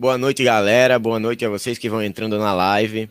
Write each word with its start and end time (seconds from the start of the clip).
Boa 0.00 0.16
noite, 0.16 0.42
galera. 0.42 0.98
Boa 0.98 1.20
noite 1.20 1.44
a 1.44 1.50
vocês 1.50 1.76
que 1.76 1.90
vão 1.90 2.02
entrando 2.02 2.38
na 2.38 2.54
live. 2.54 3.10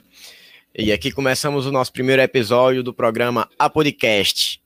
E 0.76 0.92
aqui 0.92 1.12
começamos 1.12 1.68
o 1.68 1.72
nosso 1.72 1.94
primeiro 1.94 2.20
episódio 2.20 2.82
do 2.82 2.92
programa 2.92 3.48
A 3.60 3.70
Podcast. 3.70 4.60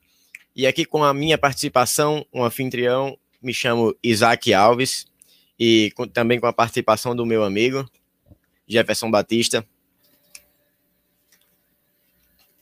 E 0.55 0.65
aqui 0.65 0.85
com 0.85 1.03
a 1.03 1.13
minha 1.13 1.37
participação, 1.37 2.25
um 2.33 2.41
anfitrião, 2.41 3.17
me 3.41 3.53
chamo 3.53 3.93
Isaac 4.01 4.53
Alves, 4.53 5.05
e 5.59 5.91
com, 5.97 6.07
também 6.07 6.39
com 6.39 6.47
a 6.47 6.53
participação 6.53 7.13
do 7.13 7.25
meu 7.25 7.43
amigo 7.43 7.85
Jefferson 8.65 9.11
Batista. 9.11 9.67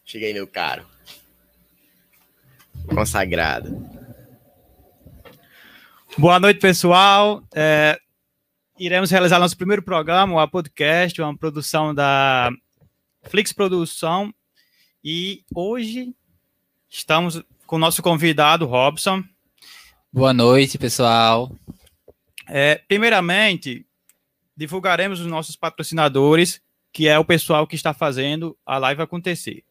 Cheguei, 0.03 0.33
meu 0.33 0.47
caro. 0.47 0.87
Consagrado. 2.87 3.79
Boa 6.17 6.39
noite, 6.39 6.59
pessoal. 6.59 7.43
É, 7.53 7.99
iremos 8.79 9.11
realizar 9.11 9.39
nosso 9.39 9.57
primeiro 9.57 9.81
programa, 9.81 10.43
o 10.43 10.47
podcast, 10.47 11.21
uma 11.21 11.37
produção 11.37 11.93
da 11.93 12.51
Flix 13.23 13.53
Produção. 13.53 14.33
E 15.03 15.43
hoje 15.53 16.13
estamos 16.89 17.41
com 17.65 17.75
o 17.75 17.79
nosso 17.79 18.01
convidado, 18.01 18.65
Robson. 18.65 19.23
Boa 20.11 20.33
noite, 20.33 20.77
pessoal. 20.77 21.55
É, 22.47 22.75
primeiramente, 22.87 23.85
divulgaremos 24.55 25.19
os 25.19 25.27
nossos 25.27 25.55
patrocinadores, 25.55 26.61
que 26.91 27.07
é 27.07 27.17
o 27.17 27.25
pessoal 27.25 27.65
que 27.65 27.75
está 27.75 27.93
fazendo 27.93 28.57
a 28.65 28.77
live 28.77 29.01
acontecer. 29.01 29.63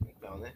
Então, 0.00 0.38
né? 0.38 0.54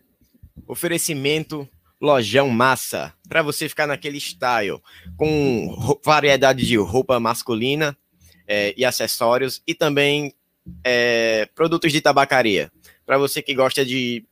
Oferecimento 0.67 1.69
Lojão 2.03 2.49
Massa, 2.49 3.15
para 3.29 3.43
você 3.43 3.69
ficar 3.69 3.87
naquele 3.87 4.19
style, 4.19 4.81
com 5.17 6.01
variedade 6.05 6.67
de 6.67 6.77
roupa 6.77 7.21
masculina 7.21 7.97
é, 8.45 8.75
e 8.77 8.85
acessórios, 8.85 9.63
e 9.65 9.73
também 9.73 10.35
é, 10.83 11.49
produtos 11.55 11.93
de 11.93 12.01
tabacaria, 12.01 12.73
para 13.07 13.19
você 13.19 13.41
que 13.41 13.55
gosta 13.55 13.85
de. 13.85 14.25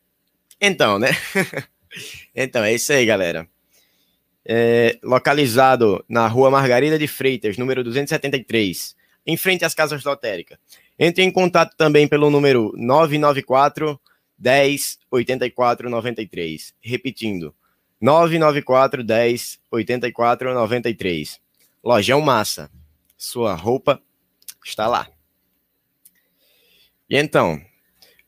Então, 0.60 0.98
né? 0.98 1.10
então, 2.34 2.64
é 2.64 2.74
isso 2.74 2.92
aí, 2.92 3.06
galera. 3.06 3.48
É, 4.44 4.98
localizado 5.00 6.04
na 6.08 6.26
rua 6.26 6.50
Margarida 6.50 6.98
de 6.98 7.06
Freitas, 7.06 7.56
número 7.56 7.84
273, 7.84 8.96
em 9.24 9.36
frente 9.36 9.64
às 9.64 9.74
casas 9.74 10.02
lotéricas. 10.02 10.58
Entre 10.98 11.22
em 11.22 11.30
contato 11.30 11.76
também 11.76 12.08
pelo 12.08 12.30
número 12.30 12.72
994 12.76 14.00
10 14.36 14.98
84 15.10 15.88
93. 15.88 16.74
Repetindo, 16.80 17.54
994 18.00 19.04
10 19.04 19.60
84 19.70 20.54
93. 20.54 21.40
Lojão 21.84 22.20
Massa. 22.20 22.70
Sua 23.16 23.54
roupa 23.54 24.00
está 24.64 24.86
lá. 24.86 25.06
E 27.08 27.16
então, 27.16 27.60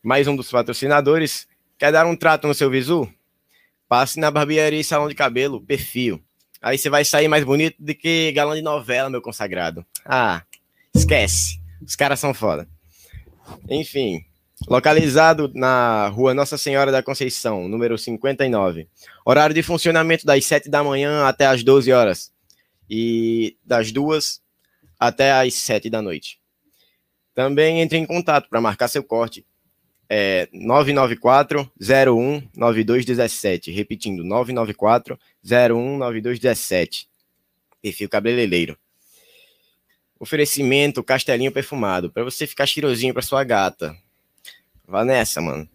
mais 0.03 0.29
um 0.29 0.37
dos 0.37 0.51
patrocinadores. 0.51 1.49
Quer 1.79 1.91
dar 1.91 2.07
um 2.07 2.15
trato 2.15 2.47
no 2.47 2.55
seu 2.55 2.69
visu? 2.69 3.11
Passe 3.89 4.21
na 4.21 4.31
barbearia 4.31 4.81
e 4.81 4.85
salão 4.85 5.09
de 5.09 5.15
cabelo, 5.15 5.61
perfil. 5.61 6.23
Aí 6.61 6.77
você 6.77 6.91
vai 6.91 7.05
sair 7.05 7.27
mais 7.27 7.43
bonito 7.43 7.77
do 7.79 7.95
que 7.95 8.31
galã 8.33 8.55
de 8.55 8.63
novela, 8.63 9.09
meu 9.09 9.23
consagrado. 9.23 9.85
Ah, 10.05 10.43
esquece. 10.95 11.61
Os 11.81 11.97
caras 11.97 12.21
são 12.21 12.35
foda. 12.35 12.69
Enfim, 13.69 14.25
localizado 14.67 15.51
na 15.55 16.09
rua 16.09 16.35
Nossa 16.35 16.57
Senhora 16.57 16.93
da 16.93 17.03
Conceição, 17.03 17.69
número 17.69 17.99
59. 17.99 18.89
Horário 19.25 19.55
de 19.55 19.63
funcionamento 19.63 20.25
das 20.25 20.45
7 20.45 20.69
da 20.69 20.83
manhã 20.83 21.25
até 21.27 21.47
as 21.47 21.63
12 21.63 21.93
horas 21.93 22.33
e 22.89 23.57
das 23.65 23.91
2 23.93 24.41
até 24.99 25.33
as 25.33 25.55
7 25.55 25.91
da 25.91 26.01
noite. 26.01 26.39
Também 27.35 27.81
entre 27.81 27.99
em 27.99 28.07
contato 28.07 28.49
para 28.49 28.61
marcar 28.61 28.89
seu 28.89 29.03
corte. 29.03 29.45
É 30.09 30.49
994 30.53 31.71
01 31.81 32.43
9217. 32.55 33.71
Repetindo, 33.71 34.23
994 34.23 35.19
01 35.45 35.97
9217. 35.97 37.09
Perfil 37.81 38.09
cabeleireiro. 38.09 38.77
Oferecimento 40.21 41.03
Castelinho 41.03 41.51
Perfumado, 41.51 42.13
para 42.13 42.23
você 42.23 42.47
ficar 42.47 42.67
cheirosinho 42.67 43.13
para 43.13 43.23
sua 43.23 43.43
gata. 43.43 43.97
Vá 44.93 45.07
nessa, 45.07 45.41
mano. 45.41 45.67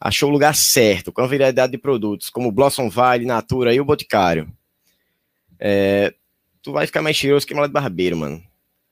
Achou 0.00 0.28
o 0.28 0.32
lugar 0.32 0.54
certo, 0.54 1.10
com 1.10 1.20
a 1.20 1.26
variedade 1.26 1.72
de 1.72 1.76
produtos, 1.76 2.30
como 2.30 2.52
Blossom 2.52 2.88
Valley, 2.88 3.26
Natura 3.26 3.74
e 3.74 3.80
o 3.80 3.84
Boticário. 3.84 4.48
É, 5.58 6.14
tu 6.62 6.70
vai 6.70 6.86
ficar 6.86 7.02
mais 7.02 7.16
cheiroso 7.16 7.44
que 7.44 7.52
mala 7.52 7.66
de 7.66 7.72
barbeiro, 7.72 8.16
mano. 8.16 8.40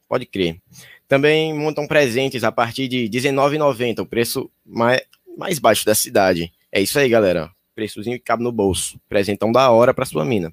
Pode 0.09 0.27
crer. 0.27 0.61
Também 1.06 1.55
montam 1.55 1.87
presentes 1.87 2.43
a 2.43 2.50
partir 2.50 2.89
de 2.89 3.03
R$19,90, 3.03 4.00
o 4.00 4.06
preço 4.06 4.50
mais, 4.67 5.00
mais 5.39 5.61
baixo 5.61 5.87
da 5.87 5.94
cidade. 5.94 6.53
É 6.73 6.81
isso 6.81 6.99
aí, 6.99 7.09
galera. 7.09 7.49
Preçozinho 7.73 8.19
que 8.19 8.25
cabe 8.25 8.43
no 8.43 8.50
bolso. 8.50 9.00
Presentão 9.09 9.53
da 9.53 9.71
hora 9.71 9.94
para 9.94 10.05
sua 10.05 10.25
mina. 10.25 10.53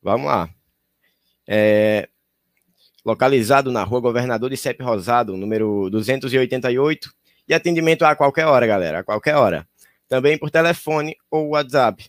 Vamos 0.00 0.28
lá. 0.28 0.48
É, 1.44 2.08
localizado 3.04 3.72
na 3.72 3.82
rua 3.82 3.98
Governador 3.98 4.48
de 4.48 4.56
Sepe 4.56 4.84
Rosado, 4.84 5.36
número 5.36 5.90
288, 5.90 7.16
e 7.48 7.54
atendimento 7.54 8.04
a 8.04 8.14
qualquer 8.16 8.46
hora, 8.46 8.66
galera, 8.66 9.00
a 9.00 9.04
qualquer 9.04 9.36
hora. 9.36 9.66
Também 10.08 10.38
por 10.38 10.50
telefone 10.50 11.16
ou 11.30 11.50
WhatsApp. 11.50 12.08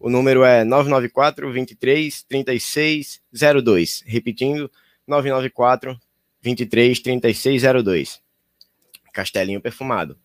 O 0.00 0.08
número 0.08 0.44
é 0.44 0.64
994 0.64 1.52
23 1.52 2.22
36 2.22 3.20
02. 3.64 4.02
Repetindo, 4.06 4.70
994 5.06 5.98
23 6.40 7.00
36 7.00 7.62
02. 7.84 8.20
Castelinho 9.12 9.60
Perfumado. 9.60 10.16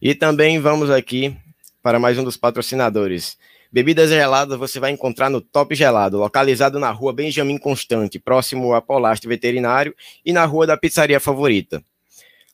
E 0.00 0.14
também 0.14 0.60
vamos 0.60 0.90
aqui 0.90 1.36
para 1.82 1.98
mais 1.98 2.18
um 2.18 2.24
dos 2.24 2.36
patrocinadores. 2.36 3.36
Bebidas 3.72 4.08
geladas 4.08 4.56
você 4.56 4.78
vai 4.78 4.92
encontrar 4.92 5.28
no 5.28 5.40
Top 5.40 5.74
Gelado, 5.74 6.18
localizado 6.18 6.78
na 6.78 6.92
rua 6.92 7.12
Benjamin 7.12 7.58
Constante, 7.58 8.20
próximo 8.20 8.72
a 8.72 8.80
Polaste 8.80 9.26
Veterinário 9.26 9.92
e 10.24 10.32
na 10.32 10.44
rua 10.44 10.66
da 10.66 10.76
pizzaria 10.76 11.18
favorita. 11.18 11.82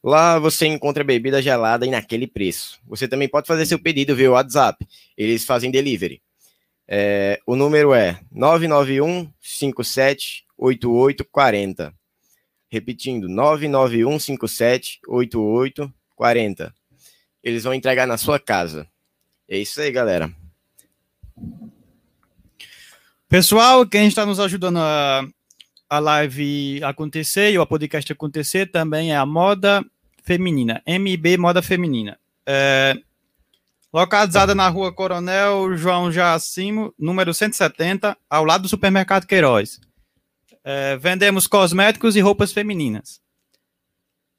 Lá 0.03 0.39
você 0.39 0.67
encontra 0.67 1.05
bebida 1.05 1.43
gelada 1.43 1.87
e 1.87 1.91
naquele 1.91 2.27
preço. 2.27 2.81
Você 2.87 3.07
também 3.07 3.29
pode 3.29 3.47
fazer 3.47 3.67
seu 3.67 3.79
pedido 3.79 4.17
via 4.17 4.31
WhatsApp. 4.31 4.87
Eles 5.17 5.45
fazem 5.45 5.71
delivery. 5.71 6.23
É, 6.89 7.39
o 7.47 7.55
número 7.55 7.93
é 7.93 8.19
991 8.33 9.31
57 9.41 10.45
8840. 10.57 11.95
Repetindo, 12.69 13.29
991 13.29 14.19
57 14.19 15.01
8840. 15.07 16.75
Eles 17.43 17.65
vão 17.65 17.75
entregar 17.75 18.07
na 18.07 18.17
sua 18.17 18.39
casa. 18.39 18.87
É 19.49 19.59
isso 19.59 19.81
aí, 19.81 19.91
galera. 19.91 20.31
Pessoal, 23.29 23.87
quem 23.87 24.09
está 24.09 24.27
nos 24.27 24.41
ajudando 24.41 24.79
a 24.79 25.25
a 25.91 25.99
live 25.99 26.81
acontecer 26.85 27.51
e 27.51 27.59
o 27.59 27.67
podcast 27.67 28.13
acontecer 28.13 28.67
também 28.67 29.11
é 29.13 29.17
a 29.17 29.27
moda 29.27 29.85
feminina, 30.23 30.81
MB 30.87 31.37
Moda 31.37 31.61
Feminina. 31.61 32.17
É, 32.47 32.97
localizada 33.93 34.55
na 34.55 34.69
rua 34.69 34.93
Coronel 34.93 35.77
João 35.77 36.13
Jacimo, 36.13 36.95
número 36.97 37.35
170, 37.35 38.17
ao 38.31 38.45
lado 38.45 38.63
do 38.63 38.69
supermercado 38.69 39.27
Queiroz. 39.27 39.81
É, 40.63 40.97
vendemos 40.97 41.49
cosméticos 41.49 42.15
e 42.15 42.21
roupas 42.21 42.53
femininas. 42.53 43.21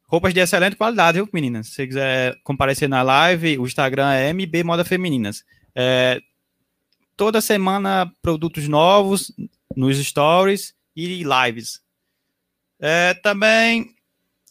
Roupas 0.06 0.34
de 0.34 0.40
excelente 0.40 0.78
qualidade, 0.78 1.18
viu, 1.18 1.28
meninas? 1.34 1.68
Se 1.68 1.86
quiser 1.86 2.38
comparecer 2.44 2.88
na 2.88 3.02
live, 3.02 3.58
o 3.58 3.66
Instagram 3.66 4.14
é 4.14 4.32
MB 4.32 4.64
Moda 4.64 4.86
Femininas. 4.86 5.44
É, 5.76 6.22
toda 7.18 7.42
semana, 7.42 8.10
produtos 8.22 8.70
novos 8.70 9.34
nos 9.76 9.98
stories 9.98 10.74
e 10.96 11.24
lives. 11.24 11.82
É, 12.80 13.14
também, 13.16 13.96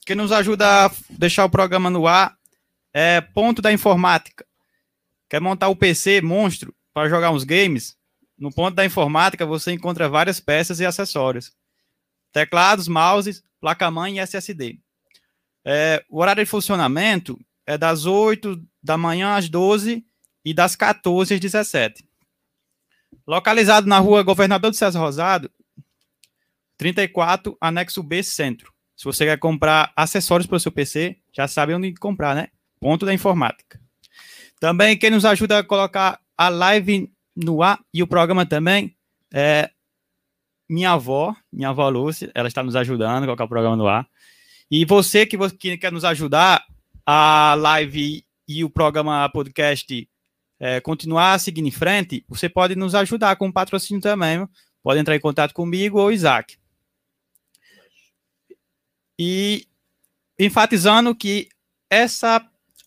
que 0.07 0.15
nos 0.15 0.33
ajuda 0.33 0.87
a 0.87 0.91
deixar 1.11 1.45
o 1.45 1.51
programa 1.51 1.91
no 1.91 2.07
ar 2.07 2.37
é 2.93 3.21
Ponto 3.21 3.63
da 3.63 3.73
Informática. 3.73 4.45
Quer 5.29 5.41
montar 5.41 5.69
o 5.69 5.77
PC 5.77 6.21
monstro 6.21 6.75
para 6.93 7.09
jogar 7.09 7.31
uns 7.31 7.45
games? 7.45 7.97
No 8.37 8.53
Ponto 8.53 8.75
da 8.75 8.85
Informática 8.85 9.47
você 9.47 9.73
encontra 9.73 10.09
várias 10.09 10.41
peças 10.41 10.81
e 10.81 10.87
acessórios. 10.87 11.53
Teclados, 12.33 12.89
mouses, 12.89 13.43
placa-mãe 13.61 14.17
e 14.17 14.21
SSD. 14.21 14.79
É, 15.65 16.05
o 16.09 16.21
horário 16.21 16.45
de 16.45 16.51
funcionamento 16.51 17.39
é 17.67 17.77
das 17.77 18.07
8 18.07 18.61
da 18.83 18.97
manhã 18.97 19.37
às 19.37 19.49
12 19.49 20.05
e 20.45 20.55
das 20.55 20.75
14 20.75 21.35
às 21.35 21.41
17. 21.41 22.05
Localizado 23.27 23.87
na 23.87 23.99
rua 23.99 24.23
Governador 24.23 24.71
de 24.71 24.77
César 24.77 24.99
Rosado, 24.99 25.51
34, 26.81 27.59
anexo 27.61 28.03
B, 28.03 28.23
centro. 28.23 28.73
Se 28.97 29.05
você 29.05 29.27
quer 29.27 29.39
comprar 29.39 29.93
acessórios 29.95 30.47
para 30.47 30.57
o 30.57 30.61
seu 30.61 30.73
PC, 30.73 31.15
já 31.31 31.47
sabe 31.47 31.75
onde 31.75 31.93
comprar, 31.93 32.35
né? 32.35 32.49
Ponto 32.81 33.05
da 33.05 33.13
informática. 33.13 33.79
Também 34.59 34.97
quem 34.97 35.11
nos 35.11 35.27
ajuda 35.27 35.59
a 35.59 35.63
colocar 35.63 36.19
a 36.39 36.49
live 36.49 37.13
no 37.37 37.63
ar 37.63 37.79
e 37.93 38.03
o 38.03 38.07
programa 38.07 38.47
também 38.47 38.97
é 39.31 39.71
minha 40.71 40.93
avó, 40.93 41.37
minha 41.53 41.69
avó 41.69 41.87
Lúcia, 41.91 42.33
ela 42.35 42.49
está 42.49 42.63
nos 42.63 42.75
ajudando 42.75 43.25
a 43.25 43.27
colocar 43.27 43.45
o 43.45 43.49
programa 43.49 43.77
no 43.77 43.87
ar. 43.87 44.09
E 44.71 44.87
você 44.87 45.27
que, 45.27 45.37
que 45.51 45.77
quer 45.77 45.93
nos 45.93 46.05
ajudar, 46.07 46.65
a 47.05 47.55
live 47.59 48.25
e 48.49 48.65
o 48.65 48.71
programa 48.71 49.29
podcast 49.29 50.09
é, 50.59 50.81
continuar 50.81 51.39
seguindo 51.41 51.69
em 51.69 51.73
frente, 51.73 52.25
você 52.27 52.49
pode 52.49 52.75
nos 52.75 52.95
ajudar 52.95 53.37
com 53.37 53.53
patrocínio 53.53 54.01
também. 54.01 54.49
Pode 54.83 54.99
entrar 54.99 55.15
em 55.15 55.21
contato 55.21 55.53
comigo 55.53 55.99
ou 55.99 56.11
Isaac. 56.11 56.60
E 59.23 59.67
enfatizando 60.39 61.15
que 61.15 61.51
essa, 61.91 62.43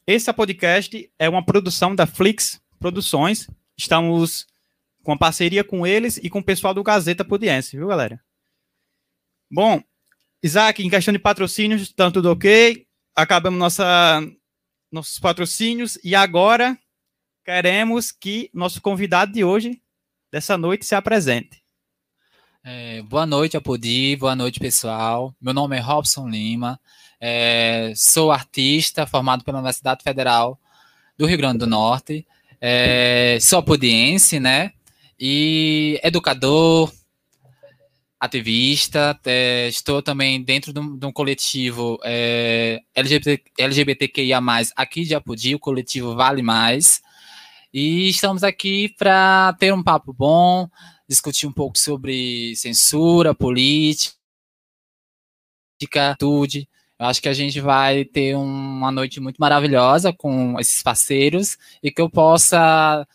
esse 0.07 0.33
podcast 0.33 1.07
é 1.19 1.30
uma 1.30 1.45
produção 1.45 1.94
da 1.94 2.07
Flix 2.07 2.59
Produções. 2.80 3.47
Estamos 3.77 4.47
com 5.03 5.15
parceria 5.15 5.63
com 5.63 5.85
eles 5.85 6.18
e 6.18 6.31
com 6.31 6.39
o 6.39 6.44
pessoal 6.44 6.74
do 6.74 6.81
Gazeta 6.81 7.24
Pudiense, 7.24 7.77
viu, 7.77 7.88
galera? 7.88 8.19
Bom, 9.47 9.80
Isaac, 10.41 10.83
em 10.83 10.89
questão 10.89 11.12
de 11.12 11.19
patrocínios, 11.19 11.83
está 11.83 12.09
tudo 12.09 12.31
ok. 12.31 12.88
Acabamos 13.15 13.59
nossa, 13.59 14.27
nossos 14.91 15.19
patrocínios 15.19 16.00
e 16.03 16.15
agora 16.15 16.75
queremos 17.45 18.12
que 18.12 18.50
nosso 18.51 18.81
convidado 18.81 19.33
de 19.33 19.44
hoje, 19.44 19.79
dessa 20.31 20.57
noite, 20.57 20.83
se 20.83 20.95
apresente. 20.95 21.62
É, 22.65 23.01
boa 23.01 23.25
noite, 23.25 23.57
Apodi. 23.57 24.15
Boa 24.15 24.38
noite, 24.38 24.57
pessoal. 24.57 25.36
Meu 25.42 25.54
nome 25.54 25.75
é 25.75 25.81
Robson 25.81 26.30
Lima. 26.30 26.80
É, 27.19 27.92
sou 27.94 28.31
artista 28.31 29.06
formado 29.06 29.44
pela 29.44 29.57
Universidade 29.57 30.01
Federal 30.01 30.57
do 31.18 31.25
Rio 31.25 31.38
Grande 31.38 31.57
do 31.57 31.68
Norte. 31.68 32.25
É, 32.62 33.38
sou 33.42 33.60
apodiense, 33.60 34.39
né? 34.39 34.71
E 35.19 36.00
educador, 36.01 36.89
ativista. 38.18 39.19
É, 39.25 39.68
estou 39.68 40.01
também 40.01 40.42
dentro 40.42 40.71
de 40.71 40.80
um, 40.80 40.98
de 40.98 41.06
um 41.06 41.12
coletivo 41.12 42.00
é, 42.01 42.80
LGBT, 42.95 43.44
LGBTQIA, 43.60 44.39
aqui 44.77 45.04
de 45.04 45.13
Apodi, 45.13 45.54
o 45.54 45.60
coletivo 45.60 46.15
Vale 46.15 46.42
Mais. 46.42 47.01
E 47.74 48.07
estamos 48.07 48.42
aqui 48.42 48.88
para 48.98 49.54
ter 49.60 49.74
um 49.74 49.83
papo 49.83 50.13
bom, 50.13 50.69
discutir 51.07 51.47
um 51.47 51.51
pouco 51.51 51.77
sobre 51.77 52.55
censura, 52.55 53.33
política, 53.33 54.15
tudo. 56.17 56.65
Eu 57.00 57.07
acho 57.07 57.21
que 57.21 57.29
a 57.29 57.33
gente 57.33 57.59
vai 57.59 58.05
ter 58.05 58.35
uma 58.35 58.91
noite 58.91 59.19
muito 59.19 59.38
maravilhosa 59.38 60.13
com 60.13 60.59
esses 60.59 60.81
parceiros 60.81 61.57
e 61.81 61.91
que 61.91 62.01
eu 62.01 62.09
possa 62.09 63.05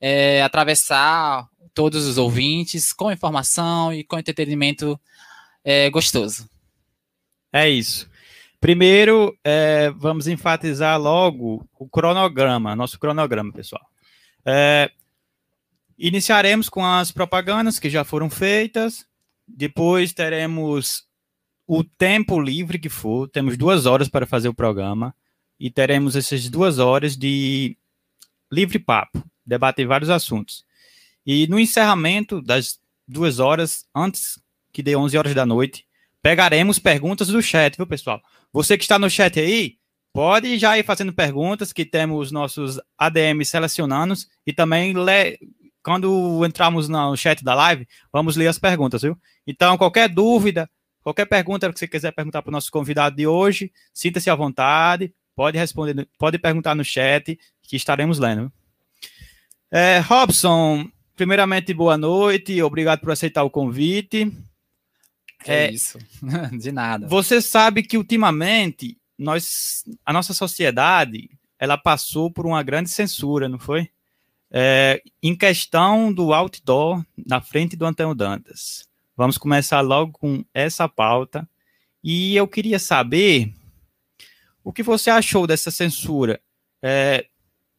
é, 0.00 0.42
atravessar 0.42 1.48
todos 1.72 2.06
os 2.06 2.18
ouvintes 2.18 2.92
com 2.92 3.12
informação 3.12 3.92
e 3.92 4.02
com 4.02 4.18
entretenimento 4.18 4.98
é, 5.62 5.90
gostoso. 5.90 6.48
É 7.52 7.68
isso. 7.68 8.08
Primeiro, 8.60 9.36
é, 9.44 9.90
vamos 9.90 10.26
enfatizar 10.26 10.98
logo 10.98 11.68
o 11.78 11.88
cronograma, 11.88 12.74
nosso 12.74 12.98
cronograma, 12.98 13.52
pessoal. 13.52 13.82
É, 14.44 14.90
iniciaremos 15.98 16.68
com 16.68 16.84
as 16.84 17.10
propagandas 17.10 17.78
que 17.78 17.90
já 17.90 18.04
foram 18.04 18.28
feitas. 18.30 19.06
Depois 19.46 20.12
teremos 20.12 21.04
o 21.66 21.82
tempo 21.82 22.40
livre 22.40 22.78
que 22.78 22.88
for. 22.88 23.28
Temos 23.28 23.56
duas 23.56 23.86
horas 23.86 24.08
para 24.08 24.26
fazer 24.26 24.48
o 24.48 24.54
programa. 24.54 25.14
E 25.58 25.70
teremos 25.70 26.16
essas 26.16 26.48
duas 26.48 26.78
horas 26.78 27.16
de 27.16 27.76
livre 28.52 28.78
papo, 28.78 29.24
debater 29.44 29.86
vários 29.86 30.10
assuntos. 30.10 30.64
E 31.24 31.46
no 31.46 31.58
encerramento 31.58 32.42
das 32.42 32.78
duas 33.08 33.38
horas, 33.38 33.86
antes 33.94 34.38
que 34.72 34.82
dê 34.82 34.94
11 34.94 35.16
horas 35.16 35.34
da 35.34 35.46
noite, 35.46 35.86
pegaremos 36.20 36.78
perguntas 36.78 37.28
do 37.28 37.40
chat, 37.40 37.76
viu, 37.76 37.86
pessoal? 37.86 38.20
Você 38.52 38.76
que 38.76 38.84
está 38.84 38.98
no 38.98 39.08
chat 39.08 39.40
aí, 39.40 39.78
Pode 40.16 40.56
já 40.56 40.78
ir 40.78 40.82
fazendo 40.82 41.12
perguntas, 41.12 41.74
que 41.74 41.84
temos 41.84 42.32
nossos 42.32 42.80
ADM 42.96 43.44
selecionando 43.44 44.14
e 44.46 44.50
também. 44.50 44.94
Quando 45.86 46.44
entrarmos 46.44 46.88
no 46.88 47.16
chat 47.16 47.44
da 47.44 47.54
live, 47.54 47.86
vamos 48.12 48.34
ler 48.34 48.48
as 48.48 48.58
perguntas, 48.58 49.02
viu? 49.02 49.16
Então, 49.46 49.78
qualquer 49.78 50.08
dúvida, 50.08 50.68
qualquer 51.00 51.26
pergunta 51.26 51.72
que 51.72 51.78
você 51.78 51.86
quiser 51.86 52.10
perguntar 52.10 52.42
para 52.42 52.50
o 52.50 52.52
nosso 52.52 52.72
convidado 52.72 53.14
de 53.14 53.24
hoje, 53.24 53.70
sinta-se 53.94 54.28
à 54.28 54.34
vontade, 54.34 55.14
pode 55.32 55.56
responder, 55.56 56.08
pode 56.18 56.40
perguntar 56.40 56.74
no 56.74 56.84
chat, 56.84 57.38
que 57.62 57.76
estaremos 57.76 58.18
lendo. 58.18 58.52
É, 59.70 60.00
Robson, 60.00 60.90
primeiramente, 61.14 61.72
boa 61.72 61.96
noite, 61.96 62.60
obrigado 62.60 62.98
por 62.98 63.12
aceitar 63.12 63.44
o 63.44 63.50
convite. 63.50 64.36
É, 65.46 65.66
é 65.66 65.70
isso, 65.70 66.00
de 66.58 66.72
nada. 66.72 67.06
Você 67.06 67.40
sabe 67.40 67.84
que 67.84 67.96
ultimamente 67.96 68.98
nós, 69.16 69.84
a 70.04 70.12
nossa 70.12 70.34
sociedade, 70.34 71.30
ela 71.60 71.78
passou 71.78 72.28
por 72.28 72.44
uma 72.44 72.60
grande 72.64 72.90
censura, 72.90 73.48
não 73.48 73.60
foi? 73.60 73.88
É, 74.58 75.02
em 75.22 75.36
questão 75.36 76.10
do 76.10 76.32
outdoor 76.32 77.04
na 77.26 77.42
frente 77.42 77.76
do 77.76 77.84
Antônio 77.84 78.14
Dantas. 78.14 78.88
Vamos 79.14 79.36
começar 79.36 79.82
logo 79.82 80.12
com 80.12 80.42
essa 80.54 80.88
pauta. 80.88 81.46
E 82.02 82.34
eu 82.34 82.48
queria 82.48 82.78
saber 82.78 83.52
o 84.64 84.72
que 84.72 84.82
você 84.82 85.10
achou 85.10 85.46
dessa 85.46 85.70
censura. 85.70 86.40
É, 86.80 87.26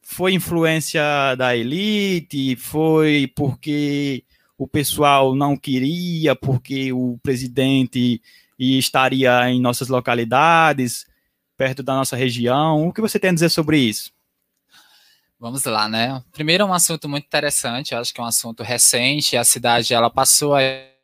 foi 0.03 0.33
influência 0.33 1.01
da 1.35 1.56
elite? 1.56 2.56
Foi 2.56 3.31
porque 3.35 4.24
o 4.57 4.68
pessoal 4.68 5.33
não 5.33 5.57
queria, 5.57 6.35
porque 6.35 6.94
o 6.94 7.18
presidente 7.24 8.21
estaria 8.59 9.50
em 9.50 9.59
nossas 9.59 9.88
localidades? 9.88 11.07
perto 11.57 11.81
da 11.81 11.95
nossa 11.95 12.15
região. 12.15 12.88
O 12.88 12.94
que 12.94 13.01
você 13.01 13.19
tem 13.19 13.31
a 13.31 13.33
dizer 13.33 13.50
sobre 13.50 13.79
isso? 13.79 14.12
Vamos 15.39 15.63
lá, 15.66 15.88
né? 15.88 16.24
Primeiro 16.31 16.63
é 16.63 16.66
um 16.66 16.74
assunto 16.74 17.07
muito 17.07 17.25
interessante, 17.25 17.94
acho 17.94 18.12
que 18.13 18.19
é 18.19 18.24
um 18.24 18.28
assunto 18.28 18.63
recente, 18.63 19.38
a 19.38 19.44
cidade 19.44 19.94
ela 19.94 20.10
passou 20.10 20.56
aí 20.56 20.98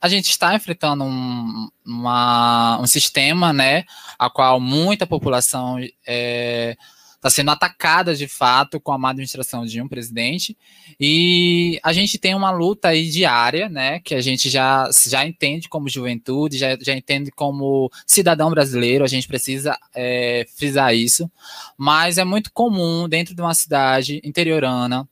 a 0.00 0.08
gente 0.08 0.30
está 0.30 0.54
enfrentando 0.54 1.04
um, 1.04 1.68
uma, 1.86 2.80
um 2.80 2.86
sistema, 2.86 3.52
né, 3.52 3.84
a 4.18 4.28
qual 4.28 4.58
muita 4.58 5.06
população 5.06 5.78
é, 6.04 6.76
está 7.20 7.28
sendo 7.28 7.50
atacada 7.50 8.14
de 8.14 8.26
fato 8.26 8.80
com 8.80 8.92
a 8.92 8.98
má 8.98 9.10
administração 9.10 9.66
de 9.66 9.80
um 9.80 9.86
presidente. 9.86 10.56
E 10.98 11.78
a 11.82 11.92
gente 11.92 12.18
tem 12.18 12.34
uma 12.34 12.50
luta 12.50 12.88
aí 12.88 13.10
diária, 13.10 13.68
né? 13.68 14.00
Que 14.00 14.14
a 14.14 14.22
gente 14.22 14.48
já, 14.48 14.88
já 15.06 15.26
entende 15.26 15.68
como 15.68 15.88
juventude, 15.88 16.56
já, 16.56 16.78
já 16.80 16.94
entende 16.94 17.30
como 17.30 17.92
cidadão 18.06 18.50
brasileiro, 18.50 19.04
a 19.04 19.08
gente 19.08 19.28
precisa 19.28 19.78
é, 19.94 20.46
frisar 20.56 20.94
isso. 20.94 21.30
Mas 21.76 22.16
é 22.16 22.24
muito 22.24 22.50
comum 22.52 23.06
dentro 23.06 23.34
de 23.34 23.42
uma 23.42 23.54
cidade 23.54 24.20
interiorana 24.24 25.06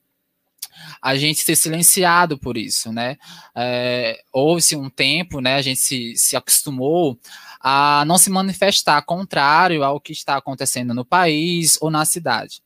a 1.03 1.17
gente 1.17 1.41
ser 1.41 1.57
silenciado 1.57 2.38
por 2.38 2.57
isso, 2.57 2.93
né? 2.93 3.17
É, 3.55 4.21
Houve-se 4.33 4.77
um 4.77 4.88
tempo, 4.88 5.41
né? 5.41 5.57
A 5.57 5.62
gente 5.62 5.81
se, 5.81 6.15
se 6.17 6.37
acostumou 6.37 7.19
a 7.61 8.05
não 8.07 8.19
se 8.19 8.31
manifestar 8.31 9.03
contrário 9.03 9.83
ao 9.83 10.00
que 10.00 10.12
está 10.12 10.37
acontecendo 10.37 10.95
no 10.95 11.05
país 11.05 11.79
ou 11.81 11.91
na 11.91 12.05
cidade. 12.05 12.62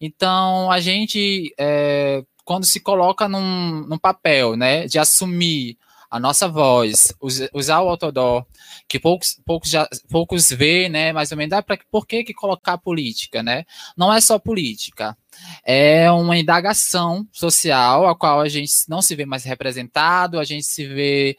Então, 0.00 0.70
a 0.70 0.80
gente, 0.80 1.54
é, 1.58 2.22
quando 2.44 2.66
se 2.66 2.80
coloca 2.80 3.28
num, 3.28 3.86
num 3.86 3.98
papel 3.98 4.56
né, 4.56 4.86
de 4.86 4.98
assumir 4.98 5.78
a 6.14 6.20
nossa 6.20 6.46
voz, 6.46 7.12
usar 7.52 7.80
o 7.80 7.88
outdoor, 7.88 8.46
que 8.88 9.00
poucos, 9.00 9.40
poucos, 9.44 9.68
já, 9.68 9.88
poucos 10.08 10.48
vê, 10.48 10.88
né, 10.88 11.12
mais 11.12 11.32
ou 11.32 11.36
menos, 11.36 11.52
ah, 11.52 11.64
por 11.90 12.06
que, 12.06 12.22
que 12.22 12.32
colocar 12.32 12.78
política, 12.78 13.42
né? 13.42 13.64
Não 13.96 14.12
é 14.12 14.20
só 14.20 14.38
política, 14.38 15.16
é 15.64 16.08
uma 16.12 16.38
indagação 16.38 17.26
social 17.32 18.06
a 18.06 18.16
qual 18.16 18.40
a 18.40 18.48
gente 18.48 18.72
não 18.88 19.02
se 19.02 19.16
vê 19.16 19.26
mais 19.26 19.42
representado, 19.42 20.38
a 20.38 20.44
gente 20.44 20.64
se 20.64 20.86
vê 20.86 21.36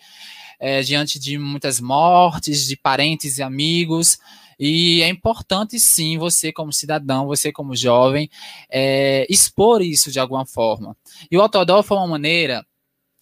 é, 0.60 0.82
diante 0.82 1.20
de 1.20 1.38
muitas 1.38 1.80
mortes 1.80 2.66
de 2.68 2.76
parentes 2.76 3.38
e 3.38 3.44
amigos. 3.44 4.18
E 4.60 5.02
é 5.02 5.10
importante, 5.10 5.80
sim, 5.80 6.18
você, 6.18 6.52
como 6.52 6.72
cidadão, 6.72 7.28
você, 7.28 7.52
como 7.52 7.76
jovem, 7.76 8.30
é, 8.70 9.28
expor 9.30 9.82
isso 9.82 10.12
de 10.12 10.20
alguma 10.20 10.46
forma. 10.46 10.96
E 11.30 11.38
o 11.38 11.42
Autodol 11.42 11.84
foi 11.84 11.98
uma 11.98 12.08
maneira 12.08 12.66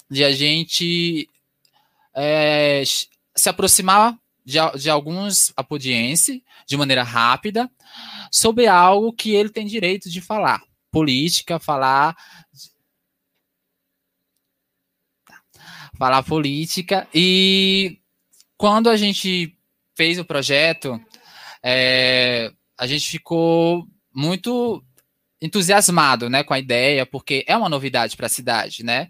de 0.09 0.23
a 0.23 0.31
gente 0.31 1.27
é, 2.13 2.83
se 3.35 3.49
aproximar 3.49 4.15
de, 4.45 4.57
de 4.77 4.89
alguns 4.89 5.51
apodienses 5.55 6.41
de 6.67 6.77
maneira 6.77 7.03
rápida 7.03 7.69
sobre 8.31 8.67
algo 8.67 9.13
que 9.13 9.31
ele 9.31 9.49
tem 9.49 9.65
direito 9.65 10.09
de 10.09 10.21
falar. 10.21 10.61
Política, 10.91 11.57
falar 11.57 12.15
falar 15.97 16.23
política. 16.23 17.07
E 17.13 17.99
quando 18.57 18.89
a 18.89 18.97
gente 18.97 19.55
fez 19.95 20.19
o 20.19 20.25
projeto, 20.25 20.99
é, 21.61 22.51
a 22.77 22.87
gente 22.87 23.09
ficou 23.09 23.87
muito 24.13 24.83
entusiasmado, 25.41 26.29
né, 26.29 26.43
com 26.43 26.53
a 26.53 26.59
ideia, 26.59 27.05
porque 27.05 27.43
é 27.47 27.55
uma 27.57 27.67
novidade 27.67 28.15
para 28.15 28.27
a 28.27 28.29
cidade, 28.29 28.83
né? 28.83 29.09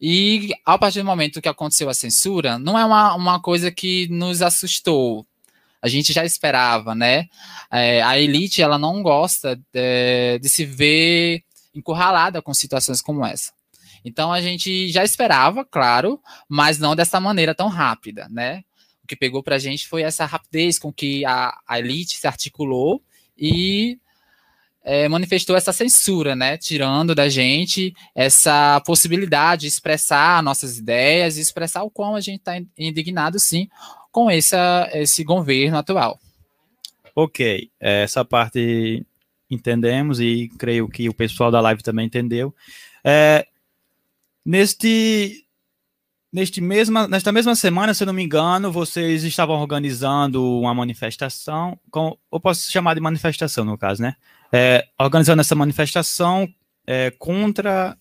E 0.00 0.50
a 0.64 0.78
partir 0.78 1.00
do 1.00 1.04
momento 1.04 1.40
que 1.40 1.48
aconteceu 1.48 1.88
a 1.88 1.94
censura, 1.94 2.58
não 2.58 2.78
é 2.78 2.84
uma, 2.84 3.14
uma 3.14 3.40
coisa 3.40 3.70
que 3.70 4.08
nos 4.08 4.42
assustou. 4.42 5.26
A 5.82 5.88
gente 5.88 6.12
já 6.12 6.24
esperava, 6.24 6.94
né? 6.94 7.26
É, 7.70 8.02
a 8.02 8.18
elite 8.18 8.62
ela 8.62 8.78
não 8.78 9.02
gosta 9.02 9.56
de, 9.72 10.38
de 10.40 10.48
se 10.48 10.64
ver 10.64 11.42
encurralada 11.74 12.42
com 12.42 12.54
situações 12.54 13.00
como 13.00 13.24
essa. 13.24 13.52
Então 14.08 14.32
a 14.32 14.40
gente 14.40 14.88
já 14.88 15.04
esperava, 15.04 15.64
claro, 15.64 16.20
mas 16.48 16.78
não 16.78 16.96
dessa 16.96 17.20
maneira 17.20 17.54
tão 17.54 17.68
rápida, 17.68 18.26
né? 18.30 18.64
O 19.04 19.06
que 19.06 19.14
pegou 19.14 19.42
para 19.42 19.56
a 19.56 19.58
gente 19.58 19.86
foi 19.86 20.02
essa 20.02 20.24
rapidez 20.24 20.78
com 20.78 20.92
que 20.92 21.24
a, 21.24 21.56
a 21.66 21.78
elite 21.78 22.16
se 22.16 22.26
articulou 22.26 23.02
e 23.36 23.98
é, 24.82 25.06
manifestou 25.06 25.54
essa 25.54 25.72
censura, 25.72 26.34
né? 26.34 26.56
Tirando 26.56 27.14
da 27.14 27.28
gente 27.28 27.94
essa 28.14 28.80
possibilidade 28.86 29.62
de 29.62 29.68
expressar 29.68 30.42
nossas 30.42 30.78
ideias 30.78 31.36
e 31.36 31.42
expressar 31.42 31.82
o 31.82 31.90
quão 31.90 32.16
a 32.16 32.20
gente 32.20 32.38
está 32.38 32.58
indignado, 32.76 33.38
sim, 33.38 33.68
com 34.10 34.30
essa, 34.30 34.88
esse 34.94 35.22
governo 35.22 35.76
atual. 35.76 36.18
Ok, 37.14 37.70
essa 37.78 38.24
parte 38.24 39.04
entendemos 39.50 40.20
e 40.20 40.50
creio 40.58 40.88
que 40.88 41.08
o 41.08 41.14
pessoal 41.14 41.50
da 41.50 41.60
live 41.60 41.82
também 41.82 42.06
entendeu. 42.06 42.54
É, 43.04 43.46
neste, 44.48 45.44
neste 46.32 46.58
mesma, 46.58 47.06
nesta 47.06 47.30
mesma 47.30 47.54
semana, 47.54 47.92
se 47.92 48.02
não 48.06 48.14
me 48.14 48.22
engano, 48.22 48.72
vocês 48.72 49.22
estavam 49.22 49.60
organizando 49.60 50.42
uma 50.60 50.72
manifestação, 50.72 51.78
com, 51.90 52.16
eu 52.32 52.40
posso 52.40 52.72
chamar 52.72 52.94
de 52.94 53.00
manifestação 53.00 53.62
no 53.62 53.76
caso, 53.76 54.00
né? 54.00 54.16
É, 54.50 54.88
organizando 54.98 55.42
essa 55.42 55.54
manifestação 55.54 56.48
é, 56.86 57.10
contra 57.10 57.94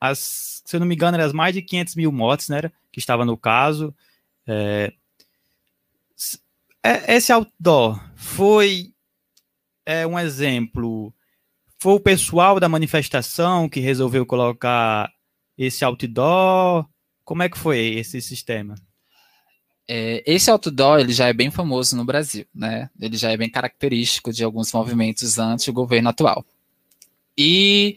as, 0.00 0.62
se 0.64 0.76
eu 0.76 0.78
não 0.78 0.86
me 0.86 0.94
engano, 0.94 1.16
eram 1.16 1.26
as 1.26 1.32
mais 1.32 1.52
de 1.52 1.62
500 1.62 1.96
mil 1.96 2.12
mortes, 2.12 2.48
né? 2.48 2.60
Que 2.92 3.00
estava 3.00 3.24
no 3.24 3.36
caso. 3.36 3.92
É, 4.46 4.92
é, 6.80 7.16
esse 7.16 7.32
outdoor 7.32 8.00
foi 8.14 8.92
é, 9.84 10.06
um 10.06 10.16
exemplo. 10.16 11.12
Foi 11.76 11.94
o 11.94 12.00
pessoal 12.00 12.60
da 12.60 12.68
manifestação 12.68 13.68
que 13.68 13.80
resolveu 13.80 14.24
colocar 14.24 15.12
esse 15.58 15.84
outdoor? 15.84 16.86
Como 17.24 17.42
é 17.42 17.48
que 17.48 17.58
foi 17.58 17.78
esse 17.96 18.20
sistema? 18.22 18.76
É, 19.86 20.22
esse 20.26 20.50
outdoor 20.50 21.00
ele 21.00 21.12
já 21.12 21.28
é 21.28 21.32
bem 21.32 21.50
famoso 21.50 21.96
no 21.96 22.04
Brasil, 22.04 22.46
né? 22.54 22.88
Ele 23.00 23.16
já 23.16 23.30
é 23.30 23.36
bem 23.36 23.50
característico 23.50 24.32
de 24.32 24.44
alguns 24.44 24.72
movimentos 24.72 25.38
anti 25.38 25.70
o 25.70 25.72
governo 25.72 26.10
atual. 26.10 26.44
E 27.36 27.96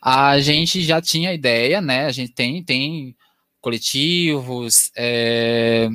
a 0.00 0.38
gente 0.38 0.82
já 0.82 1.00
tinha 1.00 1.32
ideia, 1.34 1.80
né? 1.80 2.06
A 2.06 2.12
gente 2.12 2.32
tem, 2.32 2.62
tem 2.62 3.16
coletivos, 3.60 4.92
é, 4.96 5.88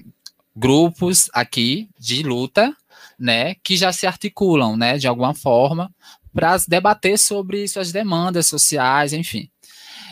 grupos 0.55 1.29
aqui 1.33 1.89
de 1.97 2.23
luta, 2.23 2.75
né? 3.17 3.55
Que 3.63 3.77
já 3.77 3.93
se 3.93 4.05
articulam, 4.05 4.75
né? 4.75 4.97
De 4.97 5.07
alguma 5.07 5.33
forma 5.33 5.93
para 6.33 6.57
debater 6.67 7.17
sobre 7.17 7.67
suas 7.67 7.91
demandas 7.91 8.47
sociais, 8.47 9.13
enfim. 9.13 9.49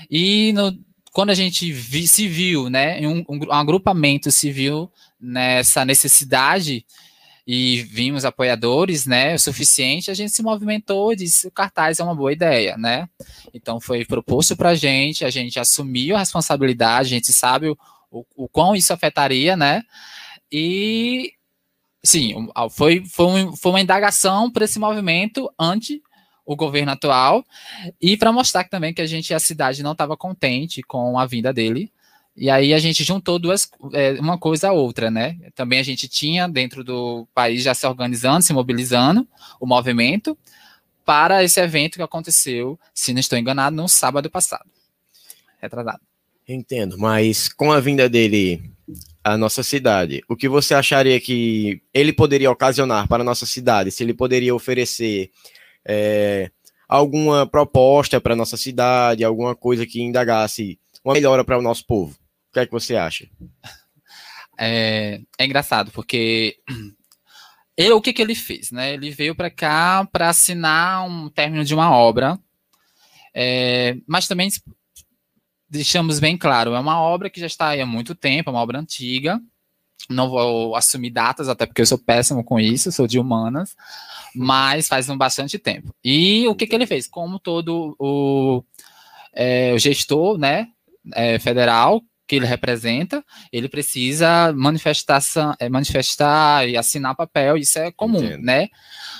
E 0.09 0.53
no, 0.53 0.77
quando 1.17 1.31
a 1.31 1.33
gente 1.33 1.71
vi, 1.71 2.07
se 2.07 2.27
viu, 2.27 2.69
né, 2.69 2.99
um, 3.07 3.25
um, 3.27 3.39
um 3.47 3.51
agrupamento 3.51 4.29
se 4.29 4.51
viu 4.51 4.87
nessa 5.19 5.83
necessidade 5.83 6.85
e 7.47 7.81
vimos 7.81 8.23
apoiadores, 8.23 9.07
né, 9.07 9.33
o 9.33 9.39
suficiente, 9.39 10.11
a 10.11 10.13
gente 10.13 10.31
se 10.31 10.43
movimentou 10.43 11.11
e 11.11 11.15
disse 11.15 11.47
o 11.47 11.51
cartaz 11.51 11.99
é 11.99 12.03
uma 12.03 12.13
boa 12.13 12.31
ideia, 12.31 12.77
né? 12.77 13.09
Então 13.51 13.79
foi 13.79 14.05
proposto 14.05 14.55
para 14.55 14.69
a 14.69 14.75
gente, 14.75 15.25
a 15.25 15.31
gente 15.31 15.59
assumiu 15.59 16.15
a 16.15 16.19
responsabilidade, 16.19 17.07
a 17.07 17.17
gente 17.17 17.33
sabe 17.33 17.69
o, 17.69 17.77
o, 18.11 18.23
o 18.35 18.47
quão 18.47 18.75
isso 18.75 18.93
afetaria, 18.93 19.57
né? 19.57 19.81
E 20.51 21.33
sim, 22.05 22.47
foi, 22.69 23.03
foi, 23.07 23.51
foi 23.59 23.71
uma 23.71 23.81
indagação 23.81 24.51
para 24.51 24.65
esse 24.65 24.77
movimento 24.77 25.51
anti 25.59 25.99
o 26.47 26.55
governo 26.55 26.93
atual 26.93 27.45
e 28.01 28.15
para 28.15 28.31
mostrar 28.31 28.63
também 28.63 28.93
que 28.93 29.01
a 29.01 29.05
gente, 29.05 29.33
a 29.33 29.39
cidade, 29.39 29.83
não 29.83 29.91
estava 29.91 30.15
contente 30.15 30.81
com 30.81 31.19
a 31.19 31.25
vinda 31.25 31.51
dele. 31.51 31.91
E 32.37 32.49
aí 32.49 32.73
a 32.73 32.79
gente 32.79 33.03
juntou 33.03 33.37
duas, 33.37 33.69
é, 33.93 34.13
uma 34.13 34.37
coisa 34.37 34.69
a 34.69 34.71
outra, 34.71 35.11
né? 35.11 35.37
Também 35.53 35.79
a 35.79 35.83
gente 35.83 36.07
tinha 36.07 36.47
dentro 36.47 36.83
do 36.83 37.27
país 37.33 37.63
já 37.63 37.73
se 37.73 37.85
organizando, 37.85 38.43
se 38.43 38.53
mobilizando, 38.53 39.27
o 39.59 39.67
movimento 39.67 40.37
para 41.03 41.43
esse 41.43 41.59
evento 41.59 41.95
que 41.95 42.01
aconteceu, 42.01 42.79
se 42.93 43.11
não 43.11 43.19
estou 43.19 43.37
enganado, 43.37 43.75
no 43.75 43.89
sábado 43.89 44.29
passado. 44.29 44.69
Retrasado. 45.59 45.99
Entendo, 46.47 46.97
mas 46.97 47.49
com 47.49 47.71
a 47.73 47.79
vinda 47.79 48.07
dele 48.07 48.71
à 49.21 49.35
nossa 49.35 49.63
cidade, 49.63 50.23
o 50.29 50.35
que 50.35 50.47
você 50.47 50.73
acharia 50.73 51.19
que 51.19 51.81
ele 51.93 52.13
poderia 52.13 52.51
ocasionar 52.51 53.07
para 53.07 53.21
a 53.21 53.25
nossa 53.25 53.45
cidade? 53.45 53.91
Se 53.91 54.03
ele 54.03 54.13
poderia 54.13 54.55
oferecer 54.55 55.31
é, 55.87 56.51
alguma 56.87 57.47
proposta 57.47 58.19
para 58.19 58.35
nossa 58.35 58.57
cidade, 58.57 59.23
alguma 59.23 59.55
coisa 59.55 59.85
que 59.85 60.01
indagasse 60.01 60.77
uma 61.03 61.13
melhora 61.13 61.43
para 61.43 61.57
o 61.57 61.61
nosso 61.61 61.85
povo. 61.85 62.13
O 62.49 62.53
que 62.53 62.59
é 62.59 62.65
que 62.65 62.71
você 62.71 62.95
acha? 62.95 63.27
É, 64.59 65.21
é 65.37 65.45
engraçado, 65.45 65.91
porque 65.91 66.57
ele, 67.77 67.91
o 67.91 68.01
que, 68.01 68.11
que 68.11 68.23
ele 68.23 68.33
fez? 68.33 68.71
Né? 68.71 68.95
Ele 68.95 69.11
veio 69.11 69.35
para 69.35 69.51
cá 69.51 70.03
para 70.11 70.29
assinar 70.29 71.07
um 71.07 71.29
término 71.29 71.63
de 71.63 71.75
uma 71.75 71.91
obra, 71.91 72.39
é, 73.35 73.97
mas 74.07 74.27
também 74.27 74.49
deixamos 75.69 76.19
bem 76.19 76.35
claro, 76.35 76.73
é 76.73 76.79
uma 76.79 76.99
obra 76.99 77.29
que 77.29 77.39
já 77.39 77.45
está 77.45 77.67
aí 77.67 77.81
há 77.81 77.85
muito 77.85 78.15
tempo, 78.15 78.49
é 78.49 78.51
uma 78.51 78.63
obra 78.63 78.79
antiga, 78.79 79.39
não 80.09 80.27
vou 80.27 80.75
assumir 80.75 81.11
datas, 81.11 81.49
até 81.49 81.67
porque 81.67 81.83
eu 81.83 81.85
sou 81.85 81.99
péssimo 81.99 82.43
com 82.43 82.59
isso, 82.59 82.91
sou 82.91 83.05
de 83.05 83.19
humanas, 83.19 83.75
mas 84.37 84.87
faz 84.87 85.09
um 85.09 85.17
bastante 85.17 85.57
tempo. 85.57 85.93
E 86.03 86.47
o 86.47 86.55
que, 86.55 86.67
que 86.67 86.75
ele 86.75 86.85
fez? 86.85 87.07
Como 87.07 87.39
todo 87.39 87.95
o, 87.99 88.63
é, 89.33 89.73
o 89.73 89.79
gestor 89.79 90.37
né, 90.37 90.67
é, 91.13 91.39
federal 91.39 92.01
que 92.27 92.35
ele 92.35 92.45
representa, 92.45 93.23
ele 93.53 93.69
precisa 93.69 94.51
manifestação, 94.53 95.53
é, 95.59 95.69
manifestar 95.69 96.67
e 96.67 96.75
assinar 96.75 97.15
papel, 97.15 97.57
isso 97.57 97.79
é 97.79 97.89
comum, 97.89 98.21
Entendo. 98.21 98.43
né? 98.43 98.67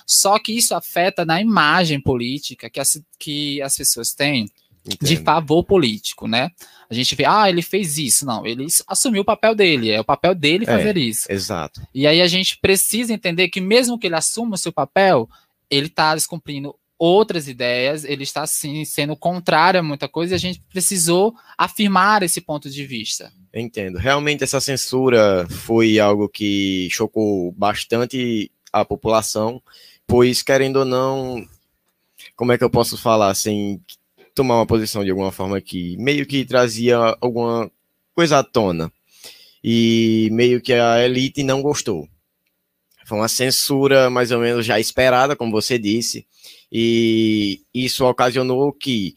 Só 0.05 0.38
que 0.38 0.51
isso 0.51 0.75
afeta 0.75 1.24
na 1.24 1.41
imagem 1.41 2.01
política 2.01 2.69
que 2.69 2.81
as, 2.81 3.01
que 3.17 3.62
as 3.62 3.77
pessoas 3.77 4.13
têm 4.13 4.50
Entendo. 4.88 5.08
de 5.08 5.17
favor 5.17 5.63
político, 5.63 6.27
né? 6.27 6.50
A 6.89 6.94
gente 6.94 7.15
vê, 7.15 7.25
ah, 7.25 7.50
ele 7.50 7.62
fez 7.62 7.98
isso. 7.98 8.25
Não, 8.25 8.46
ele 8.46 8.65
assumiu 8.88 9.22
o 9.22 9.25
papel 9.25 9.53
dele, 9.53 9.91
é 9.91 10.00
o 10.00 10.06
papel 10.06 10.34
dele 10.34 10.65
é, 10.65 10.67
fazer 10.67 10.98
é, 10.98 11.00
isso. 11.00 11.32
Exato. 11.32 11.82
E 11.94 12.08
aí 12.08 12.22
a 12.22 12.27
gente 12.27 12.58
precisa 12.60 13.13
entender 13.13 13.50
que 13.50 13.60
mesmo 13.60 14.00
que 14.00 14.08
ele 14.08 14.15
assuma 14.15 14.56
o 14.56 14.58
seu 14.58 14.72
papel, 14.72 15.29
ele 15.70 15.88
está 15.88 16.15
descumprindo 16.15 16.75
outras 16.98 17.48
ideias, 17.48 18.03
ele 18.03 18.24
está 18.24 18.48
sim 18.48 18.84
sendo 18.84 19.15
contrário 19.15 19.79
a 19.79 19.84
muita 19.84 20.08
coisa 20.08 20.34
e 20.34 20.36
a 20.36 20.39
gente 20.39 20.62
precisou 20.70 21.36
afirmar 21.58 22.24
esse 22.24 22.41
ponto 22.41 22.70
de 22.70 22.86
vista. 22.86 23.32
Entendo. 23.53 23.98
Realmente 23.98 24.44
essa 24.44 24.60
censura 24.60 25.48
foi 25.50 26.00
algo 26.00 26.27
que 26.27 26.88
chocou 26.91 27.51
bastante 27.51 28.51
a 28.74 28.84
população, 28.84 29.62
pois 30.08 30.41
querendo 30.41 30.77
ou 30.77 30.86
não, 30.86 31.46
como 32.36 32.51
é 32.51 32.58
que 32.58 32.63
eu 32.63 32.70
posso 32.70 32.98
falar 32.98 33.29
assim, 33.29 33.79
tomar 34.38 34.58
uma 34.58 34.67
posição 34.67 35.03
de 35.03 35.10
alguma 35.10 35.32
forma 35.32 35.60
que 35.60 35.98
meio 35.98 36.24
que 36.24 36.46
trazia 36.46 36.96
alguma 37.20 37.72
coisa 38.13 38.38
à 38.38 38.44
tona. 38.44 38.94
E 39.63 40.29
meio 40.32 40.62
que 40.62 40.74
a 40.74 41.03
elite 41.03 41.41
não 41.41 41.62
gostou. 41.62 42.08
Foi 43.06 43.17
uma 43.17 43.27
censura 43.27 44.10
mais 44.10 44.32
ou 44.32 44.39
menos 44.39 44.65
já 44.65 44.79
esperada, 44.79 45.36
como 45.36 45.51
você 45.51 45.79
disse, 45.79 46.27
e 46.72 47.62
isso 47.74 48.06
ocasionou 48.06 48.72
que 48.72 49.15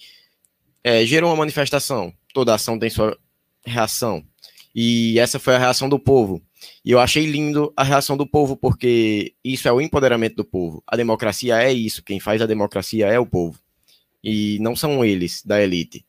é, 0.83 1.05
gerou 1.05 1.31
uma 1.31 1.37
manifestação. 1.37 2.13
Toda 2.33 2.55
ação 2.55 2.79
tem 2.79 2.89
sua 2.89 3.17
reação. 3.65 4.25
E 4.75 5.19
essa 5.19 5.39
foi 5.39 5.57
a 5.57 5.59
reação 5.59 5.89
do 5.89 5.99
povo. 5.99 6.41
E 6.85 6.93
eu 6.93 7.01
achei 7.01 7.27
lindo 7.27 7.73
a 7.77 7.83
reação 7.83 8.17
do 8.17 8.27
povo, 8.27 8.57
porque 8.57 9.35
isso 9.45 9.69
é 9.69 9.73
o 9.73 9.81
empoderamento 9.81 10.37
do 10.37 10.45
povo. 10.45 10.83
A 10.87 10.97
democracia 10.97 11.61
é 11.63 11.73
isso. 11.73 12.03
Quem 12.03 12.21
faz 12.21 12.41
a 12.41 12.47
democracia 12.47 13.07
é 13.07 13.19
o 13.19 13.27
povo 13.27 13.59
e 14.23 14.59
não 14.61 14.77
são 14.77 15.05
eles 15.05 15.43
da 15.45 15.63
elite. 15.63 16.05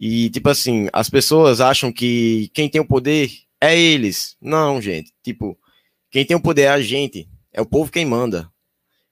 E, 0.00 0.30
tipo 0.30 0.48
assim, 0.48 0.88
as 0.92 1.10
pessoas 1.10 1.60
acham 1.60 1.92
que 1.92 2.50
quem 2.54 2.68
tem 2.68 2.80
o 2.80 2.86
poder 2.86 3.30
é 3.60 3.76
eles. 3.78 4.36
Não, 4.40 4.80
gente. 4.80 5.12
Tipo, 5.22 5.58
quem 6.10 6.24
tem 6.24 6.36
o 6.36 6.40
poder 6.40 6.62
é 6.62 6.68
a 6.68 6.80
gente. 6.80 7.28
É 7.52 7.60
o 7.60 7.66
povo 7.66 7.90
quem 7.90 8.06
manda. 8.06 8.50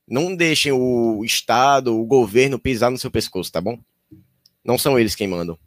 Não 0.06 0.36
deixem 0.36 0.70
o 0.70 1.24
Estado, 1.24 1.98
o 1.98 2.06
governo 2.06 2.58
pisar 2.58 2.90
no 2.90 2.98
seu 2.98 3.10
pescoço, 3.10 3.50
tá 3.50 3.60
bom? 3.60 3.78
Não 4.64 4.78
são 4.78 4.98
eles 4.98 5.16
quem 5.16 5.26
mandam. 5.26 5.58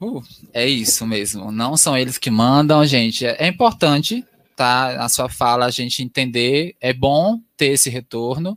Uh, 0.00 0.22
é 0.52 0.66
isso 0.68 1.06
mesmo. 1.06 1.50
Não 1.50 1.76
são 1.76 1.96
eles 1.96 2.18
que 2.18 2.30
mandam, 2.30 2.84
gente. 2.84 3.26
É 3.26 3.46
importante, 3.48 4.24
tá? 4.56 5.04
A 5.04 5.08
sua 5.08 5.28
fala, 5.28 5.66
a 5.66 5.70
gente 5.70 6.02
entender. 6.02 6.76
É 6.80 6.92
bom 6.92 7.40
ter 7.56 7.68
esse 7.68 7.90
retorno. 7.90 8.56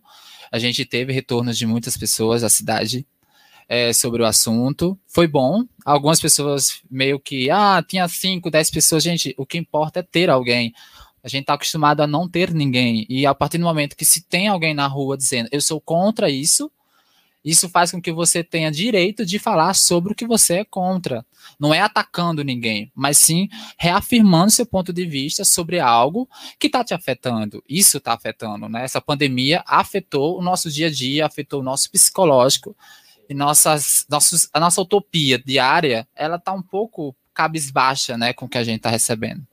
A 0.55 0.57
gente 0.57 0.85
teve 0.85 1.11
retornos 1.11 1.57
de 1.57 1.65
muitas 1.67 1.97
pessoas, 1.97 2.41
a 2.41 2.47
cidade 2.47 3.05
é, 3.67 3.91
sobre 3.91 4.21
o 4.23 4.25
assunto. 4.25 4.97
Foi 5.05 5.27
bom. 5.27 5.65
Algumas 5.85 6.21
pessoas 6.21 6.81
meio 6.89 7.19
que, 7.19 7.51
ah, 7.51 7.83
tinha 7.85 8.07
5, 8.07 8.49
10 8.49 8.71
pessoas. 8.71 9.03
Gente, 9.03 9.35
o 9.37 9.45
que 9.45 9.57
importa 9.57 9.99
é 9.99 10.01
ter 10.01 10.29
alguém. 10.29 10.73
A 11.21 11.27
gente 11.27 11.41
está 11.41 11.55
acostumado 11.55 11.99
a 11.99 12.07
não 12.07 12.29
ter 12.29 12.53
ninguém. 12.53 13.05
E 13.09 13.25
a 13.25 13.35
partir 13.35 13.57
do 13.57 13.65
momento 13.65 13.97
que 13.97 14.05
se 14.05 14.23
tem 14.23 14.47
alguém 14.47 14.73
na 14.73 14.87
rua 14.87 15.17
dizendo 15.17 15.49
eu 15.51 15.59
sou 15.59 15.81
contra 15.81 16.29
isso, 16.29 16.71
isso 17.45 17.69
faz 17.69 17.91
com 17.91 18.01
que 18.01 18.11
você 18.11 18.43
tenha 18.43 18.71
direito 18.71 19.23
de 19.23 19.37
falar 19.37 19.75
sobre 19.75 20.11
o 20.11 20.15
que 20.15 20.25
você 20.25 20.55
é 20.55 20.65
contra. 20.65 21.23
Não 21.59 21.71
é 21.71 21.79
atacando 21.79 22.43
ninguém, 22.43 22.91
mas 22.95 23.19
sim 23.19 23.47
reafirmando 23.77 24.51
seu 24.51 24.65
ponto 24.65 24.91
de 24.91 25.05
vista 25.05 25.45
sobre 25.45 25.79
algo 25.79 26.27
que 26.59 26.65
está 26.65 26.83
te 26.83 26.95
afetando. 26.95 27.63
Isso 27.69 27.99
está 27.99 28.13
afetando, 28.13 28.67
né? 28.67 28.83
Essa 28.83 28.99
pandemia 28.99 29.63
afetou 29.67 30.39
o 30.39 30.41
nosso 30.41 30.71
dia 30.71 30.87
a 30.87 30.91
dia, 30.91 31.27
afetou 31.27 31.61
o 31.61 31.63
nosso 31.63 31.91
psicológico 31.91 32.75
e 33.29 33.35
nossas, 33.35 34.07
nossos, 34.09 34.49
a 34.51 34.59
nossa 34.59 34.81
utopia 34.81 35.37
diária, 35.37 36.07
ela 36.15 36.37
está 36.37 36.51
um 36.51 36.63
pouco 36.63 37.15
cabisbaixa, 37.31 38.17
né, 38.17 38.33
com 38.33 38.45
o 38.45 38.49
que 38.49 38.57
a 38.57 38.63
gente 38.63 38.77
está 38.77 38.89
recebendo. 38.89 39.45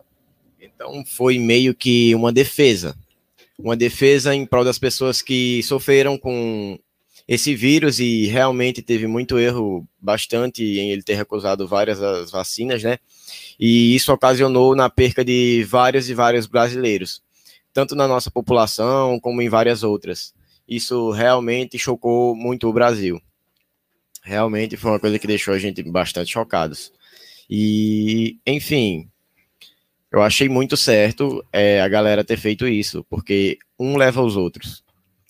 Então 0.59 1.05
foi 1.05 1.39
meio 1.39 1.75
que 1.75 2.15
uma 2.15 2.33
defesa, 2.33 2.97
uma 3.59 3.77
defesa 3.77 4.35
em 4.35 4.47
prol 4.47 4.65
das 4.65 4.79
pessoas 4.79 5.21
que 5.21 5.63
sofreram 5.65 6.17
com 6.17 6.79
esse 7.27 7.55
vírus 7.55 8.01
e 8.01 8.27
realmente 8.27 8.83
teve 8.83 9.07
muito 9.07 9.39
erro, 9.39 9.87
bastante, 10.01 10.63
em 10.63 10.91
ele 10.91 11.03
ter 11.03 11.15
recusado 11.15 11.67
várias 11.67 12.03
as 12.03 12.31
vacinas, 12.31 12.83
né? 12.83 12.99
E 13.59 13.95
isso 13.95 14.13
ocasionou 14.13 14.75
na 14.75 14.91
perca 14.91 15.25
de 15.25 15.65
vários 15.65 16.11
e 16.11 16.15
vários 16.15 16.47
brasileiros, 16.47 17.23
tanto 17.73 17.95
na 17.95 18.09
nossa 18.09 18.31
população 18.31 19.21
como 19.21 19.41
em 19.41 19.49
várias 19.49 19.83
outras. 19.83 20.35
Isso 20.67 21.11
realmente 21.11 21.79
chocou 21.79 22.35
muito 22.35 22.69
o 22.69 22.73
Brasil. 22.73 23.21
Realmente 24.23 24.77
foi 24.77 24.93
uma 24.93 25.01
coisa 25.01 25.19
que 25.19 25.27
deixou 25.27 25.55
a 25.55 25.59
gente 25.59 25.83
bastante 25.83 26.33
chocados. 26.33 26.93
E, 27.49 28.39
enfim, 28.47 29.09
eu 30.11 30.23
achei 30.23 30.49
muito 30.49 30.77
certo 30.77 31.45
é, 31.53 31.81
a 31.81 31.89
galera 31.89 32.25
ter 32.25 32.37
feito 32.37 32.67
isso, 32.67 33.05
porque 33.09 33.59
um 33.79 33.97
leva 33.97 34.21
aos 34.21 34.37
outros. 34.37 34.83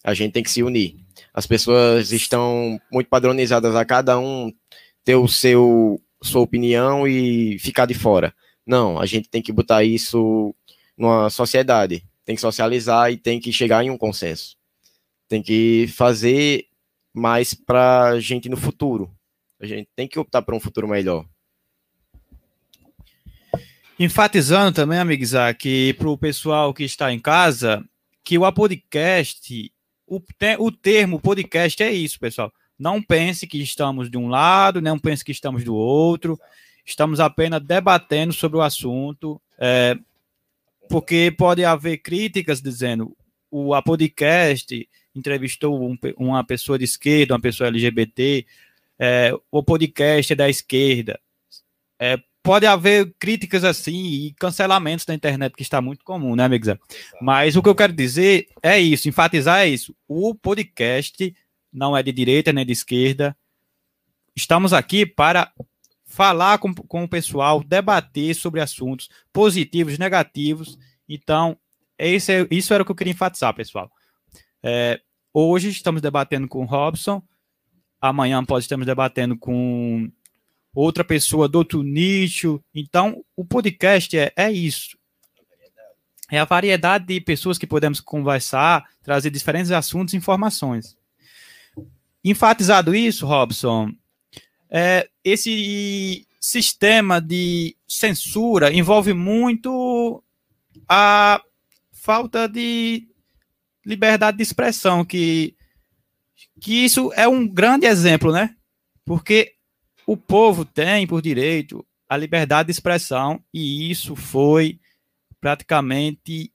A 0.04 0.14
gente 0.14 0.32
tem 0.32 0.42
que 0.42 0.50
se 0.50 0.62
unir 0.62 1.01
as 1.32 1.46
pessoas 1.46 2.12
estão 2.12 2.80
muito 2.92 3.08
padronizadas 3.08 3.74
a 3.74 3.84
cada 3.84 4.18
um 4.18 4.52
ter 5.04 5.16
o 5.16 5.26
seu 5.26 6.00
sua 6.22 6.40
opinião 6.40 7.06
e 7.06 7.58
ficar 7.58 7.86
de 7.86 7.94
fora. 7.94 8.34
Não, 8.64 8.98
a 8.98 9.06
gente 9.06 9.28
tem 9.28 9.42
que 9.42 9.52
botar 9.52 9.82
isso 9.82 10.54
numa 10.96 11.28
sociedade, 11.30 12.04
tem 12.24 12.36
que 12.36 12.40
socializar 12.40 13.10
e 13.10 13.16
tem 13.16 13.40
que 13.40 13.52
chegar 13.52 13.84
em 13.84 13.90
um 13.90 13.98
consenso. 13.98 14.56
Tem 15.28 15.42
que 15.42 15.88
fazer 15.88 16.66
mais 17.12 17.54
para 17.54 18.10
a 18.10 18.20
gente 18.20 18.48
no 18.48 18.56
futuro. 18.56 19.10
A 19.60 19.66
gente 19.66 19.88
tem 19.96 20.06
que 20.06 20.18
optar 20.18 20.42
por 20.42 20.54
um 20.54 20.60
futuro 20.60 20.86
melhor. 20.86 21.26
Enfatizando 23.98 24.72
também, 24.72 24.98
amigos, 24.98 25.32
que 25.58 25.94
para 25.94 26.08
o 26.08 26.18
pessoal 26.18 26.72
que 26.72 26.84
está 26.84 27.12
em 27.12 27.18
casa, 27.18 27.84
que 28.24 28.38
o 28.38 28.52
podcast 28.52 29.72
o, 30.12 30.22
o 30.58 30.70
termo 30.70 31.18
podcast 31.18 31.82
é 31.82 31.90
isso, 31.90 32.20
pessoal. 32.20 32.52
Não 32.78 33.02
pense 33.02 33.46
que 33.46 33.62
estamos 33.62 34.10
de 34.10 34.18
um 34.18 34.28
lado, 34.28 34.82
não 34.82 34.98
pense 34.98 35.24
que 35.24 35.32
estamos 35.32 35.64
do 35.64 35.74
outro. 35.74 36.38
Estamos 36.84 37.18
apenas 37.18 37.62
debatendo 37.62 38.32
sobre 38.32 38.58
o 38.58 38.62
assunto, 38.62 39.40
é, 39.58 39.96
porque 40.88 41.32
pode 41.38 41.64
haver 41.64 41.98
críticas 41.98 42.60
dizendo 42.60 43.16
o 43.50 43.72
a 43.72 43.80
podcast 43.80 44.86
entrevistou 45.14 45.82
um, 45.82 45.96
uma 46.16 46.44
pessoa 46.44 46.78
de 46.78 46.84
esquerda, 46.84 47.34
uma 47.34 47.40
pessoa 47.40 47.68
LGBT, 47.68 48.44
é, 48.98 49.32
o 49.50 49.62
podcast 49.62 50.32
é 50.32 50.36
da 50.36 50.50
esquerda. 50.50 51.18
É, 51.98 52.18
pode 52.42 52.66
haver 52.66 53.14
críticas 53.18 53.64
assim 53.64 54.04
e 54.04 54.34
cancelamentos 54.34 55.04
da 55.04 55.14
internet, 55.14 55.54
que 55.54 55.62
está 55.62 55.80
muito 55.80 56.04
comum, 56.04 56.34
né, 56.34 56.44
amigos? 56.44 56.68
Mas 57.20 57.56
o 57.56 57.62
que 57.62 57.68
eu 57.68 57.74
quero 57.74 57.92
dizer 57.92 58.48
é 58.62 58.78
isso, 58.78 59.08
enfatizar 59.08 59.60
é 59.60 59.68
isso. 59.68 59.94
O 60.08 60.34
podcast 60.34 61.34
não 61.72 61.96
é 61.96 62.02
de 62.02 62.12
direita 62.12 62.52
nem 62.52 62.66
de 62.66 62.72
esquerda. 62.72 63.36
Estamos 64.34 64.72
aqui 64.72 65.06
para 65.06 65.52
falar 66.04 66.58
com, 66.58 66.74
com 66.74 67.04
o 67.04 67.08
pessoal, 67.08 67.62
debater 67.62 68.34
sobre 68.34 68.60
assuntos 68.60 69.08
positivos, 69.32 69.98
negativos. 69.98 70.78
Então, 71.08 71.56
esse 71.98 72.32
é, 72.32 72.46
isso 72.50 72.74
era 72.74 72.82
o 72.82 72.86
que 72.86 72.92
eu 72.92 72.96
queria 72.96 73.12
enfatizar, 73.12 73.54
pessoal. 73.54 73.90
É, 74.62 75.00
hoje 75.32 75.70
estamos 75.70 76.02
debatendo 76.02 76.48
com 76.48 76.62
o 76.62 76.66
Robson, 76.66 77.22
amanhã 78.00 78.44
pode 78.44 78.64
estarmos 78.64 78.86
debatendo 78.86 79.38
com 79.38 80.10
outra 80.74 81.04
pessoa 81.04 81.48
do 81.48 81.58
outro 81.58 81.82
nicho. 81.82 82.62
Então, 82.74 83.24
o 83.36 83.44
podcast 83.44 84.16
é, 84.16 84.32
é 84.36 84.50
isso. 84.50 84.96
É 86.30 86.38
a 86.38 86.44
variedade 86.44 87.06
de 87.06 87.20
pessoas 87.20 87.58
que 87.58 87.66
podemos 87.66 88.00
conversar, 88.00 88.84
trazer 89.02 89.30
diferentes 89.30 89.70
assuntos 89.70 90.14
e 90.14 90.16
informações. 90.16 90.96
Enfatizado 92.24 92.94
isso, 92.94 93.26
Robson, 93.26 93.92
é, 94.70 95.08
esse 95.22 96.26
sistema 96.40 97.20
de 97.20 97.76
censura 97.86 98.72
envolve 98.72 99.12
muito 99.12 100.24
a 100.88 101.42
falta 101.92 102.48
de 102.48 103.06
liberdade 103.84 104.38
de 104.38 104.42
expressão, 104.42 105.04
que, 105.04 105.54
que 106.60 106.84
isso 106.84 107.12
é 107.14 107.28
um 107.28 107.46
grande 107.46 107.86
exemplo, 107.86 108.32
né? 108.32 108.56
Porque 109.04 109.54
o 110.06 110.16
povo 110.16 110.64
tem 110.64 111.06
por 111.06 111.22
direito 111.22 111.84
a 112.08 112.16
liberdade 112.16 112.66
de 112.66 112.72
expressão 112.72 113.42
e 113.52 113.90
isso 113.90 114.14
foi 114.14 114.78
praticamente 115.40 116.52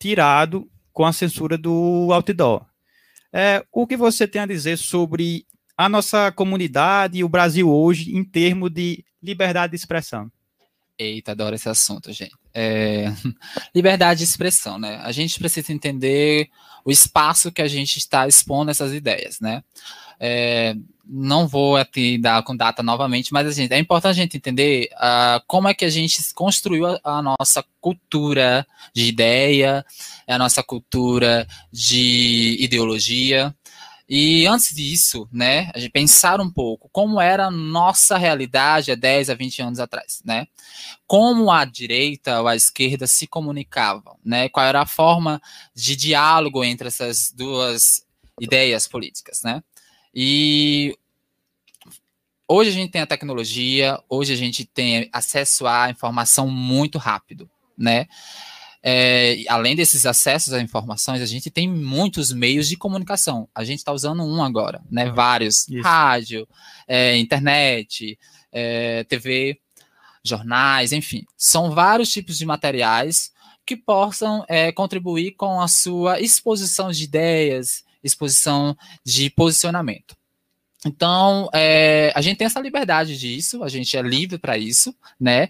tirado 0.00 0.70
com 0.92 1.04
a 1.04 1.12
censura 1.12 1.58
do 1.58 2.08
outdoor. 2.12 2.64
É, 3.32 3.64
o 3.70 3.86
que 3.86 3.96
você 3.96 4.26
tem 4.26 4.42
a 4.42 4.46
dizer 4.46 4.78
sobre 4.78 5.46
a 5.76 5.88
nossa 5.88 6.32
comunidade 6.32 7.18
e 7.18 7.24
o 7.24 7.28
Brasil 7.28 7.70
hoje 7.70 8.16
em 8.16 8.24
termos 8.24 8.70
de 8.70 9.04
liberdade 9.22 9.72
de 9.72 9.76
expressão? 9.76 10.30
Eita, 10.98 11.32
adoro 11.32 11.54
esse 11.54 11.68
assunto, 11.68 12.10
gente. 12.10 12.34
É... 12.54 13.12
Liberdade 13.74 14.18
de 14.18 14.24
expressão, 14.24 14.78
né? 14.78 14.96
A 15.02 15.12
gente 15.12 15.38
precisa 15.38 15.70
entender 15.70 16.48
o 16.82 16.90
espaço 16.90 17.52
que 17.52 17.60
a 17.60 17.68
gente 17.68 17.98
está 17.98 18.26
expondo 18.26 18.70
essas 18.70 18.94
ideias, 18.94 19.38
né? 19.38 19.62
É, 20.18 20.74
não 21.08 21.46
vou 21.46 21.76
aqui 21.76 22.18
dar 22.18 22.42
com 22.42 22.56
data 22.56 22.82
novamente, 22.82 23.32
mas 23.32 23.46
assim, 23.46 23.68
é 23.70 23.78
importante 23.78 24.18
a 24.18 24.22
gente 24.22 24.36
entender 24.36 24.88
uh, 24.94 25.42
como 25.46 25.68
é 25.68 25.74
que 25.74 25.84
a 25.84 25.90
gente 25.90 26.22
construiu 26.34 26.86
a, 26.86 27.00
a, 27.04 27.22
nossa 27.22 27.64
cultura 27.80 28.66
de 28.92 29.06
ideia, 29.06 29.84
a 30.26 30.38
nossa 30.38 30.62
cultura 30.62 31.46
de 31.72 32.56
ideologia. 32.58 33.54
E 34.08 34.46
antes 34.46 34.74
disso, 34.74 35.28
né, 35.32 35.70
a 35.74 35.78
gente 35.78 35.90
pensar 35.90 36.40
um 36.40 36.50
pouco 36.50 36.88
como 36.92 37.20
era 37.20 37.46
a 37.46 37.50
nossa 37.50 38.16
realidade 38.16 38.92
há 38.92 38.94
10 38.94 39.30
a 39.30 39.34
20 39.34 39.62
anos 39.62 39.80
atrás, 39.80 40.22
né? 40.24 40.46
Como 41.08 41.50
a 41.50 41.64
direita 41.64 42.40
ou 42.40 42.46
a 42.46 42.54
esquerda 42.54 43.06
se 43.08 43.26
comunicavam, 43.26 44.16
né? 44.24 44.48
Qual 44.48 44.64
era 44.64 44.80
a 44.80 44.86
forma 44.86 45.40
de 45.74 45.96
diálogo 45.96 46.62
entre 46.62 46.86
essas 46.86 47.32
duas 47.32 48.06
ideias 48.40 48.86
políticas, 48.86 49.42
né? 49.42 49.60
E 50.18 50.96
hoje 52.48 52.70
a 52.70 52.72
gente 52.72 52.90
tem 52.90 53.02
a 53.02 53.06
tecnologia, 53.06 54.02
hoje 54.08 54.32
a 54.32 54.36
gente 54.36 54.64
tem 54.64 55.10
acesso 55.12 55.66
à 55.66 55.90
informação 55.90 56.48
muito 56.48 56.96
rápido, 56.96 57.50
né? 57.76 58.06
É, 58.82 59.44
além 59.48 59.76
desses 59.76 60.06
acessos 60.06 60.54
a 60.54 60.62
informações, 60.62 61.20
a 61.20 61.26
gente 61.26 61.50
tem 61.50 61.68
muitos 61.68 62.32
meios 62.32 62.66
de 62.66 62.78
comunicação. 62.78 63.46
A 63.54 63.62
gente 63.62 63.80
está 63.80 63.92
usando 63.92 64.22
um 64.22 64.42
agora, 64.42 64.80
né? 64.90 65.06
Uhum. 65.08 65.14
Vários: 65.14 65.68
Isso. 65.68 65.82
rádio, 65.82 66.48
é, 66.88 67.18
internet, 67.18 68.18
é, 68.50 69.04
TV, 69.04 69.60
jornais, 70.24 70.94
enfim. 70.94 71.26
São 71.36 71.72
vários 71.72 72.10
tipos 72.10 72.38
de 72.38 72.46
materiais 72.46 73.32
que 73.66 73.76
possam 73.76 74.46
é, 74.48 74.72
contribuir 74.72 75.32
com 75.32 75.60
a 75.60 75.68
sua 75.68 76.20
exposição 76.20 76.90
de 76.90 77.04
ideias, 77.04 77.84
exposição 78.06 78.76
de 79.04 79.28
posicionamento. 79.30 80.16
Então, 80.84 81.48
é, 81.52 82.12
a 82.14 82.20
gente 82.20 82.36
tem 82.36 82.46
essa 82.46 82.60
liberdade 82.60 83.18
disso, 83.18 83.64
a 83.64 83.68
gente 83.68 83.96
é 83.96 84.02
livre 84.02 84.38
para 84.38 84.56
isso, 84.56 84.94
né? 85.18 85.48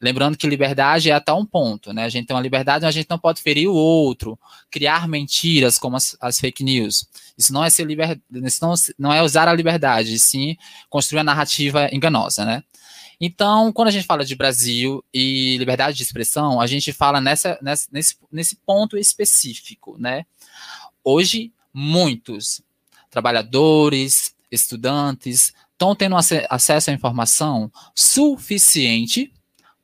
Lembrando 0.00 0.38
que 0.38 0.46
liberdade 0.46 1.10
é 1.10 1.14
até 1.14 1.32
um 1.32 1.44
ponto, 1.44 1.92
né? 1.92 2.04
A 2.04 2.08
gente 2.08 2.26
tem 2.26 2.34
uma 2.36 2.42
liberdade, 2.42 2.84
mas 2.84 2.94
a 2.94 2.98
gente 2.98 3.10
não 3.10 3.18
pode 3.18 3.42
ferir 3.42 3.68
o 3.68 3.74
outro, 3.74 4.38
criar 4.70 5.08
mentiras 5.08 5.76
como 5.76 5.96
as, 5.96 6.16
as 6.20 6.38
fake 6.38 6.62
news. 6.62 7.06
Isso 7.36 7.52
não 7.52 7.64
é 7.64 7.70
ser 7.70 7.84
liber... 7.84 8.20
isso 8.44 8.64
não, 8.64 8.74
não 8.96 9.12
é 9.12 9.22
usar 9.22 9.48
a 9.48 9.52
liberdade, 9.52 10.18
sim 10.18 10.56
construir 10.88 11.20
a 11.20 11.24
narrativa 11.24 11.88
enganosa, 11.92 12.44
né? 12.44 12.62
Então, 13.20 13.72
quando 13.72 13.88
a 13.88 13.90
gente 13.90 14.06
fala 14.06 14.24
de 14.24 14.36
Brasil 14.36 15.04
e 15.12 15.56
liberdade 15.58 15.96
de 15.96 16.04
expressão, 16.04 16.60
a 16.60 16.66
gente 16.68 16.92
fala 16.92 17.20
nessa, 17.20 17.58
nessa 17.60 17.88
nesse, 17.90 18.16
nesse 18.30 18.56
ponto 18.64 18.96
específico, 18.96 19.96
né? 19.98 20.24
Hoje, 21.02 21.52
muitos 21.78 22.60
trabalhadores, 23.08 24.34
estudantes 24.50 25.52
estão 25.72 25.94
tendo 25.94 26.16
ac 26.16 26.44
acesso 26.50 26.90
à 26.90 26.92
informação 26.92 27.70
suficiente 27.94 29.32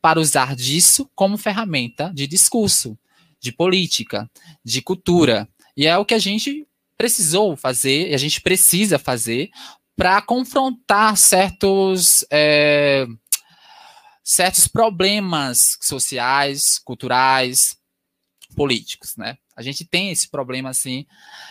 para 0.03 0.19
usar 0.19 0.57
disso 0.57 1.09
como 1.15 1.39
ferramenta 1.39 2.11
de 2.13 2.27
discurso, 2.27 2.99
de 3.41 3.53
política, 3.53 4.29
de 4.65 4.83
cultura. 4.83 5.49
E 5.77 5.87
é 5.87 5.97
o 5.97 6.05
que 6.05 6.15
a 6.15 6.19
gente 6.19 6.67
precisou 6.99 7.57
fazer, 7.57 8.11
e 8.11 8.15
a 8.15 8.19
gente 8.19 8.41
precisa 8.41 8.99
fazer 8.99 9.51
para 9.97 10.21
confrontar 10.21 11.17
certos, 11.17 12.27
é, 12.29 13.07
certos 14.25 14.67
problemas 14.67 15.79
sociais, 15.81 16.79
culturais, 16.79 17.77
políticos, 18.55 19.17
né? 19.17 19.37
A 19.57 19.63
gente 19.63 19.85
tem 19.85 20.11
esse 20.11 20.31
problema 20.31 20.71
assim, 20.71 21.07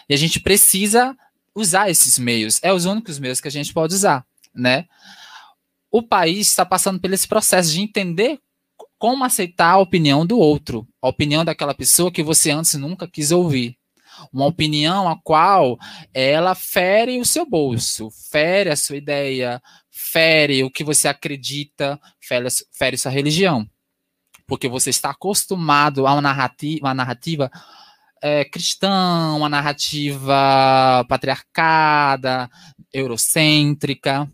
e 0.07 0.13
a 0.13 0.17
gente 0.17 0.39
precisa 0.39 1.15
usar 1.55 1.89
esses 1.89 2.17
meios. 2.17 2.59
É 2.63 2.73
os 2.73 2.85
únicos 2.85 3.19
meios 3.19 3.39
que 3.39 3.47
a 3.47 3.51
gente 3.51 3.73
pode 3.73 3.93
usar, 3.93 4.25
né? 4.53 4.87
O 5.91 6.01
país 6.01 6.47
está 6.49 6.65
passando 6.65 6.99
por 6.99 7.11
esse 7.13 7.27
processo 7.27 7.71
de 7.71 7.81
entender 7.81 8.39
como 8.97 9.23
aceitar 9.23 9.71
a 9.71 9.79
opinião 9.79 10.25
do 10.25 10.39
outro, 10.39 10.87
a 11.01 11.09
opinião 11.09 11.43
daquela 11.43 11.73
pessoa 11.73 12.11
que 12.11 12.23
você 12.23 12.51
antes 12.51 12.73
nunca 12.75 13.07
quis 13.07 13.31
ouvir. 13.31 13.77
Uma 14.31 14.45
opinião 14.45 15.09
a 15.09 15.19
qual 15.21 15.77
ela 16.13 16.55
fere 16.55 17.19
o 17.19 17.25
seu 17.25 17.45
bolso, 17.45 18.09
fere 18.31 18.69
a 18.69 18.75
sua 18.75 18.95
ideia, 18.95 19.61
fere 19.91 20.63
o 20.63 20.71
que 20.71 20.83
você 20.83 21.07
acredita, 21.07 21.99
fere, 22.19 22.47
fere 22.71 22.97
sua 22.97 23.11
religião. 23.11 23.67
Porque 24.47 24.67
você 24.67 24.89
está 24.89 25.11
acostumado 25.11 26.05
a 26.05 26.13
uma 26.13 26.21
narrativa, 26.21 26.87
uma 26.87 26.93
narrativa 26.93 27.51
é, 28.21 28.45
cristã, 28.45 29.33
uma 29.35 29.49
narrativa 29.49 31.05
patriarcada, 31.09 32.49
eurocêntrica, 32.93 34.31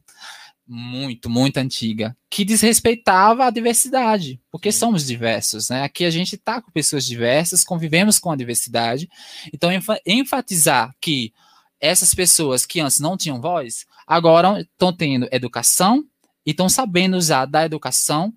muito, 0.67 1.27
muito 1.31 1.57
antiga, 1.57 2.15
que 2.29 2.45
desrespeitava 2.45 3.45
a 3.45 3.49
diversidade, 3.49 4.39
porque 4.51 4.71
somos 4.71 5.07
diversos, 5.07 5.69
né? 5.69 5.81
Aqui 5.81 6.05
a 6.05 6.11
gente 6.11 6.35
está 6.35 6.61
com 6.61 6.71
pessoas 6.71 7.05
diversas, 7.05 7.63
convivemos 7.63 8.19
com 8.19 8.31
a 8.31 8.35
diversidade, 8.35 9.09
então 9.51 9.71
enfatizar 10.05 10.93
que 11.01 11.33
essas 11.79 12.13
pessoas 12.13 12.67
que 12.67 12.79
antes 12.79 12.99
não 12.99 13.17
tinham 13.17 13.41
voz, 13.41 13.87
agora 14.05 14.61
estão 14.61 14.93
tendo 14.93 15.27
educação 15.31 16.05
e 16.45 16.51
estão 16.51 16.69
sabendo 16.69 17.17
usar 17.17 17.45
da 17.45 17.65
educação 17.65 18.31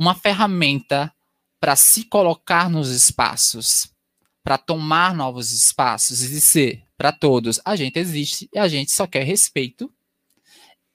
uma 0.00 0.14
ferramenta 0.14 1.12
para 1.60 1.76
se 1.76 2.04
colocar 2.04 2.70
nos 2.70 2.88
espaços, 2.88 3.94
para 4.42 4.56
tomar 4.56 5.14
novos 5.14 5.52
espaços 5.52 6.24
e 6.24 6.28
dizer 6.28 6.82
para 6.96 7.12
todos: 7.12 7.60
a 7.66 7.76
gente 7.76 7.98
existe 7.98 8.48
e 8.50 8.58
a 8.58 8.66
gente 8.66 8.90
só 8.92 9.06
quer 9.06 9.24
respeito 9.24 9.92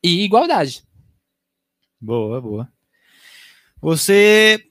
e 0.03 0.23
igualdade. 0.23 0.83
Boa, 2.01 2.41
boa. 2.41 2.73
Você 3.79 4.67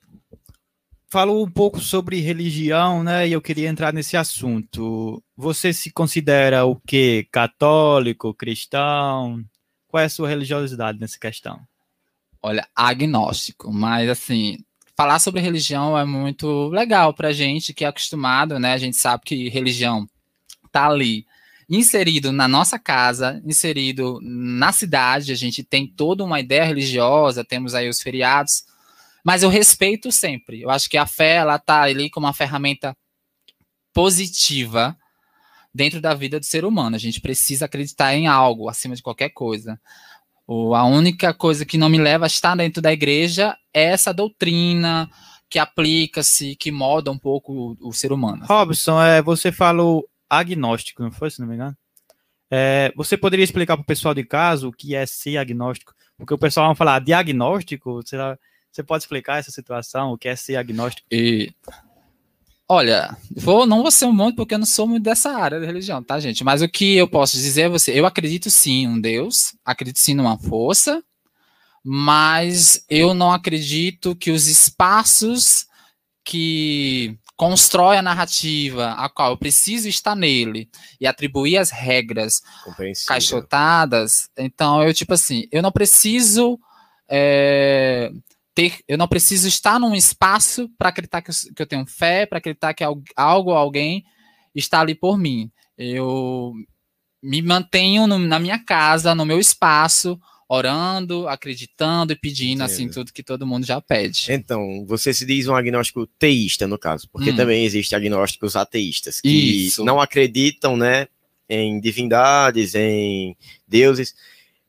falou 1.09 1.47
um 1.47 1.51
pouco 1.51 1.79
sobre 1.79 2.19
religião, 2.19 3.05
né? 3.05 3.29
E 3.29 3.33
eu 3.33 3.41
queria 3.41 3.69
entrar 3.69 3.93
nesse 3.93 4.17
assunto. 4.17 5.23
Você 5.37 5.73
se 5.73 5.93
considera 5.93 6.65
o 6.65 6.75
quê? 6.75 7.29
Católico, 7.31 8.35
cristão? 8.35 9.45
Qual 9.87 10.01
é 10.01 10.07
a 10.07 10.09
sua 10.09 10.29
religiosidade 10.29 10.99
nessa 10.99 11.19
questão? 11.21 11.65
Olha, 12.47 12.69
agnóstico, 12.77 13.73
mas 13.73 14.07
assim, 14.07 14.59
falar 14.95 15.19
sobre 15.19 15.41
religião 15.41 15.97
é 15.97 16.05
muito 16.05 16.69
legal 16.69 17.15
pra 17.15 17.33
gente 17.33 17.73
que 17.73 17.87
é 17.87 17.89
acostumado, 17.89 18.59
né? 18.59 18.75
A 18.75 18.77
gente 18.77 18.99
sabe 18.99 19.23
que 19.25 19.49
religião 19.49 20.07
tá 20.71 20.87
ali 20.87 21.25
inserido 21.71 22.33
na 22.33 22.47
nossa 22.47 22.79
casa, 22.79 23.41
inserido 23.47 24.19
na 24.23 24.73
cidade, 24.73 25.33
a 25.33 25.35
gente 25.35 25.65
tem 25.65 25.87
toda 25.87 26.23
uma 26.23 26.39
ideia 26.39 26.65
religiosa, 26.65 27.43
temos 27.43 27.75
aí 27.75 27.89
os 27.89 28.03
feriados, 28.03 28.65
mas 29.25 29.43
eu 29.43 29.49
respeito 29.49 30.13
sempre. 30.13 30.61
Eu 30.61 30.69
acho 30.69 30.91
que 30.91 30.99
a 30.99 31.07
fé, 31.07 31.37
ela 31.37 31.59
tá 31.59 31.81
ali 31.81 32.11
como 32.11 32.27
uma 32.27 32.35
ferramenta 32.35 32.95
positiva 33.91 34.95
dentro 35.75 35.99
da 35.99 36.13
vida 36.13 36.39
do 36.39 36.45
ser 36.45 36.67
humano. 36.67 36.95
A 36.95 36.99
gente 36.99 37.23
precisa 37.23 37.65
acreditar 37.65 38.15
em 38.15 38.27
algo 38.27 38.69
acima 38.69 38.95
de 38.95 39.03
qualquer 39.03 39.31
coisa. 39.31 39.81
A 40.47 40.85
única 40.85 41.33
coisa 41.33 41.65
que 41.65 41.79
não 41.79 41.89
me 41.89 41.99
leva 41.99 42.27
a 42.27 42.29
estar 42.29 42.55
dentro 42.55 42.83
da 42.83 42.93
igreja 42.93 43.57
é 43.73 43.85
essa 43.85 44.13
doutrina 44.13 45.09
que 45.49 45.59
aplica-se, 45.59 46.57
que 46.57 46.71
moda 46.71 47.11
um 47.11 47.19
pouco 47.19 47.77
o, 47.81 47.89
o 47.89 47.93
ser 47.93 48.13
humano. 48.13 48.45
Robson, 48.45 49.01
é, 49.03 49.23
você 49.23 49.53
falou 49.53 50.07
agnóstico, 50.29 51.03
não 51.03 51.13
foi, 51.13 51.31
se 51.31 51.41
não 51.41 51.47
me 51.47 51.55
engano? 51.55 51.77
É, 52.51 52.93
você 52.97 53.17
poderia 53.17 53.45
explicar 53.45 53.77
para 53.77 53.83
o 53.83 53.87
pessoal 53.87 54.15
de 54.15 54.25
casa 54.25 54.69
o 54.69 54.73
que 54.73 54.95
é 54.95 55.07
ser 55.07 55.39
agnóstico? 55.39 55.95
Porque 56.17 56.35
o 56.35 56.39
pessoal 56.39 56.67
vai 56.67 56.77
falar 56.77 56.99
diagnóstico, 57.01 58.01
será, 58.05 58.39
você 58.71 58.83
pode 58.83 59.03
explicar 59.05 59.39
essa 59.39 59.51
situação, 59.51 60.13
o 60.13 60.19
que 60.19 60.29
é 60.29 60.37
ser 60.37 60.57
agnóstico? 60.57 61.07
E, 61.11 61.53
olha, 62.69 63.17
vou, 63.35 63.67
não 63.67 63.83
vou 63.83 63.91
ser 63.91 64.07
um 64.07 64.13
monte 64.13 64.37
porque 64.37 64.55
eu 64.55 64.59
não 64.59 64.67
sou 64.67 64.87
muito 64.87 65.03
dessa 65.03 65.31
área 65.31 65.61
da 65.61 65.67
religião, 65.67 66.03
tá, 66.03 66.19
gente? 66.19 66.43
Mas 66.45 66.63
o 66.63 66.69
que 66.69 66.97
eu 66.97 67.09
posso 67.09 67.37
dizer 67.37 67.63
é 67.63 67.69
você, 67.69 67.99
eu 67.99 68.07
acredito 68.07 68.51
sim 68.51 68.83
em 68.83 68.89
um 68.89 69.01
Deus, 69.01 69.55
acredito 69.65 69.99
sim 69.99 70.15
numa 70.15 70.39
força, 70.39 71.03
mas 71.83 72.85
eu 72.89 73.13
não 73.13 73.31
acredito 73.33 74.17
que 74.17 74.31
os 74.31 74.47
espaços 74.47 75.67
que 76.25 77.19
constrói 77.37 77.99
a 77.99 78.03
narrativa, 78.03 78.93
a 78.93 79.09
qual 79.09 79.33
eu 79.33 79.37
preciso 79.37 79.89
estar 79.89 80.15
nele 80.15 80.69
e 81.01 81.07
atribuir 81.07 81.59
as 81.59 81.71
regras 81.71 82.41
caixotadas. 83.07 84.31
Então, 84.39 84.83
eu, 84.83 84.95
tipo 84.95 85.13
assim, 85.13 85.47
eu 85.51 85.61
não 85.61 85.73
preciso 85.73 86.59
é, 87.09 88.11
ter, 88.55 88.79
eu 88.87 88.97
não 88.97 89.09
preciso 89.09 89.49
estar 89.49 89.81
num 89.81 89.95
espaço 89.95 90.71
para 90.79 90.91
acreditar 90.91 91.21
que 91.21 91.31
eu, 91.31 91.35
que 91.55 91.63
eu, 91.63 91.67
tenho 91.67 91.87
fé, 91.87 92.25
para 92.25 92.39
acreditar 92.39 92.73
que 92.73 92.85
algo 92.85 93.51
ou 93.51 93.57
alguém 93.57 94.05
está 94.55 94.81
ali 94.81 94.95
por 94.95 95.19
mim. 95.19 95.51
Eu 95.77 96.53
me 97.23 97.43
mantenho 97.43 98.07
no, 98.07 98.19
na 98.19 98.39
minha 98.39 98.59
casa, 98.59 99.15
no 99.15 99.25
meu 99.25 99.41
espaço, 99.41 100.21
orando, 100.49 101.27
acreditando 101.27 102.13
e 102.13 102.17
pedindo 102.17 102.63
Entendo. 102.63 102.65
assim 102.65 102.89
tudo 102.89 103.13
que 103.13 103.23
todo 103.23 103.47
mundo 103.47 103.67
já 103.67 103.81
pede. 103.81 104.27
Então, 104.31 104.85
você 104.87 105.13
se 105.13 105.25
diz 105.27 105.49
um 105.49 105.55
agnóstico 105.55 106.07
teísta 106.07 106.67
no 106.67 106.79
caso, 106.79 107.09
porque 107.11 107.31
hum. 107.31 107.37
também 107.37 107.65
existe 107.65 107.95
agnósticos 107.95 108.55
ateístas 108.55 109.21
que 109.21 109.67
Isso. 109.67 109.85
não 109.85 110.01
acreditam, 110.01 110.77
né, 110.77 111.09
em 111.49 111.81
divindades, 111.81 112.75
em 112.75 113.37
deuses, 113.67 114.15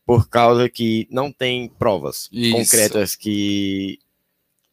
por 0.06 0.30
causa 0.30 0.70
que 0.70 1.08
não 1.10 1.32
tem 1.32 1.68
provas 1.68 2.30
Isso. 2.32 2.52
concretas 2.52 3.16
que 3.16 4.00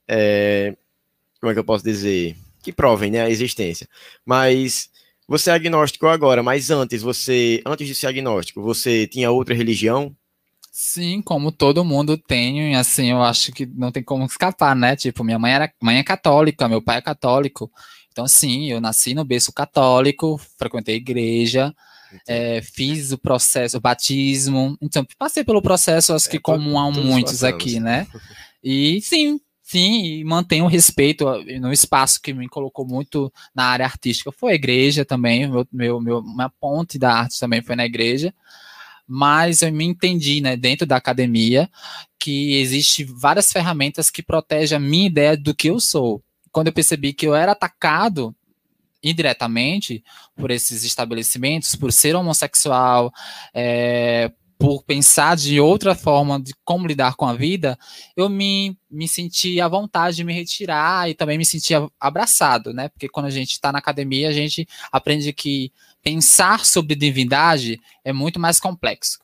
é, 0.07 0.77
como 1.41 1.51
é 1.51 1.55
que 1.55 1.59
eu 1.59 1.65
posso 1.65 1.83
dizer, 1.83 2.37
que 2.63 2.73
provem, 2.73 3.11
né, 3.11 3.23
a 3.23 3.31
existência. 3.31 3.89
Mas 4.25 4.91
você 5.27 5.51
é 5.51 5.55
agnóstico 5.55 6.07
agora, 6.07 6.43
mas 6.43 6.71
antes 6.71 7.03
você, 7.03 7.63
antes 7.65 7.87
de 7.87 7.95
ser 7.95 8.07
agnóstico, 8.07 8.63
você 8.63 9.07
tinha 9.07 9.31
outra 9.31 9.55
religião? 9.55 10.15
Sim, 10.71 11.21
como 11.21 11.53
todo 11.53 11.85
mundo 11.85 12.17
tem, 12.17 12.77
assim, 12.77 13.11
eu 13.11 13.23
acho 13.23 13.53
que 13.53 13.67
não 13.67 13.93
tem 13.93 14.03
como 14.03 14.25
escapar, 14.25 14.75
né? 14.75 14.97
Tipo, 14.97 15.23
minha 15.23 15.39
mãe 15.39 15.53
era 15.53 15.73
mãe 15.83 15.99
é 15.99 16.05
católica, 16.05 16.69
meu 16.69 16.81
pai 16.81 16.99
é 16.99 17.03
católico. 17.03 17.71
Então, 18.11 18.27
sim, 18.29 18.71
eu 18.71 18.81
nasci 18.81 19.15
no 19.15 19.25
berço 19.25 19.53
católico, 19.53 20.39
frequentei 20.59 20.97
igreja, 20.97 21.75
é, 22.27 22.61
fiz 22.63 23.13
o 23.13 23.19
processo, 23.19 23.77
o 23.77 23.81
batismo. 23.81 24.77
Então, 24.81 25.07
passei 25.19 25.45
pelo 25.45 25.63
processo, 25.63 26.13
acho 26.13 26.29
é, 26.29 26.31
que 26.31 26.39
comum 26.39 26.79
a 26.79 26.91
muitos 26.91 27.45
aqui, 27.45 27.81
né? 27.81 28.07
E 28.63 29.01
sim, 29.01 29.41
sim, 29.63 30.05
e 30.05 30.25
mantenho 30.25 30.65
o 30.65 30.69
respeito 30.69 31.27
no 31.61 31.73
espaço 31.73 32.21
que 32.21 32.33
me 32.33 32.49
colocou 32.49 32.87
muito 32.87 33.33
na 33.55 33.65
área 33.65 33.87
artística. 33.87 34.31
Foi 34.33 34.53
a 34.53 34.57
igreja 34.57 35.05
também, 35.05 35.49
meu, 35.49 35.67
meu, 35.73 36.01
meu, 36.01 36.23
minha 36.23 36.51
ponte 36.61 36.99
da 36.99 37.13
arte 37.13 37.39
também 37.39 37.63
foi 37.63 37.77
na 37.77 37.85
igreja 37.85 38.33
mas 39.07 39.61
eu 39.61 39.71
me 39.71 39.85
entendi, 39.85 40.41
né, 40.41 40.57
dentro 40.57 40.87
da 40.87 40.97
academia, 40.97 41.69
que 42.19 42.57
existe 42.57 43.05
várias 43.05 43.53
ferramentas 43.53 44.11
que 44.11 44.23
protegem 44.23 44.77
a 44.77 44.81
minha 44.81 45.07
ideia 45.07 45.37
do 45.37 45.55
que 45.55 45.69
eu 45.69 45.79
sou. 45.79 46.23
Quando 46.51 46.69
eu 46.69 46.73
percebi 46.73 47.13
que 47.13 47.27
eu 47.27 47.35
era 47.35 47.53
atacado 47.53 48.35
indiretamente 49.03 50.03
por 50.37 50.51
esses 50.51 50.85
estabelecimentos, 50.85 51.75
por 51.75 51.93
ser 51.93 52.15
homossexual, 52.15 53.13
é, 53.55 54.31
por 54.63 54.85
pensar 54.85 55.37
de 55.37 55.59
outra 55.59 55.93
forma 55.93 56.41
de 56.41 56.55
como 56.65 56.87
lidar 56.87 57.17
com 57.17 57.27
a 57.27 57.35
vida, 57.35 57.77
eu 58.17 58.29
me, 58.29 58.79
me 58.89 59.09
senti 59.09 59.61
à 59.61 59.67
vontade 59.67 60.15
de 60.15 60.23
me 60.23 60.33
retirar 60.33 61.11
e 61.11 61.15
também 61.15 61.37
me 61.37 61.45
senti 61.45 61.75
abraçado, 61.99 62.73
né? 62.73 62.89
Porque 62.89 63.09
quando 63.09 63.27
a 63.27 63.31
gente 63.31 63.51
está 63.51 63.73
na 63.73 63.81
academia, 63.81 64.29
a 64.29 64.33
gente 64.33 64.65
aprende 64.93 65.33
que 65.33 65.73
pensar 66.01 66.65
sobre 66.65 66.95
divindade 66.95 67.81
é 68.05 68.13
muito 68.13 68.39
mais 68.39 68.61
complexo. 68.61 69.19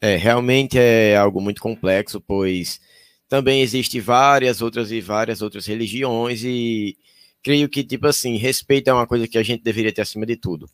É, 0.00 0.16
realmente 0.16 0.76
é 0.76 1.16
algo 1.16 1.40
muito 1.40 1.60
complexo, 1.60 2.20
pois 2.20 2.80
também 3.28 3.60
existe 3.60 4.00
várias 4.00 4.60
outras 4.60 4.90
e 4.90 5.00
várias 5.00 5.42
outras 5.42 5.64
religiões 5.64 6.42
e 6.42 6.96
creio 7.46 7.68
que, 7.68 7.84
tipo 7.84 8.08
assim, 8.08 8.36
respeito 8.36 8.90
é 8.90 8.92
uma 8.92 9.06
coisa 9.06 9.28
que 9.28 9.38
a 9.38 9.42
gente 9.44 9.62
deveria 9.62 9.92
ter 9.92 10.02
acima 10.02 10.26
de 10.26 10.34
tudo. 10.34 10.68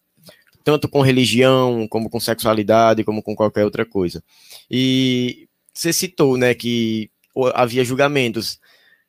tanto 0.64 0.88
com 0.88 1.02
religião, 1.02 1.87
como 1.87 2.08
com 2.08 2.18
sexualidade, 2.18 3.04
como 3.04 3.22
com 3.22 3.37
qualquer 3.37 3.62
outra 3.62 3.85
coisa. 3.85 4.24
E 4.70 5.48
você 5.74 5.92
citou, 5.92 6.38
né, 6.38 6.54
que 6.54 7.11
havia 7.54 7.85
julgamentos. 7.85 8.58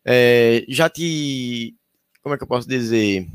É, 0.04 0.65
já 0.67 0.89
te, 0.89 1.73
como 2.21 2.36
é 2.36 2.38
que 2.38 2.43
eu 2.43 2.47
posso 2.47 2.67
dizer, 2.67 3.26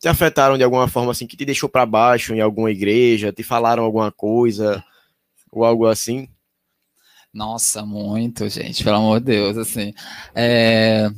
te 0.00 0.08
afetaram 0.08 0.56
de 0.56 0.64
alguma 0.64 0.88
forma 0.88 1.12
assim, 1.12 1.26
que 1.26 1.36
te 1.36 1.44
deixou 1.44 1.68
para 1.68 1.84
baixo 1.84 2.32
em 2.32 2.40
alguma 2.40 2.70
igreja, 2.70 3.34
te 3.34 3.42
falaram 3.42 3.84
alguma 3.84 4.10
coisa 4.10 4.82
ou 5.52 5.62
algo 5.62 5.86
assim? 5.86 6.26
Nossa, 7.34 7.84
muito, 7.84 8.48
gente, 8.48 8.82
pelo 8.82 8.96
amor 8.96 9.20
de 9.20 9.26
Deus, 9.26 9.58
assim. 9.58 9.92
É... 10.34 11.10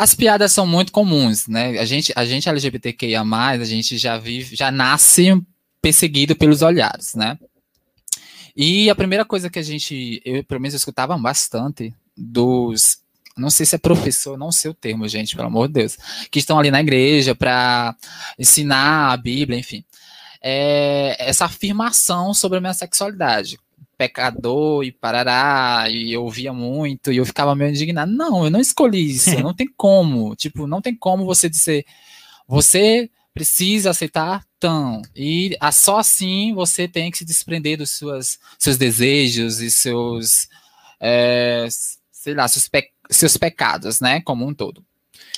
As 0.00 0.14
piadas 0.14 0.50
são 0.50 0.66
muito 0.66 0.92
comuns, 0.92 1.46
né? 1.46 1.78
A 1.78 1.84
gente, 1.84 2.10
a 2.16 2.24
gente 2.24 2.48
LGBTQIA+, 2.48 3.20
a 3.20 3.64
gente 3.64 3.98
já 3.98 4.16
vive, 4.16 4.56
já 4.56 4.70
nasce 4.70 5.38
perseguido 5.82 6.34
pelos 6.34 6.62
olhares, 6.62 7.14
né? 7.14 7.38
E 8.56 8.88
a 8.88 8.94
primeira 8.94 9.26
coisa 9.26 9.50
que 9.50 9.58
a 9.58 9.62
gente, 9.62 10.22
eu 10.24 10.42
pelo 10.42 10.58
menos 10.58 10.72
eu 10.72 10.78
escutava 10.78 11.18
bastante 11.18 11.92
dos, 12.16 13.02
não 13.36 13.50
sei 13.50 13.66
se 13.66 13.74
é 13.74 13.78
professor, 13.78 14.38
não 14.38 14.50
sei 14.50 14.70
o 14.70 14.74
termo, 14.74 15.06
gente, 15.06 15.36
pelo 15.36 15.48
amor 15.48 15.68
de 15.68 15.74
Deus, 15.74 15.98
que 16.30 16.38
estão 16.38 16.58
ali 16.58 16.70
na 16.70 16.80
igreja 16.80 17.34
para 17.34 17.94
ensinar 18.38 19.12
a 19.12 19.16
Bíblia, 19.18 19.58
enfim. 19.58 19.84
É, 20.40 21.14
essa 21.18 21.44
afirmação 21.44 22.32
sobre 22.32 22.56
a 22.56 22.60
minha 22.62 22.72
sexualidade 22.72 23.58
pecador 24.00 24.82
e 24.82 24.90
parará, 24.90 25.84
e 25.90 26.10
eu 26.10 26.24
ouvia 26.24 26.54
muito, 26.54 27.12
e 27.12 27.18
eu 27.18 27.26
ficava 27.26 27.54
meio 27.54 27.68
indignado. 27.68 28.10
Não, 28.10 28.44
eu 28.44 28.50
não 28.50 28.58
escolhi 28.58 29.10
isso, 29.10 29.38
não 29.42 29.52
tem 29.52 29.68
como. 29.76 30.34
Tipo, 30.34 30.66
não 30.66 30.80
tem 30.80 30.96
como 30.96 31.26
você 31.26 31.50
dizer, 31.50 31.84
você 32.48 33.10
precisa 33.34 33.90
aceitar 33.90 34.42
tão, 34.58 35.02
e 35.14 35.54
só 35.70 35.98
assim 35.98 36.54
você 36.54 36.88
tem 36.88 37.10
que 37.10 37.18
se 37.18 37.26
desprender 37.26 37.76
dos 37.76 37.90
suas, 37.90 38.38
seus 38.58 38.78
desejos 38.78 39.60
e 39.60 39.70
seus, 39.70 40.48
é, 40.98 41.68
sei 42.10 42.32
lá, 42.34 42.48
seus, 42.48 42.68
pe 42.68 42.90
seus 43.10 43.36
pecados, 43.36 44.00
né, 44.00 44.22
como 44.22 44.46
um 44.46 44.54
todo. 44.54 44.82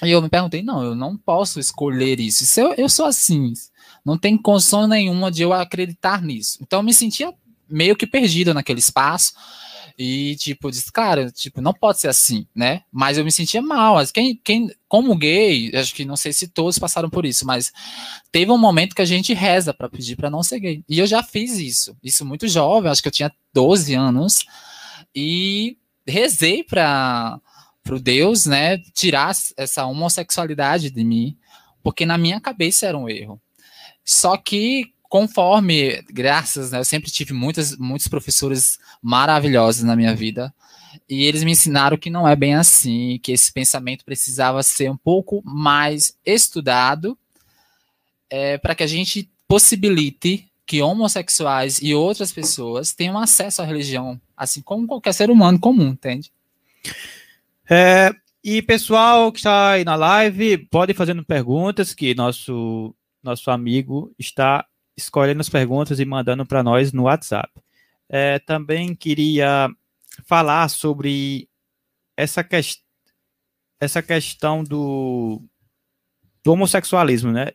E 0.05 0.11
eu 0.11 0.22
me 0.22 0.29
perguntei, 0.29 0.62
não, 0.62 0.85
eu 0.85 0.94
não 0.94 1.16
posso 1.16 1.59
escolher 1.59 2.20
isso. 2.20 2.46
Se 2.46 2.61
eu, 2.61 2.75
eu 2.75 2.88
sou 2.88 3.07
assim, 3.07 3.53
não 4.05 4.16
tem 4.16 4.37
condição 4.37 4.87
nenhuma 4.87 5.31
de 5.31 5.42
eu 5.42 5.53
acreditar 5.53 6.22
nisso. 6.22 6.59
Então 6.61 6.79
eu 6.81 6.83
me 6.85 6.94
sentia 6.94 7.33
meio 7.72 7.96
que 7.96 8.06
perdido 8.06 8.54
naquele 8.54 8.78
espaço. 8.78 9.32
E, 9.98 10.37
tipo, 10.37 10.70
disse, 10.70 10.90
cara, 10.90 11.30
tipo, 11.30 11.61
não 11.61 11.72
pode 11.72 12.00
ser 12.00 12.08
assim, 12.08 12.46
né? 12.54 12.82
Mas 12.90 13.18
eu 13.18 13.24
me 13.24 13.32
sentia 13.32 13.61
mal. 13.61 13.96
Quem, 14.12 14.40
quem, 14.42 14.70
como 14.88 15.16
gay, 15.16 15.70
acho 15.74 15.94
que 15.94 16.04
não 16.04 16.16
sei 16.16 16.32
se 16.32 16.48
todos 16.48 16.78
passaram 16.78 17.11
por 17.11 17.26
isso, 17.26 17.46
mas 17.46 17.72
teve 18.30 18.50
um 18.50 18.58
momento 18.58 18.94
que 18.94 19.02
a 19.02 19.06
gente 19.06 19.35
reza 19.35 19.74
para 19.74 19.88
pedir 19.88 20.16
para 20.16 20.30
não 20.30 20.42
ser 20.42 20.61
gay. 20.61 20.85
E 20.88 20.98
eu 20.98 21.06
já 21.06 21.22
fiz 21.22 21.58
isso. 21.58 21.96
Isso 22.02 22.24
muito 22.24 22.48
jovem, 22.48 22.90
acho 22.90 23.02
que 23.02 23.08
eu 23.08 23.12
tinha 23.12 23.32
12 23.52 23.94
anos. 23.94 24.44
E 25.14 25.76
rezei 26.06 26.64
para 26.64 27.40
o 27.90 27.98
Deus, 27.98 28.46
né, 28.46 28.78
tirar 28.94 29.32
essa 29.56 29.85
homossexualidade 29.85 30.90
de 30.90 31.04
mim, 31.04 31.37
porque 31.82 32.06
na 32.06 32.16
minha 32.16 32.40
cabeça 32.40 32.87
era 32.87 32.96
um 32.96 33.08
erro. 33.08 33.40
Só 34.04 34.37
que 34.37 34.91
conforme, 35.12 36.01
graças, 36.11 36.70
né, 36.70 36.79
eu 36.79 36.87
sempre 36.87 37.11
tive 37.11 37.35
muitas, 37.35 37.77
muitos 37.77 38.09
professores 38.09 38.79
maravilhosos 39.03 39.83
na 39.83 39.94
minha 39.94 40.16
vida, 40.16 40.55
e 41.07 41.27
eles 41.27 41.44
me 41.44 41.51
ensinaram 41.51 41.98
que 41.98 42.09
não 42.09 42.27
é 42.27 42.35
bem 42.35 42.55
assim, 42.55 43.20
que 43.22 43.31
esse 43.31 43.53
pensamento 43.53 44.07
precisava 44.07 44.62
ser 44.62 44.90
um 44.90 44.96
pouco 44.96 45.42
mais 45.44 46.16
estudado 46.25 47.18
é, 48.31 48.57
para 48.57 48.75
que 48.75 48.83
a 48.83 48.87
gente 48.87 49.31
possibilite 49.46 50.51
que 50.64 50.81
homossexuais 50.81 51.79
e 51.83 51.94
outras 51.94 52.33
pessoas 52.33 52.94
tenham 52.94 53.18
acesso 53.18 53.61
à 53.61 53.66
religião, 53.66 54.18
assim 54.35 54.62
como 54.62 54.87
qualquer 54.87 55.12
ser 55.12 55.31
humano 55.31 55.61
comum, 55.61 55.88
entende? 55.88 56.33
É, 57.68 58.14
e 58.42 58.62
pessoal 58.62 59.31
que 59.31 59.40
está 59.40 59.72
aí 59.72 59.85
na 59.85 59.94
live, 59.94 60.57
pode 60.70 60.94
fazendo 60.94 61.22
perguntas 61.22 61.92
que 61.92 62.14
nosso 62.14 62.94
nosso 63.22 63.51
amigo 63.51 64.11
está 64.18 64.66
escolhendo 64.96 65.40
as 65.40 65.48
perguntas 65.48 65.98
e 66.00 66.05
mandando 66.05 66.44
para 66.44 66.62
nós 66.62 66.92
no 66.92 67.05
WhatsApp. 67.05 67.50
É, 68.09 68.38
também 68.38 68.94
queria 68.94 69.70
falar 70.26 70.68
sobre 70.68 71.48
essa, 72.16 72.44
que, 72.44 72.61
essa 73.81 74.02
questão 74.02 74.62
do, 74.62 75.42
do 76.44 76.52
homossexualismo, 76.52 77.33
né? 77.33 77.52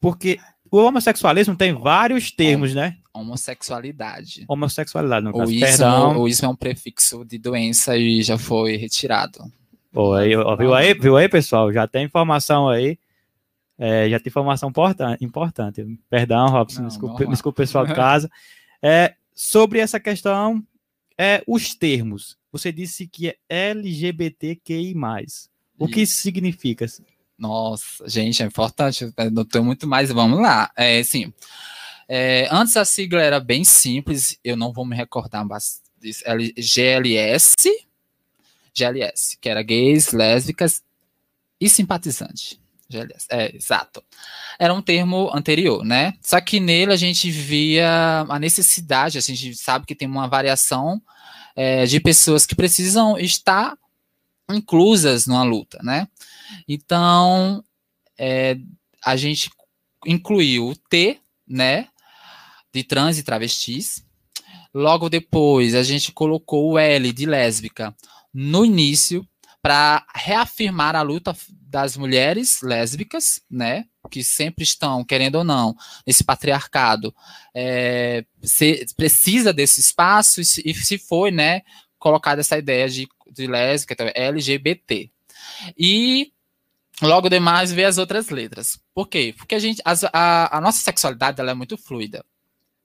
Porque 0.00 0.38
o 0.70 0.78
homossexualismo 0.78 1.54
tem 1.54 1.72
vários 1.72 2.30
termos, 2.30 2.74
né? 2.74 2.96
Homossexualidade. 3.14 4.44
Homossexualidade, 4.48 5.24
no 5.24 5.32
caso. 5.32 5.52
O 5.52 5.54
ismo, 5.54 6.18
o 6.18 6.28
ismo 6.28 6.46
é 6.46 6.48
um 6.48 6.56
prefixo 6.56 7.24
de 7.24 7.38
doença 7.38 7.96
e 7.96 8.22
já 8.22 8.38
foi 8.38 8.76
retirado. 8.76 9.38
Pô, 9.92 10.14
aí, 10.14 10.30
viu 10.58 10.74
aí, 10.74 10.94
viu 10.94 11.16
aí, 11.16 11.28
pessoal? 11.28 11.70
Já 11.70 11.86
tem 11.86 12.06
informação 12.06 12.68
aí. 12.68 12.98
É, 13.78 14.08
já 14.08 14.18
tem 14.18 14.30
informação 14.30 14.68
importante. 14.68 15.24
importante. 15.24 15.98
Perdão, 16.08 16.46
Robson, 16.48 16.86
desculpa, 16.86 17.26
desculpa 17.26 17.62
pessoal 17.62 17.86
de 17.86 17.94
casa. 17.94 18.30
É, 18.82 19.14
sobre 19.34 19.78
essa 19.78 19.98
questão, 19.98 20.62
é, 21.18 21.42
os 21.46 21.74
termos. 21.74 22.36
Você 22.50 22.70
disse 22.70 23.06
que 23.06 23.28
é 23.28 23.36
LGBTQI+. 23.48 24.94
O 25.78 25.88
que 25.88 26.02
isso 26.02 26.20
significa? 26.20 26.86
Nossa, 27.38 28.08
gente, 28.08 28.42
é 28.42 28.46
importante. 28.46 29.12
Não 29.32 29.44
tenho 29.44 29.64
muito 29.64 29.86
mais. 29.86 30.10
Vamos 30.10 30.40
lá. 30.40 30.70
É, 30.76 31.02
sim. 31.02 31.32
É, 32.08 32.46
antes 32.52 32.76
a 32.76 32.84
sigla 32.84 33.22
era 33.22 33.40
bem 33.40 33.64
simples, 33.64 34.38
eu 34.44 34.56
não 34.56 34.72
vou 34.72 34.84
me 34.84 34.94
recordar 34.94 35.46
bastante. 35.46 35.82
GLS, 36.58 37.54
GLS, 38.74 39.38
que 39.40 39.48
era 39.48 39.62
gays, 39.62 40.12
lésbicas 40.12 40.82
e 41.60 41.68
simpatizantes. 41.68 42.61
GLS. 42.92 43.26
É, 43.30 43.54
exato. 43.54 44.02
Era 44.58 44.72
um 44.72 44.82
termo 44.82 45.30
anterior, 45.34 45.84
né? 45.84 46.14
Só 46.22 46.40
que 46.40 46.60
nele 46.60 46.92
a 46.92 46.96
gente 46.96 47.30
via 47.30 48.26
a 48.28 48.38
necessidade, 48.38 49.18
a 49.18 49.20
gente 49.20 49.54
sabe 49.54 49.86
que 49.86 49.94
tem 49.94 50.08
uma 50.08 50.28
variação 50.28 51.00
é, 51.56 51.84
de 51.84 52.00
pessoas 52.00 52.46
que 52.46 52.54
precisam 52.54 53.18
estar 53.18 53.76
inclusas 54.50 55.26
numa 55.26 55.42
luta, 55.42 55.78
né? 55.82 56.06
Então, 56.68 57.64
é, 58.18 58.56
a 59.04 59.16
gente 59.16 59.50
incluiu 60.06 60.68
o 60.68 60.76
T, 60.76 61.18
né? 61.46 61.88
De 62.72 62.84
trans 62.84 63.18
e 63.18 63.22
travestis. 63.22 64.04
Logo 64.74 65.08
depois, 65.08 65.74
a 65.74 65.82
gente 65.82 66.12
colocou 66.12 66.72
o 66.72 66.78
L 66.78 67.12
de 67.12 67.26
lésbica 67.26 67.94
no 68.32 68.64
início, 68.64 69.26
para 69.62 70.04
reafirmar 70.12 70.96
a 70.96 71.02
luta 71.02 71.34
das 71.72 71.96
mulheres 71.96 72.60
lésbicas, 72.60 73.40
né, 73.50 73.86
que 74.10 74.22
sempre 74.22 74.62
estão, 74.62 75.02
querendo 75.02 75.36
ou 75.36 75.44
não, 75.44 75.74
nesse 76.06 76.22
patriarcado, 76.22 77.14
é, 77.54 78.26
se, 78.42 78.84
precisa 78.94 79.54
desse 79.54 79.80
espaço 79.80 80.42
e 80.42 80.44
se, 80.44 80.62
e 80.66 80.74
se 80.74 80.98
foi, 80.98 81.30
né, 81.30 81.62
colocada 81.98 82.42
essa 82.42 82.58
ideia 82.58 82.86
de, 82.90 83.08
de 83.30 83.46
lésbica, 83.46 83.94
então, 83.94 84.12
LGBT. 84.14 85.10
E 85.78 86.30
logo 87.00 87.30
demais 87.30 87.72
ver 87.72 87.86
as 87.86 87.96
outras 87.96 88.28
letras. 88.28 88.78
Por 88.94 89.08
quê? 89.08 89.34
Porque 89.34 89.54
a 89.54 89.58
gente, 89.58 89.80
a, 89.82 90.58
a 90.58 90.60
nossa 90.60 90.78
sexualidade 90.78 91.40
ela 91.40 91.52
é 91.52 91.54
muito 91.54 91.78
fluida. 91.78 92.22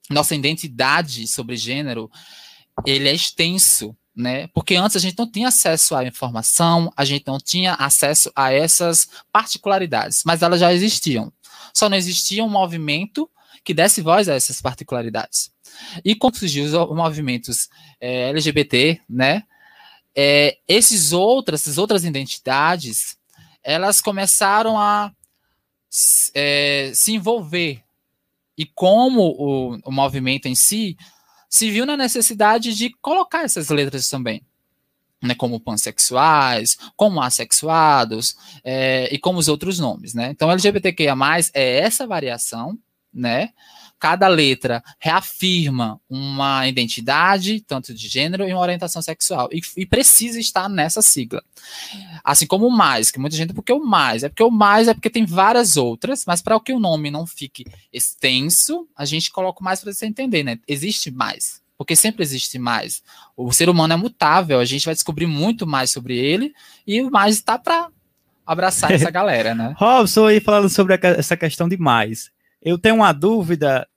Nossa 0.10 0.34
identidade 0.34 1.28
sobre 1.28 1.58
gênero, 1.58 2.10
ele 2.86 3.10
é 3.10 3.14
extenso 3.14 3.94
né? 4.18 4.48
Porque 4.48 4.76
antes 4.76 4.98
a 4.98 5.00
gente 5.00 5.18
não 5.18 5.30
tinha 5.30 5.50
acesso 5.50 5.96
à 5.96 6.04
informação, 6.04 6.92
a 6.98 7.06
gente 7.06 7.28
não 7.28 7.38
tinha 7.38 7.74
acesso 7.76 8.32
a 8.36 8.52
essas 8.52 9.08
particularidades, 9.32 10.24
mas 10.26 10.42
elas 10.42 10.60
já 10.60 10.74
existiam. 10.74 11.32
Só 11.72 11.88
não 11.88 11.96
existia 11.96 12.44
um 12.44 12.50
movimento 12.50 13.30
que 13.64 13.76
desse 13.76 14.02
voz 14.02 14.28
a 14.28 14.34
essas 14.34 14.60
particularidades. 14.60 15.52
E 16.04 16.16
quando 16.16 16.38
surgiu 16.38 16.66
os 16.66 16.96
movimentos 16.96 17.70
é, 18.02 18.30
LGBT, 18.30 19.00
né? 19.08 19.44
É, 20.16 20.58
esses 20.68 21.14
outras, 21.14 21.62
essas 21.62 21.78
outras 21.78 22.04
identidades, 22.04 23.16
elas 23.64 24.02
começaram 24.02 24.80
a 24.80 25.12
é, 26.34 26.92
se 26.96 27.14
envolver. 27.14 27.84
E 28.58 28.66
como 28.66 29.22
o, 29.22 29.78
o 29.86 29.92
movimento 29.92 30.48
em 30.48 30.56
si 30.56 30.98
se 31.50 31.72
viu 31.72 31.86
na 31.86 31.98
necessidade 31.98 32.74
de 32.74 32.92
colocar 33.02 33.44
essas 33.44 33.70
letras 33.70 34.10
também. 34.10 34.42
Né, 35.20 35.34
como 35.34 35.60
pansexuais, 35.60 36.78
como 36.96 37.20
assexuados 37.20 38.36
é, 38.64 39.10
e 39.12 39.18
como 39.18 39.40
os 39.40 39.48
outros 39.48 39.80
nomes, 39.80 40.14
né? 40.14 40.30
Então 40.30 40.52
LGBTQIA+, 40.52 41.16
é 41.56 41.80
essa 41.80 42.06
variação, 42.06 42.78
né? 43.12 43.50
Cada 44.00 44.28
letra 44.28 44.84
reafirma 45.00 46.00
uma 46.10 46.68
identidade, 46.68 47.62
tanto 47.62 47.94
de 47.94 48.08
gênero 48.08 48.48
e 48.48 48.54
uma 48.54 48.62
orientação 48.62 49.02
sexual, 49.02 49.50
e, 49.52 49.62
e 49.76 49.86
precisa 49.86 50.40
estar 50.40 50.70
nessa 50.70 51.02
sigla. 51.02 51.44
Assim 52.24 52.46
como 52.46 52.68
o 52.68 52.72
mais, 52.72 53.12
que 53.12 53.20
muita 53.20 53.36
gente, 53.36 53.54
porque 53.54 53.74
o 53.74 53.84
mais, 53.84 54.24
é 54.24 54.30
porque 54.30 54.44
o 54.44 54.52
mais 54.52 54.88
é 54.88 54.94
porque 54.94 55.10
tem 55.10 55.26
várias 55.26 55.78
outras, 55.78 56.26
mas 56.26 56.42
para 56.42 56.60
que 56.60 56.74
o 56.74 56.80
nome 56.80 57.12
não 57.12 57.26
fique 57.26 57.66
extenso, 57.92 58.88
a 58.96 59.06
gente 59.06 59.32
coloca 59.32 59.62
o 59.62 59.64
mais 59.64 59.80
para 59.82 59.92
você 59.92 60.06
entender, 60.06 60.44
né? 60.44 60.60
Existe 60.68 61.12
mais 61.12 61.62
porque 61.78 61.96
sempre 61.96 62.24
existe 62.24 62.58
mais. 62.58 63.04
O 63.36 63.54
ser 63.54 63.70
humano 63.70 63.94
é 63.94 63.98
mutável, 63.98 64.60
a 64.60 64.66
gente 64.66 64.86
vai 64.86 64.96
descobrir 64.96 65.28
muito 65.28 65.68
mais 65.68 65.92
sobre 65.92 66.18
ele 66.18 66.54
e 66.88 67.02
o 67.02 67.12
mais 67.12 67.36
está 67.36 67.60
para 67.60 67.90
abraçar 68.46 68.90
essa 68.96 69.12
galera, 69.12 69.54
né? 69.54 69.76
Robson 69.78 70.26
aí 70.26 70.40
falando 70.40 70.70
sobre 70.70 70.98
essa 71.02 71.38
questão 71.38 71.70
de 71.70 71.78
mais. 71.78 72.32
Eu 72.68 72.78
tenho 72.78 72.96
uma 72.96 73.14
dúvida 73.14 73.88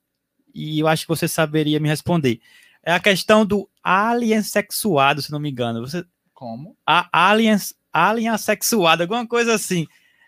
e 0.54 0.78
eu 0.78 0.88
acho 0.88 1.02
que 1.02 1.08
você 1.08 1.26
saberia 1.26 1.80
me 1.80 1.88
responder. 1.88 2.40
É 2.82 2.92
a 2.92 3.00
questão 3.00 3.44
do 3.44 3.68
alien 3.82 4.42
sexuado, 4.42 5.22
se 5.22 5.30
não 5.30 5.38
me 5.38 5.50
engano. 5.50 5.80
Você 5.80 6.04
como? 6.32 6.76
A 6.86 7.08
alien 7.12 7.56
alien 7.92 8.28
assexuado, 8.28 9.02
alguma 9.02 9.26
coisa 9.26 9.54
assim. 9.54 9.86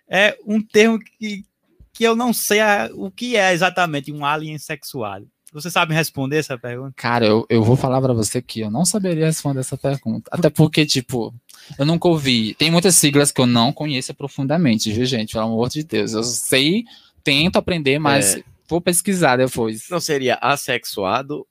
É 0.09 0.37
um 0.47 0.61
termo 0.61 0.99
que, 0.99 1.45
que 1.93 2.05
eu 2.05 2.15
não 2.15 2.33
sei 2.33 2.61
a, 2.61 2.91
o 2.93 3.11
que 3.11 3.37
é 3.37 3.53
exatamente 3.53 4.13
um 4.13 4.25
alien 4.25 4.59
sexuado. 4.59 5.29
Você 5.53 5.71
sabe 5.71 5.95
responder 5.95 6.39
essa 6.39 6.57
pergunta? 6.57 6.95
Cara, 6.97 7.27
eu, 7.27 7.47
eu 7.49 7.63
vou 7.63 7.77
falar 7.77 8.01
para 8.01 8.15
você 8.15 8.41
que 8.41 8.61
eu 8.61 8.71
não 8.71 8.87
saberia 8.87 9.27
responder 9.27 9.61
essa 9.61 9.77
pergunta. 9.77 10.31
Até 10.33 10.49
porque, 10.49 10.87
tipo, 10.87 11.35
eu 11.79 11.85
nunca 11.85 12.09
ouvi. 12.09 12.55
Tem 12.55 12.71
muitas 12.71 12.95
siglas 12.95 13.31
que 13.31 13.41
eu 13.41 13.47
não 13.47 13.71
conheço 13.71 14.15
profundamente, 14.15 14.91
viu, 14.91 15.05
gente? 15.05 15.35
Pelo 15.35 15.45
amor 15.45 15.69
de 15.69 15.85
Deus. 15.85 16.15
Eu 16.15 16.23
sei, 16.23 16.85
tento 17.23 17.57
aprender, 17.57 17.99
mas 17.99 18.37
é. 18.37 18.45
vou 18.69 18.81
pesquisar 18.81 19.37
depois. 19.37 19.89
Não 19.91 20.01
seria 20.01 20.39
assexuado? 20.41 21.47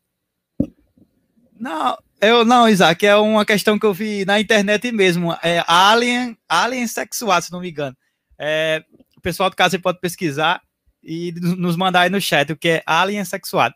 Não, 1.59 1.97
eu 2.21 2.45
não, 2.45 2.67
Isaac, 2.67 3.05
é 3.05 3.15
uma 3.15 3.45
questão 3.45 3.77
que 3.79 3.85
eu 3.85 3.93
vi 3.93 4.25
na 4.25 4.39
internet 4.39 4.91
mesmo. 4.91 5.35
É 5.43 5.63
alien, 5.67 6.37
alien 6.47 6.87
sexuado, 6.87 7.45
se 7.45 7.51
não 7.51 7.61
me 7.61 7.69
engano. 7.69 7.95
É, 8.37 8.83
o 9.17 9.21
pessoal 9.21 9.49
do 9.49 9.55
caso 9.55 9.79
pode 9.79 9.99
pesquisar 9.99 10.61
e 11.03 11.33
nos 11.39 11.75
mandar 11.75 12.01
aí 12.01 12.09
no 12.09 12.21
chat 12.21 12.51
o 12.51 12.57
que 12.57 12.69
é 12.69 12.83
alien 12.85 13.23
sexuado. 13.25 13.75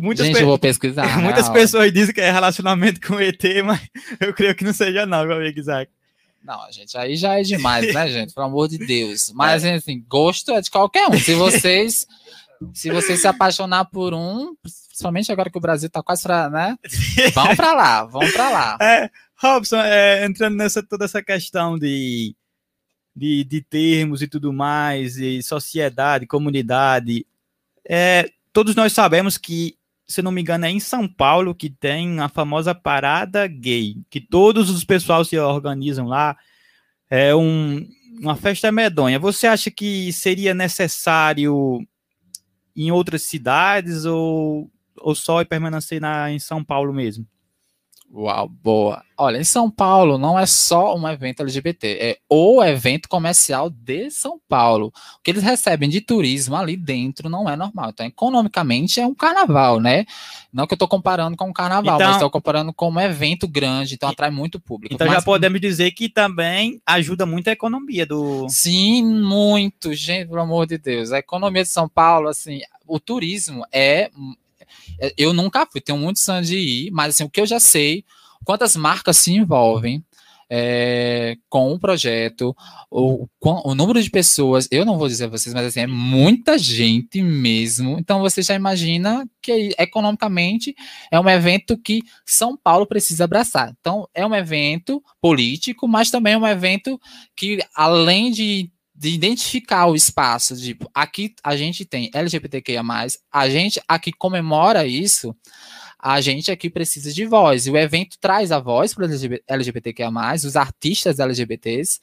Muitas 0.00 0.26
Gente, 0.26 0.40
eu 0.40 0.46
vou 0.46 0.58
pesquisar. 0.58 1.16
Muitas 1.20 1.48
pessoas 1.48 1.92
dizem 1.92 2.14
que 2.14 2.20
é 2.20 2.30
relacionamento 2.30 3.00
com 3.00 3.20
ET, 3.20 3.42
mas 3.64 3.80
eu 4.20 4.32
creio 4.32 4.54
que 4.54 4.64
não 4.64 4.72
seja 4.72 5.04
não, 5.04 5.26
meu 5.26 5.36
amigo 5.36 5.58
Isaac. 5.58 5.90
Não, 6.44 6.70
gente, 6.72 6.96
aí 6.98 7.16
já 7.16 7.38
é 7.38 7.42
demais, 7.42 7.92
né, 7.94 8.08
gente? 8.10 8.34
Pelo 8.34 8.46
amor 8.46 8.68
de 8.68 8.78
Deus. 8.78 9.32
Mas, 9.34 9.64
é. 9.64 9.74
assim, 9.74 10.04
gosto 10.08 10.52
é 10.52 10.60
de 10.60 10.70
qualquer 10.70 11.08
um. 11.08 11.18
Se 11.18 11.34
vocês 11.34 12.06
se 12.72 12.90
vocês 12.90 13.20
se 13.20 13.26
apaixonar 13.26 13.86
por 13.86 14.14
um, 14.14 14.54
principalmente 14.62 15.32
agora 15.32 15.50
que 15.50 15.58
o 15.58 15.60
Brasil 15.60 15.90
tá 15.90 16.02
quase 16.02 16.22
pra, 16.22 16.48
né? 16.48 16.76
Vão 17.34 17.56
para 17.56 17.72
lá, 17.72 18.04
vão 18.04 18.30
para 18.30 18.50
lá. 18.50 18.78
É, 18.82 19.10
Robson, 19.36 19.78
é, 19.78 20.24
entrando 20.24 20.56
nessa 20.56 20.82
toda 20.82 21.04
essa 21.04 21.22
questão 21.22 21.76
de, 21.78 22.36
de, 23.14 23.42
de 23.44 23.60
termos 23.62 24.22
e 24.22 24.28
tudo 24.28 24.52
mais, 24.52 25.16
e 25.16 25.42
sociedade, 25.42 26.26
comunidade, 26.26 27.26
é, 27.88 28.30
todos 28.52 28.76
nós 28.76 28.92
sabemos 28.92 29.36
que, 29.36 29.76
se 30.12 30.22
não 30.22 30.30
me 30.30 30.40
engano, 30.40 30.66
é 30.66 30.70
em 30.70 30.80
São 30.80 31.08
Paulo 31.08 31.54
que 31.54 31.70
tem 31.70 32.20
a 32.20 32.28
famosa 32.28 32.74
parada 32.74 33.46
gay, 33.46 33.96
que 34.10 34.20
todos 34.20 34.70
os 34.70 34.84
pessoal 34.84 35.24
se 35.24 35.38
organizam 35.38 36.06
lá. 36.06 36.36
É 37.10 37.34
um, 37.34 37.86
uma 38.20 38.36
festa 38.36 38.70
medonha. 38.70 39.18
Você 39.18 39.46
acha 39.46 39.70
que 39.70 40.12
seria 40.12 40.54
necessário 40.54 41.80
em 42.76 42.90
outras 42.90 43.22
cidades 43.22 44.04
ou, 44.04 44.70
ou 44.96 45.14
só 45.14 45.44
permanecer 45.44 46.00
na, 46.00 46.30
em 46.30 46.38
São 46.38 46.62
Paulo 46.64 46.92
mesmo? 46.92 47.26
Uau, 48.14 48.46
boa. 48.46 49.02
Olha, 49.16 49.38
em 49.38 49.44
São 49.44 49.70
Paulo 49.70 50.18
não 50.18 50.38
é 50.38 50.44
só 50.44 50.94
um 50.96 51.08
evento 51.08 51.42
LGBT, 51.42 51.98
é 51.98 52.18
o 52.28 52.62
evento 52.62 53.08
comercial 53.08 53.70
de 53.70 54.10
São 54.10 54.38
Paulo. 54.48 54.88
O 55.18 55.22
que 55.22 55.30
eles 55.30 55.42
recebem 55.42 55.88
de 55.88 56.00
turismo 56.00 56.54
ali 56.54 56.76
dentro 56.76 57.30
não 57.30 57.48
é 57.48 57.56
normal. 57.56 57.90
Então, 57.90 58.04
economicamente 58.04 59.00
é 59.00 59.06
um 59.06 59.14
carnaval, 59.14 59.80
né? 59.80 60.04
Não 60.52 60.66
que 60.66 60.74
eu 60.74 60.76
estou 60.76 60.88
comparando 60.88 61.36
com 61.36 61.48
um 61.48 61.52
carnaval, 61.52 61.94
então, 61.94 62.06
mas 62.06 62.16
estou 62.16 62.30
comparando 62.30 62.72
com 62.74 62.90
um 62.90 63.00
evento 63.00 63.48
grande, 63.48 63.94
então 63.94 64.10
atrai 64.10 64.30
muito 64.30 64.60
público. 64.60 64.94
Então 64.94 65.06
mas, 65.06 65.16
já 65.16 65.22
podemos 65.22 65.60
dizer 65.60 65.92
que 65.92 66.08
também 66.08 66.82
ajuda 66.84 67.24
muito 67.24 67.48
a 67.48 67.52
economia 67.52 68.04
do. 68.04 68.46
Sim, 68.50 69.04
muito, 69.04 69.94
gente, 69.94 70.28
pelo 70.28 70.40
amor 70.40 70.66
de 70.66 70.76
Deus. 70.76 71.12
A 71.12 71.18
economia 71.18 71.62
de 71.62 71.70
São 71.70 71.88
Paulo, 71.88 72.28
assim, 72.28 72.60
o 72.86 73.00
turismo 73.00 73.64
é 73.72 73.82
é, 73.82 74.10
eu 75.16 75.32
nunca 75.32 75.66
fui, 75.66 75.80
tenho 75.80 75.98
muito 75.98 76.20
sonho 76.20 76.42
de 76.42 76.56
ir, 76.56 76.90
mas 76.90 77.14
assim, 77.14 77.24
o 77.24 77.30
que 77.30 77.40
eu 77.40 77.46
já 77.46 77.58
sei, 77.60 78.04
quantas 78.44 78.76
marcas 78.76 79.16
se 79.16 79.32
envolvem 79.32 80.04
é, 80.54 81.38
com 81.48 81.72
o 81.72 81.78
projeto, 81.78 82.54
o, 82.90 83.26
o 83.40 83.74
número 83.74 84.02
de 84.02 84.10
pessoas, 84.10 84.68
eu 84.70 84.84
não 84.84 84.98
vou 84.98 85.08
dizer 85.08 85.24
a 85.24 85.28
vocês, 85.28 85.54
mas 85.54 85.64
assim, 85.64 85.80
é 85.80 85.86
muita 85.86 86.58
gente 86.58 87.22
mesmo. 87.22 87.98
Então 87.98 88.20
você 88.20 88.42
já 88.42 88.54
imagina 88.54 89.26
que 89.40 89.74
economicamente 89.78 90.74
é 91.10 91.18
um 91.18 91.26
evento 91.26 91.78
que 91.78 92.02
São 92.26 92.54
Paulo 92.54 92.86
precisa 92.86 93.24
abraçar. 93.24 93.74
Então 93.80 94.06
é 94.12 94.26
um 94.26 94.34
evento 94.34 95.02
político, 95.22 95.88
mas 95.88 96.10
também 96.10 96.34
é 96.34 96.38
um 96.38 96.46
evento 96.46 97.00
que, 97.34 97.58
além 97.74 98.30
de 98.30 98.70
de 98.94 99.08
identificar 99.08 99.86
o 99.86 99.94
espaço, 99.94 100.56
tipo, 100.56 100.90
aqui 100.94 101.34
a 101.42 101.56
gente 101.56 101.84
tem 101.84 102.10
LGBTQIA+, 102.12 102.82
a 103.32 103.48
gente 103.48 103.80
aqui 103.88 104.12
comemora 104.12 104.86
isso, 104.86 105.34
a 105.98 106.20
gente 106.20 106.50
aqui 106.50 106.68
precisa 106.68 107.12
de 107.12 107.24
voz, 107.24 107.66
e 107.66 107.70
o 107.70 107.76
evento 107.76 108.18
traz 108.20 108.52
a 108.52 108.58
voz 108.58 108.92
para 108.92 109.06
LGBTQIA+, 109.48 110.10
os 110.34 110.56
artistas 110.56 111.18
LGBTs, 111.18 112.00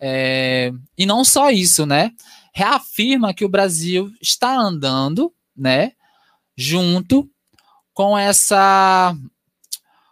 é, 0.00 0.72
e 0.96 1.04
não 1.04 1.24
só 1.24 1.50
isso, 1.50 1.84
né, 1.84 2.10
reafirma 2.54 3.34
que 3.34 3.44
o 3.44 3.48
Brasil 3.48 4.10
está 4.20 4.56
andando, 4.56 5.32
né, 5.56 5.92
junto 6.56 7.30
com 7.92 8.16
essa 8.16 9.14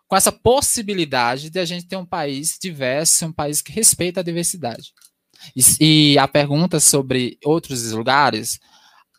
com 0.06 0.16
essa 0.16 0.32
possibilidade 0.32 1.50
de 1.50 1.60
a 1.60 1.64
gente 1.64 1.86
ter 1.86 1.94
um 1.94 2.04
país 2.04 2.58
diverso, 2.60 3.26
um 3.26 3.32
país 3.32 3.62
que 3.62 3.70
respeita 3.70 4.18
a 4.18 4.24
diversidade. 4.24 4.92
E, 5.54 6.12
e 6.12 6.18
a 6.18 6.28
pergunta 6.28 6.80
sobre 6.80 7.38
outros 7.44 7.92
lugares, 7.92 8.58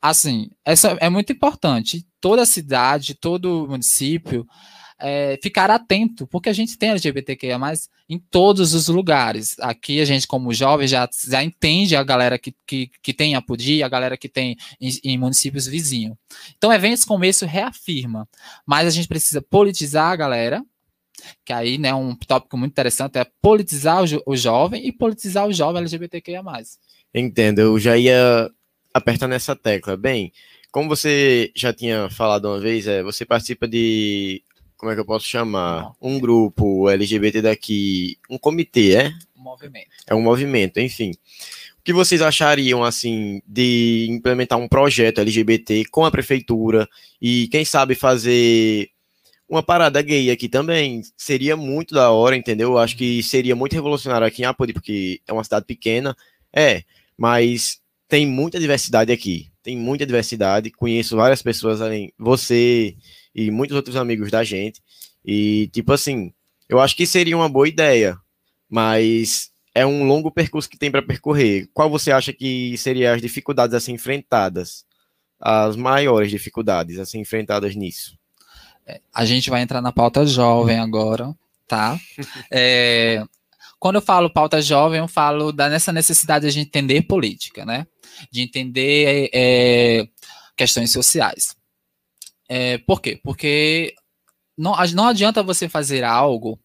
assim, 0.02 0.50
essa 0.66 0.98
é 1.00 1.10
muito 1.10 1.32
importante. 1.32 2.06
Toda 2.20 2.46
cidade, 2.46 3.16
todo 3.16 3.68
município 3.68 4.48
é, 5.02 5.38
ficar 5.42 5.70
atento, 5.72 6.28
porque 6.28 6.48
a 6.48 6.54
gente 6.54 6.78
tem 6.78 6.92
LGBTQIA+, 6.92 7.60
em 8.08 8.20
todos 8.20 8.74
os 8.74 8.88
lugares. 8.88 9.56
Aqui 9.60 10.00
a 10.00 10.06
gente, 10.06 10.28
como 10.28 10.54
jovem, 10.54 10.88
já, 10.88 11.10
já 11.28 11.44
entende 11.44 11.96
a 11.96 12.04
galera 12.04 12.38
que, 12.38 12.54
que, 12.68 12.92
que 13.02 13.14
tem 13.14 13.36
a 13.36 13.42
PUDI, 13.42 13.82
a 13.82 13.90
galera 13.90 14.16
que 14.16 14.30
tem 14.30 14.56
em, 14.80 14.92
em 15.04 15.18
municípios 15.18 15.66
vizinhos. 15.66 16.16
Então, 16.56 16.72
eventos 16.72 17.04
como 17.04 17.26
esse 17.26 17.46
reafirma, 17.46 18.30
mas 18.66 18.88
a 18.88 18.92
gente 18.92 19.08
precisa 19.08 19.42
politizar 19.42 20.12
a 20.12 20.16
galera, 20.16 20.64
que 21.46 21.54
aí, 21.54 21.78
né, 21.78 21.94
um 21.94 22.16
tópico 22.16 22.58
muito 22.58 22.72
interessante 22.72 23.18
é 23.18 23.26
politizar 23.42 24.04
o, 24.04 24.08
jo 24.08 24.22
o 24.26 24.36
jovem 24.36 24.86
e 24.86 24.92
politizar 24.92 25.48
o 25.48 25.54
jovem 25.54 25.82
LGBTQIA+. 25.82 26.42
Entendo, 27.14 27.60
eu 27.60 27.80
já 27.80 27.98
ia 27.98 28.50
apertar 28.94 29.28
nessa 29.28 29.56
tecla. 29.56 29.98
Bem, 29.98 30.32
como 30.72 30.90
você 30.90 31.52
já 31.56 31.74
tinha 31.74 32.10
falado 32.10 32.46
uma 32.46 32.60
vez, 32.60 32.88
é, 32.88 33.04
você 33.04 33.26
participa 33.26 33.68
de, 33.68 34.44
como 34.82 34.92
é 34.92 34.96
que 34.96 35.02
eu 35.02 35.06
posso 35.06 35.28
chamar? 35.28 35.92
Um 36.02 36.20
grupo 36.20 36.90
LGBT 36.90 37.42
daqui, 37.42 38.18
um 38.30 38.38
comitê, 38.38 38.96
é? 38.96 39.12
Um 39.38 39.44
movimento. 39.44 39.90
É 40.08 40.16
um 40.16 40.22
movimento, 40.22 40.80
enfim. 40.80 41.12
O 41.80 41.84
que 41.84 41.94
vocês 41.94 42.22
achariam, 42.22 42.84
assim, 42.84 43.42
de 43.46 44.08
implementar 44.10 44.58
um 44.58 44.68
projeto 44.68 45.22
LGBT 45.22 45.86
com 45.92 46.06
a 46.06 46.10
prefeitura 46.10 46.88
e, 47.22 47.48
quem 47.50 47.66
sabe, 47.66 47.94
fazer 47.94 48.90
uma 49.52 49.62
parada 49.62 50.02
gay 50.02 50.32
aqui 50.32 50.48
também 50.48 51.02
seria 51.18 51.58
muito 51.58 51.94
da 51.94 52.10
hora, 52.10 52.38
entendeu? 52.38 52.70
Eu 52.70 52.78
acho 52.78 52.96
que 52.96 53.22
seria 53.22 53.54
muito 53.54 53.74
revolucionário 53.74 54.26
aqui 54.26 54.44
em 54.44 54.46
Apodi, 54.46 54.72
porque 54.72 55.20
é 55.28 55.34
uma 55.34 55.44
cidade 55.44 55.66
pequena, 55.66 56.16
é, 56.56 56.84
mas 57.18 57.82
tem 58.08 58.26
muita 58.26 58.58
diversidade 58.58 59.12
aqui, 59.12 59.52
tem 59.62 59.76
muita 59.76 60.06
diversidade, 60.06 60.72
conheço 60.72 61.18
várias 61.18 61.42
pessoas 61.42 61.82
além, 61.82 62.14
você 62.18 62.96
e 63.36 63.52
muitos 63.52 63.76
outros 63.76 63.98
amigos 63.98 64.32
da 64.32 64.42
gente, 64.42 64.82
e 65.24 65.68
tipo 65.74 65.92
assim, 65.92 66.34
eu 66.70 66.80
acho 66.80 66.96
que 66.96 67.06
seria 67.06 67.36
uma 67.36 67.50
boa 67.50 67.68
ideia, 67.68 68.18
mas 68.70 69.52
é 69.76 69.86
um 69.86 70.06
longo 70.06 70.32
percurso 70.32 70.70
que 70.70 70.78
tem 70.78 70.90
para 70.90 71.02
percorrer. 71.02 71.70
Qual 71.74 71.90
você 71.90 72.10
acha 72.10 72.32
que 72.32 72.78
seriam 72.78 73.14
as 73.14 73.22
dificuldades 73.22 73.76
assim 73.76 73.94
enfrentadas? 73.94 74.86
As 75.38 75.76
maiores 75.76 76.32
dificuldades 76.32 77.00
assim 77.00 77.20
enfrentadas 77.20 77.76
nisso? 77.76 78.21
A 79.14 79.26
gente 79.26 79.50
vai 79.50 79.62
entrar 79.62 79.82
na 79.82 79.92
pauta 79.92 80.26
jovem 80.26 80.80
agora, 80.80 81.36
tá? 81.68 82.00
É, 82.52 83.24
quando 83.80 83.96
eu 83.96 84.02
falo 84.02 84.30
pauta 84.30 84.62
jovem, 84.62 85.00
eu 85.00 85.08
falo 85.08 85.52
da, 85.52 85.68
nessa 85.68 85.92
necessidade 85.92 86.44
de 86.44 86.50
a 86.50 86.52
gente 86.52 86.68
entender 86.68 87.02
política, 87.04 87.66
né? 87.66 87.88
De 88.32 88.42
entender 88.42 89.30
é, 89.34 90.08
questões 90.56 90.92
sociais. 90.92 91.56
É, 92.48 92.78
por 92.80 93.02
quê? 93.02 93.20
Porque 93.24 93.96
não, 94.58 94.76
não 94.94 95.08
adianta 95.08 95.42
você 95.42 95.68
fazer 95.68 96.04
algo 96.04 96.60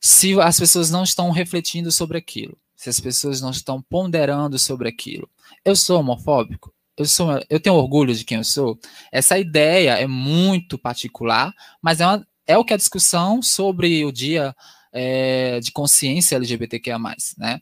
se 0.00 0.38
as 0.40 0.58
pessoas 0.58 0.90
não 0.90 1.02
estão 1.02 1.30
refletindo 1.30 1.90
sobre 1.92 2.18
aquilo, 2.18 2.56
se 2.74 2.88
as 2.88 3.00
pessoas 3.00 3.40
não 3.40 3.50
estão 3.50 3.82
ponderando 3.82 4.58
sobre 4.58 4.88
aquilo. 4.88 5.28
Eu 5.64 5.76
sou 5.76 6.00
homofóbico? 6.00 6.73
Eu, 6.96 7.06
sou, 7.06 7.40
eu 7.50 7.58
tenho 7.58 7.74
orgulho 7.74 8.14
de 8.14 8.24
quem 8.24 8.38
eu 8.38 8.44
sou? 8.44 8.78
Essa 9.10 9.38
ideia 9.38 9.98
é 9.98 10.06
muito 10.06 10.78
particular, 10.78 11.52
mas 11.82 12.00
é, 12.00 12.06
uma, 12.06 12.26
é 12.46 12.56
o 12.56 12.64
que 12.64 12.72
a 12.72 12.78
discussão 12.78 13.42
sobre 13.42 14.04
o 14.04 14.12
dia 14.12 14.54
é, 14.92 15.58
de 15.60 15.72
consciência 15.72 16.36
LGBTQIA+, 16.36 16.98
né? 17.36 17.60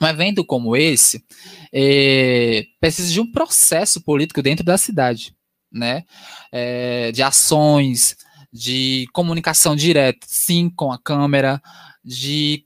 Um 0.00 0.06
evento 0.06 0.44
como 0.44 0.76
esse 0.76 1.24
é, 1.72 2.64
precisa 2.80 3.12
de 3.12 3.20
um 3.20 3.30
processo 3.30 4.00
político 4.00 4.42
dentro 4.42 4.64
da 4.64 4.78
cidade, 4.78 5.34
né? 5.70 6.04
É, 6.52 7.10
de 7.12 7.22
ações, 7.22 8.16
de 8.52 9.06
comunicação 9.12 9.74
direta, 9.74 10.24
sim, 10.28 10.70
com 10.70 10.92
a 10.92 10.98
Câmara, 10.98 11.60
de 12.04 12.64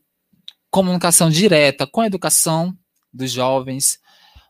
comunicação 0.70 1.30
direta 1.30 1.86
com 1.86 2.02
a 2.02 2.06
educação 2.06 2.76
dos 3.12 3.30
jovens, 3.30 3.98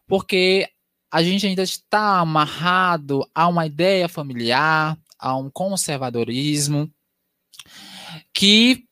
porque 0.09 0.69
a 1.11 1.23
gente 1.23 1.47
ainda 1.47 1.63
está 1.63 2.19
amarrado 2.19 3.29
a 3.35 3.47
uma 3.49 3.67
ideia 3.67 4.09
familiar, 4.09 4.99
a 5.19 5.37
um 5.37 5.51
conservadorismo, 5.51 6.91
que 8.35 8.85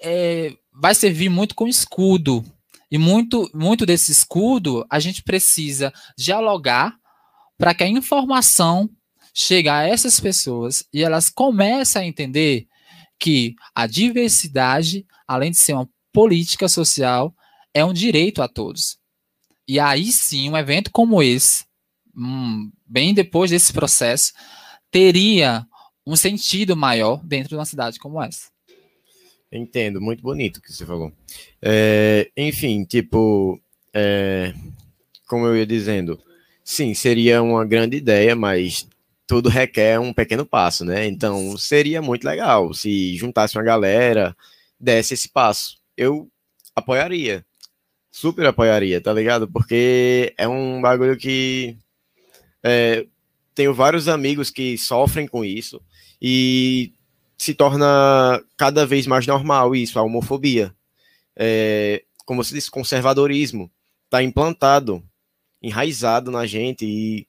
é, 0.00 0.56
vai 0.72 0.94
servir 0.94 1.28
muito 1.28 1.54
com 1.54 1.68
escudo. 1.68 2.44
E 2.90 2.98
muito, 2.98 3.50
muito 3.54 3.86
desse 3.86 4.12
escudo 4.12 4.84
a 4.90 5.00
gente 5.00 5.22
precisa 5.22 5.92
dialogar 6.16 6.94
para 7.56 7.74
que 7.74 7.84
a 7.84 7.88
informação 7.88 8.90
chegue 9.34 9.68
a 9.68 9.82
essas 9.82 10.20
pessoas 10.20 10.84
e 10.92 11.02
elas 11.02 11.30
comecem 11.30 12.02
a 12.02 12.06
entender 12.06 12.66
que 13.18 13.54
a 13.74 13.86
diversidade, 13.86 15.06
além 15.26 15.52
de 15.52 15.56
ser 15.56 15.72
uma 15.74 15.88
política 16.12 16.68
social, 16.68 17.34
é 17.72 17.84
um 17.84 17.92
direito 17.92 18.42
a 18.42 18.48
todos. 18.48 18.98
E 19.66 19.78
aí 19.78 20.10
sim, 20.10 20.50
um 20.50 20.56
evento 20.56 20.90
como 20.90 21.22
esse, 21.22 21.64
hum, 22.16 22.70
bem 22.86 23.14
depois 23.14 23.50
desse 23.50 23.72
processo, 23.72 24.32
teria 24.90 25.66
um 26.06 26.16
sentido 26.16 26.76
maior 26.76 27.24
dentro 27.24 27.50
de 27.50 27.54
uma 27.54 27.64
cidade 27.64 27.98
como 27.98 28.22
essa. 28.22 28.50
Entendo, 29.50 30.00
muito 30.00 30.22
bonito 30.22 30.56
o 30.56 30.62
que 30.62 30.72
você 30.72 30.84
falou. 30.86 31.12
É, 31.60 32.30
enfim, 32.36 32.84
tipo, 32.84 33.60
é, 33.92 34.54
como 35.28 35.46
eu 35.46 35.56
ia 35.56 35.66
dizendo, 35.66 36.18
sim, 36.64 36.94
seria 36.94 37.42
uma 37.42 37.64
grande 37.64 37.96
ideia, 37.96 38.34
mas 38.34 38.88
tudo 39.26 39.48
requer 39.48 40.00
um 40.00 40.12
pequeno 40.12 40.44
passo, 40.44 40.84
né? 40.84 41.06
Então, 41.06 41.56
seria 41.56 42.02
muito 42.02 42.24
legal 42.24 42.72
se 42.74 43.16
juntasse 43.16 43.56
uma 43.56 43.64
galera, 43.64 44.36
desse 44.80 45.14
esse 45.14 45.28
passo. 45.28 45.78
Eu 45.96 46.28
apoiaria, 46.74 47.44
super 48.12 48.44
apoiaria, 48.44 49.00
tá 49.00 49.10
ligado? 49.12 49.48
Porque 49.50 50.34
é 50.36 50.46
um 50.46 50.82
bagulho 50.82 51.16
que 51.16 51.78
é, 52.62 53.06
tenho 53.54 53.72
vários 53.72 54.06
amigos 54.06 54.50
que 54.50 54.76
sofrem 54.76 55.26
com 55.26 55.42
isso 55.42 55.80
e 56.20 56.92
se 57.38 57.54
torna 57.54 58.40
cada 58.56 58.86
vez 58.86 59.06
mais 59.06 59.26
normal 59.26 59.74
isso, 59.74 59.98
a 59.98 60.02
homofobia. 60.02 60.74
É, 61.34 62.04
como 62.26 62.44
se 62.44 62.52
diz, 62.52 62.68
conservadorismo 62.68 63.70
está 64.04 64.22
implantado, 64.22 65.02
enraizado 65.62 66.30
na 66.30 66.46
gente 66.46 66.84
e 66.84 67.26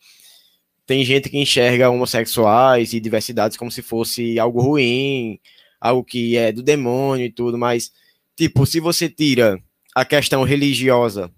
tem 0.86 1.06
gente 1.06 1.30
que 1.30 1.40
enxerga 1.40 1.90
homossexuais 1.90 2.94
e 2.94 3.00
diversidades 3.00 3.56
como 3.56 3.72
se 3.72 3.82
fosse 3.82 4.38
algo 4.38 4.62
ruim, 4.62 5.40
algo 5.80 6.04
que 6.04 6.36
é 6.36 6.52
do 6.52 6.62
demônio 6.62 7.26
e 7.26 7.32
tudo, 7.32 7.58
mas 7.58 7.92
tipo, 8.36 8.66
se 8.66 8.82
você 8.82 9.10
tira 9.10 9.64
a 9.96 10.04
questão 10.06 10.44
religiosa 10.44 11.32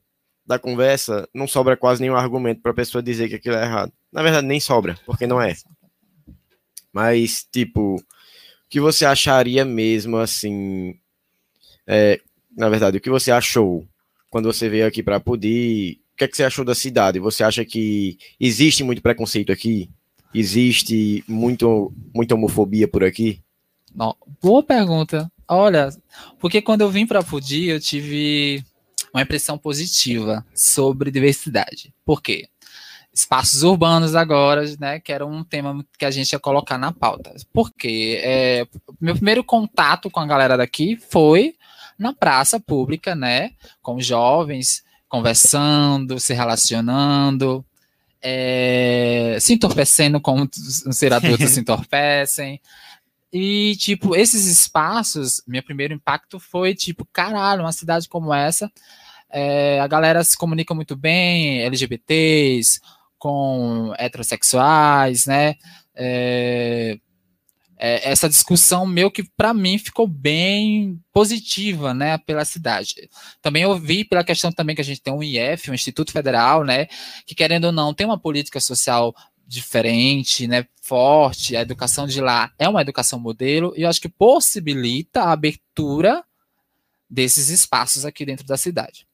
da 0.45 0.59
conversa, 0.59 1.27
não 1.33 1.47
sobra 1.47 1.75
quase 1.75 2.01
nenhum 2.01 2.15
argumento 2.15 2.61
para 2.61 2.71
a 2.71 2.75
pessoa 2.75 3.01
dizer 3.01 3.27
que 3.27 3.35
aquilo 3.35 3.55
é 3.55 3.63
errado. 3.63 3.91
Na 4.11 4.21
verdade, 4.21 4.45
nem 4.45 4.59
sobra, 4.59 4.97
porque 5.05 5.25
não 5.25 5.41
é. 5.41 5.55
Mas, 6.93 7.45
tipo, 7.51 8.01
que 8.69 8.79
você 8.79 9.05
acharia 9.05 9.65
mesmo 9.65 10.17
assim? 10.17 10.99
É, 11.87 12.19
na 12.55 12.69
verdade, 12.69 12.97
o 12.97 13.01
que 13.01 13.09
você 13.09 13.31
achou 13.31 13.85
quando 14.29 14.51
você 14.51 14.69
veio 14.69 14.85
aqui 14.85 15.01
para 15.01 15.19
Pudi? 15.19 15.99
O 16.13 16.17
que, 16.17 16.23
é 16.23 16.27
que 16.27 16.37
você 16.37 16.43
achou 16.43 16.63
da 16.63 16.75
cidade? 16.75 17.19
Você 17.19 17.43
acha 17.43 17.65
que 17.65 18.17
existe 18.39 18.83
muito 18.83 19.01
preconceito 19.01 19.51
aqui? 19.51 19.89
Existe 20.33 21.23
muito, 21.27 21.93
muita 22.13 22.35
homofobia 22.35 22.87
por 22.87 23.03
aqui? 23.03 23.41
Não, 23.93 24.15
boa 24.41 24.61
pergunta. 24.61 25.31
Olha, 25.47 25.89
porque 26.39 26.61
quando 26.61 26.81
eu 26.81 26.89
vim 26.89 27.05
para 27.05 27.23
Pudi, 27.23 27.67
eu 27.67 27.79
tive 27.79 28.63
uma 29.13 29.21
impressão 29.21 29.57
positiva 29.57 30.45
sobre 30.53 31.11
diversidade. 31.11 31.93
Por 32.03 32.21
quê? 32.21 32.49
espaços 33.15 33.63
urbanos 33.63 34.13
agora, 34.13 34.65
né, 34.77 34.99
que 34.99 35.11
era 35.13 35.25
um 35.25 35.41
tema 35.41 35.85
que 35.97 36.03
a 36.03 36.11
gente 36.11 36.33
ia 36.33 36.39
colocar 36.39 36.77
na 36.77 36.91
pauta. 36.91 37.33
Porque 37.53 38.19
é, 38.21 38.67
meu 38.99 39.15
primeiro 39.15 39.41
contato 39.41 40.11
com 40.11 40.19
a 40.19 40.25
galera 40.25 40.57
daqui 40.57 40.97
foi 41.09 41.55
na 41.97 42.13
praça 42.13 42.59
pública, 42.59 43.15
né, 43.15 43.51
com 43.81 44.01
jovens 44.01 44.83
conversando, 45.07 46.19
se 46.19 46.33
relacionando, 46.33 47.63
é, 48.21 49.37
se 49.39 49.53
entorpecendo 49.53 50.19
como 50.19 50.43
um 50.85 50.91
ser 50.91 51.13
adulto 51.13 51.47
se 51.47 51.61
entorpecem. 51.61 52.59
E, 53.37 53.75
tipo, 53.75 54.15
esses 54.15 54.45
espaços, 54.45 55.43
meu 55.45 55.61
primeiro 55.61 55.93
impacto 55.93 56.39
foi, 56.39 56.73
tipo, 56.73 57.05
caralho, 57.11 57.63
uma 57.63 57.73
cidade 57.73 58.07
como 58.07 58.33
essa, 58.33 58.71
é, 59.29 59.77
a 59.81 59.87
galera 59.87 60.23
se 60.23 60.37
comunica 60.37 60.73
muito 60.73 60.95
bem, 60.95 61.59
LGBTs, 61.63 62.79
com 63.19 63.93
heterossexuais, 63.97 65.25
né? 65.25 65.55
É, 65.93 66.97
é, 67.77 68.09
essa 68.09 68.29
discussão 68.29 68.85
meio 68.85 69.11
que 69.11 69.23
para 69.35 69.53
mim 69.53 69.77
ficou 69.77 70.07
bem 70.07 70.97
positiva, 71.11 71.93
né, 71.93 72.17
pela 72.19 72.45
cidade. 72.45 73.09
Também 73.41 73.65
ouvi 73.65 74.05
pela 74.05 74.23
questão 74.23 74.49
também 74.49 74.77
que 74.77 74.81
a 74.81 74.85
gente 74.85 75.01
tem 75.01 75.13
um 75.13 75.21
IF, 75.21 75.69
um 75.69 75.73
Instituto 75.73 76.13
Federal, 76.13 76.63
né, 76.63 76.87
que 77.25 77.35
querendo 77.35 77.65
ou 77.65 77.73
não 77.73 77.93
tem 77.93 78.07
uma 78.07 78.17
política 78.17 78.61
social 78.61 79.13
diferente, 79.47 80.47
né, 80.47 80.65
forte. 80.81 81.55
A 81.55 81.61
educação 81.61 82.07
de 82.07 82.21
lá 82.21 82.51
é 82.57 82.67
uma 82.67 82.81
educação 82.81 83.19
modelo 83.19 83.73
e 83.75 83.83
eu 83.83 83.89
acho 83.89 84.01
que 84.01 84.09
possibilita 84.09 85.21
a 85.21 85.31
abertura 85.31 86.23
desses 87.09 87.49
espaços 87.49 88.05
aqui 88.05 88.25
dentro 88.25 88.45
da 88.45 88.57
cidade. 88.57 89.07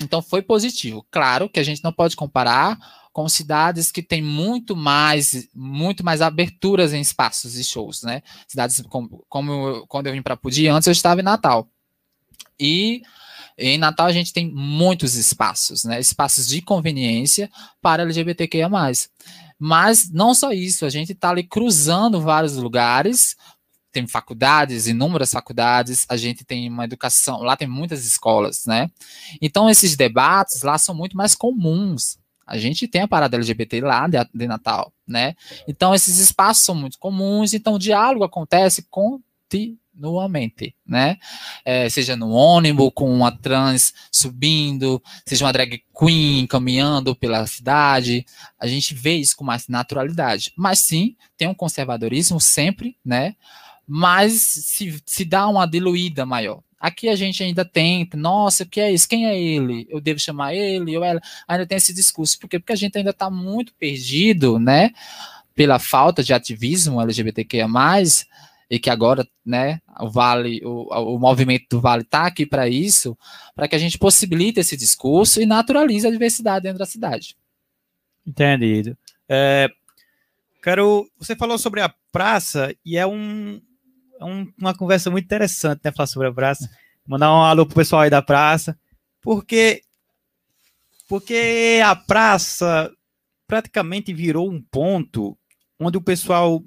Então 0.00 0.20
foi 0.20 0.42
positivo. 0.42 1.06
Claro 1.10 1.48
que 1.48 1.58
a 1.58 1.62
gente 1.62 1.82
não 1.82 1.92
pode 1.92 2.14
comparar 2.14 2.78
com 3.12 3.28
cidades 3.28 3.90
que 3.90 4.02
têm 4.02 4.22
muito 4.22 4.76
mais, 4.76 5.48
muito 5.54 6.04
mais 6.04 6.20
aberturas 6.20 6.92
em 6.92 7.00
espaços 7.00 7.56
e 7.56 7.64
shows, 7.64 8.02
né? 8.02 8.22
Cidades 8.46 8.82
como, 8.88 9.24
como 9.28 9.86
quando 9.88 10.06
eu 10.06 10.12
vim 10.12 10.22
para 10.22 10.36
Pudi, 10.36 10.68
antes 10.68 10.86
eu 10.86 10.92
estava 10.92 11.20
em 11.20 11.24
Natal. 11.24 11.68
E 12.60 13.02
em 13.56 13.76
Natal 13.76 14.06
a 14.06 14.12
gente 14.12 14.32
tem 14.32 14.48
muitos 14.48 15.14
espaços, 15.16 15.84
né? 15.84 15.98
Espaços 15.98 16.46
de 16.46 16.62
conveniência 16.62 17.50
para 17.82 18.02
LGBTQIA+. 18.02 18.68
Mas 19.58 20.10
não 20.10 20.34
só 20.34 20.52
isso, 20.52 20.84
a 20.84 20.90
gente 20.90 21.12
está 21.12 21.30
ali 21.30 21.42
cruzando 21.42 22.20
vários 22.20 22.56
lugares, 22.56 23.36
tem 23.90 24.06
faculdades, 24.06 24.86
inúmeras 24.86 25.32
faculdades, 25.32 26.06
a 26.08 26.16
gente 26.16 26.44
tem 26.44 26.68
uma 26.68 26.84
educação, 26.84 27.42
lá 27.42 27.56
tem 27.56 27.66
muitas 27.66 28.06
escolas, 28.06 28.66
né? 28.66 28.90
Então 29.40 29.68
esses 29.68 29.96
debates 29.96 30.62
lá 30.62 30.78
são 30.78 30.94
muito 30.94 31.16
mais 31.16 31.34
comuns, 31.34 32.18
a 32.48 32.56
gente 32.56 32.88
tem 32.88 33.02
a 33.02 33.08
parada 33.08 33.36
LGBT 33.36 33.82
lá 33.82 34.08
de, 34.08 34.16
de 34.32 34.46
Natal, 34.46 34.90
né? 35.06 35.36
Então, 35.68 35.94
esses 35.94 36.18
espaços 36.18 36.64
são 36.64 36.74
muito 36.74 36.98
comuns, 36.98 37.52
então 37.52 37.74
o 37.74 37.78
diálogo 37.78 38.24
acontece 38.24 38.86
continuamente, 39.98 40.74
né? 40.86 41.18
É, 41.64 41.88
seja 41.88 42.16
no 42.16 42.30
ônibus, 42.30 42.90
com 42.94 43.12
uma 43.12 43.32
trans 43.32 43.92
subindo, 44.10 45.02
seja 45.26 45.44
uma 45.44 45.52
drag 45.52 45.82
queen 45.98 46.46
caminhando 46.46 47.14
pela 47.14 47.46
cidade, 47.46 48.24
a 48.58 48.66
gente 48.66 48.94
vê 48.94 49.14
isso 49.14 49.36
com 49.36 49.44
mais 49.44 49.66
naturalidade. 49.68 50.52
Mas 50.56 50.80
sim, 50.80 51.16
tem 51.36 51.48
um 51.48 51.54
conservadorismo 51.54 52.40
sempre, 52.40 52.96
né? 53.04 53.34
Mas 53.86 54.40
se, 54.40 55.02
se 55.04 55.24
dá 55.24 55.48
uma 55.48 55.66
diluída 55.66 56.24
maior. 56.24 56.62
Aqui 56.80 57.08
a 57.08 57.16
gente 57.16 57.42
ainda 57.42 57.64
tenta, 57.64 58.16
nossa, 58.16 58.62
o 58.62 58.66
que 58.66 58.80
é 58.80 58.92
isso? 58.92 59.08
Quem 59.08 59.26
é 59.26 59.40
ele? 59.40 59.84
Eu 59.90 60.00
devo 60.00 60.20
chamar 60.20 60.54
ele 60.54 60.96
ou 60.96 61.02
ela? 61.02 61.20
Ainda 61.48 61.66
tem 61.66 61.76
esse 61.76 61.92
discurso. 61.92 62.38
Por 62.38 62.48
quê? 62.48 62.58
Porque 62.60 62.72
a 62.72 62.76
gente 62.76 62.96
ainda 62.96 63.10
está 63.10 63.28
muito 63.28 63.74
perdido, 63.74 64.60
né? 64.60 64.92
Pela 65.56 65.80
falta 65.80 66.22
de 66.22 66.32
ativismo 66.32 67.00
LGBTQIA, 67.00 67.66
e 68.70 68.78
que 68.78 68.90
agora, 68.90 69.26
né, 69.44 69.80
o 69.98 70.10
Vale, 70.10 70.60
o, 70.64 71.16
o 71.16 71.18
movimento 71.18 71.66
do 71.70 71.80
Vale 71.80 72.02
está 72.02 72.26
aqui 72.26 72.44
para 72.44 72.68
isso, 72.68 73.16
para 73.54 73.66
que 73.66 73.74
a 73.74 73.78
gente 73.78 73.98
possibilite 73.98 74.60
esse 74.60 74.76
discurso 74.76 75.40
e 75.40 75.46
naturalize 75.46 76.06
a 76.06 76.10
diversidade 76.10 76.64
dentro 76.64 76.78
da 76.78 76.86
cidade. 76.86 77.36
Entendido. 78.26 78.96
É, 79.28 79.70
Quero. 80.62 81.08
Você 81.18 81.36
falou 81.36 81.58
sobre 81.58 81.80
a 81.80 81.92
praça 82.10 82.74
e 82.84 82.96
é, 82.96 83.06
um, 83.06 83.60
é 84.20 84.24
um, 84.24 84.52
uma 84.58 84.74
conversa 84.74 85.10
muito 85.10 85.24
interessante, 85.24 85.80
né? 85.84 85.92
Falar 85.92 86.06
sobre 86.06 86.28
a 86.28 86.32
praça. 86.32 86.68
Mandar 87.06 87.32
um 87.32 87.42
alô 87.42 87.64
pro 87.64 87.76
pessoal 87.76 88.02
aí 88.02 88.10
da 88.10 88.22
praça. 88.22 88.78
Porque. 89.20 89.82
Porque 91.08 91.80
a 91.82 91.96
praça 91.96 92.92
praticamente 93.46 94.12
virou 94.12 94.50
um 94.50 94.60
ponto 94.60 95.38
onde 95.80 95.96
o 95.96 96.02
pessoal 96.02 96.62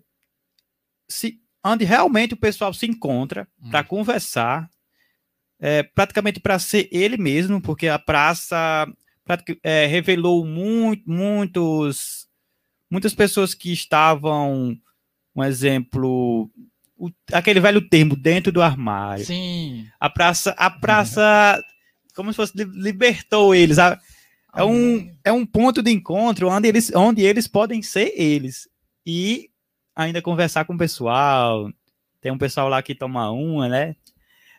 se 1.08 1.40
onde 1.64 1.86
realmente 1.86 2.34
o 2.34 2.38
pessoal 2.38 2.74
se 2.74 2.86
encontra 2.86 3.48
hum. 3.62 3.70
para 3.70 3.84
conversar, 3.84 4.70
é, 5.60 5.84
praticamente 5.84 6.40
para 6.40 6.58
ser 6.58 6.90
ele 6.92 7.18
mesmo, 7.18 7.62
porque 7.62 7.88
a 7.88 8.00
praça 8.00 8.88
é, 9.64 9.86
revelou 9.86 10.46
muito, 10.46 11.10
muitos, 11.10 12.28
muitas 12.90 13.14
pessoas 13.14 13.54
que 13.54 13.72
estavam, 13.72 14.76
um 15.36 15.44
exemplo, 15.44 16.50
o, 16.98 17.12
aquele 17.32 17.60
velho 17.60 17.88
termo, 17.88 18.16
dentro 18.16 18.52
do 18.52 18.62
armário. 18.62 19.24
Sim. 19.24 19.88
A 20.00 20.10
praça, 20.10 20.52
a 20.58 20.70
praça, 20.70 21.56
uhum. 21.58 22.10
como 22.16 22.34
se 22.34 22.38
fosse, 22.38 22.54
libertou 22.56 23.54
eles. 23.54 23.78
A, 23.78 24.00
é 24.56 24.64
um, 24.64 25.16
é 25.24 25.32
um 25.32 25.46
ponto 25.46 25.82
de 25.82 25.92
encontro 25.92 26.50
onde 26.50 26.68
eles, 26.68 26.92
onde 26.94 27.22
eles 27.22 27.48
podem 27.48 27.82
ser 27.82 28.14
eles. 28.16 28.68
E 29.06 29.51
ainda 30.04 30.22
conversar 30.22 30.66
com 30.66 30.74
o 30.74 30.78
pessoal. 30.78 31.72
Tem 32.20 32.32
um 32.32 32.38
pessoal 32.38 32.70
lá 32.70 32.82
que 32.82 32.96
toma 32.96 33.32
uma, 33.32 33.68
né? 33.68 33.96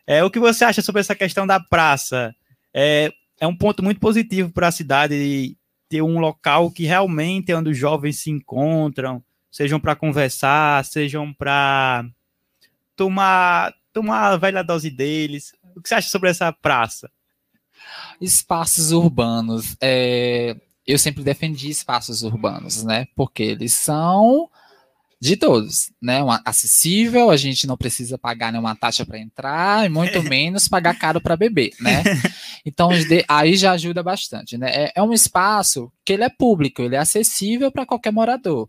É, 0.07 0.23
o 0.25 0.31
que 0.31 0.39
você 0.39 0.65
acha 0.65 0.83
sobre 0.83 1.01
essa 1.01 1.15
questão 1.15 1.47
da 1.47 1.61
praça? 1.61 2.35
É, 2.75 3.13
é 3.41 3.47
um 3.47 3.57
ponto 3.57 3.83
muito 3.83 4.01
positivo 4.01 4.51
para 4.51 4.69
a 4.69 4.73
cidade 4.73 5.57
ter 5.89 6.03
um 6.03 6.19
local 6.19 6.71
que 6.71 6.85
realmente 6.85 7.53
é 7.53 7.57
onde 7.57 7.71
os 7.71 7.77
jovens 7.77 8.19
se 8.19 8.31
encontram, 8.31 9.23
sejam 9.51 9.79
para 9.79 9.95
conversar, 9.95 10.85
sejam 10.85 11.33
para 11.33 12.05
tomar, 12.97 13.75
tomar 13.93 14.33
a 14.33 14.37
velha 14.37 14.63
dose 14.63 14.91
deles. 14.91 15.53
O 15.77 15.81
que 15.81 15.89
você 15.89 15.97
acha 15.97 16.09
sobre 16.09 16.31
essa 16.31 16.53
praça? 16.53 17.11
Espaços 18.21 18.93
urbanos. 18.93 19.77
É, 19.81 20.57
eu 20.87 20.99
sempre 20.99 21.23
defendi 21.23 21.69
espaços 21.69 22.23
urbanos, 22.23 22.83
né? 22.83 23.07
Porque 23.15 23.43
eles 23.43 23.73
são 23.75 24.49
de 25.23 25.37
todos, 25.37 25.93
né? 26.03 26.21
Um 26.21 26.31
acessível, 26.45 27.31
a 27.31 27.37
gente 27.37 27.65
não 27.65 27.77
precisa 27.77 28.19
pagar 28.19 28.51
nenhuma 28.51 28.75
taxa 28.75 29.07
para 29.07 29.21
entrar, 29.21 29.87
e 29.87 29.89
muito 29.89 30.21
menos 30.29 30.67
pagar 30.67 30.99
caro 30.99 31.21
para 31.21 31.37
beber, 31.37 31.71
né? 31.81 32.03
Então, 32.65 32.91
aí 33.29 33.57
já 33.57 33.73
ajuda 33.73 34.05
bastante, 34.05 34.57
né? 34.57 34.71
É, 34.71 34.93
é 34.95 35.03
um 35.03 35.13
espaço 35.13 35.93
que 36.05 36.13
ele 36.13 36.23
é 36.23 36.29
público, 36.29 36.81
ele 36.81 36.95
é 36.95 36.99
acessível 36.99 37.73
para 37.73 37.85
qualquer 37.85 38.13
morador. 38.13 38.69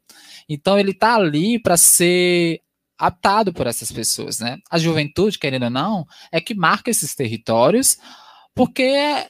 Então, 0.50 0.80
ele 0.80 0.92
está 0.92 1.16
ali 1.16 1.60
para 1.60 1.78
ser 1.78 2.60
aptado 2.98 3.54
por 3.54 3.68
essas 3.68 3.92
pessoas, 3.92 4.40
né? 4.40 4.58
A 4.70 4.80
juventude, 4.80 5.38
querendo 5.38 5.64
ou 5.64 5.70
não, 5.70 6.08
é 6.32 6.42
que 6.42 6.56
marca 6.56 6.90
esses 6.90 7.14
territórios, 7.14 7.98
porque 8.56 9.28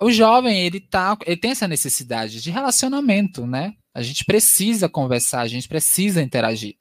o 0.00 0.10
jovem, 0.10 0.64
ele, 0.64 0.80
tá, 0.80 1.16
ele 1.26 1.36
tem 1.36 1.50
essa 1.50 1.68
necessidade 1.68 2.40
de 2.42 2.50
relacionamento, 2.50 3.46
né? 3.46 3.74
A 3.94 4.02
gente 4.02 4.24
precisa 4.24 4.88
conversar, 4.88 5.40
a 5.40 5.48
gente 5.48 5.68
precisa 5.68 6.20
interagir. 6.20 6.74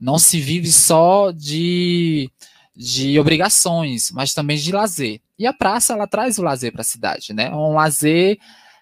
Não 0.00 0.18
se 0.18 0.40
vive 0.40 0.72
só 0.72 1.30
de, 1.30 2.30
de 2.74 3.18
obrigações, 3.20 4.10
mas 4.10 4.32
também 4.32 4.56
de 4.56 4.72
lazer. 4.72 5.20
E 5.38 5.46
a 5.46 5.52
praça, 5.52 5.92
ela 5.92 6.06
traz 6.06 6.38
o 6.38 6.42
lazer 6.42 6.72
para 6.72 6.80
a 6.80 6.84
cidade, 6.84 7.34
né? 7.34 7.54
Um 7.54 7.74
lazer 7.74 8.38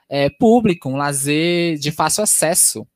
é, 0.08 0.30
público, 0.30 0.88
um 0.88 0.96
lazer 0.96 1.76
de 1.78 1.90
fácil 1.90 2.22
acesso. 2.22 2.86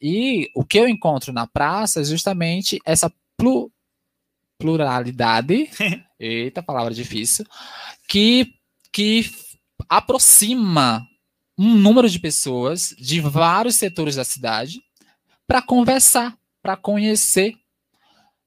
E 0.00 0.50
o 0.54 0.64
que 0.64 0.78
eu 0.78 0.88
encontro 0.88 1.32
na 1.32 1.46
praça 1.46 2.00
é 2.00 2.04
justamente 2.04 2.78
essa 2.84 3.12
plu, 3.36 3.70
pluralidade, 4.58 5.70
eita, 6.18 6.62
palavra 6.62 6.92
difícil, 6.92 7.46
que, 8.08 8.54
que 8.92 9.30
aproxima 9.88 11.06
um 11.58 11.74
número 11.74 12.08
de 12.08 12.18
pessoas 12.18 12.94
de 12.98 13.20
vários 13.20 13.76
setores 13.76 14.16
da 14.16 14.24
cidade 14.24 14.80
para 15.46 15.62
conversar, 15.62 16.36
para 16.62 16.76
conhecer. 16.76 17.54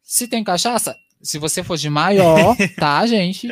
Se 0.03 0.27
tem 0.27 0.43
cachaça, 0.43 0.95
se 1.21 1.37
você 1.37 1.63
for 1.63 1.77
de 1.77 1.89
maior, 1.89 2.55
tá, 2.77 3.05
gente? 3.05 3.49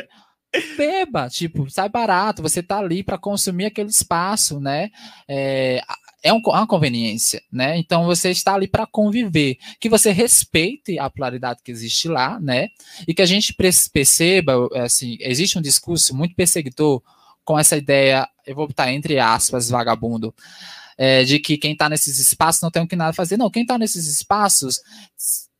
Beba, 0.76 1.28
tipo, 1.28 1.68
sai 1.68 1.88
barato, 1.88 2.42
você 2.42 2.62
tá 2.62 2.78
ali 2.78 3.02
para 3.02 3.18
consumir 3.18 3.66
aquele 3.66 3.90
espaço, 3.90 4.58
né? 4.60 4.90
É, 5.28 5.82
é 6.22 6.32
uma 6.32 6.66
conveniência, 6.66 7.42
né? 7.52 7.76
Então 7.78 8.04
você 8.06 8.30
está 8.30 8.54
ali 8.54 8.66
para 8.66 8.86
conviver, 8.86 9.58
que 9.78 9.88
você 9.88 10.10
respeite 10.10 10.98
a 10.98 11.10
pluralidade 11.10 11.60
que 11.62 11.70
existe 11.70 12.08
lá, 12.08 12.40
né? 12.40 12.68
E 13.06 13.14
que 13.14 13.22
a 13.22 13.26
gente 13.26 13.54
perceba, 13.92 14.68
assim, 14.74 15.16
existe 15.20 15.58
um 15.58 15.62
discurso 15.62 16.16
muito 16.16 16.34
perseguidor 16.34 17.02
com 17.48 17.58
essa 17.58 17.78
ideia, 17.78 18.28
eu 18.46 18.54
vou 18.54 18.66
botar 18.66 18.92
entre 18.92 19.18
aspas, 19.18 19.70
vagabundo, 19.70 20.34
é, 20.98 21.24
de 21.24 21.38
que 21.38 21.56
quem 21.56 21.72
está 21.72 21.88
nesses 21.88 22.18
espaços 22.18 22.60
não 22.60 22.70
tem 22.70 22.82
o 22.82 22.86
que 22.86 22.94
nada 22.94 23.14
fazer. 23.14 23.38
Não, 23.38 23.48
quem 23.48 23.62
está 23.62 23.78
nesses 23.78 24.06
espaços 24.06 24.82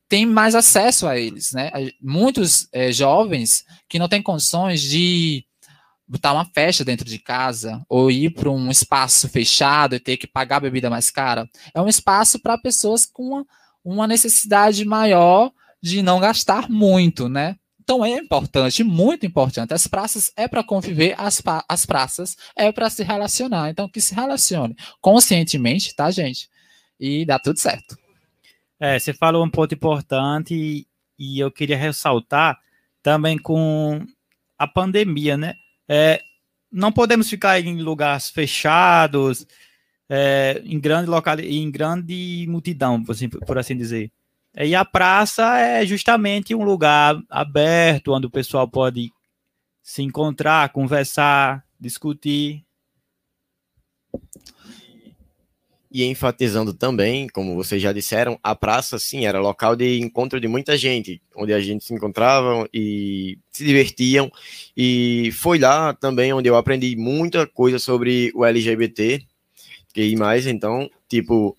tem 0.07 0.23
mais 0.23 0.53
acesso 0.53 1.07
a 1.07 1.17
eles, 1.17 1.51
né? 1.51 1.71
Muitos 1.99 2.67
é, 2.71 2.91
jovens 2.91 3.65
que 3.87 3.97
não 3.97 4.07
têm 4.07 4.21
condições 4.21 4.81
de 4.83 5.43
botar 6.07 6.31
uma 6.33 6.45
festa 6.45 6.85
dentro 6.85 7.05
de 7.09 7.17
casa 7.17 7.83
ou 7.89 8.11
ir 8.11 8.35
para 8.35 8.51
um 8.51 8.69
espaço 8.69 9.27
fechado 9.27 9.95
e 9.95 9.99
ter 9.99 10.17
que 10.17 10.27
pagar 10.27 10.57
a 10.57 10.59
bebida 10.59 10.91
mais 10.91 11.09
cara. 11.09 11.49
É 11.73 11.81
um 11.81 11.87
espaço 11.87 12.37
para 12.37 12.55
pessoas 12.55 13.03
com 13.03 13.23
uma, 13.23 13.45
uma 13.83 14.07
necessidade 14.07 14.85
maior 14.85 15.51
de 15.81 16.03
não 16.03 16.19
gastar 16.19 16.69
muito, 16.69 17.27
né? 17.27 17.55
Então 17.89 18.05
é 18.05 18.11
importante, 18.11 18.83
muito 18.83 19.25
importante. 19.25 19.73
As 19.73 19.87
praças 19.87 20.31
é 20.37 20.47
para 20.47 20.63
conviver, 20.63 21.15
as, 21.17 21.41
as 21.67 21.87
praças 21.87 22.37
é 22.55 22.71
para 22.71 22.87
se 22.87 23.01
relacionar. 23.01 23.71
Então 23.71 23.89
que 23.89 23.99
se 23.99 24.13
relacione 24.13 24.75
conscientemente, 25.01 25.95
tá, 25.95 26.11
gente? 26.11 26.47
E 26.99 27.25
dá 27.25 27.39
tudo 27.39 27.57
certo. 27.57 27.97
É, 28.79 28.99
você 28.99 29.11
falou 29.11 29.43
um 29.43 29.49
ponto 29.49 29.73
importante 29.73 30.53
e, 30.53 30.87
e 31.17 31.39
eu 31.39 31.49
queria 31.49 31.75
ressaltar 31.75 32.59
também 33.01 33.39
com 33.39 34.05
a 34.55 34.67
pandemia, 34.67 35.35
né? 35.35 35.55
É, 35.87 36.21
não 36.71 36.91
podemos 36.91 37.27
ficar 37.27 37.59
em 37.59 37.81
lugares 37.81 38.29
fechados, 38.29 39.47
é, 40.07 40.61
em 40.63 40.79
grande 40.79 41.09
local, 41.09 41.39
em 41.39 41.71
grande 41.71 42.45
multidão, 42.47 43.03
por 43.03 43.13
assim, 43.13 43.29
por 43.29 43.57
assim 43.57 43.75
dizer. 43.75 44.11
E 44.55 44.75
a 44.75 44.83
praça 44.83 45.57
é 45.59 45.85
justamente 45.85 46.55
um 46.55 46.63
lugar 46.63 47.21
aberto 47.29 48.13
onde 48.13 48.25
o 48.25 48.31
pessoal 48.31 48.67
pode 48.67 49.11
se 49.81 50.01
encontrar, 50.01 50.69
conversar, 50.69 51.63
discutir. 51.79 52.63
E 55.91 56.03
enfatizando 56.03 56.71
também, 56.71 57.27
como 57.27 57.55
vocês 57.55 57.81
já 57.81 57.91
disseram, 57.91 58.39
a 58.43 58.55
praça, 58.55 58.99
sim, 58.99 59.25
era 59.25 59.39
local 59.39 59.75
de 59.75 59.99
encontro 59.99 60.39
de 60.39 60.47
muita 60.47 60.77
gente, 60.77 61.19
onde 61.35 61.51
a 61.51 61.59
gente 61.59 61.83
se 61.83 61.93
encontrava 61.93 62.69
e 62.71 63.39
se 63.49 63.65
divertiam. 63.65 64.31
E 64.77 65.31
foi 65.33 65.57
lá 65.57 65.93
também 65.95 66.31
onde 66.31 66.47
eu 66.47 66.55
aprendi 66.55 66.95
muita 66.95 67.47
coisa 67.47 67.79
sobre 67.79 68.31
o 68.35 68.45
LGBT, 68.45 69.25
que 69.91 70.15
mais, 70.15 70.45
então, 70.45 70.87
tipo, 71.07 71.57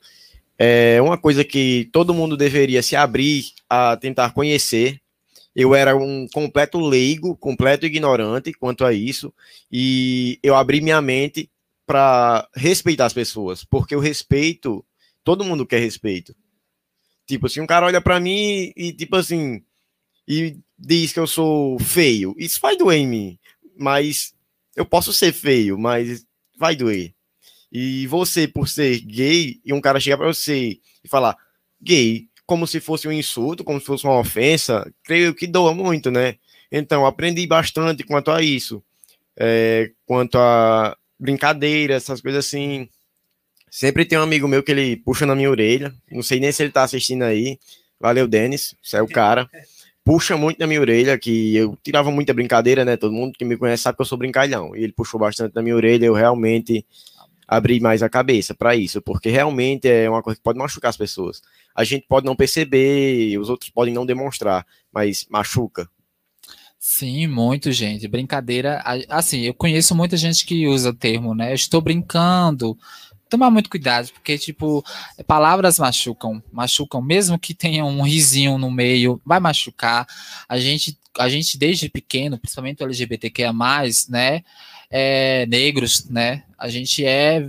é 0.62 1.00
uma 1.00 1.16
coisa 1.16 1.42
que 1.42 1.88
todo 1.90 2.12
mundo 2.12 2.36
deveria 2.36 2.82
se 2.82 2.94
abrir 2.94 3.46
a 3.66 3.96
tentar 3.96 4.34
conhecer. 4.34 5.00
Eu 5.56 5.74
era 5.74 5.96
um 5.96 6.28
completo 6.28 6.78
leigo, 6.78 7.34
completo 7.34 7.86
ignorante 7.86 8.52
quanto 8.52 8.84
a 8.84 8.92
isso, 8.92 9.32
e 9.72 10.38
eu 10.42 10.54
abri 10.54 10.82
minha 10.82 11.00
mente 11.00 11.50
para 11.86 12.46
respeitar 12.54 13.06
as 13.06 13.14
pessoas, 13.14 13.64
porque 13.64 13.96
o 13.96 14.00
respeito, 14.00 14.84
todo 15.24 15.44
mundo 15.44 15.66
quer 15.66 15.80
respeito. 15.80 16.36
Tipo, 17.26 17.48
se 17.48 17.58
um 17.58 17.66
cara 17.66 17.86
olha 17.86 18.00
para 18.02 18.20
mim 18.20 18.70
e 18.76 18.92
tipo 18.92 19.16
assim, 19.16 19.62
e 20.28 20.58
diz 20.78 21.11
que 21.11 21.18
eu 21.18 21.26
sou 21.26 21.78
feio, 21.78 22.34
isso 22.38 22.61
vai 22.61 22.76
doer 22.76 22.98
em 22.98 23.06
mim, 23.06 23.38
mas 23.78 24.34
eu 24.76 24.84
posso 24.84 25.11
ser 25.11 25.32
feio, 25.32 25.78
mas 25.78 26.26
vai 26.58 26.76
doer. 26.76 27.14
E 27.72 28.06
você, 28.06 28.48
por 28.48 28.68
ser 28.68 29.00
gay, 29.00 29.60
e 29.64 29.72
um 29.72 29.80
cara 29.80 30.00
chegar 30.00 30.16
para 30.16 30.26
você 30.26 30.78
e 31.04 31.08
falar 31.08 31.36
gay 31.80 32.28
como 32.50 32.66
se 32.66 32.80
fosse 32.80 33.06
um 33.06 33.12
insulto, 33.12 33.62
como 33.62 33.78
se 33.78 33.86
fosse 33.86 34.02
uma 34.02 34.18
ofensa, 34.18 34.92
creio 35.04 35.32
que 35.32 35.46
doa 35.46 35.72
muito, 35.72 36.10
né? 36.10 36.34
Então, 36.70 37.06
aprendi 37.06 37.46
bastante 37.46 38.02
quanto 38.02 38.28
a 38.32 38.42
isso. 38.42 38.82
É, 39.36 39.92
quanto 40.04 40.36
a 40.36 40.96
brincadeira, 41.16 41.94
essas 41.94 42.20
coisas 42.20 42.44
assim. 42.44 42.88
Sempre 43.70 44.04
tem 44.04 44.18
um 44.18 44.22
amigo 44.22 44.48
meu 44.48 44.64
que 44.64 44.72
ele 44.72 44.96
puxa 44.96 45.24
na 45.24 45.36
minha 45.36 45.48
orelha. 45.48 45.94
Não 46.10 46.22
sei 46.22 46.40
nem 46.40 46.50
se 46.50 46.62
ele 46.64 46.72
tá 46.72 46.82
assistindo 46.82 47.22
aí. 47.22 47.56
Valeu, 48.00 48.26
Denis. 48.26 48.74
Você 48.82 48.96
é 48.96 49.02
o 49.02 49.06
cara. 49.06 49.48
Puxa 50.04 50.36
muito 50.36 50.58
na 50.58 50.66
minha 50.66 50.80
orelha, 50.80 51.16
que 51.16 51.54
eu 51.54 51.78
tirava 51.84 52.10
muita 52.10 52.34
brincadeira, 52.34 52.84
né? 52.84 52.96
Todo 52.96 53.12
mundo 53.12 53.32
que 53.38 53.44
me 53.44 53.56
conhece 53.56 53.84
sabe 53.84 53.94
que 53.94 54.02
eu 54.02 54.06
sou 54.06 54.18
brincalhão. 54.18 54.74
E 54.74 54.82
ele 54.82 54.92
puxou 54.92 55.20
bastante 55.20 55.54
na 55.54 55.62
minha 55.62 55.76
orelha. 55.76 56.06
Eu 56.06 56.14
realmente 56.14 56.84
abrir 57.51 57.80
mais 57.80 58.01
a 58.01 58.09
cabeça 58.09 58.55
para 58.55 58.76
isso, 58.76 59.03
porque 59.03 59.28
realmente 59.28 59.88
é 59.88 60.09
uma 60.09 60.22
coisa 60.22 60.36
que 60.36 60.42
pode 60.42 60.57
machucar 60.57 60.88
as 60.88 60.96
pessoas. 60.96 61.42
A 61.74 61.82
gente 61.82 62.07
pode 62.09 62.24
não 62.24 62.36
perceber, 62.36 63.36
os 63.38 63.51
outros 63.51 63.68
podem 63.70 63.92
não 63.92 64.07
demonstrar, 64.07 64.64
mas 64.92 65.26
machuca. 65.28 65.90
Sim, 66.78 67.26
muito, 67.26 67.72
gente. 67.72 68.07
Brincadeira. 68.07 68.80
Assim, 69.09 69.40
eu 69.40 69.53
conheço 69.53 69.96
muita 69.96 70.16
gente 70.16 70.46
que 70.46 70.68
usa 70.68 70.90
o 70.90 70.94
termo, 70.94 71.34
né? 71.34 71.53
estou 71.53 71.80
brincando. 71.80 72.78
Tomar 73.28 73.51
muito 73.51 73.68
cuidado, 73.68 74.11
porque, 74.12 74.38
tipo, 74.38 74.84
palavras 75.26 75.78
machucam. 75.78 76.40
Machucam, 76.53 77.03
mesmo 77.03 77.38
que 77.38 77.53
tenha 77.53 77.84
um 77.84 78.03
risinho 78.03 78.59
no 78.59 78.70
meio, 78.70 79.20
vai 79.26 79.40
machucar. 79.40 80.07
A 80.48 80.59
gente, 80.59 80.96
a 81.18 81.28
gente 81.28 81.59
desde 81.59 81.88
pequeno, 81.88 82.38
principalmente 82.38 82.80
o 82.82 82.86
LGBTQIA, 82.86 83.53
né? 84.09 84.42
É, 84.91 85.47
negros, 85.47 86.09
né? 86.11 86.43
A 86.59 86.68
gente 86.68 87.05
é 87.05 87.47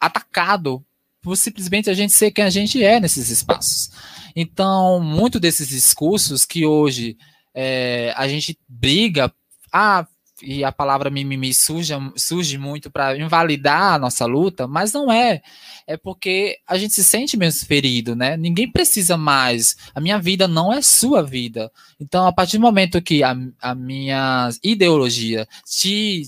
atacado 0.00 0.84
por 1.22 1.36
simplesmente 1.36 1.88
a 1.88 1.94
gente 1.94 2.12
ser 2.12 2.32
quem 2.32 2.44
a 2.44 2.50
gente 2.50 2.82
é 2.82 2.98
nesses 2.98 3.30
espaços. 3.30 3.90
Então, 4.34 5.00
muito 5.00 5.38
desses 5.38 5.68
discursos 5.68 6.44
que 6.44 6.66
hoje 6.66 7.16
é, 7.54 8.12
a 8.16 8.26
gente 8.26 8.58
briga, 8.68 9.32
ah, 9.72 10.06
e 10.42 10.64
a 10.64 10.72
palavra 10.72 11.08
mimimi 11.08 11.54
surge, 11.54 11.94
surge 12.16 12.58
muito 12.58 12.90
para 12.90 13.16
invalidar 13.16 13.94
a 13.94 13.98
nossa 13.98 14.26
luta, 14.26 14.66
mas 14.66 14.92
não 14.92 15.10
é. 15.10 15.40
É 15.86 15.96
porque 15.96 16.58
a 16.66 16.76
gente 16.76 16.94
se 16.94 17.04
sente 17.04 17.36
mesmo 17.36 17.66
ferido, 17.66 18.16
né? 18.16 18.36
Ninguém 18.36 18.70
precisa 18.70 19.16
mais. 19.16 19.76
A 19.94 20.00
minha 20.00 20.18
vida 20.18 20.48
não 20.48 20.72
é 20.72 20.82
sua 20.82 21.22
vida. 21.22 21.70
Então, 22.00 22.26
a 22.26 22.32
partir 22.32 22.58
do 22.58 22.62
momento 22.62 23.00
que 23.00 23.22
a, 23.22 23.36
a 23.60 23.74
minha 23.74 24.48
ideologia 24.62 25.46
te, 25.64 26.22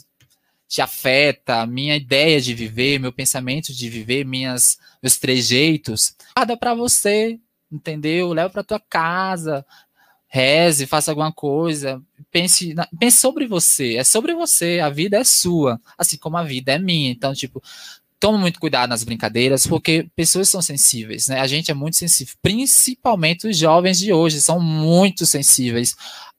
te 0.74 0.82
afeta, 0.82 1.60
a 1.60 1.66
minha 1.68 1.94
ideia 1.94 2.40
de 2.40 2.52
viver, 2.52 2.98
meu 2.98 3.12
pensamento 3.12 3.72
de 3.72 3.88
viver, 3.88 4.24
minhas, 4.24 4.76
meus 5.00 5.16
trejeitos, 5.16 6.16
guarda 6.36 6.56
para 6.56 6.74
você, 6.74 7.38
entendeu? 7.70 8.32
Leva 8.32 8.50
para 8.50 8.64
tua 8.64 8.80
casa, 8.80 9.64
reze, 10.26 10.84
faça 10.84 11.12
alguma 11.12 11.32
coisa, 11.32 12.02
pense, 12.28 12.74
pense 12.98 13.18
sobre 13.18 13.46
você, 13.46 13.98
é 13.98 14.02
sobre 14.02 14.34
você, 14.34 14.80
a 14.80 14.90
vida 14.90 15.16
é 15.16 15.22
sua, 15.22 15.80
assim 15.96 16.16
como 16.16 16.38
a 16.38 16.42
vida 16.42 16.72
é 16.72 16.78
minha. 16.78 17.08
Então, 17.08 17.32
tipo, 17.32 17.62
toma 18.18 18.36
muito 18.36 18.58
cuidado 18.58 18.90
nas 18.90 19.04
brincadeiras, 19.04 19.68
porque 19.68 20.08
pessoas 20.16 20.48
são 20.48 20.60
sensíveis, 20.60 21.28
né? 21.28 21.38
A 21.38 21.46
gente 21.46 21.70
é 21.70 21.74
muito 21.74 21.96
sensível, 21.96 22.34
principalmente 22.42 23.46
os 23.46 23.56
jovens 23.56 24.00
de 24.00 24.12
hoje 24.12 24.40
são 24.40 24.58
muito 24.58 25.24
sensíveis 25.24 25.94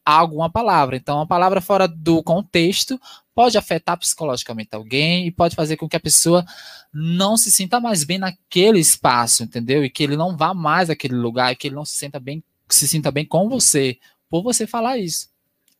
a 0.06 0.20
alguma 0.20 0.50
palavra. 0.50 0.98
Então, 0.98 1.20
uma 1.20 1.28
palavra 1.28 1.62
fora 1.62 1.88
do 1.88 2.22
contexto 2.22 3.00
pode 3.36 3.58
afetar 3.58 4.00
psicologicamente 4.00 4.74
alguém 4.74 5.28
e 5.28 5.32
pode 5.32 5.56
fazer 5.56 5.76
com 5.76 5.90
que 5.90 5.98
a 5.98 6.00
pessoa 6.00 6.46
não 6.94 7.36
se 7.36 7.52
sinta 7.52 7.82
mais 7.82 8.06
bem 8.06 8.18
naquele 8.18 8.80
espaço, 8.80 9.44
entendeu? 9.44 9.84
E 9.84 9.90
que 9.90 10.02
ele 10.02 10.16
não 10.16 10.38
vá 10.38 10.54
mais 10.54 10.90
àquele 10.90 11.16
lugar, 11.16 11.52
e 11.52 11.56
que 11.56 11.68
ele 11.68 11.76
não 11.76 11.84
se 11.84 12.00
sinta 12.00 12.20
bem 12.20 12.42
se 12.68 12.88
sinta 12.88 13.12
bem 13.12 13.26
com 13.26 13.48
você 13.48 14.00
por 14.28 14.42
você 14.42 14.66
falar 14.66 14.98
isso. 14.98 15.30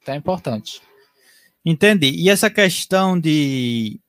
Então 0.02 0.14
é 0.14 0.18
importante. 0.18 0.82
Entendi. 1.66 2.12
E 2.12 2.30
essa 2.30 2.48
questão 2.48 3.20
de 3.20 4.00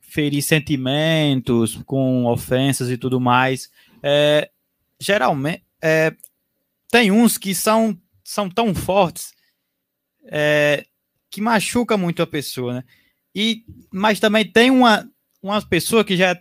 ferir 0.00 0.42
sentimentos 0.42 1.76
com 1.86 2.26
ofensas 2.26 2.90
e 2.90 2.98
tudo 2.98 3.18
mais, 3.18 3.70
é, 4.02 4.50
geralmente 5.00 5.62
é, 5.80 6.14
tem 6.90 7.10
uns 7.10 7.38
que 7.38 7.54
são, 7.54 7.98
são 8.22 8.50
tão 8.50 8.74
fortes 8.74 9.32
é, 10.26 10.84
que 11.30 11.40
machuca 11.40 11.96
muito 11.96 12.22
a 12.22 12.26
pessoa, 12.26 12.74
né? 12.74 12.84
E, 13.34 13.64
mas 13.92 14.18
também 14.18 14.50
tem 14.50 14.70
uma, 14.70 15.08
uma 15.42 15.60
pessoa 15.60 16.04
que 16.04 16.16
já, 16.16 16.40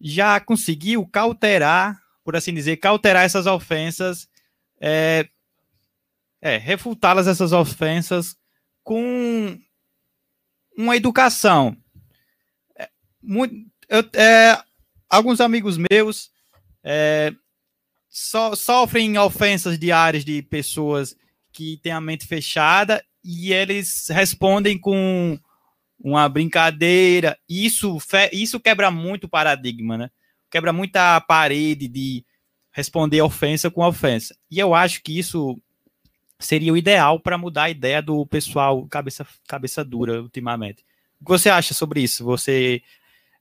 já 0.00 0.38
conseguiu 0.38 1.06
cauterar, 1.06 2.00
por 2.24 2.36
assim 2.36 2.54
dizer, 2.54 2.76
cauterar 2.76 3.24
essas 3.24 3.46
ofensas 3.46 4.28
é, 4.80 5.28
é 6.40 6.56
refutá-las 6.56 7.26
essas 7.26 7.52
ofensas 7.52 8.36
com 8.82 9.58
uma 10.76 10.96
educação. 10.96 11.76
É, 12.78 12.88
muito, 13.20 13.54
eu, 13.88 14.00
é, 14.14 14.62
alguns 15.10 15.40
amigos 15.40 15.76
meus 15.90 16.30
é, 16.84 17.32
so, 18.08 18.54
sofrem 18.54 19.18
ofensas 19.18 19.78
diárias 19.78 20.24
de 20.24 20.40
pessoas 20.42 21.16
que 21.52 21.78
têm 21.82 21.92
a 21.92 22.00
mente 22.00 22.26
fechada 22.26 23.04
e 23.24 23.52
eles 23.52 24.06
respondem 24.08 24.78
com 24.78 25.38
uma 25.98 26.28
brincadeira. 26.28 27.38
Isso, 27.48 27.98
isso 28.32 28.60
quebra 28.60 28.90
muito 28.90 29.24
o 29.24 29.28
paradigma, 29.28 29.96
né? 29.96 30.10
Quebra 30.50 30.72
muita 30.72 31.20
parede 31.20 31.88
de 31.88 32.24
responder 32.70 33.20
ofensa 33.20 33.70
com 33.70 33.84
ofensa. 33.84 34.36
E 34.50 34.58
eu 34.58 34.74
acho 34.74 35.02
que 35.02 35.18
isso 35.18 35.60
seria 36.38 36.72
o 36.72 36.76
ideal 36.76 37.18
para 37.18 37.36
mudar 37.36 37.64
a 37.64 37.70
ideia 37.70 38.00
do 38.00 38.24
pessoal 38.26 38.86
cabeça, 38.86 39.26
cabeça 39.46 39.84
dura 39.84 40.22
ultimamente. 40.22 40.84
O 41.20 41.24
que 41.24 41.30
você 41.30 41.50
acha 41.50 41.74
sobre 41.74 42.00
isso? 42.00 42.24
Você 42.24 42.80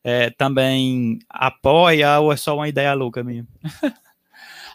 é, 0.04 0.32
também 0.32 1.20
apoia 1.30 2.20
ou 2.20 2.34
é 2.34 2.38
só 2.38 2.56
uma 2.56 2.68
ideia 2.68 2.94
louca 2.94 3.24
mesmo? 3.24 3.48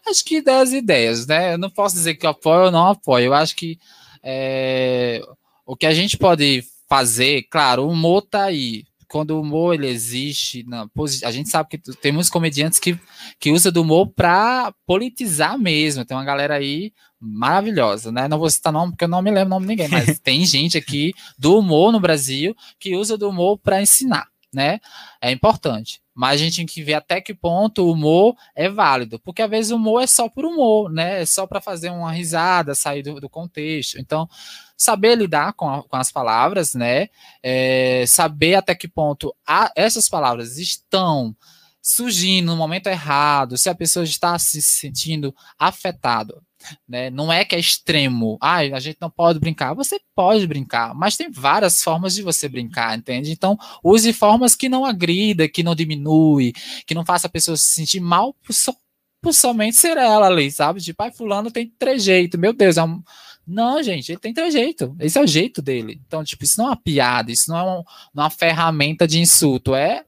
acho 0.06 0.24
que 0.24 0.40
das 0.40 0.72
ideias, 0.72 1.26
né? 1.26 1.54
Eu 1.54 1.58
não 1.58 1.70
posso 1.70 1.96
dizer 1.96 2.14
que 2.14 2.24
eu 2.24 2.30
apoio 2.30 2.66
ou 2.66 2.70
não 2.70 2.88
apoio. 2.88 3.26
Eu 3.26 3.34
acho 3.34 3.56
que 3.56 3.78
é, 4.22 5.20
o 5.66 5.76
que 5.76 5.86
a 5.86 5.94
gente 5.94 6.16
pode 6.16 6.64
fazer, 6.88 7.44
claro, 7.50 7.84
o 7.84 7.90
humor 7.90 8.22
tá 8.22 8.44
aí 8.44 8.84
quando 9.12 9.32
o 9.32 9.42
humor 9.42 9.74
ele 9.74 9.88
existe, 9.88 10.64
na, 10.66 10.86
a 11.24 11.30
gente 11.30 11.50
sabe 11.50 11.68
que 11.68 11.78
tem 11.96 12.10
muitos 12.10 12.30
comediantes 12.30 12.78
que, 12.78 12.98
que 13.38 13.52
usam 13.52 13.70
do 13.70 13.82
humor 13.82 14.08
para 14.08 14.72
politizar 14.86 15.58
mesmo. 15.58 16.02
Tem 16.02 16.16
uma 16.16 16.24
galera 16.24 16.54
aí 16.54 16.94
maravilhosa, 17.20 18.10
né? 18.10 18.26
Não 18.26 18.38
vou 18.38 18.48
citar 18.48 18.72
nome 18.72 18.92
porque 18.92 19.04
eu 19.04 19.08
não 19.08 19.20
me 19.20 19.30
lembro 19.30 19.48
o 19.48 19.50
nome 19.50 19.66
de 19.66 19.68
ninguém, 19.68 19.88
mas 19.88 20.18
tem 20.24 20.46
gente 20.46 20.78
aqui 20.78 21.12
do 21.38 21.58
humor 21.58 21.92
no 21.92 22.00
Brasil 22.00 22.56
que 22.80 22.96
usa 22.96 23.18
do 23.18 23.28
humor 23.28 23.58
para 23.58 23.82
ensinar, 23.82 24.28
né? 24.52 24.80
É 25.20 25.30
importante. 25.30 26.00
Mas 26.14 26.40
a 26.40 26.44
gente 26.44 26.56
tem 26.56 26.66
que 26.66 26.82
ver 26.82 26.94
até 26.94 27.20
que 27.20 27.32
ponto 27.32 27.84
o 27.84 27.92
humor 27.92 28.36
é 28.54 28.68
válido, 28.68 29.18
porque 29.20 29.40
às 29.40 29.48
vezes 29.48 29.72
o 29.72 29.76
humor 29.76 30.02
é 30.02 30.06
só 30.06 30.28
por 30.28 30.44
humor, 30.44 30.92
né? 30.92 31.22
É 31.22 31.26
só 31.26 31.46
para 31.46 31.60
fazer 31.60 31.90
uma 31.90 32.12
risada, 32.12 32.74
sair 32.74 33.02
do, 33.02 33.18
do 33.18 33.30
contexto. 33.30 33.98
Então, 33.98 34.28
saber 34.76 35.16
lidar 35.16 35.54
com, 35.54 35.68
a, 35.68 35.82
com 35.82 35.96
as 35.96 36.12
palavras, 36.12 36.74
né? 36.74 37.08
É, 37.42 38.04
saber 38.06 38.56
até 38.56 38.74
que 38.74 38.88
ponto 38.88 39.34
a, 39.46 39.72
essas 39.74 40.08
palavras 40.08 40.58
estão 40.58 41.34
surgindo 41.80 42.46
no 42.46 42.56
momento 42.56 42.86
errado, 42.86 43.58
se 43.58 43.68
a 43.68 43.74
pessoa 43.74 44.04
está 44.04 44.38
se 44.38 44.62
sentindo 44.62 45.34
afetada. 45.58 46.40
Né? 46.88 47.10
Não 47.10 47.32
é 47.32 47.44
que 47.44 47.54
é 47.54 47.58
extremo, 47.58 48.38
ah, 48.40 48.58
a 48.58 48.80
gente 48.80 48.98
não 49.00 49.10
pode 49.10 49.38
brincar. 49.38 49.74
Você 49.74 50.00
pode 50.14 50.46
brincar, 50.46 50.94
mas 50.94 51.16
tem 51.16 51.30
várias 51.30 51.82
formas 51.82 52.14
de 52.14 52.22
você 52.22 52.48
brincar, 52.48 52.96
entende? 52.96 53.32
Então, 53.32 53.58
use 53.82 54.12
formas 54.12 54.54
que 54.54 54.68
não 54.68 54.84
agrida, 54.84 55.48
que 55.48 55.62
não 55.62 55.74
diminui, 55.74 56.52
que 56.86 56.94
não 56.94 57.04
faça 57.04 57.26
a 57.26 57.30
pessoa 57.30 57.56
se 57.56 57.74
sentir 57.74 58.00
mal 58.00 58.34
por, 58.34 58.52
so, 58.52 58.74
por 59.20 59.32
somente 59.32 59.76
ser 59.76 59.96
ela 59.96 60.26
ali, 60.26 60.50
sabe? 60.50 60.80
De 60.80 60.92
pai 60.92 61.10
fulano 61.10 61.50
tem 61.50 61.66
trejeito, 61.78 62.38
meu 62.38 62.52
Deus, 62.52 62.76
é 62.76 62.82
um, 62.82 63.02
não, 63.46 63.82
gente, 63.82 64.12
ele 64.12 64.20
tem 64.20 64.32
trejeito. 64.32 64.94
Esse 65.00 65.18
é 65.18 65.22
o 65.22 65.26
jeito 65.26 65.60
dele. 65.60 66.00
Então, 66.06 66.22
tipo, 66.22 66.44
isso 66.44 66.58
não 66.58 66.66
é 66.66 66.68
uma 66.70 66.76
piada, 66.76 67.32
isso 67.32 67.50
não 67.50 67.58
é, 67.58 67.62
um, 67.62 67.80
é 67.80 67.82
uma 68.14 68.30
ferramenta 68.30 69.06
de 69.06 69.18
insulto, 69.18 69.74
é 69.74 70.04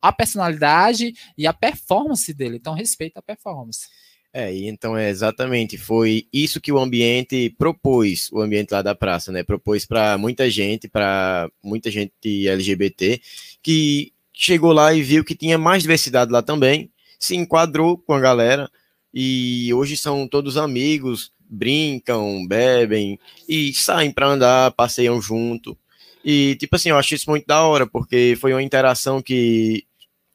a 0.00 0.12
personalidade 0.12 1.14
e 1.36 1.46
a 1.46 1.52
performance 1.52 2.32
dele. 2.32 2.56
Então, 2.56 2.72
respeita 2.72 3.18
a 3.18 3.22
performance. 3.22 3.88
É, 4.32 4.54
então 4.56 4.96
é 4.96 5.10
exatamente, 5.10 5.76
foi 5.76 6.28
isso 6.32 6.60
que 6.60 6.70
o 6.70 6.78
ambiente 6.78 7.50
propôs, 7.58 8.30
o 8.30 8.40
ambiente 8.40 8.70
lá 8.70 8.80
da 8.80 8.94
praça, 8.94 9.32
né? 9.32 9.42
Propôs 9.42 9.84
para 9.84 10.16
muita 10.16 10.48
gente, 10.48 10.88
para 10.88 11.50
muita 11.62 11.90
gente 11.90 12.46
LGBT, 12.46 13.20
que 13.60 14.12
chegou 14.32 14.72
lá 14.72 14.94
e 14.94 15.02
viu 15.02 15.24
que 15.24 15.34
tinha 15.34 15.58
mais 15.58 15.82
diversidade 15.82 16.30
lá 16.30 16.42
também, 16.42 16.92
se 17.18 17.34
enquadrou 17.34 17.98
com 17.98 18.14
a 18.14 18.20
galera, 18.20 18.70
e 19.12 19.74
hoje 19.74 19.96
são 19.96 20.28
todos 20.28 20.56
amigos, 20.56 21.32
brincam, 21.48 22.46
bebem 22.46 23.18
e 23.48 23.74
saem 23.74 24.12
para 24.12 24.28
andar, 24.28 24.70
passeiam 24.70 25.20
junto. 25.20 25.76
E, 26.24 26.54
tipo 26.56 26.76
assim, 26.76 26.90
eu 26.90 26.98
acho 26.98 27.14
isso 27.14 27.28
muito 27.28 27.46
da 27.46 27.62
hora, 27.64 27.86
porque 27.86 28.36
foi 28.40 28.52
uma 28.52 28.62
interação 28.62 29.20
que 29.20 29.84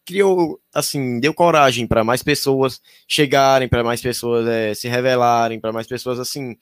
criou, 0.05 0.59
assim, 0.73 1.19
deu 1.19 1.33
coragem 1.33 1.87
para 1.87 2.03
mais 2.03 2.21
pessoas 2.21 2.81
chegarem, 3.07 3.67
para 3.67 3.83
mais 3.83 4.01
pessoas 4.01 4.47
é, 4.47 4.73
se 4.73 4.87
revelarem, 4.87 5.59
para 5.59 5.73
mais 5.73 5.87
pessoas, 5.87 6.19
assim, 6.19 6.55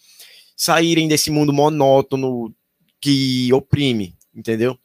saírem 0.55 1.07
desse 1.07 1.29
mundo 1.29 1.51
monótono 1.51 2.53
que 3.01 3.51
oprime, 3.53 4.15
entendeu? 4.33 4.77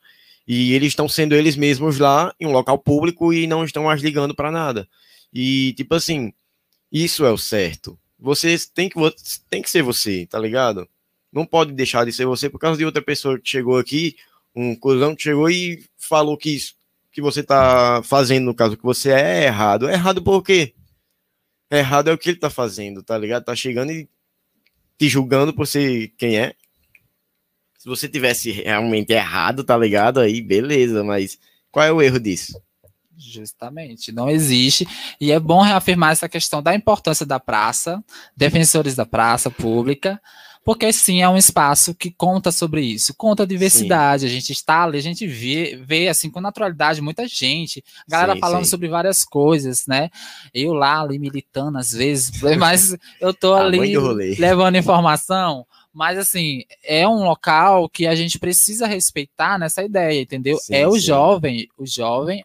E 0.46 0.72
eles 0.72 0.88
estão 0.88 1.08
sendo 1.08 1.34
eles 1.34 1.56
mesmos 1.56 1.98
lá 1.98 2.34
em 2.40 2.46
um 2.46 2.52
local 2.52 2.78
público 2.78 3.32
e 3.32 3.46
não 3.46 3.64
estão 3.64 3.84
mais 3.84 4.02
ligando 4.02 4.34
para 4.34 4.50
nada. 4.50 4.88
E, 5.32 5.74
tipo 5.74 5.94
assim, 5.94 6.32
isso 6.90 7.24
é 7.24 7.30
o 7.30 7.38
certo. 7.38 7.98
Você 8.18 8.56
tem 8.74 8.88
que, 8.88 8.98
tem 9.48 9.62
que 9.62 9.70
ser 9.70 9.82
você, 9.82 10.26
tá 10.26 10.38
ligado? 10.38 10.88
Não 11.32 11.46
pode 11.46 11.72
deixar 11.72 12.04
de 12.04 12.12
ser 12.12 12.26
você 12.26 12.48
por 12.48 12.58
causa 12.58 12.78
de 12.78 12.84
outra 12.84 13.02
pessoa 13.02 13.38
que 13.38 13.48
chegou 13.48 13.78
aqui, 13.78 14.16
um 14.54 14.74
cuzão 14.74 15.14
que 15.14 15.22
chegou 15.22 15.48
e 15.50 15.84
falou 15.96 16.36
que, 16.36 16.58
que 17.18 17.22
você 17.22 17.42
tá 17.42 18.00
fazendo, 18.04 18.44
no 18.44 18.54
caso 18.54 18.76
que 18.76 18.82
você 18.84 19.10
é, 19.10 19.46
errado. 19.46 19.88
É 19.88 19.94
errado 19.94 20.22
por 20.22 20.40
quê? 20.40 20.72
É 21.68 21.78
errado 21.78 22.08
é 22.08 22.12
o 22.12 22.18
que 22.18 22.30
ele 22.30 22.38
tá 22.38 22.48
fazendo, 22.48 23.02
tá 23.02 23.18
ligado? 23.18 23.44
Tá 23.44 23.56
chegando 23.56 23.90
e 23.90 24.08
te 24.96 25.08
julgando 25.08 25.52
por 25.52 25.66
ser 25.66 26.14
quem 26.16 26.38
é. 26.38 26.54
Se 27.76 27.88
você 27.88 28.08
tivesse 28.08 28.52
realmente 28.52 29.12
errado, 29.12 29.64
tá 29.64 29.76
ligado? 29.76 30.20
Aí, 30.20 30.40
beleza, 30.40 31.02
mas 31.02 31.40
qual 31.72 31.84
é 31.84 31.90
o 31.90 32.00
erro 32.00 32.20
disso? 32.20 32.62
Justamente, 33.16 34.12
não 34.12 34.30
existe. 34.30 34.86
E 35.20 35.32
é 35.32 35.40
bom 35.40 35.60
reafirmar 35.60 36.12
essa 36.12 36.28
questão 36.28 36.62
da 36.62 36.72
importância 36.72 37.26
da 37.26 37.40
praça, 37.40 38.00
defensores 38.36 38.94
da 38.94 39.04
praça 39.04 39.50
pública, 39.50 40.22
porque 40.68 40.92
sim, 40.92 41.22
é 41.22 41.28
um 41.30 41.38
espaço 41.38 41.94
que 41.94 42.10
conta 42.10 42.52
sobre 42.52 42.82
isso, 42.82 43.14
conta 43.16 43.44
a 43.44 43.46
diversidade, 43.46 44.20
sim. 44.20 44.26
a 44.26 44.28
gente 44.28 44.52
está 44.52 44.84
ali, 44.84 44.98
a 44.98 45.00
gente 45.00 45.26
vê, 45.26 45.80
vê 45.82 46.08
assim 46.08 46.28
com 46.28 46.42
naturalidade 46.42 47.00
muita 47.00 47.26
gente, 47.26 47.82
galera 48.06 48.34
sim, 48.34 48.38
falando 48.38 48.64
sim. 48.64 48.70
sobre 48.72 48.86
várias 48.86 49.24
coisas, 49.24 49.86
né? 49.86 50.10
Eu 50.52 50.74
lá 50.74 51.00
ali 51.00 51.18
militando 51.18 51.78
às 51.78 51.92
vezes, 51.92 52.32
mas 52.60 52.94
eu 53.18 53.32
tô 53.32 53.54
ali 53.54 53.96
levando 54.38 54.76
informação, 54.76 55.66
mas 55.90 56.18
assim, 56.18 56.64
é 56.84 57.08
um 57.08 57.24
local 57.24 57.88
que 57.88 58.06
a 58.06 58.14
gente 58.14 58.38
precisa 58.38 58.86
respeitar 58.86 59.58
nessa 59.58 59.82
ideia, 59.82 60.20
entendeu? 60.20 60.58
é 60.68 60.86
o 60.86 60.98
jovem, 60.98 61.66
o 61.78 61.86
jovem 61.86 62.44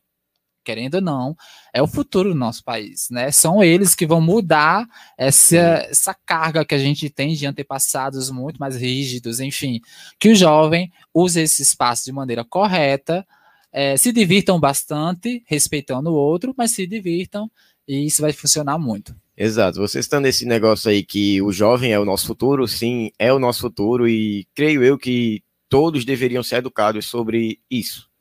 querendo 0.63 0.95
ou 0.95 1.01
não, 1.01 1.35
é 1.73 1.81
o 1.81 1.87
futuro 1.87 2.29
do 2.29 2.35
nosso 2.35 2.63
país, 2.63 3.07
né? 3.11 3.31
São 3.31 3.63
eles 3.63 3.93
que 3.93 4.05
vão 4.05 4.21
mudar 4.21 4.87
essa, 5.17 5.57
essa 5.89 6.13
carga 6.13 6.65
que 6.65 6.73
a 6.73 6.77
gente 6.77 7.09
tem 7.09 7.33
de 7.33 7.45
antepassados 7.45 8.29
muito 8.31 8.57
mais 8.57 8.75
rígidos, 8.75 9.39
enfim, 9.39 9.81
que 10.19 10.29
o 10.29 10.35
jovem 10.35 10.91
use 11.13 11.41
esse 11.41 11.61
espaço 11.61 12.05
de 12.05 12.11
maneira 12.11 12.43
correta, 12.43 13.25
é, 13.71 13.97
se 13.97 14.11
divirtam 14.13 14.59
bastante, 14.59 15.43
respeitando 15.45 16.11
o 16.11 16.15
outro, 16.15 16.53
mas 16.57 16.71
se 16.71 16.87
divirtam 16.87 17.49
e 17.87 18.05
isso 18.05 18.21
vai 18.21 18.31
funcionar 18.31 18.77
muito. 18.77 19.15
Exato, 19.35 19.79
você 19.79 19.99
está 19.99 20.19
nesse 20.19 20.45
negócio 20.45 20.91
aí 20.91 21.03
que 21.03 21.41
o 21.41 21.51
jovem 21.51 21.91
é 21.91 21.99
o 21.99 22.05
nosso 22.05 22.27
futuro, 22.27 22.67
sim, 22.67 23.11
é 23.17 23.33
o 23.33 23.39
nosso 23.39 23.61
futuro 23.61 24.07
e 24.07 24.47
creio 24.53 24.83
eu 24.83 24.97
que 24.97 25.41
todos 25.67 26.05
deveriam 26.05 26.43
ser 26.43 26.57
educados 26.57 27.07
sobre 27.07 27.59
isso 27.69 28.12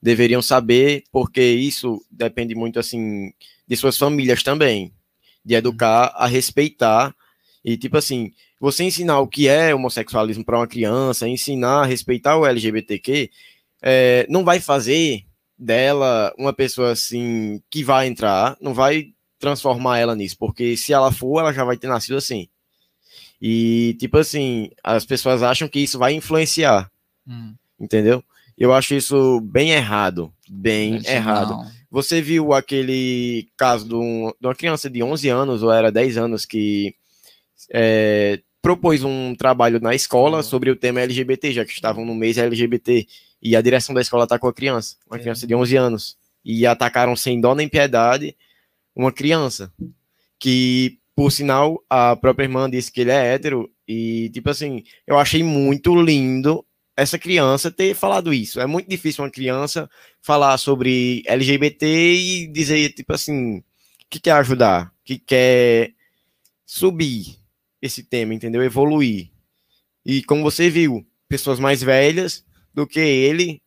deveriam 0.00 0.40
saber, 0.40 1.04
porque 1.10 1.42
isso 1.42 2.04
depende 2.10 2.54
muito 2.54 2.78
assim 2.78 3.32
de 3.66 3.76
suas 3.76 3.98
famílias 3.98 4.42
também, 4.42 4.92
de 5.44 5.54
educar 5.54 6.12
a 6.14 6.26
respeitar 6.26 7.14
e 7.64 7.76
tipo 7.76 7.96
assim, 7.96 8.32
você 8.60 8.84
ensinar 8.84 9.20
o 9.20 9.28
que 9.28 9.48
é 9.48 9.74
homossexualismo 9.74 10.44
para 10.44 10.58
uma 10.58 10.66
criança, 10.66 11.28
ensinar 11.28 11.82
a 11.82 11.86
respeitar 11.86 12.36
o 12.36 12.46
LGBTQ, 12.46 13.30
é, 13.82 14.26
não 14.28 14.44
vai 14.44 14.60
fazer 14.60 15.24
dela 15.58 16.32
uma 16.38 16.52
pessoa 16.52 16.92
assim 16.92 17.60
que 17.70 17.82
vai 17.82 18.06
entrar, 18.06 18.56
não 18.60 18.72
vai 18.72 19.12
transformar 19.38 19.98
ela 19.98 20.16
nisso, 20.16 20.36
porque 20.38 20.76
se 20.76 20.92
ela 20.92 21.12
for, 21.12 21.40
ela 21.40 21.52
já 21.52 21.64
vai 21.64 21.76
ter 21.76 21.88
nascido 21.88 22.16
assim. 22.16 22.48
E 23.40 23.96
tipo 24.00 24.18
assim, 24.18 24.70
as 24.82 25.04
pessoas 25.04 25.42
acham 25.42 25.68
que 25.68 25.78
isso 25.78 25.98
vai 25.98 26.12
influenciar, 26.12 26.90
hum. 27.26 27.54
entendeu? 27.78 28.24
Eu 28.58 28.74
acho 28.74 28.94
isso 28.94 29.40
bem 29.40 29.70
errado, 29.70 30.32
bem 30.48 31.00
errado. 31.06 31.50
Não. 31.50 31.70
Você 31.90 32.20
viu 32.20 32.52
aquele 32.52 33.48
caso 33.56 33.88
de, 33.88 33.94
um, 33.94 34.32
de, 34.38 34.46
uma 34.46 34.54
criança 34.54 34.90
de 34.90 35.02
11 35.02 35.28
anos, 35.28 35.62
ou 35.62 35.72
era 35.72 35.92
10 35.92 36.18
anos, 36.18 36.44
que 36.44 36.94
é, 37.72 38.40
propôs 38.60 39.04
um 39.04 39.34
trabalho 39.34 39.80
na 39.80 39.94
escola 39.94 40.42
sobre 40.42 40.70
o 40.70 40.76
tema 40.76 41.00
LGBT, 41.00 41.52
já 41.52 41.64
que 41.64 41.72
estavam 41.72 42.04
no 42.04 42.14
mês 42.14 42.36
LGBT, 42.36 43.06
e 43.40 43.54
a 43.54 43.62
direção 43.62 43.94
da 43.94 44.00
escola 44.00 44.24
atacou 44.24 44.50
a 44.50 44.54
criança, 44.54 44.96
uma 45.08 45.18
criança 45.18 45.46
de 45.46 45.54
11 45.54 45.76
anos, 45.76 46.18
e 46.44 46.66
atacaram 46.66 47.14
sem 47.14 47.40
dó 47.40 47.54
nem 47.54 47.68
piedade 47.68 48.36
uma 48.94 49.12
criança, 49.12 49.72
que, 50.38 50.98
por 51.14 51.30
sinal, 51.30 51.82
a 51.88 52.16
própria 52.16 52.44
irmã 52.44 52.68
disse 52.68 52.90
que 52.90 53.02
ele 53.02 53.12
é 53.12 53.34
hétero, 53.34 53.70
e, 53.86 54.28
tipo 54.30 54.50
assim, 54.50 54.82
eu 55.06 55.16
achei 55.16 55.42
muito 55.42 55.94
lindo 55.94 56.64
essa 56.98 57.16
criança 57.16 57.70
ter 57.70 57.94
falado 57.94 58.34
isso. 58.34 58.60
É 58.60 58.66
muito 58.66 58.90
difícil 58.90 59.22
uma 59.22 59.30
criança 59.30 59.88
falar 60.20 60.58
sobre 60.58 61.22
LGBT 61.26 61.86
e 61.86 62.46
dizer, 62.48 62.92
tipo 62.92 63.12
assim, 63.12 63.62
que 64.10 64.18
quer 64.18 64.32
ajudar, 64.32 64.92
que 65.04 65.16
quer 65.16 65.92
subir 66.66 67.38
esse 67.80 68.02
tema, 68.02 68.34
entendeu? 68.34 68.64
Evoluir. 68.64 69.30
E 70.04 70.24
como 70.24 70.42
você 70.42 70.68
viu, 70.68 71.06
pessoas 71.28 71.60
mais 71.60 71.80
velhas 71.80 72.44
do 72.74 72.84
que 72.84 72.98
ele 72.98 73.62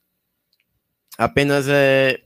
apenas 1.17 1.69
é, 1.69 2.21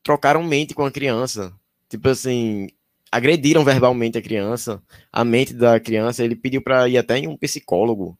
trocaram 0.00 0.44
mente 0.44 0.74
com 0.74 0.84
a 0.84 0.92
criança. 0.92 1.52
Tipo 1.88 2.08
assim, 2.08 2.68
agrediram 3.10 3.64
verbalmente 3.64 4.16
a 4.16 4.22
criança, 4.22 4.80
a 5.12 5.24
mente 5.24 5.52
da 5.52 5.80
criança. 5.80 6.22
Ele 6.22 6.36
pediu 6.36 6.62
para 6.62 6.88
ir 6.88 6.98
até 6.98 7.18
em 7.18 7.26
um 7.26 7.36
psicólogo 7.36 8.16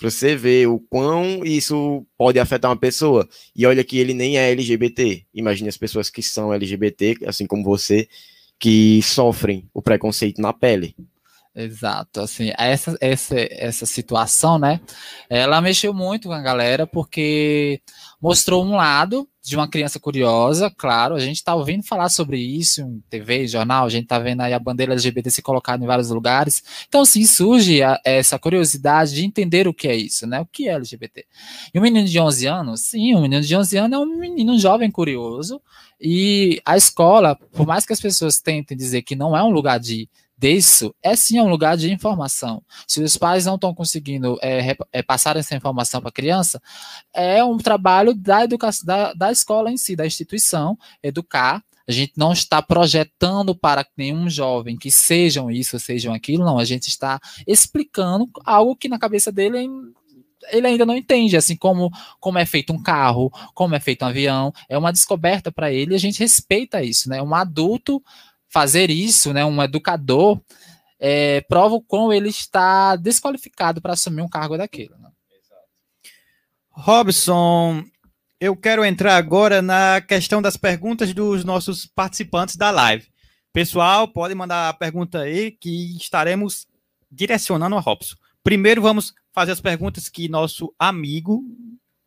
Pra 0.00 0.10
você 0.10 0.34
ver 0.34 0.66
o 0.66 0.80
quão 0.80 1.44
isso 1.44 2.06
pode 2.16 2.40
afetar 2.40 2.70
uma 2.70 2.76
pessoa. 2.76 3.28
E 3.54 3.66
olha 3.66 3.84
que 3.84 3.98
ele 3.98 4.14
nem 4.14 4.38
é 4.38 4.50
LGBT. 4.50 5.26
Imagine 5.34 5.68
as 5.68 5.76
pessoas 5.76 6.08
que 6.08 6.22
são 6.22 6.54
LGBT, 6.54 7.18
assim 7.26 7.46
como 7.46 7.62
você, 7.62 8.08
que 8.58 9.02
sofrem 9.02 9.68
o 9.74 9.82
preconceito 9.82 10.40
na 10.40 10.54
pele. 10.54 10.96
Exato, 11.54 12.20
assim, 12.20 12.50
essa, 12.56 12.96
essa, 13.00 13.34
essa 13.36 13.84
situação, 13.84 14.56
né, 14.56 14.80
ela 15.28 15.60
mexeu 15.60 15.92
muito 15.92 16.28
com 16.28 16.34
a 16.34 16.40
galera, 16.40 16.86
porque 16.86 17.82
mostrou 18.22 18.64
um 18.64 18.76
lado 18.76 19.28
de 19.42 19.56
uma 19.56 19.68
criança 19.68 19.98
curiosa, 19.98 20.70
claro, 20.70 21.14
a 21.14 21.18
gente 21.18 21.36
está 21.36 21.54
ouvindo 21.54 21.82
falar 21.82 22.10
sobre 22.10 22.38
isso 22.38 22.82
em 22.82 23.02
TV, 23.08 23.46
jornal, 23.46 23.86
a 23.86 23.88
gente 23.88 24.04
está 24.04 24.18
vendo 24.18 24.42
aí 24.42 24.52
a 24.52 24.58
bandeira 24.58 24.92
LGBT 24.92 25.30
se 25.30 25.42
colocada 25.42 25.82
em 25.82 25.86
vários 25.86 26.10
lugares, 26.10 26.62
então 26.86 27.04
sim, 27.04 27.24
surge 27.24 27.82
a, 27.82 27.98
essa 28.04 28.38
curiosidade 28.38 29.14
de 29.14 29.24
entender 29.24 29.66
o 29.66 29.72
que 29.72 29.88
é 29.88 29.96
isso, 29.96 30.26
né, 30.26 30.40
o 30.40 30.46
que 30.46 30.68
é 30.68 30.74
LGBT. 30.74 31.24
E 31.72 31.78
um 31.78 31.82
menino 31.82 32.06
de 32.06 32.20
11 32.20 32.46
anos, 32.46 32.80
sim, 32.82 33.14
um 33.14 33.22
menino 33.22 33.42
de 33.42 33.56
11 33.56 33.76
anos 33.78 33.98
é 33.98 34.00
um 34.00 34.18
menino 34.18 34.58
jovem 34.58 34.90
curioso, 34.90 35.60
e 36.00 36.60
a 36.64 36.76
escola, 36.76 37.36
por 37.52 37.66
mais 37.66 37.86
que 37.86 37.92
as 37.92 38.00
pessoas 38.00 38.40
tentem 38.40 38.76
dizer 38.76 39.02
que 39.02 39.16
não 39.16 39.36
é 39.36 39.42
um 39.42 39.50
lugar 39.50 39.78
de 39.78 40.08
disso 40.40 40.94
é 41.02 41.14
sim 41.14 41.38
um 41.38 41.48
lugar 41.48 41.76
de 41.76 41.92
informação. 41.92 42.62
Se 42.88 43.02
os 43.02 43.16
pais 43.16 43.44
não 43.44 43.56
estão 43.56 43.74
conseguindo 43.74 44.38
é, 44.40 44.74
é, 44.90 45.02
passar 45.02 45.36
essa 45.36 45.54
informação 45.54 46.00
para 46.00 46.08
a 46.08 46.12
criança, 46.12 46.60
é 47.12 47.44
um 47.44 47.58
trabalho 47.58 48.14
da 48.14 48.42
educação 48.42 48.86
da, 48.86 49.12
da 49.12 49.30
escola 49.30 49.70
em 49.70 49.76
si, 49.76 49.94
da 49.94 50.06
instituição, 50.06 50.78
educar. 51.02 51.62
A 51.86 51.92
gente 51.92 52.12
não 52.16 52.32
está 52.32 52.62
projetando 52.62 53.54
para 53.54 53.86
nenhum 53.96 54.30
jovem 54.30 54.78
que 54.78 54.90
sejam 54.90 55.50
isso, 55.50 55.78
sejam 55.78 56.14
aquilo, 56.14 56.44
não. 56.44 56.58
A 56.58 56.64
gente 56.64 56.88
está 56.88 57.20
explicando 57.46 58.28
algo 58.44 58.76
que 58.76 58.88
na 58.88 58.98
cabeça 58.98 59.30
dele 59.30 59.58
ele 60.50 60.66
ainda 60.66 60.86
não 60.86 60.96
entende, 60.96 61.36
assim 61.36 61.54
como, 61.54 61.90
como 62.18 62.38
é 62.38 62.46
feito 62.46 62.72
um 62.72 62.82
carro, 62.82 63.30
como 63.54 63.74
é 63.74 63.80
feito 63.80 64.04
um 64.04 64.08
avião, 64.08 64.52
é 64.70 64.78
uma 64.78 64.92
descoberta 64.92 65.52
para 65.52 65.70
ele 65.70 65.94
a 65.94 65.98
gente 65.98 66.18
respeita 66.18 66.82
isso, 66.82 67.10
né? 67.10 67.20
Um 67.20 67.34
adulto 67.34 68.02
fazer 68.50 68.90
isso, 68.90 69.32
né, 69.32 69.44
um 69.44 69.62
educador, 69.62 70.40
é, 70.98 71.40
prova 71.42 71.76
o 71.76 71.80
quão 71.80 72.12
ele 72.12 72.28
está 72.28 72.96
desqualificado 72.96 73.80
para 73.80 73.94
assumir 73.94 74.20
um 74.20 74.28
cargo 74.28 74.58
daquilo. 74.58 74.98
Né? 74.98 75.08
Robson, 76.70 77.84
eu 78.40 78.56
quero 78.56 78.84
entrar 78.84 79.16
agora 79.16 79.62
na 79.62 80.00
questão 80.00 80.42
das 80.42 80.56
perguntas 80.56 81.14
dos 81.14 81.44
nossos 81.44 81.86
participantes 81.86 82.56
da 82.56 82.70
live. 82.70 83.06
Pessoal, 83.52 84.06
pode 84.08 84.34
mandar 84.34 84.68
a 84.68 84.74
pergunta 84.74 85.20
aí 85.20 85.52
que 85.52 85.96
estaremos 85.96 86.66
direcionando 87.10 87.76
a 87.76 87.80
Robson. 87.80 88.16
Primeiro, 88.42 88.82
vamos 88.82 89.14
fazer 89.32 89.52
as 89.52 89.60
perguntas 89.60 90.08
que 90.08 90.28
nosso 90.28 90.74
amigo, 90.78 91.44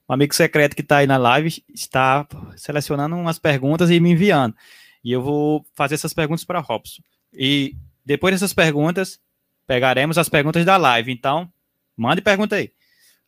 um 0.09 0.13
amigo 0.13 0.33
secreto 0.33 0.75
que 0.75 0.81
está 0.81 0.97
aí 0.97 1.07
na 1.07 1.17
live, 1.17 1.63
está 1.73 2.27
selecionando 2.55 3.15
umas 3.15 3.39
perguntas 3.39 3.89
e 3.89 3.99
me 3.99 4.11
enviando. 4.11 4.55
E 5.03 5.11
eu 5.11 5.21
vou 5.21 5.65
fazer 5.73 5.95
essas 5.95 6.13
perguntas 6.13 6.45
para 6.45 6.59
Robson. 6.59 7.01
E 7.33 7.75
depois 8.05 8.33
dessas 8.33 8.53
perguntas, 8.53 9.19
pegaremos 9.67 10.17
as 10.17 10.29
perguntas 10.29 10.65
da 10.65 10.77
live. 10.77 11.11
Então, 11.11 11.51
mande 11.97 12.21
pergunta 12.21 12.55
aí. 12.55 12.71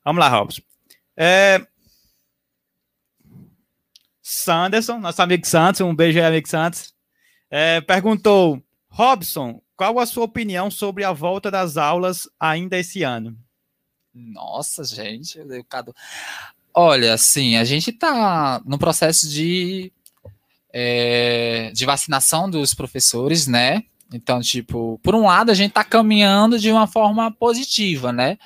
Vamos 0.04 0.20
lá, 0.20 0.30
Robson. 0.30 0.62
É... 1.18 1.66
Sanderson, 4.22 5.00
nosso 5.00 5.22
amigo 5.22 5.46
Santos, 5.46 5.82
um 5.82 5.96
beijo 5.96 6.20
aí, 6.20 6.26
amigo 6.26 6.48
Santos. 6.48 6.94
É, 7.50 7.80
perguntou: 7.82 8.62
Robson, 8.90 9.62
qual 9.76 10.00
a 10.00 10.06
sua 10.06 10.24
opinião 10.24 10.72
sobre 10.72 11.04
a 11.04 11.12
volta 11.12 11.52
das 11.52 11.78
aulas 11.78 12.28
ainda 12.40 12.78
esse 12.78 13.04
ano? 13.04 13.38
Nossa, 14.14 14.84
gente, 14.84 15.40
Olha, 16.74 17.14
assim, 17.14 17.56
a 17.56 17.64
gente 17.64 17.92
está 17.92 18.62
no 18.66 18.78
processo 18.78 19.30
de 19.30 19.92
é, 20.78 21.72
de 21.74 21.86
vacinação 21.86 22.50
dos 22.50 22.74
professores, 22.74 23.48
né? 23.48 23.84
Então, 24.14 24.42
tipo, 24.42 25.00
por 25.02 25.16
um 25.16 25.26
lado, 25.26 25.50
a 25.50 25.54
gente 25.54 25.70
está 25.70 25.84
caminhando 25.84 26.60
de 26.60 26.70
uma 26.70 26.86
forma 26.86 27.32
positiva, 27.32 28.12
né? 28.12 28.38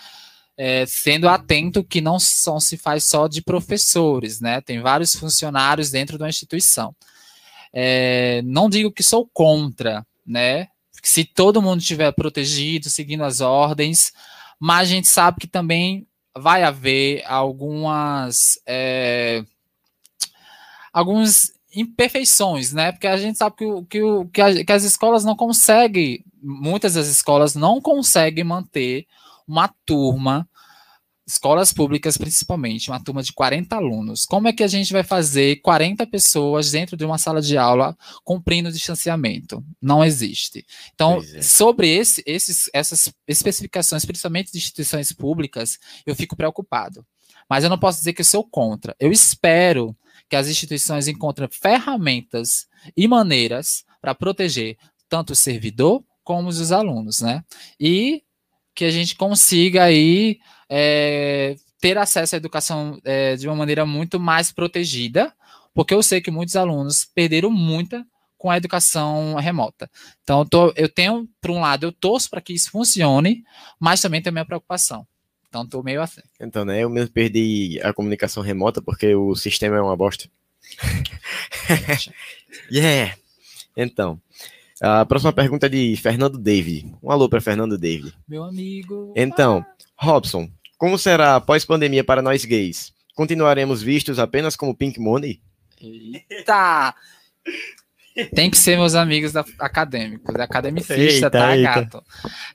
é, 0.61 0.85
sendo 0.85 1.29
atento 1.29 1.85
que 1.85 2.01
não 2.01 2.19
só 2.19 2.59
se 2.59 2.75
faz 2.75 3.05
só 3.05 3.29
de 3.29 3.41
professores, 3.41 4.41
né? 4.41 4.59
Tem 4.59 4.81
vários 4.81 5.15
funcionários 5.15 5.89
dentro 5.89 6.17
da 6.17 6.27
instituição. 6.27 6.93
É, 7.71 8.41
não 8.43 8.69
digo 8.69 8.91
que 8.91 9.01
sou 9.01 9.25
contra, 9.33 10.05
né? 10.27 10.67
Se 11.01 11.23
todo 11.23 11.61
mundo 11.61 11.79
estiver 11.79 12.11
protegido, 12.11 12.89
seguindo 12.89 13.23
as 13.23 13.39
ordens, 13.39 14.11
mas 14.59 14.89
a 14.89 14.91
gente 14.91 15.07
sabe 15.07 15.39
que 15.39 15.47
também 15.47 16.05
vai 16.37 16.63
haver 16.63 17.23
algumas 17.25 18.59
é, 18.67 19.45
algumas 20.91 21.53
imperfeições, 21.75 22.73
né? 22.73 22.91
Porque 22.91 23.07
a 23.07 23.17
gente 23.17 23.37
sabe 23.37 23.55
que, 23.55 23.65
que, 23.89 24.01
que, 24.33 24.41
a, 24.41 24.65
que 24.65 24.71
as 24.71 24.83
escolas 24.83 25.23
não 25.23 25.35
conseguem, 25.35 26.23
muitas 26.41 26.93
das 26.93 27.07
escolas 27.07 27.55
não 27.55 27.81
conseguem 27.81 28.43
manter 28.43 29.05
uma 29.47 29.73
turma 29.85 30.47
escolas 31.29 31.71
públicas 31.71 32.17
principalmente, 32.17 32.89
uma 32.89 33.01
turma 33.03 33.21
de 33.21 33.31
40 33.31 33.75
alunos. 33.75 34.25
Como 34.25 34.47
é 34.47 34.53
que 34.53 34.63
a 34.63 34.67
gente 34.67 34.91
vai 34.91 35.03
fazer 35.03 35.57
40 35.57 36.07
pessoas 36.07 36.71
dentro 36.71 36.97
de 36.97 37.05
uma 37.05 37.19
sala 37.19 37.39
de 37.39 37.55
aula 37.55 37.95
cumprindo 38.23 38.69
o 38.69 38.71
distanciamento? 38.71 39.63
Não 39.79 40.03
existe. 40.03 40.65
Então, 40.93 41.21
é. 41.35 41.41
sobre 41.43 41.87
esse, 41.87 42.23
esses, 42.25 42.67
essas 42.73 43.13
especificações, 43.27 44.05
principalmente 44.05 44.51
de 44.51 44.57
instituições 44.57 45.13
públicas, 45.13 45.77
eu 46.03 46.15
fico 46.15 46.35
preocupado. 46.35 47.05
Mas 47.47 47.63
eu 47.63 47.69
não 47.69 47.77
posso 47.77 47.99
dizer 47.99 48.13
que 48.13 48.21
eu 48.21 48.25
sou 48.25 48.43
contra. 48.43 48.95
Eu 48.99 49.11
espero 49.11 49.95
que 50.29 50.35
as 50.35 50.47
instituições 50.47 51.07
encontrem 51.07 51.49
ferramentas 51.49 52.67
e 52.95 53.07
maneiras 53.07 53.83
para 54.01 54.15
proteger 54.15 54.77
tanto 55.09 55.33
o 55.33 55.35
servidor 55.35 56.03
como 56.23 56.47
os 56.47 56.71
alunos, 56.71 57.21
né? 57.21 57.43
E 57.79 58.23
que 58.75 58.85
a 58.85 58.91
gente 58.91 59.15
consiga 59.15 59.83
aí 59.83 60.39
é, 60.69 61.55
ter 61.81 61.97
acesso 61.97 62.35
à 62.35 62.37
educação 62.37 62.99
é, 63.03 63.35
de 63.35 63.47
uma 63.47 63.55
maneira 63.55 63.85
muito 63.85 64.19
mais 64.19 64.51
protegida, 64.51 65.33
porque 65.73 65.93
eu 65.93 66.03
sei 66.03 66.21
que 66.21 66.31
muitos 66.31 66.55
alunos 66.55 67.05
perderam 67.05 67.49
muita 67.49 68.05
com 68.37 68.49
a 68.49 68.57
educação 68.57 69.35
remota. 69.35 69.89
Então, 70.23 70.39
eu, 70.39 70.45
tô, 70.45 70.73
eu 70.77 70.87
tenho, 70.87 71.27
por 71.41 71.51
um 71.51 71.59
lado, 71.59 71.85
eu 71.85 71.91
torço 71.91 72.29
para 72.29 72.39
que 72.39 72.53
isso 72.53 72.71
funcione, 72.71 73.43
mas 73.79 73.99
também 73.99 74.21
tenho 74.21 74.33
minha 74.33 74.45
preocupação. 74.45 75.05
Então, 75.49 75.63
estou 75.63 75.83
meio 75.83 76.01
assim. 76.01 76.21
Então, 76.39 76.63
né, 76.63 76.83
eu 76.83 76.89
mesmo 76.89 77.11
perdi 77.11 77.79
a 77.83 77.91
comunicação 77.91 78.43
remota 78.43 78.81
porque 78.81 79.15
o 79.15 79.35
sistema 79.35 79.77
é 79.77 79.81
uma 79.81 79.97
bosta. 79.97 80.29
yeah! 82.71 83.17
Então, 83.75 84.21
a 84.79 85.05
próxima 85.05 85.33
pergunta 85.33 85.65
é 85.65 85.69
de 85.69 85.95
Fernando 85.97 86.37
David. 86.37 86.95
Um 87.01 87.11
alô 87.11 87.27
para 87.27 87.41
Fernando 87.41 87.77
David. 87.77 88.13
Meu 88.27 88.43
amigo. 88.43 89.11
Então, 89.15 89.65
Robson, 89.95 90.49
como 90.77 90.97
será 90.97 91.35
após 91.35 91.65
pandemia 91.65 92.03
para 92.03 92.21
nós 92.21 92.45
gays? 92.45 92.93
Continuaremos 93.15 93.81
vistos 93.81 94.19
apenas 94.19 94.55
como 94.55 94.75
Pink 94.75 94.99
Money? 94.99 95.41
Eita! 95.81 96.93
Tem 98.35 98.49
que 98.49 98.57
ser 98.57 98.77
meus 98.77 98.95
amigos 98.95 99.31
da, 99.31 99.45
acadêmicos, 99.59 100.35
academicista, 100.35 100.95
eita, 100.95 101.29
tá, 101.29 101.55
eita. 101.55 101.73
gato? 101.81 102.03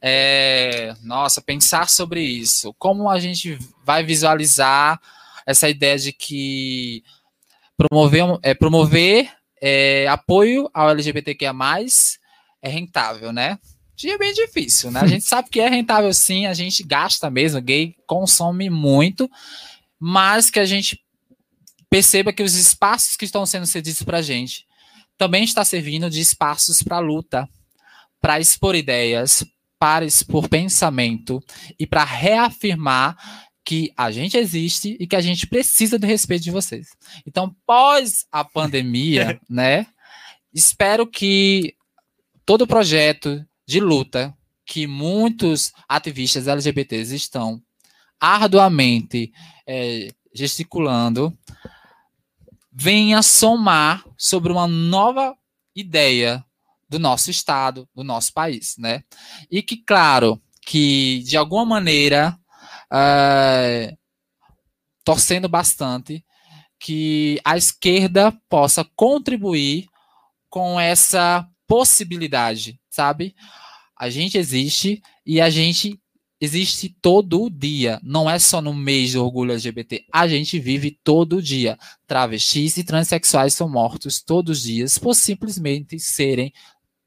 É, 0.01 0.95
nossa, 1.03 1.41
pensar 1.41 1.89
sobre 1.89 2.21
isso. 2.23 2.75
Como 2.79 3.09
a 3.09 3.19
gente 3.19 3.59
vai 3.85 4.05
visualizar 4.05 5.01
essa 5.47 5.69
ideia 5.69 5.99
de 5.99 6.13
que 6.13 7.03
promover, 7.77 8.25
é, 8.43 8.55
promover 8.55 9.31
é, 9.61 10.07
apoio 10.09 10.69
ao 10.75 10.91
LGBTQIA+, 10.91 11.55
é 12.63 12.69
rentável, 12.69 13.33
né? 13.33 13.59
dia 13.97 14.19
bem 14.19 14.33
difícil, 14.33 14.91
né? 14.91 15.01
A 15.01 15.07
gente 15.07 15.25
sabe 15.25 15.49
que 15.49 15.61
é 15.61 15.69
rentável 15.69 16.13
sim, 16.13 16.47
a 16.47 16.55
gente 16.55 16.83
gasta 16.83 17.31
mesmo, 17.31 17.61
gay 17.61 17.95
consome 18.07 18.69
muito, 18.69 19.31
mas 19.99 20.51
que 20.51 20.59
a 20.59 20.65
gente 20.65 21.01
perceba 21.89 22.33
que 22.33 22.43
os 22.43 22.55
espaços 22.55 23.17
que 23.17 23.25
estão 23.25 23.47
sendo 23.47 23.67
cedidos 23.67 24.03
para 24.03 24.19
a 24.19 24.23
gente 24.23 24.67
também 25.17 25.45
está 25.45 25.65
servindo 25.65 26.11
de 26.11 26.21
espaços 26.21 26.83
para 26.83 26.99
luta, 26.99 27.49
para 28.21 28.41
expor 28.41 28.75
ideias, 28.75 29.45
para 29.79 30.05
expor 30.05 30.49
pensamento 30.49 31.43
e 31.79 31.87
para 31.87 32.05
reafirmar 32.05 33.17
que 33.65 33.93
a 33.97 34.11
gente 34.11 34.37
existe 34.37 34.97
e 35.01 35.07
que 35.07 35.17
a 35.17 35.21
gente 35.21 35.47
precisa 35.47 35.99
do 35.99 36.07
respeito 36.07 36.45
de 36.45 36.51
vocês. 36.51 36.89
Então, 37.27 37.55
pós 37.67 38.27
a 38.31 38.45
pandemia, 38.45 39.41
né? 39.49 39.87
Espero 40.53 41.07
que 41.07 41.75
todo 42.45 42.63
o 42.63 42.67
projeto 42.67 43.45
de 43.67 43.81
luta 43.81 44.37
que 44.67 44.87
muitos 44.87 45.73
ativistas 45.89 46.47
LGBTs 46.47 47.15
estão 47.15 47.63
arduamente 48.21 49.33
é, 49.67 50.09
gesticulando 50.35 51.37
venha 52.75 53.23
somar 53.23 54.05
sobre 54.19 54.51
uma 54.53 54.67
nova 54.67 55.37
ideia 55.77 56.45
do 56.89 56.99
nosso 56.99 57.31
estado, 57.31 57.89
do 57.95 58.03
nosso 58.03 58.33
país, 58.33 58.77
né? 58.77 59.05
E 59.49 59.63
que, 59.63 59.77
claro, 59.77 60.43
que 60.67 61.21
de 61.21 61.37
alguma 61.37 61.65
maneira, 61.65 62.37
é, 62.93 63.97
torcendo 65.05 65.49
bastante, 65.49 66.25
que 66.79 67.41
a 67.45 67.57
esquerda 67.57 68.33
possa 68.49 68.85
contribuir 68.97 69.87
com 70.51 70.79
essa 70.79 71.49
possibilidade, 71.67 72.81
sabe? 72.91 73.35
A 73.97 74.11
gente 74.11 74.37
existe 74.37 75.01
e 75.25 75.41
a 75.41 75.49
gente 75.49 75.99
existe 76.41 76.89
todo 77.01 77.51
dia, 77.51 78.01
não 78.03 78.29
é 78.29 78.39
só 78.39 78.61
no 78.61 78.75
mês 78.75 79.13
do 79.13 79.25
orgulho 79.25 79.53
LGBT. 79.53 80.05
A 80.13 80.27
gente 80.29 80.59
vive 80.59 80.91
todo 81.03 81.43
dia. 81.43 81.79
Travestis 82.07 82.77
e 82.77 82.85
transexuais 82.85 83.55
são 83.55 83.69
mortos 83.69 84.23
todos 84.23 84.59
os 84.59 84.65
dias 84.65 84.99
por 84.99 85.15
simplesmente 85.15 85.99
serem 85.99 86.53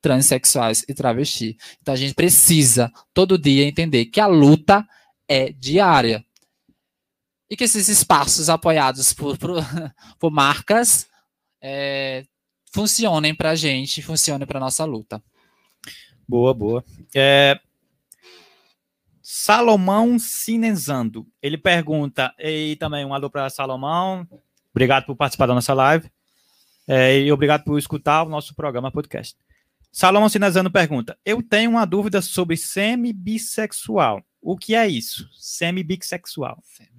transexuais 0.01 0.83
e 0.87 0.93
travestis. 0.93 1.55
Então 1.81 1.93
a 1.93 1.97
gente 1.97 2.13
precisa 2.13 2.91
todo 3.13 3.37
dia 3.37 3.65
entender 3.65 4.05
que 4.05 4.19
a 4.19 4.27
luta 4.27 4.87
é 5.27 5.51
diária. 5.51 6.23
E 7.49 7.55
que 7.55 7.63
esses 7.63 7.87
espaços 7.87 8.49
apoiados 8.49 9.13
por, 9.13 9.37
por, 9.37 9.57
por 10.19 10.31
marcas 10.31 11.07
é, 11.61 12.25
funcionem 12.73 13.33
para 13.33 13.51
a 13.51 13.55
gente, 13.55 14.01
funcionem 14.01 14.45
para 14.45 14.59
nossa 14.59 14.83
luta. 14.85 15.21
Boa, 16.27 16.53
boa. 16.53 16.83
É... 17.15 17.59
Salomão 19.29 20.17
Cinezando. 20.17 21.27
Ele 21.41 21.57
pergunta, 21.57 22.33
e 22.39 22.77
também 22.77 23.03
um 23.03 23.13
alô 23.13 23.29
para 23.29 23.49
Salomão. 23.49 24.25
Obrigado 24.71 25.05
por 25.05 25.17
participar 25.17 25.47
da 25.47 25.53
nossa 25.53 25.73
live. 25.73 26.09
É, 26.87 27.19
e 27.19 27.29
obrigado 27.29 27.65
por 27.65 27.77
escutar 27.77 28.23
o 28.23 28.29
nosso 28.29 28.55
programa 28.55 28.89
podcast. 28.89 29.35
Salomão 29.91 30.29
Cinezando 30.29 30.71
pergunta: 30.71 31.19
Eu 31.25 31.43
tenho 31.43 31.71
uma 31.71 31.83
dúvida 31.83 32.21
sobre 32.21 32.55
semi-bissexual. 32.55 34.23
O 34.41 34.57
que 34.57 34.73
é 34.73 34.87
isso? 34.87 35.27
Semi-bissexual. 35.33 36.63
Semi 36.63 36.96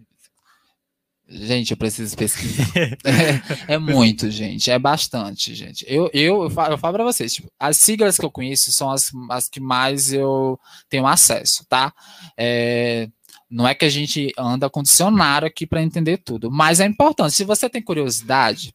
Gente, 1.30 1.72
eu 1.72 1.76
preciso 1.76 2.16
pesquisar. 2.16 2.64
é, 3.04 3.74
é, 3.74 3.78
muito, 3.78 4.30
gente. 4.30 4.70
É 4.70 4.78
bastante, 4.78 5.54
gente. 5.54 5.84
Eu, 5.86 6.10
eu, 6.14 6.44
eu 6.44 6.50
falo, 6.50 6.72
eu 6.72 6.78
falo 6.78 6.94
para 6.94 7.04
vocês, 7.04 7.34
tipo, 7.34 7.52
as 7.60 7.76
siglas 7.76 8.16
que 8.16 8.24
eu 8.24 8.30
conheço 8.30 8.72
são 8.72 8.90
as, 8.90 9.10
as 9.30 9.46
que 9.46 9.60
mais 9.60 10.10
eu 10.10 10.58
tenho 10.88 11.06
acesso, 11.06 11.66
tá? 11.68 11.92
É, 12.34 13.10
não 13.50 13.68
é 13.68 13.74
que 13.74 13.84
a 13.84 13.90
gente 13.90 14.32
anda 14.38 14.70
com 14.70 14.82
dicionário 14.82 15.46
aqui 15.46 15.66
para 15.66 15.82
entender 15.82 16.16
tudo, 16.16 16.50
mas 16.50 16.80
é 16.80 16.86
importante. 16.86 17.34
Se 17.34 17.44
você 17.44 17.68
tem 17.68 17.82
curiosidade, 17.82 18.74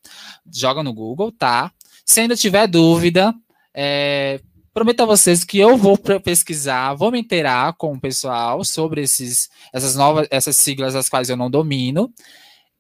joga 0.51 0.83
no 0.83 0.93
Google, 0.93 1.31
tá? 1.31 1.71
Se 2.05 2.21
ainda 2.21 2.35
tiver 2.35 2.67
dúvida, 2.67 3.33
é, 3.73 4.39
prometo 4.73 5.01
a 5.01 5.05
vocês 5.05 5.43
que 5.43 5.59
eu 5.59 5.77
vou 5.77 5.97
pesquisar, 5.97 6.93
vou 6.95 7.11
me 7.11 7.19
inteirar 7.19 7.73
com 7.73 7.93
o 7.93 7.99
pessoal 7.99 8.63
sobre 8.63 9.03
esses, 9.03 9.49
essas 9.71 9.95
novas, 9.95 10.27
essas 10.31 10.55
siglas 10.55 10.95
as 10.95 11.07
quais 11.07 11.29
eu 11.29 11.37
não 11.37 11.49
domino. 11.49 12.11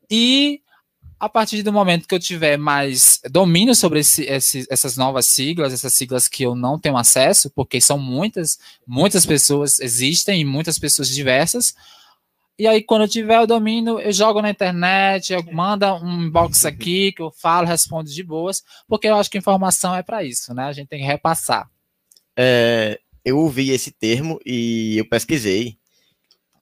E 0.09 0.61
a 1.19 1.29
partir 1.29 1.63
do 1.63 1.71
momento 1.71 2.07
que 2.07 2.13
eu 2.13 2.19
tiver 2.19 2.57
mais 2.57 3.21
domínio 3.31 3.73
sobre 3.73 3.99
esse, 3.99 4.23
esse, 4.23 4.67
essas 4.69 4.97
novas 4.97 5.27
siglas, 5.27 5.71
essas 5.71 5.93
siglas 5.93 6.27
que 6.27 6.43
eu 6.43 6.55
não 6.55 6.77
tenho 6.77 6.97
acesso, 6.97 7.49
porque 7.51 7.79
são 7.79 7.97
muitas, 7.97 8.59
muitas 8.85 9.25
pessoas 9.25 9.79
existem 9.79 10.41
e 10.41 10.45
muitas 10.45 10.77
pessoas 10.77 11.07
diversas. 11.07 11.75
E 12.59 12.67
aí, 12.67 12.83
quando 12.83 13.03
eu 13.03 13.07
tiver 13.07 13.39
o 13.39 13.47
domínio, 13.47 13.99
eu 13.99 14.11
jogo 14.11 14.41
na 14.41 14.49
internet, 14.49 15.31
eu 15.31 15.43
mando 15.51 15.85
um 15.95 16.23
inbox 16.23 16.65
aqui 16.67 17.11
que 17.11 17.21
eu 17.21 17.31
falo, 17.31 17.67
respondo 17.67 18.09
de 18.09 18.23
boas, 18.23 18.63
porque 18.87 19.07
eu 19.07 19.15
acho 19.15 19.29
que 19.29 19.37
informação 19.37 19.95
é 19.95 20.03
para 20.03 20.23
isso, 20.23 20.53
né? 20.53 20.65
A 20.65 20.73
gente 20.73 20.89
tem 20.89 20.99
que 20.99 21.05
repassar. 21.05 21.72
É, 22.35 22.99
eu 23.23 23.37
ouvi 23.37 23.71
esse 23.71 23.91
termo 23.91 24.39
e 24.45 24.97
eu 24.97 25.05
pesquisei 25.07 25.77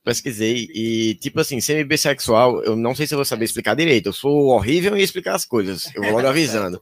pesquisei 0.03 0.67
e, 0.73 1.15
tipo 1.15 1.39
assim, 1.39 1.61
semi-bissexual, 1.61 2.63
eu 2.63 2.75
não 2.75 2.95
sei 2.95 3.05
se 3.05 3.13
eu 3.13 3.17
vou 3.17 3.25
saber 3.25 3.45
explicar 3.45 3.75
direito. 3.75 4.07
Eu 4.07 4.13
sou 4.13 4.47
horrível 4.47 4.97
em 4.97 5.01
explicar 5.01 5.35
as 5.35 5.45
coisas. 5.45 5.93
Eu 5.95 6.03
vou 6.03 6.13
logo 6.13 6.27
avisando. 6.27 6.81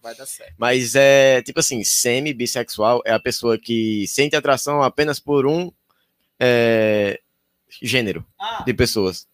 Mas 0.58 0.96
é, 0.96 1.42
tipo 1.42 1.60
assim, 1.60 1.84
semi-bissexual 1.84 3.02
é 3.06 3.12
a 3.12 3.20
pessoa 3.20 3.58
que 3.58 4.06
sente 4.08 4.36
atração 4.36 4.82
apenas 4.82 5.20
por 5.20 5.46
um. 5.46 5.72
É, 6.40 7.20
gênero 7.82 8.26
de 8.66 8.74
pessoas. 8.74 9.28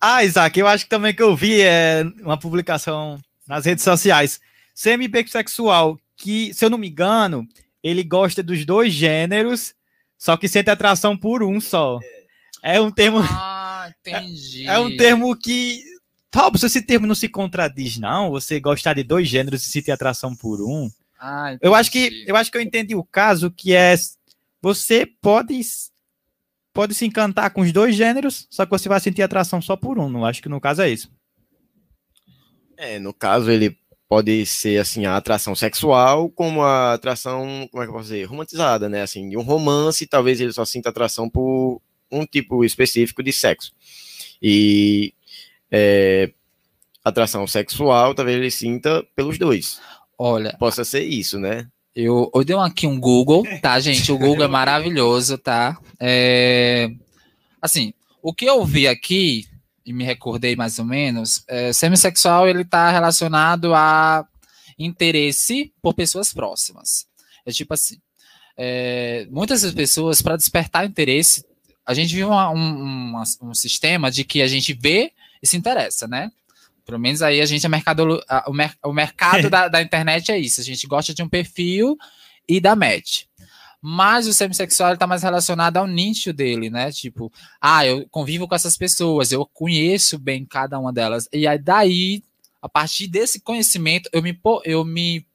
Ah, 0.00 0.24
Isaac, 0.24 0.58
eu 0.58 0.66
acho 0.66 0.84
que 0.84 0.90
também 0.90 1.14
que 1.14 1.22
eu 1.22 1.34
vi 1.34 1.60
é, 1.60 2.04
uma 2.20 2.38
publicação 2.38 3.20
nas 3.46 3.66
redes 3.66 3.82
sociais. 3.82 4.40
Semi-bissexual, 4.74 5.98
que, 6.24 6.54
se 6.54 6.64
eu 6.64 6.70
não 6.70 6.78
me 6.78 6.88
engano, 6.88 7.46
ele 7.82 8.02
gosta 8.02 8.42
dos 8.42 8.64
dois 8.64 8.94
gêneros, 8.94 9.74
só 10.16 10.38
que 10.38 10.48
sente 10.48 10.70
atração 10.70 11.14
por 11.14 11.42
um 11.42 11.60
só. 11.60 12.00
É 12.62 12.80
um 12.80 12.90
termo. 12.90 13.18
Ah, 13.20 13.92
entendi. 14.00 14.66
É, 14.66 14.72
é 14.74 14.78
um 14.78 14.96
termo 14.96 15.36
que. 15.36 15.82
Talvez 16.30 16.64
esse 16.64 16.80
termo 16.80 17.06
não 17.06 17.14
se 17.14 17.28
contradiz, 17.28 17.98
não. 17.98 18.30
Você 18.30 18.58
gostar 18.58 18.94
de 18.94 19.04
dois 19.04 19.28
gêneros 19.28 19.62
e 19.62 19.70
sentir 19.70 19.92
atração 19.92 20.34
por 20.34 20.62
um. 20.62 20.90
Ah, 21.20 21.56
eu 21.60 21.74
acho 21.74 21.90
que 21.90 22.24
eu 22.26 22.34
acho 22.34 22.50
que 22.50 22.56
eu 22.56 22.62
entendi 22.62 22.94
o 22.94 23.04
caso 23.04 23.50
que 23.50 23.74
é 23.74 23.94
você 24.62 25.06
pode 25.20 25.60
pode 26.72 26.94
se 26.94 27.04
encantar 27.04 27.50
com 27.50 27.60
os 27.60 27.70
dois 27.70 27.94
gêneros, 27.94 28.48
só 28.50 28.64
que 28.64 28.70
você 28.70 28.88
vai 28.88 28.98
sentir 28.98 29.22
atração 29.22 29.60
só 29.60 29.76
por 29.76 29.98
um. 29.98 30.08
Não 30.08 30.24
acho 30.24 30.42
que 30.42 30.48
no 30.48 30.60
caso 30.60 30.82
é 30.82 30.88
isso. 30.88 31.10
É, 32.76 32.98
no 32.98 33.12
caso 33.12 33.50
ele 33.50 33.78
pode 34.08 34.44
ser 34.46 34.78
assim 34.80 35.06
a 35.06 35.16
atração 35.16 35.54
sexual 35.54 36.28
como 36.30 36.62
a 36.62 36.94
atração, 36.94 37.68
como 37.70 37.82
é 37.82 37.86
que 37.86 37.90
eu 37.90 37.94
posso 37.94 38.08
dizer, 38.08 38.24
romantizada, 38.24 38.88
né? 38.88 39.02
Assim, 39.02 39.36
um 39.36 39.42
romance, 39.42 40.06
talvez 40.06 40.40
ele 40.40 40.52
só 40.52 40.64
sinta 40.64 40.90
atração 40.90 41.28
por 41.28 41.80
um 42.10 42.24
tipo 42.24 42.64
específico 42.64 43.22
de 43.22 43.32
sexo. 43.32 43.72
E 44.40 45.12
é, 45.70 46.30
atração 47.04 47.46
sexual, 47.46 48.14
talvez 48.14 48.36
ele 48.36 48.50
sinta 48.50 49.04
pelos 49.14 49.38
dois. 49.38 49.80
Olha, 50.18 50.56
possa 50.58 50.84
ser 50.84 51.02
isso, 51.02 51.38
né? 51.38 51.66
Eu, 51.94 52.30
eu 52.34 52.44
dei 52.44 52.56
aqui 52.56 52.86
um 52.86 52.98
Google, 52.98 53.44
tá, 53.60 53.78
gente? 53.78 54.10
O 54.10 54.18
Google 54.18 54.44
é 54.44 54.48
maravilhoso, 54.48 55.38
tá? 55.38 55.78
É, 56.00 56.90
assim, 57.60 57.92
o 58.22 58.32
que 58.32 58.46
eu 58.46 58.64
vi 58.64 58.88
aqui, 58.88 59.46
e 59.84 59.92
me 59.92 60.04
recordei 60.04 60.56
mais 60.56 60.78
ou 60.78 60.84
menos, 60.84 61.44
é, 61.46 61.72
semissexual 61.72 62.48
ele 62.48 62.62
está 62.62 62.90
relacionado 62.90 63.74
a 63.74 64.26
interesse 64.78 65.72
por 65.82 65.94
pessoas 65.94 66.32
próximas. 66.32 67.06
É 67.44 67.50
tipo 67.52 67.74
assim, 67.74 67.98
é, 68.56 69.26
muitas 69.30 69.62
das 69.62 69.72
pessoas, 69.72 70.22
para 70.22 70.36
despertar 70.36 70.86
interesse, 70.86 71.44
a 71.86 71.92
gente 71.92 72.14
vive 72.14 72.24
uma, 72.24 72.50
um, 72.50 73.22
um 73.42 73.54
sistema 73.54 74.10
de 74.10 74.24
que 74.24 74.40
a 74.40 74.46
gente 74.46 74.72
vê 74.72 75.12
e 75.42 75.46
se 75.46 75.56
interessa, 75.56 76.08
né? 76.08 76.30
Pelo 76.86 76.98
menos 76.98 77.22
aí 77.22 77.40
a 77.40 77.46
gente 77.46 77.64
é 77.64 77.68
mercado. 77.68 78.20
O, 78.46 78.52
mer, 78.52 78.74
o 78.82 78.92
mercado 78.92 79.48
da, 79.50 79.68
da, 79.68 79.82
internet 79.82 80.30
é 80.30 80.38
isso. 80.38 80.60
A 80.60 80.64
gente 80.64 80.86
gosta 80.86 81.14
de 81.14 81.22
um 81.22 81.28
perfil 81.28 81.96
e 82.48 82.60
da 82.60 82.76
match. 82.76 83.24
Mas 83.86 84.26
o 84.26 84.32
semissexual 84.32 84.94
está 84.94 85.06
mais 85.06 85.22
relacionado 85.22 85.76
ao 85.76 85.86
nicho 85.86 86.32
dele, 86.32 86.70
né? 86.70 86.90
Tipo, 86.90 87.30
ah, 87.60 87.84
eu 87.84 88.08
convivo 88.08 88.48
com 88.48 88.54
essas 88.54 88.78
pessoas, 88.78 89.30
eu 89.30 89.44
conheço 89.44 90.18
bem 90.18 90.46
cada 90.46 90.78
uma 90.78 90.90
delas. 90.90 91.28
E 91.30 91.46
aí 91.46 91.58
daí, 91.58 92.24
a 92.62 92.68
partir 92.68 93.08
desse 93.08 93.40
conhecimento, 93.40 94.08
eu 94.10 94.22
me, 94.22 94.40
eu 94.64 94.86
me 94.86 95.26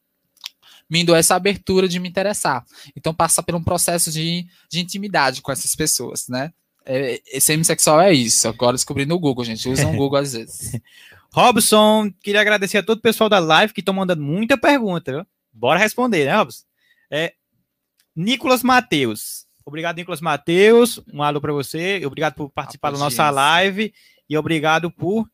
me 0.89 1.03
dou 1.03 1.15
essa 1.15 1.35
abertura 1.35 1.87
de 1.87 1.99
me 1.99 2.09
interessar. 2.09 2.65
Então 2.95 3.13
passa 3.13 3.43
por 3.43 3.53
um 3.53 3.63
processo 3.63 4.11
de, 4.11 4.47
de 4.67 4.79
intimidade 4.79 5.43
com 5.43 5.51
essas 5.51 5.75
pessoas, 5.75 6.27
né? 6.27 6.51
É, 6.83 7.21
semissexual 7.39 8.01
é 8.01 8.11
isso. 8.11 8.47
Agora 8.47 8.73
descobri 8.73 9.05
no 9.05 9.19
Google, 9.19 9.45
gente. 9.45 9.69
Usam 9.69 9.93
o 9.93 9.95
Google 9.95 10.17
às 10.17 10.33
vezes. 10.33 10.71
Robson, 11.31 12.11
queria 12.23 12.41
agradecer 12.41 12.79
a 12.79 12.83
todo 12.83 12.97
o 12.97 13.03
pessoal 13.03 13.29
da 13.29 13.37
live 13.37 13.73
que 13.73 13.81
estão 13.81 13.93
mandando 13.93 14.23
muita 14.23 14.57
pergunta, 14.57 15.11
viu? 15.11 15.27
Bora 15.53 15.77
responder, 15.77 16.25
né, 16.25 16.35
Robson? 16.35 16.63
É, 17.11 17.33
Nicolas 18.19 18.63
Mateus. 18.63 19.47
Obrigado, 19.65 19.95
Nicolas 19.95 20.19
Mateus. 20.19 21.01
Um 21.13 21.23
alô 21.23 21.39
para 21.39 21.53
você. 21.53 22.05
Obrigado 22.05 22.33
por 22.33 22.49
participar 22.49 22.91
da 22.91 22.97
nossa 22.97 23.29
live 23.29 23.93
e 24.29 24.37
obrigado 24.37 24.91
por 24.91 25.25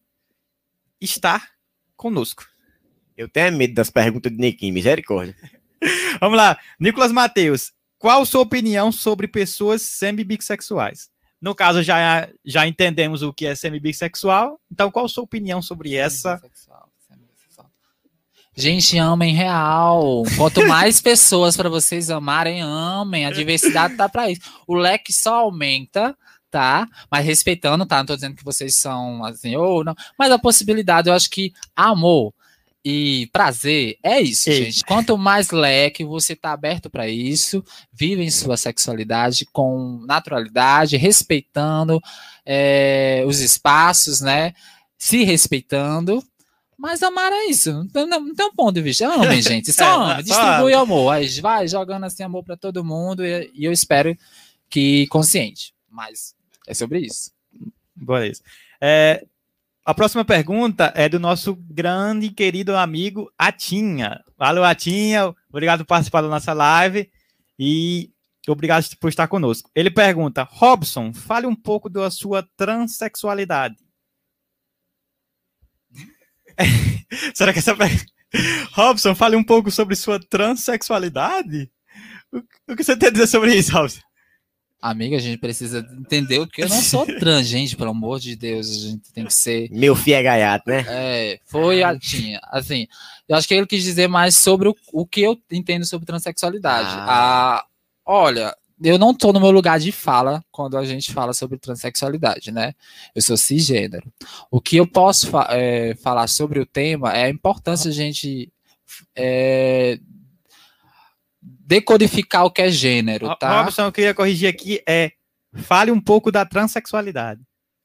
estar 1.02 1.50
conosco. 1.96 2.46
Eu 3.18 3.28
tenho 3.28 3.58
medo 3.58 3.74
das 3.74 3.90
perguntas 3.90 4.32
de 4.32 4.38
Niquim, 4.38 4.72
misericórdia. 4.72 5.36
Vamos 6.22 6.38
lá. 6.38 6.60
Nicolas 6.80 7.12
Mateus, 7.12 7.74
qual 7.98 8.22
a 8.22 8.26
sua 8.26 8.42
opinião 8.42 8.92
sobre 8.92 9.28
pessoas 9.28 9.82
semi-bissexuais? 9.82 11.10
No 11.42 11.56
caso, 11.56 11.82
já, 11.82 12.30
já 12.46 12.68
entendemos 12.68 13.24
o 13.24 13.34
que 13.34 13.48
é 13.48 13.56
semi-bissexual. 13.56 14.62
Então, 14.72 14.92
qual 14.92 15.06
a 15.06 15.10
sua 15.10 15.24
opinião 15.24 15.60
sobre 15.60 15.96
essa? 15.96 16.40
Gente, 18.56 18.98
amem 18.98 19.36
real. 19.36 20.24
Quanto 20.38 20.66
mais 20.66 21.00
pessoas 21.02 21.58
para 21.58 21.68
vocês 21.68 22.10
amarem, 22.10 22.62
amem. 22.62 23.26
A 23.26 23.32
diversidade 23.32 23.96
tá 23.96 24.08
para 24.08 24.32
isso. 24.32 24.42
O 24.66 24.76
leque 24.76 25.12
só 25.12 25.42
aumenta, 25.42 26.18
tá? 26.50 26.88
Mas 27.12 27.26
respeitando, 27.26 27.86
tá? 27.86 27.98
Não 27.98 28.06
tô 28.06 28.16
dizendo 28.16 28.36
que 28.36 28.46
vocês 28.46 28.76
são 28.76 29.26
assim 29.26 29.58
ou 29.58 29.84
não. 29.84 29.94
Mas 30.18 30.32
a 30.32 30.40
possibilidade, 30.40 31.10
eu 31.10 31.14
acho 31.14 31.30
que 31.30 31.52
amor 31.76 32.34
e 32.88 33.28
prazer 33.34 33.98
é 34.04 34.22
isso, 34.22 34.48
Ei. 34.50 34.66
gente. 34.66 34.86
Quanto 34.86 35.18
mais 35.18 35.50
leque 35.50 36.06
você 36.06 36.36
tá 36.36 36.54
aberto 36.54 36.88
para 36.88 37.10
isso, 37.10 37.66
vive 37.92 38.24
em 38.24 38.30
sua 38.30 38.56
sexualidade 38.56 39.46
com 39.52 40.00
naturalidade, 40.06 40.96
respeitando 40.96 42.00
é, 42.46 43.24
os 43.26 43.40
espaços, 43.40 44.22
né? 44.22 44.54
Se 44.98 45.24
respeitando. 45.24 46.24
Mas 46.78 47.02
amar 47.02 47.32
é 47.32 47.46
isso. 47.46 47.72
Não 47.72 47.88
tem, 47.88 48.06
não 48.06 48.34
tem 48.34 48.46
um 48.46 48.54
ponto 48.54 48.76
de 48.76 48.82
vista. 48.82 49.08
Amem, 49.08 49.42
gente. 49.44 49.72
Só 49.72 50.12
é. 50.12 50.22
Distribui 50.22 50.74
só... 50.74 50.82
amor. 50.82 51.12
Aí 51.12 51.28
vai 51.40 51.68
jogando 51.68 52.06
assim 52.06 52.24
amor 52.24 52.44
para 52.44 52.58
todo 52.58 52.84
mundo. 52.84 53.26
E, 53.26 53.52
e, 53.54 53.66
eu 53.66 53.72
espero 53.72 54.16
que 54.70 55.08
consciente. 55.08 55.74
Mas 55.90 56.36
é 56.68 56.74
sobre 56.74 57.00
isso. 57.00 57.32
Beleza. 57.96 58.42
É, 58.82 59.26
a 59.86 59.94
próxima 59.94 60.26
pergunta 60.26 60.92
é 60.96 61.08
do 61.08 61.20
nosso 61.20 61.56
grande 61.56 62.26
e 62.26 62.32
querido 62.32 62.76
amigo 62.76 63.32
Atinha. 63.38 64.22
Valeu, 64.38 64.64
Atinha. 64.64 65.34
Obrigado 65.50 65.80
por 65.80 65.90
participar 65.90 66.22
da 66.22 66.28
nossa 66.28 66.54
live 66.54 67.10
e 67.58 68.10
obrigado 68.48 68.86
por 69.00 69.10
estar 69.10 69.28
conosco. 69.28 69.70
Ele 69.76 69.92
pergunta: 69.92 70.42
Robson, 70.44 71.14
fale 71.14 71.48
um 71.48 71.56
pouco 71.56 71.90
da 71.90 72.10
sua 72.10 72.44
transexualidade. 72.58 73.85
Será 77.34 77.54
que 77.54 77.60
essa 77.60 77.76
Robson, 78.74 79.16
fale 79.16 79.36
um 79.36 79.44
pouco 79.44 79.72
sobre 79.72 79.96
sua 79.96 80.20
transexualidade? 80.20 81.70
O 82.68 82.76
que 82.76 82.84
você 82.84 82.98
tem 82.98 83.10
a 83.10 83.12
dizer 83.12 83.28
sobre 83.28 83.56
isso, 83.56 83.72
Robson? 83.72 84.02
Amiga, 84.82 85.16
a 85.16 85.20
gente 85.20 85.40
precisa 85.40 85.80
entender 85.98 86.46
que 86.48 86.62
eu 86.62 86.70
não 86.70 86.82
sou 86.82 87.06
trans, 87.18 87.48
gente, 87.48 87.76
pelo 87.76 87.90
amor 87.90 88.20
de 88.20 88.36
Deus, 88.36 88.70
a 88.70 88.90
gente 88.90 89.12
tem 89.12 89.26
que 89.26 89.34
ser. 89.34 89.68
Meu 89.72 89.96
filho 89.96 90.18
é 90.18 90.24
gaiato, 90.24 90.70
né? 90.70 90.86
É, 90.88 91.40
foi 91.46 91.82
a 91.82 91.98
tinha. 91.98 92.40
Assim, 92.52 92.88
eu 93.28 93.36
acho 93.36 93.48
que 93.48 93.56
ele 93.56 93.66
quis 93.66 93.84
dizer 93.84 94.08
mais 94.08 94.36
sobre 94.36 94.68
o, 94.70 94.76
o 94.94 95.08
que 95.08 95.22
eu 95.22 95.38
entendo 95.52 95.86
sobre 95.86 96.06
transexualidade. 96.06 96.90
Ah. 96.92 97.06
ah 97.08 97.66
olha, 98.06 98.56
eu 98.84 98.98
não 98.98 99.14
tô 99.14 99.32
no 99.32 99.40
meu 99.40 99.52
lugar 99.52 99.80
de 99.80 99.92
fala 99.92 100.44
quando 100.52 100.78
a 100.78 100.84
gente 100.84 101.14
fala 101.14 101.34
sobre 101.34 101.58
transexualidade, 101.58 102.52
né? 102.52 102.74
Eu 103.14 103.22
sou 103.22 103.38
cisgênero. 103.38 104.12
O 104.52 104.60
que 104.60 104.78
eu 104.78 104.86
posso 104.86 105.30
fa 105.30 105.48
é, 105.52 105.96
falar 105.96 106.28
sobre 106.28 106.60
o 106.60 106.66
tema 106.66 107.14
é 107.14 107.26
a 107.26 107.30
importância 107.30 107.90
de 107.90 108.02
a 108.02 108.04
gente 108.04 108.54
é, 109.16 109.98
decodificar 111.42 112.46
o 112.46 112.52
que 112.52 112.62
é 112.62 112.70
gênero, 112.70 113.34
tá? 113.38 113.62
Robson, 113.62 113.84
eu 113.84 113.92
queria 113.92 114.14
corrigir 114.14 114.50
aqui, 114.50 114.82
é 114.88 115.12
fale 115.54 115.92
um 115.92 116.02
pouco 116.02 116.32
da 116.32 116.46
transexualidade. 116.46 117.42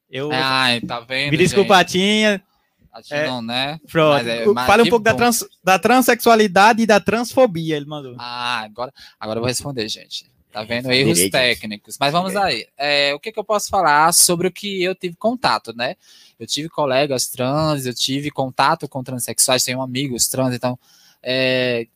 Eu, 0.09 0.31
Ai, 0.33 0.81
tá 0.81 0.99
vendo, 0.99 1.31
Me 1.31 1.37
desculpa, 1.37 1.85
Tinha. 1.85 2.43
É, 3.09 3.29
não, 3.29 3.41
né? 3.41 3.79
Pronto. 3.89 4.15
Mas 4.15 4.27
é, 4.27 4.45
mas 4.47 4.67
Fale 4.67 4.83
um 4.83 4.89
pouco 4.89 5.05
da, 5.05 5.15
trans, 5.15 5.45
da 5.63 5.79
transexualidade 5.79 6.83
e 6.83 6.87
da 6.87 6.99
transfobia, 6.99 7.77
ele 7.77 7.87
mandou. 7.87 8.17
Ah, 8.19 8.63
agora, 8.63 8.93
agora 9.19 9.39
eu 9.39 9.43
vou 9.43 9.49
responder, 9.49 9.89
gente. 9.89 10.29
Tá 10.53 10.65
vendo? 10.65 10.91
Erros 10.91 11.31
técnicos. 11.31 11.97
Mas 11.99 12.13
vamos 12.13 12.35
aí. 12.35 12.67
É, 12.77 13.15
o 13.15 13.21
que, 13.21 13.31
que 13.31 13.39
eu 13.39 13.45
posso 13.45 13.69
falar 13.69 14.13
sobre 14.13 14.49
o 14.49 14.53
que 14.53 14.83
eu 14.83 14.95
tive 14.95 15.15
contato, 15.17 15.73
né? 15.75 15.95
Eu 16.39 16.47
tive 16.47 16.69
colegas 16.69 17.29
trans, 17.29 17.87
eu 17.87 17.95
tive 17.95 18.31
contato 18.31 18.89
com 18.89 19.03
transexuais, 19.03 19.63
tenho 19.63 19.81
amigos 19.81 20.27
trans, 20.27 20.55
então 20.55 20.79
é, 21.23 21.87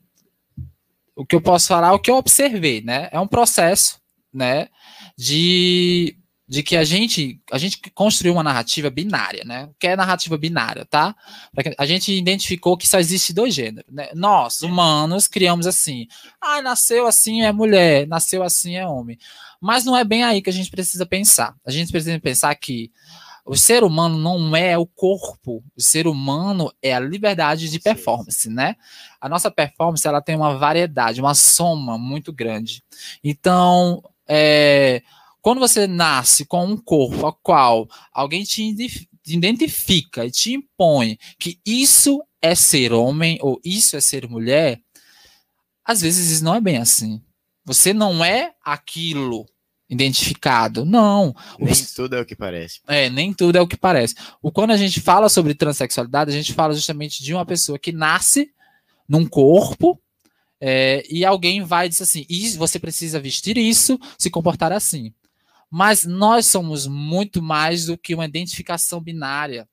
o 1.17 1.25
que 1.25 1.35
eu 1.35 1.41
posso 1.41 1.69
falar, 1.69 1.93
o 1.93 1.99
que 1.99 2.11
eu 2.11 2.17
observei, 2.17 2.81
né? 2.81 3.09
É 3.11 3.19
um 3.19 3.27
processo, 3.27 4.01
né? 4.33 4.69
De, 5.17 6.17
de 6.47 6.63
que 6.63 6.77
a 6.77 6.85
gente, 6.85 7.41
a 7.51 7.57
gente 7.57 7.81
construiu 7.95 8.35
uma 8.35 8.43
narrativa 8.43 8.91
binária, 8.91 9.43
né? 9.45 9.65
O 9.65 9.75
que 9.79 9.87
é 9.87 9.97
narrativa 9.97 10.37
binária, 10.37 10.85
tá? 10.85 11.15
A 11.79 11.87
gente 11.87 12.13
identificou 12.13 12.77
que 12.77 12.87
só 12.87 12.99
existe 12.99 13.33
dois 13.33 13.55
gêneros, 13.55 13.91
né? 13.91 14.11
Nós, 14.15 14.61
humanos, 14.63 15.27
criamos 15.27 15.67
assim. 15.67 16.07
Ah, 16.41 16.61
nasceu 16.61 17.07
assim 17.07 17.43
é 17.43 17.51
mulher, 17.51 18.07
nasceu 18.07 18.43
assim 18.43 18.77
é 18.77 18.87
homem. 18.87 19.19
Mas 19.59 19.87
não 19.87 19.97
é 19.97 20.05
bem 20.05 20.23
aí 20.23 20.43
que 20.43 20.51
a 20.51 20.53
gente 20.53 20.71
precisa 20.71 21.07
pensar. 21.07 21.57
A 21.65 21.71
gente 21.71 21.91
precisa 21.91 22.21
pensar 22.21 22.55
que 22.57 22.93
o 23.47 23.57
ser 23.57 23.83
humano 23.83 24.19
não 24.19 24.55
é 24.57 24.77
o 24.77 24.87
corpo, 24.87 25.63
o 25.77 25.81
ser 25.81 26.07
humano 26.07 26.73
é 26.83 26.95
a 26.95 27.01
liberdade 27.01 27.71
de 27.71 27.79
performance, 27.79 28.49
né? 28.49 28.77
A 29.21 29.29
nossa 29.29 29.51
performance 29.51 30.07
ela 30.07 30.23
tem 30.23 30.37
uma 30.37 30.57
variedade, 30.57 31.21
uma 31.21 31.35
soma 31.35 31.99
muito 31.99 32.33
grande. 32.33 32.83
Então, 33.23 34.03
é, 34.27 35.03
quando 35.45 35.59
você 35.59 35.87
nasce 35.87 36.47
com 36.47 36.65
um 36.65 36.75
corpo 36.75 37.27
a 37.27 37.33
qual 37.35 37.87
alguém 38.15 38.45
te 38.45 38.63
identifica 39.27 40.25
e 40.25 40.31
te 40.31 40.55
impõe 40.55 41.19
que 41.39 41.61
isso 41.67 42.25
é 42.41 42.55
ser 42.55 42.95
homem 42.95 43.39
ou 43.43 43.61
isso 43.63 43.95
é 43.95 44.01
ser 44.01 44.27
mulher, 44.27 44.81
às 45.85 46.01
vezes 46.01 46.31
isso 46.31 46.43
não 46.43 46.55
é 46.55 46.63
bem 46.63 46.79
assim. 46.79 47.21
Você 47.63 47.93
não 47.93 48.25
é 48.25 48.55
aquilo 48.65 49.45
identificado. 49.87 50.83
Não. 50.83 51.35
Nem 51.59 51.75
tudo 51.95 52.17
é 52.17 52.23
o 52.23 52.25
que 52.25 52.35
parece. 52.35 52.81
É, 52.89 53.11
nem 53.11 53.35
tudo 53.35 53.57
é 53.57 53.61
o 53.61 53.69
que 53.69 53.77
parece. 53.77 54.15
O, 54.41 54.51
quando 54.51 54.71
a 54.71 54.79
gente 54.79 54.99
fala 54.99 55.29
sobre 55.29 55.55
transexualidade, 55.55 56.31
a 56.31 56.35
gente 56.35 56.55
fala 56.55 56.73
justamente 56.73 57.23
de 57.23 57.35
uma 57.35 57.45
pessoa 57.45 57.79
que 57.79 57.93
nasce 57.93 58.51
num 59.07 59.27
corpo 59.27 60.01
é, 60.59 61.03
e 61.07 61.23
alguém 61.23 61.63
vai 61.63 61.87
dizer 61.87 62.05
assim: 62.05 62.27
você 62.57 62.79
precisa 62.79 63.21
vestir 63.21 63.59
isso, 63.59 64.01
se 64.17 64.31
comportar 64.31 64.73
assim. 64.73 65.13
Mas 65.77 66.05
nós 66.05 66.47
somos 66.47 66.87
muito 66.87 67.43
mais 67.43 67.87
do 67.87 67.99
que 67.99 68.15
uma 68.15 68.27
identificação 68.27 69.01
binária. 69.01 69.69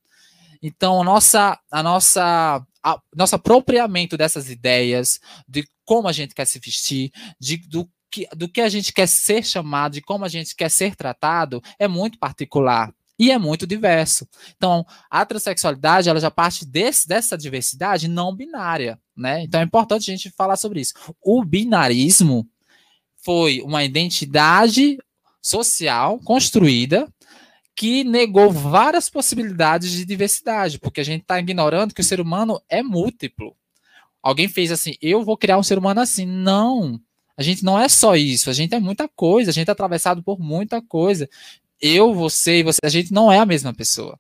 Então, 0.60 1.00
a 1.00 1.04
nossa, 1.04 1.60
a 1.70 1.84
nossa, 1.84 2.66
a, 2.84 3.00
nosso 3.16 3.36
apropriamento 3.36 4.18
dessas 4.18 4.50
ideias, 4.50 5.20
de 5.48 5.64
como 5.86 6.08
a 6.08 6.12
gente 6.12 6.34
quer 6.34 6.46
se 6.46 6.58
vestir, 6.58 7.12
de, 7.40 7.58
do 7.58 7.88
que, 8.10 8.28
do 8.36 8.50
que 8.50 8.62
a 8.62 8.68
gente 8.68 8.92
quer 8.92 9.08
ser 9.08 9.46
chamado, 9.46 9.94
de 9.94 10.02
como 10.02 10.26
a 10.26 10.28
gente 10.28 10.56
quer 10.56 10.72
ser 10.72 10.96
tratado, 10.96 11.62
é 11.78 11.88
muito 11.88 12.18
particular 12.18 12.92
e 13.20 13.30
é 13.30 13.38
muito 13.38 13.68
diverso. 13.68 14.28
Então, 14.58 14.84
a 15.08 15.24
transexualidade 15.24 16.10
ela 16.10 16.20
já 16.20 16.32
parte 16.32 16.66
desse, 16.66 17.08
dessa 17.08 17.38
diversidade 17.38 18.08
não 18.08 18.36
binária, 18.36 19.00
né? 19.16 19.44
Então 19.44 19.62
é 19.62 19.64
importante 19.64 20.10
a 20.10 20.16
gente 20.16 20.32
falar 20.32 20.56
sobre 20.56 20.82
isso. 20.82 20.96
O 21.22 21.46
binarismo 21.46 22.50
foi 23.24 23.62
uma 23.62 23.84
identidade 23.84 24.98
social 25.42 26.20
construída 26.20 27.12
que 27.76 28.04
negou 28.04 28.52
várias 28.52 29.10
possibilidades 29.10 29.92
de 29.92 30.06
diversidade, 30.06 30.80
porque 30.80 31.02
a 31.02 31.04
gente 31.04 31.22
está 31.22 31.40
ignorando 31.40 31.94
que 31.94 32.02
o 32.02 32.04
ser 32.04 32.22
humano 32.22 32.62
é 32.70 32.84
múltiplo. 32.84 33.56
Alguém 34.22 34.48
fez 34.48 34.72
assim, 34.72 34.96
eu 35.02 35.24
vou 35.24 35.36
criar 35.36 35.58
um 35.58 35.64
ser 35.64 35.80
humano 35.80 36.00
assim. 36.00 36.26
Não. 36.26 37.02
A 37.36 37.42
gente 37.42 37.64
não 37.64 37.80
é 37.80 37.90
só 37.90 38.16
isso, 38.16 38.52
a 38.52 38.54
gente 38.54 38.76
é 38.76 38.80
muita 38.80 39.08
coisa, 39.08 39.50
a 39.50 39.54
gente 39.54 39.68
é 39.68 39.72
atravessado 39.72 40.22
por 40.22 40.40
muita 40.40 40.80
coisa. 40.80 41.28
Eu, 41.80 42.14
você 42.14 42.60
e 42.60 42.64
você, 42.64 42.80
a 42.84 42.90
gente 42.90 43.12
não 43.12 43.32
é 43.32 43.40
a 43.40 43.46
mesma 43.46 43.74
pessoa. 43.74 44.20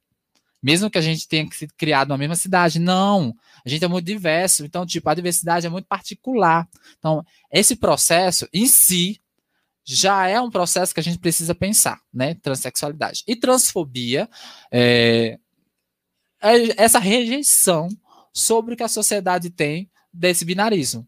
Mesmo 0.63 0.89
que 0.89 0.97
a 0.97 1.01
gente 1.01 1.27
tenha 1.27 1.47
sido 1.51 1.73
criado 1.77 2.09
na 2.09 2.17
mesma 2.17 2.35
cidade, 2.35 2.79
não. 2.79 3.35
A 3.63 3.69
gente 3.69 3.85
é 3.85 3.87
muito 3.87 4.05
diverso, 4.05 4.65
então, 4.65 4.87
tipo, 4.87 5.07
a 5.07 5.13
diversidade 5.13 5.67
é 5.67 5.69
muito 5.69 5.85
particular. 5.85 6.67
Então, 6.97 7.23
esse 7.51 7.75
processo 7.75 8.47
em 8.51 8.65
si 8.65 9.20
já 9.83 10.27
é 10.27 10.39
um 10.39 10.49
processo 10.49 10.93
que 10.93 10.99
a 10.99 11.03
gente 11.03 11.19
precisa 11.19 11.55
pensar, 11.55 11.99
né? 12.13 12.35
Transsexualidade. 12.35 13.23
E 13.27 13.35
transfobia 13.35 14.29
é, 14.71 15.37
é 16.41 16.83
essa 16.83 16.99
rejeição 16.99 17.87
sobre 18.33 18.73
o 18.73 18.77
que 18.77 18.83
a 18.83 18.87
sociedade 18.87 19.49
tem 19.49 19.89
desse 20.13 20.45
binarismo. 20.45 21.07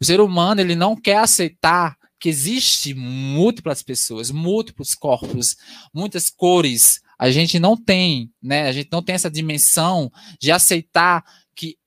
O 0.00 0.04
ser 0.04 0.20
humano 0.20 0.60
ele 0.60 0.74
não 0.74 0.96
quer 0.96 1.18
aceitar 1.18 1.96
que 2.18 2.28
existe 2.28 2.92
múltiplas 2.94 3.82
pessoas, 3.82 4.30
múltiplos 4.30 4.94
corpos, 4.94 5.56
muitas 5.92 6.28
cores. 6.28 7.00
A 7.18 7.30
gente 7.30 7.58
não 7.58 7.76
tem, 7.76 8.30
né? 8.42 8.66
A 8.66 8.72
gente 8.72 8.90
não 8.92 9.02
tem 9.02 9.14
essa 9.14 9.30
dimensão 9.30 10.12
de 10.38 10.52
aceitar 10.52 11.24
que 11.54 11.78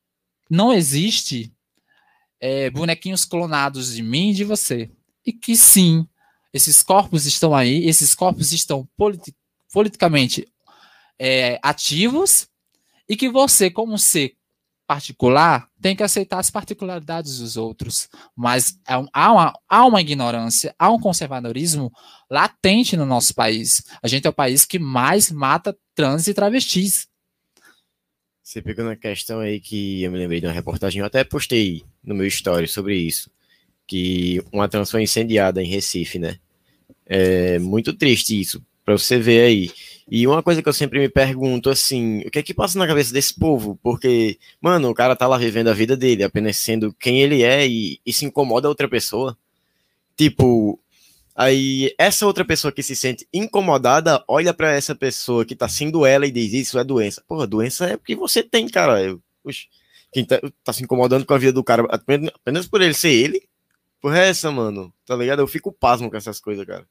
não 0.50 0.74
existe 0.74 1.54
é, 2.40 2.70
bonequinhos 2.70 3.26
clonados 3.26 3.94
de 3.94 4.02
mim 4.02 4.32
e 4.32 4.34
de 4.34 4.44
você. 4.44 4.90
E 5.26 5.32
que 5.32 5.56
sim, 5.56 6.08
esses 6.54 6.84
corpos 6.84 7.26
estão 7.26 7.56
aí, 7.56 7.88
esses 7.88 8.14
corpos 8.14 8.54
estão 8.54 8.88
politi 8.96 9.36
politicamente 9.72 10.48
é, 11.18 11.60
ativos 11.64 12.48
e 13.10 13.18
que 13.18 13.28
você, 13.28 13.72
como 13.72 13.98
ser 13.98 14.36
particular 14.86 15.68
tem 15.82 15.96
que 15.96 16.04
aceitar 16.04 16.40
as 16.40 16.52
particularidades 16.52 17.40
dos 17.40 17.58
outros, 17.58 18.08
mas 18.36 18.78
é 18.88 18.94
há, 19.12 19.32
uma, 19.32 19.54
há 19.68 19.86
uma 19.86 20.02
ignorância, 20.02 20.76
há 20.78 20.92
um 20.92 21.00
conservadorismo 21.00 21.92
latente 22.30 22.96
no 22.96 23.06
nosso 23.06 23.34
país. 23.34 23.84
A 24.02 24.08
gente 24.08 24.28
é 24.28 24.30
o 24.30 24.34
país 24.34 24.66
que 24.66 24.78
mais 24.78 25.32
mata 25.32 25.76
trans 25.96 26.28
e 26.28 26.34
travestis. 26.34 27.08
Você 28.44 28.62
pegou 28.62 28.86
uma 28.86 28.96
questão 28.96 29.40
aí 29.40 29.60
que 29.60 30.04
eu 30.04 30.12
me 30.12 30.18
lembrei 30.20 30.40
de 30.40 30.46
uma 30.46 30.54
reportagem, 30.54 31.00
eu 31.00 31.06
até 31.06 31.24
postei 31.24 31.84
no 32.04 32.14
meu 32.14 32.28
story 32.28 32.68
sobre 32.68 32.96
isso, 32.96 33.32
que 33.88 34.44
uma 34.52 34.68
trans 34.68 34.92
foi 34.92 35.02
incendiada 35.02 35.64
em 35.64 35.68
Recife, 35.68 36.20
né? 36.20 36.40
É 37.06 37.60
muito 37.60 37.94
triste 37.94 38.40
isso, 38.40 38.64
para 38.86 38.98
você 38.98 39.20
ver 39.20 39.42
aí. 39.42 39.72
E 40.10 40.28
uma 40.28 40.44
coisa 40.44 40.62
que 40.62 40.68
eu 40.68 40.74
sempre 40.74 41.00
me 41.00 41.10
pergunto, 41.10 41.70
assim, 41.70 42.20
o 42.20 42.32
que 42.32 42.40
é 42.40 42.44
que 42.44 42.54
passa 42.54 42.78
na 42.78 42.88
cabeça 42.88 43.14
desse 43.14 43.34
povo? 43.34 43.80
Porque, 43.82 44.38
mano, 44.62 44.90
o 44.90 44.94
cara 44.94 45.16
tá 45.16 45.28
lá 45.28 45.38
vivendo 45.38 45.70
a 45.70 45.74
vida 45.74 45.96
dele, 45.96 46.24
apenas 46.24 46.58
sendo 46.58 46.94
quem 46.94 47.22
ele 47.22 47.42
é 47.42 47.68
e, 47.68 48.00
e 48.06 48.12
se 48.14 48.26
incomoda 48.26 48.68
a 48.68 48.70
outra 48.70 48.88
pessoa. 48.88 49.38
Tipo, 50.18 50.80
aí 51.36 51.94
essa 51.98 52.26
outra 52.26 52.46
pessoa 52.46 52.72
que 52.72 52.84
se 52.84 52.96
sente 52.96 53.28
incomodada 53.34 54.24
olha 54.28 54.54
para 54.54 54.74
essa 54.74 54.94
pessoa 54.94 55.46
que 55.46 55.56
tá 55.56 55.68
sendo 55.68 56.06
ela 56.06 56.28
e 56.28 56.32
diz: 56.32 56.54
Isso 56.54 56.78
é 56.78 56.84
doença. 56.84 57.24
Porra, 57.28 57.48
doença 57.48 57.88
é 57.88 57.96
o 57.96 58.00
que 58.00 58.16
você 58.16 58.44
tem, 58.44 58.68
cara. 58.68 59.02
Eu, 59.02 59.22
quem 60.12 60.26
tá, 60.26 60.40
tá, 60.64 60.74
se 60.74 60.84
incomodando 60.84 61.26
com 61.26 61.34
a 61.34 61.38
vida 61.38 61.54
do 61.54 61.64
cara 61.64 61.88
apenas 61.90 62.68
por 62.68 62.82
ele 62.82 62.94
ser 62.94 63.12
ele? 63.12 63.48
Porra, 64.04 64.20
é 64.20 64.30
essa, 64.30 64.52
mano. 64.52 64.94
Tá 65.06 65.16
ligado? 65.16 65.40
Eu 65.40 65.48
fico 65.48 65.72
pasmo 65.72 66.12
com 66.12 66.18
essas 66.18 66.38
coisas, 66.38 66.66
cara. 66.66 66.86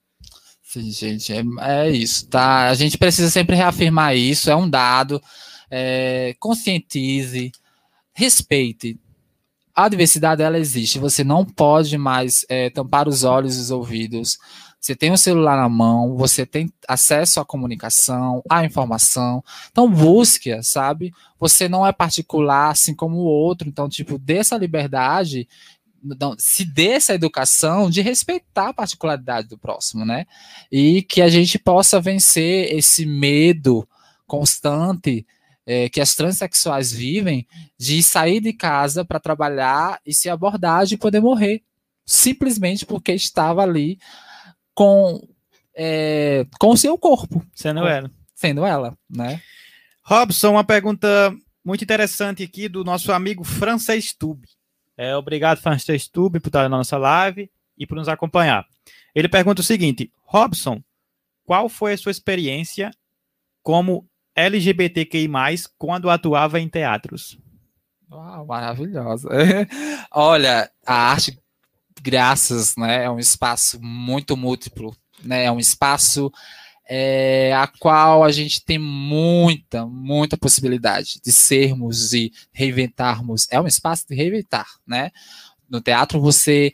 Sim, 0.62 0.90
gente, 0.90 1.30
é, 1.30 1.42
é, 1.60 1.90
isso, 1.90 2.26
tá? 2.26 2.70
A 2.70 2.74
gente 2.74 2.96
precisa 2.96 3.28
sempre 3.28 3.54
reafirmar 3.54 4.16
isso, 4.16 4.50
é 4.50 4.56
um 4.56 4.68
dado. 4.68 5.22
É, 5.70 6.34
conscientize, 6.40 7.52
respeite. 8.14 8.98
A 9.74 9.90
diversidade, 9.90 10.42
ela 10.42 10.58
existe. 10.58 10.98
Você 10.98 11.22
não 11.22 11.44
pode 11.44 11.98
mais 11.98 12.46
é, 12.48 12.70
tampar 12.70 13.06
os 13.06 13.24
olhos 13.24 13.58
e 13.58 13.60
os 13.60 13.70
ouvidos. 13.70 14.38
Você 14.80 14.96
tem 14.96 15.10
o 15.10 15.12
um 15.12 15.18
celular 15.18 15.58
na 15.58 15.68
mão, 15.68 16.16
você 16.16 16.46
tem 16.46 16.72
acesso 16.88 17.40
à 17.40 17.44
comunicação, 17.44 18.42
à 18.48 18.64
informação. 18.64 19.44
Então, 19.70 19.88
busque, 19.88 20.62
sabe? 20.62 21.12
Você 21.38 21.68
não 21.68 21.86
é 21.86 21.92
particular 21.92 22.70
assim 22.70 22.94
como 22.94 23.18
o 23.18 23.24
outro. 23.26 23.68
Então, 23.68 23.86
tipo, 23.86 24.18
dê 24.18 24.38
essa 24.38 24.56
liberdade 24.56 25.46
se 26.38 26.64
dê 26.64 26.88
essa 26.88 27.14
educação 27.14 27.90
de 27.90 28.00
respeitar 28.00 28.68
a 28.68 28.74
particularidade 28.74 29.48
do 29.48 29.58
próximo, 29.58 30.04
né? 30.04 30.26
E 30.70 31.02
que 31.02 31.22
a 31.22 31.28
gente 31.28 31.58
possa 31.58 32.00
vencer 32.00 32.74
esse 32.74 33.06
medo 33.06 33.88
constante 34.26 35.26
é, 35.66 35.88
que 35.88 36.00
as 36.00 36.14
transexuais 36.14 36.92
vivem 36.92 37.46
de 37.78 38.02
sair 38.02 38.40
de 38.40 38.52
casa 38.52 39.04
para 39.04 39.20
trabalhar 39.20 40.00
e 40.04 40.12
se 40.12 40.28
abordar 40.28 40.86
de 40.86 40.96
poder 40.96 41.20
morrer, 41.20 41.62
simplesmente 42.04 42.84
porque 42.84 43.12
estava 43.12 43.62
ali 43.62 43.98
com 44.74 45.20
é, 45.74 46.46
com 46.58 46.70
o 46.70 46.76
seu 46.76 46.98
corpo, 46.98 47.44
sendo 47.54 47.86
ela, 47.86 48.10
sendo 48.34 48.64
ela, 48.64 48.96
né? 49.08 49.40
Robson, 50.04 50.50
uma 50.50 50.64
pergunta 50.64 51.34
muito 51.64 51.84
interessante 51.84 52.42
aqui 52.42 52.68
do 52.68 52.84
nosso 52.84 53.12
amigo 53.12 53.44
Francês 53.44 54.12
Tube. 54.12 54.48
É, 54.96 55.16
obrigado, 55.16 55.60
Francis 55.60 56.08
Tube, 56.08 56.40
por 56.40 56.48
estar 56.48 56.68
na 56.68 56.76
nossa 56.76 56.96
live 56.98 57.50
e 57.76 57.86
por 57.86 57.96
nos 57.96 58.08
acompanhar. 58.08 58.66
Ele 59.14 59.28
pergunta 59.28 59.60
o 59.60 59.64
seguinte: 59.64 60.12
Robson, 60.24 60.82
qual 61.44 61.68
foi 61.68 61.94
a 61.94 61.98
sua 61.98 62.12
experiência 62.12 62.90
como 63.62 64.08
LGBTQI, 64.34 65.28
quando 65.78 66.10
atuava 66.10 66.60
em 66.60 66.68
teatros? 66.68 67.38
Uau, 68.10 68.46
maravilhosa. 68.46 69.28
Olha, 70.12 70.70
a 70.86 70.94
arte, 70.94 71.38
graças, 72.02 72.76
né, 72.76 73.04
é 73.04 73.10
um 73.10 73.18
espaço 73.18 73.80
muito 73.82 74.36
múltiplo, 74.36 74.94
né, 75.22 75.44
é 75.44 75.52
um 75.52 75.58
espaço 75.58 76.30
é, 76.88 77.52
a 77.54 77.66
qual 77.66 78.24
a 78.24 78.30
gente 78.30 78.64
tem 78.64 78.78
muita, 78.78 79.86
muita 79.86 80.36
possibilidade 80.36 81.20
de 81.24 81.32
sermos 81.32 82.12
e 82.12 82.32
reinventarmos. 82.52 83.46
É 83.50 83.60
um 83.60 83.66
espaço 83.66 84.06
de 84.08 84.14
reinventar, 84.14 84.66
né? 84.86 85.10
No 85.68 85.80
teatro 85.80 86.20
você 86.20 86.72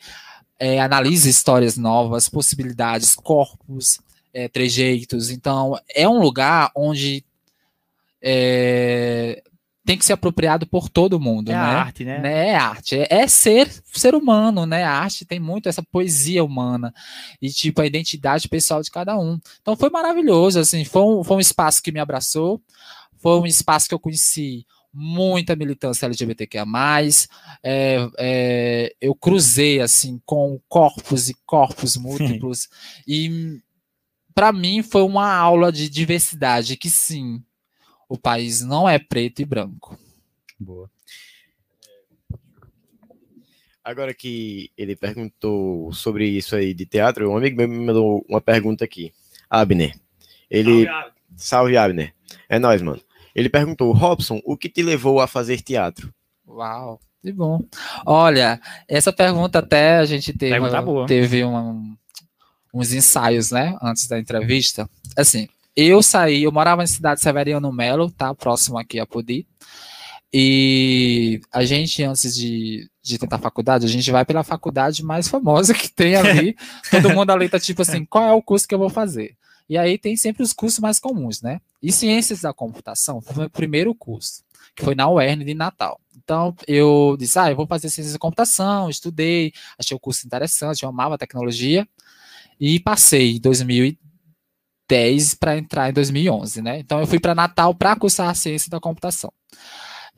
é, 0.59 0.81
analisa 0.81 1.29
histórias 1.29 1.77
novas, 1.77 2.29
possibilidades, 2.29 3.15
corpos, 3.15 4.01
é, 4.33 4.49
trejeitos. 4.49 5.31
Então, 5.31 5.79
é 5.95 6.09
um 6.09 6.21
lugar 6.21 6.71
onde 6.75 7.25
é, 8.21 9.43
tem 9.89 9.97
que 9.97 10.05
ser 10.05 10.13
apropriado 10.13 10.67
por 10.67 10.91
todo 10.91 11.19
mundo, 11.19 11.49
é 11.51 11.55
né? 11.55 11.59
arte, 11.59 12.05
né? 12.05 12.49
É 12.51 12.55
arte, 12.55 12.95
é, 12.95 13.07
é, 13.09 13.27
ser 13.27 13.71
ser 13.87 14.15
humano, 14.15 14.67
né? 14.67 14.85
A 14.85 14.93
arte 14.93 15.25
tem 15.25 15.41
muito 15.41 15.67
essa 15.67 15.83
poesia 15.83 16.45
humana 16.45 16.93
e 17.41 17.49
tipo 17.49 17.81
a 17.81 17.87
identidade 17.87 18.51
pessoal 18.51 18.83
de 18.83 18.91
cada 18.91 19.19
um. 19.19 19.41
Então 19.63 19.75
foi 19.75 19.89
maravilhoso, 19.89 20.61
assim, 20.61 20.85
foi 20.85 21.01
um, 21.01 21.25
foi 21.25 21.39
um 21.39 21.41
espaço 21.41 21.83
que 21.83 21.91
me 21.91 22.01
abraçou, 22.01 22.61
foi 23.17 23.41
um 23.41 23.47
espaço 23.47 23.89
que 23.89 23.95
eu 23.95 23.99
conheci 23.99 24.67
muita 24.93 25.57
militância 25.57 26.05
LGBTQIA+, 26.05 26.67
é, 27.63 28.09
é, 28.19 28.95
eu 29.01 29.15
cruzei, 29.15 29.81
assim, 29.81 30.21
com 30.27 30.61
corpos 30.69 31.31
e 31.31 31.35
corpos 31.47 31.97
múltiplos, 31.97 32.69
e 33.07 33.59
para 34.35 34.53
mim 34.53 34.83
foi 34.83 35.01
uma 35.01 35.35
aula 35.35 35.73
de 35.73 35.89
diversidade 35.89 36.77
que 36.77 36.91
sim, 36.91 37.43
o 38.09 38.17
país 38.17 38.63
não 38.63 38.89
é 38.89 38.99
preto 38.99 39.41
e 39.43 39.45
branco. 39.45 39.99
Boa. 40.59 40.91
Agora 43.85 44.13
que 44.13 44.71
ele 44.77 44.95
perguntou 44.95 45.93
sobre 45.93 46.29
isso 46.29 46.55
aí 46.55 46.75
de 46.75 46.85
teatro, 46.85 47.31
um 47.31 47.37
amigo 47.37 47.57
meu 47.57 47.69
me 47.69 47.79
mandou 47.87 48.25
uma 48.29 48.41
pergunta 48.41 48.85
aqui. 48.85 49.13
Abner. 49.49 49.99
Ele. 50.51 50.87
Salve, 51.37 51.77
Abner. 51.77 52.15
É 52.49 52.59
nóis, 52.59 52.83
mano. 52.83 53.01
Ele 53.35 53.49
perguntou, 53.49 53.93
Robson, 53.93 54.41
o 54.45 54.57
que 54.57 54.69
te 54.69 54.83
levou 54.83 55.21
a 55.21 55.27
fazer 55.27 55.61
teatro? 55.63 56.13
Uau, 56.47 57.01
que 57.23 57.33
bom. 57.33 57.61
Olha, 58.05 58.61
essa 58.89 59.13
pergunta 59.13 59.61
até 59.61 59.99
a 59.99 60.05
gente 60.05 60.33
teve, 60.33 60.57
teve 61.07 61.45
um- 61.45 61.97
uns 62.75 62.93
ensaios, 62.93 63.51
né, 63.51 63.77
antes 63.81 64.07
da 64.09 64.19
entrevista. 64.19 64.91
Assim, 65.17 65.49
eu 65.77 66.03
saí, 66.03 66.43
eu 66.43 66.53
morava 66.53 66.83
na 66.83 66.87
cidade 66.87 67.19
de 67.19 67.23
Severiano 67.23 67.73
Melo, 67.73 68.11
tá, 68.11 68.35
próximo 68.35 68.79
aqui 68.79 68.99
a 68.99 69.07
Podi. 69.07 69.47
E 70.33 71.41
a 71.51 71.65
gente, 71.65 72.03
antes 72.03 72.35
de, 72.35 72.91
de 73.03 73.19
tentar 73.19 73.39
faculdade, 73.39 73.87
a 73.87 73.89
gente 73.89 74.11
vai 74.11 74.25
pela 74.25 74.45
faculdade 74.45 75.03
mais 75.03 75.27
famosa 75.29 75.73
que 75.73 75.91
tem 75.91 76.17
ali. 76.17 76.57
Todo 76.91 77.11
mundo 77.11 77.31
ali 77.31 77.49
tá 77.49 77.59
tipo 77.59 77.83
assim, 77.83 78.05
qual 78.05 78.25
é 78.25 78.33
o 78.33 78.43
curso 78.43 78.69
que 78.69 78.75
eu 78.75 78.79
vou 78.79 78.91
fazer? 78.91 79.37
E 79.69 79.77
aí 79.77 79.99
tem 79.99 80.17
sempre 80.17 80.43
os 80.43 80.53
cursos 80.53 80.79
mais 80.79 80.99
comuns, 80.99 81.43
né? 81.43 81.61
E 81.83 81.93
Ciências 81.93 82.41
da 82.41 82.53
Computação 82.53 83.21
foi 83.21 83.35
o 83.35 83.39
meu 83.41 83.51
primeiro 83.51 83.95
curso, 83.95 84.43
que 84.75 84.83
foi 84.85 84.95
na 84.95 85.09
UERN 85.09 85.45
de 85.45 85.55
Natal. 85.55 86.01
Então 86.17 86.55
eu 86.67 87.17
disse, 87.19 87.39
ah, 87.39 87.51
eu 87.51 87.57
vou 87.57 87.67
fazer 87.67 87.89
Ciências 87.89 88.15
da 88.15 88.19
Computação, 88.19 88.91
estudei, 88.91 89.53
achei 89.79 89.97
o 89.97 90.01
curso 90.01 90.27
interessante, 90.27 90.83
eu 90.83 90.89
amava 90.89 91.19
tecnologia. 91.19 91.87
E 92.61 92.81
passei 92.81 93.37
em 93.37 93.41
2010 94.89 95.35
para 95.35 95.59
entrar 95.59 95.91
em 95.91 95.93
2011, 95.93 96.63
né? 96.63 96.79
Então 96.79 96.99
eu 97.01 97.07
fui 97.07 97.21
para 97.21 97.35
Natal 97.35 97.75
para 97.75 97.95
cursar 97.97 98.35
Ciência 98.35 98.71
da 98.71 98.81
Computação. 98.81 99.33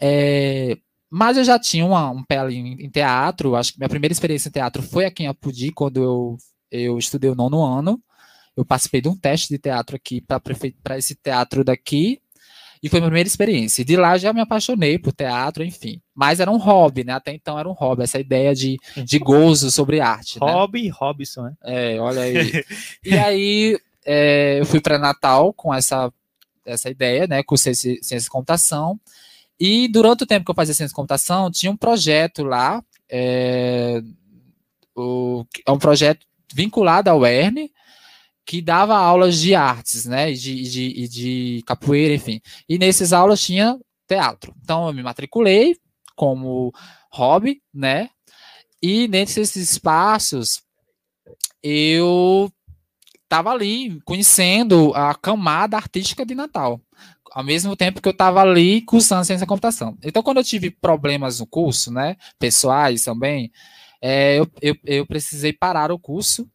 É, 0.00 0.76
mas 1.10 1.36
eu 1.36 1.44
já 1.44 1.58
tinha 1.58 1.84
uma- 1.84 2.10
um 2.10 2.22
pé 2.24 2.38
ali 2.38 2.56
em, 2.56 2.84
em 2.84 2.90
teatro, 2.90 3.56
acho 3.56 3.72
que 3.72 3.78
minha 3.78 3.88
primeira 3.88 4.12
experiência 4.12 4.48
em 4.48 4.52
teatro 4.52 4.82
foi 4.82 5.04
aqui 5.04 5.24
em 5.24 5.26
Apudi, 5.26 5.72
quando 5.72 6.02
eu, 6.02 6.36
eu 6.70 6.96
estudei 6.98 7.28
o 7.30 7.34
nono 7.34 7.62
ano. 7.64 8.00
Eu 8.56 8.64
participei 8.64 9.00
de 9.00 9.08
um 9.08 9.16
teste 9.16 9.48
de 9.48 9.58
teatro 9.58 9.96
aqui 9.96 10.20
para 10.82 10.98
esse 10.98 11.14
teatro 11.14 11.64
daqui, 11.64 12.20
e 12.82 12.88
foi 12.88 12.98
a 12.98 13.00
minha 13.02 13.10
primeira 13.10 13.28
experiência. 13.28 13.82
E 13.82 13.84
de 13.84 13.96
lá 13.96 14.16
já 14.18 14.32
me 14.32 14.40
apaixonei 14.40 14.98
por 14.98 15.12
teatro, 15.12 15.62
enfim. 15.62 16.00
Mas 16.14 16.40
era 16.40 16.50
um 16.50 16.56
hobby, 16.56 17.04
né? 17.04 17.12
Até 17.12 17.32
então 17.32 17.58
era 17.58 17.68
um 17.68 17.72
hobby, 17.72 18.02
essa 18.04 18.18
ideia 18.18 18.54
de, 18.54 18.76
de 19.04 19.18
gozo 19.18 19.70
sobre 19.70 20.00
arte. 20.00 20.38
né? 20.40 20.50
Hobby 20.52 20.88
Robson, 20.88 21.42
né? 21.42 21.52
É, 21.62 22.00
olha 22.00 22.22
aí. 22.22 22.64
e 23.04 23.16
aí 23.18 23.78
é, 24.04 24.58
eu 24.60 24.66
fui 24.66 24.80
para 24.80 24.98
Natal 24.98 25.52
com 25.52 25.72
essa, 25.74 26.12
essa 26.64 26.90
ideia, 26.90 27.26
né? 27.26 27.42
Ci- 27.56 27.74
ciência 27.74 28.20
de 28.20 28.30
computação. 28.30 28.98
E 29.58 29.88
durante 29.88 30.24
o 30.24 30.26
tempo 30.26 30.44
que 30.44 30.50
eu 30.50 30.54
fazia 30.54 30.74
ciência 30.74 30.88
de 30.88 30.94
computação, 30.94 31.50
tinha 31.50 31.70
um 31.70 31.76
projeto 31.76 32.42
lá, 32.42 32.82
é, 33.08 34.00
o, 34.96 35.44
é 35.66 35.70
um 35.70 35.78
projeto 35.78 36.26
vinculado 36.54 37.10
ao 37.10 37.26
ERN, 37.26 37.68
que 38.46 38.60
dava 38.62 38.96
aulas 38.96 39.38
de 39.38 39.54
artes, 39.54 40.06
né? 40.06 40.32
E 40.32 40.34
de, 40.34 40.62
de, 40.62 41.08
de 41.08 41.62
capoeira, 41.66 42.14
enfim. 42.14 42.40
E 42.68 42.78
nessas 42.78 43.12
aulas 43.12 43.40
tinha 43.40 43.78
teatro. 44.08 44.54
Então 44.62 44.88
eu 44.88 44.94
me 44.94 45.02
matriculei 45.02 45.76
como 46.16 46.72
hobby, 47.12 47.62
né? 47.72 48.10
E 48.82 49.06
nesses 49.08 49.54
espaços 49.56 50.62
eu 51.62 52.50
estava 53.30 53.50
ali 53.50 54.00
conhecendo 54.04 54.92
a 54.92 55.14
camada 55.14 55.76
artística 55.76 56.26
de 56.26 56.34
Natal, 56.34 56.80
ao 57.30 57.44
mesmo 57.44 57.76
tempo 57.76 58.02
que 58.02 58.08
eu 58.08 58.12
estava 58.12 58.42
ali 58.42 58.82
cursando 58.82 59.24
ciência 59.24 59.46
da 59.46 59.48
computação. 59.48 59.96
Então, 60.02 60.20
quando 60.20 60.38
eu 60.38 60.44
tive 60.44 60.68
problemas 60.68 61.38
no 61.38 61.46
curso, 61.46 61.92
né, 61.92 62.16
pessoais 62.40 63.04
também, 63.04 63.52
é, 64.02 64.40
eu, 64.40 64.50
eu, 64.60 64.76
eu 64.84 65.06
precisei 65.06 65.52
parar 65.52 65.92
o 65.92 65.98
curso. 65.98 66.48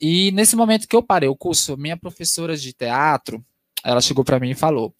E 0.00 0.30
nesse 0.30 0.54
momento 0.54 0.86
que 0.86 0.94
eu 0.94 1.02
parei 1.02 1.28
o 1.28 1.36
curso, 1.36 1.76
minha 1.76 1.96
professora 1.96 2.56
de 2.56 2.72
teatro, 2.72 3.44
ela 3.84 4.00
chegou 4.00 4.24
para 4.24 4.38
mim 4.38 4.50
e 4.50 4.54
falou: 4.54 4.94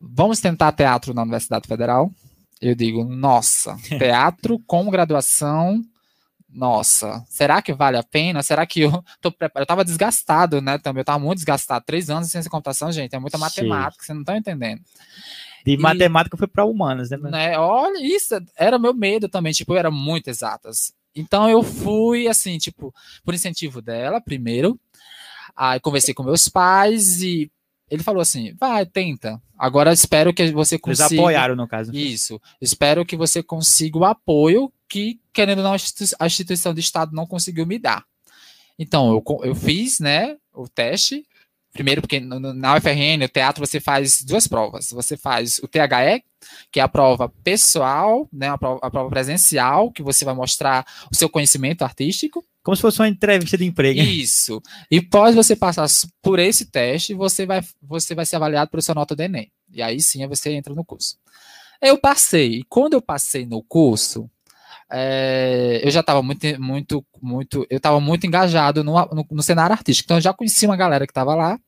"Vamos 0.00 0.40
tentar 0.40 0.72
teatro 0.72 1.12
na 1.12 1.22
Universidade 1.22 1.66
Federal?" 1.66 2.10
Eu 2.60 2.74
digo: 2.74 3.04
"Nossa, 3.04 3.76
teatro 3.98 4.60
com 4.60 4.90
graduação 4.90 5.82
nossa, 6.52 7.24
será 7.28 7.62
que 7.62 7.72
vale 7.72 7.96
a 7.96 8.02
pena? 8.02 8.42
Será 8.42 8.66
que 8.66 8.80
eu 8.80 9.04
tô 9.20 9.30
preparado? 9.30 9.62
Eu 9.62 9.66
tava 9.66 9.84
desgastado, 9.84 10.60
né? 10.60 10.78
Também 10.78 11.00
eu 11.00 11.04
tava 11.04 11.18
muito 11.18 11.38
desgastado. 11.38 11.84
Três 11.84 12.10
anos 12.10 12.26
de 12.26 12.32
ciência 12.32 12.48
de 12.48 12.50
computação, 12.50 12.90
gente, 12.90 13.14
é 13.14 13.18
muita 13.18 13.38
Sim. 13.38 13.42
matemática, 13.44 14.04
vocês 14.04 14.14
não 14.14 14.22
estão 14.22 14.36
entendendo. 14.36 14.80
De 15.64 15.72
E- 15.72 15.76
matemática 15.78 16.36
foi 16.36 16.46
para 16.48 16.64
humanas, 16.64 17.10
né? 17.10 17.16
Né? 17.18 17.58
Olha, 17.58 17.98
isso 18.04 18.34
era 18.56 18.78
meu 18.78 18.94
medo 18.94 19.28
também, 19.28 19.52
tipo, 19.52 19.72
eu 19.74 19.78
era 19.78 19.90
muito 19.90 20.28
exatas. 20.28 20.92
Então 21.14 21.48
eu 21.50 21.62
fui 21.62 22.26
assim, 22.28 22.56
tipo, 22.58 22.94
por 23.24 23.34
incentivo 23.34 23.82
dela, 23.82 24.20
primeiro. 24.20 24.78
Aí 25.56 25.78
conversei 25.80 26.14
com 26.14 26.22
meus 26.22 26.48
pais 26.48 27.20
e 27.22 27.50
ele 27.90 28.02
falou 28.02 28.22
assim: 28.22 28.54
vai, 28.58 28.86
tenta. 28.86 29.40
Agora 29.58 29.92
espero 29.92 30.32
que 30.32 30.50
você 30.52 30.76
Eles 30.76 30.80
consiga. 31.00 31.20
apoiaram, 31.20 31.56
no 31.56 31.66
caso. 31.68 31.94
Isso. 31.94 32.40
Espero 32.60 33.04
que 33.04 33.16
você 33.16 33.42
consiga 33.42 33.98
o 33.98 34.04
apoio 34.04 34.72
que, 34.90 35.20
querendo 35.32 35.58
ou 35.58 35.64
não, 35.64 35.72
a 35.72 35.76
institui- 35.76 36.16
a 36.18 36.26
instituição 36.26 36.74
de 36.74 36.80
Estado 36.80 37.14
não 37.14 37.26
conseguiu 37.26 37.64
me 37.64 37.78
dar. 37.78 38.04
Então, 38.78 39.10
eu, 39.12 39.24
eu 39.44 39.54
fiz, 39.54 40.00
né, 40.00 40.36
o 40.52 40.68
teste. 40.68 41.24
Primeiro, 41.72 42.00
porque 42.00 42.18
na 42.18 42.74
UFRN, 42.76 43.24
o 43.24 43.28
teatro, 43.28 43.64
você 43.64 43.78
faz 43.78 44.22
duas 44.24 44.48
provas. 44.48 44.90
Você 44.90 45.16
faz 45.16 45.58
o 45.58 45.68
THE, 45.68 46.24
que 46.72 46.80
é 46.80 46.82
a 46.82 46.88
prova 46.88 47.28
pessoal, 47.44 48.28
né, 48.32 48.48
a 48.48 48.58
prova, 48.58 48.80
a 48.82 48.90
prova 48.90 49.08
presencial, 49.08 49.92
que 49.92 50.02
você 50.02 50.24
vai 50.24 50.34
mostrar 50.34 50.84
o 51.12 51.14
seu 51.14 51.28
conhecimento 51.28 51.82
artístico. 51.82 52.44
Como 52.62 52.74
se 52.74 52.82
fosse 52.82 52.98
uma 53.00 53.08
entrevista 53.08 53.56
de 53.56 53.64
emprego. 53.64 54.00
Isso. 54.00 54.60
E 54.90 54.98
após 54.98 55.34
você 55.36 55.54
passar 55.54 55.86
por 56.20 56.40
esse 56.40 56.66
teste, 56.66 57.14
você 57.14 57.46
vai, 57.46 57.62
você 57.80 58.14
vai 58.14 58.26
ser 58.26 58.36
avaliado 58.36 58.70
pelo 58.70 58.82
seu 58.82 58.94
nota 58.94 59.14
do 59.14 59.22
Enem. 59.22 59.50
E 59.72 59.80
aí 59.80 60.00
sim 60.00 60.26
você 60.26 60.52
entra 60.52 60.74
no 60.74 60.84
curso. 60.84 61.16
Eu 61.80 61.96
passei. 61.96 62.56
E 62.56 62.64
quando 62.64 62.94
eu 62.94 63.00
passei 63.00 63.46
no 63.46 63.62
curso, 63.62 64.28
é, 64.92 65.80
eu 65.84 65.90
já 65.90 66.00
estava 66.00 66.22
muito, 66.22 66.46
muito, 66.60 67.06
muito, 67.22 67.66
eu 67.70 67.76
estava 67.76 68.00
muito 68.00 68.26
engajado 68.26 68.82
no, 68.82 68.92
no, 68.92 69.26
no 69.30 69.42
cenário 69.42 69.72
artístico. 69.72 70.06
Então 70.06 70.16
eu 70.16 70.22
já 70.22 70.32
conhecia 70.32 70.68
uma 70.68 70.76
galera 70.76 71.06
que 71.06 71.10
estava 71.10 71.34
lá 71.34 71.58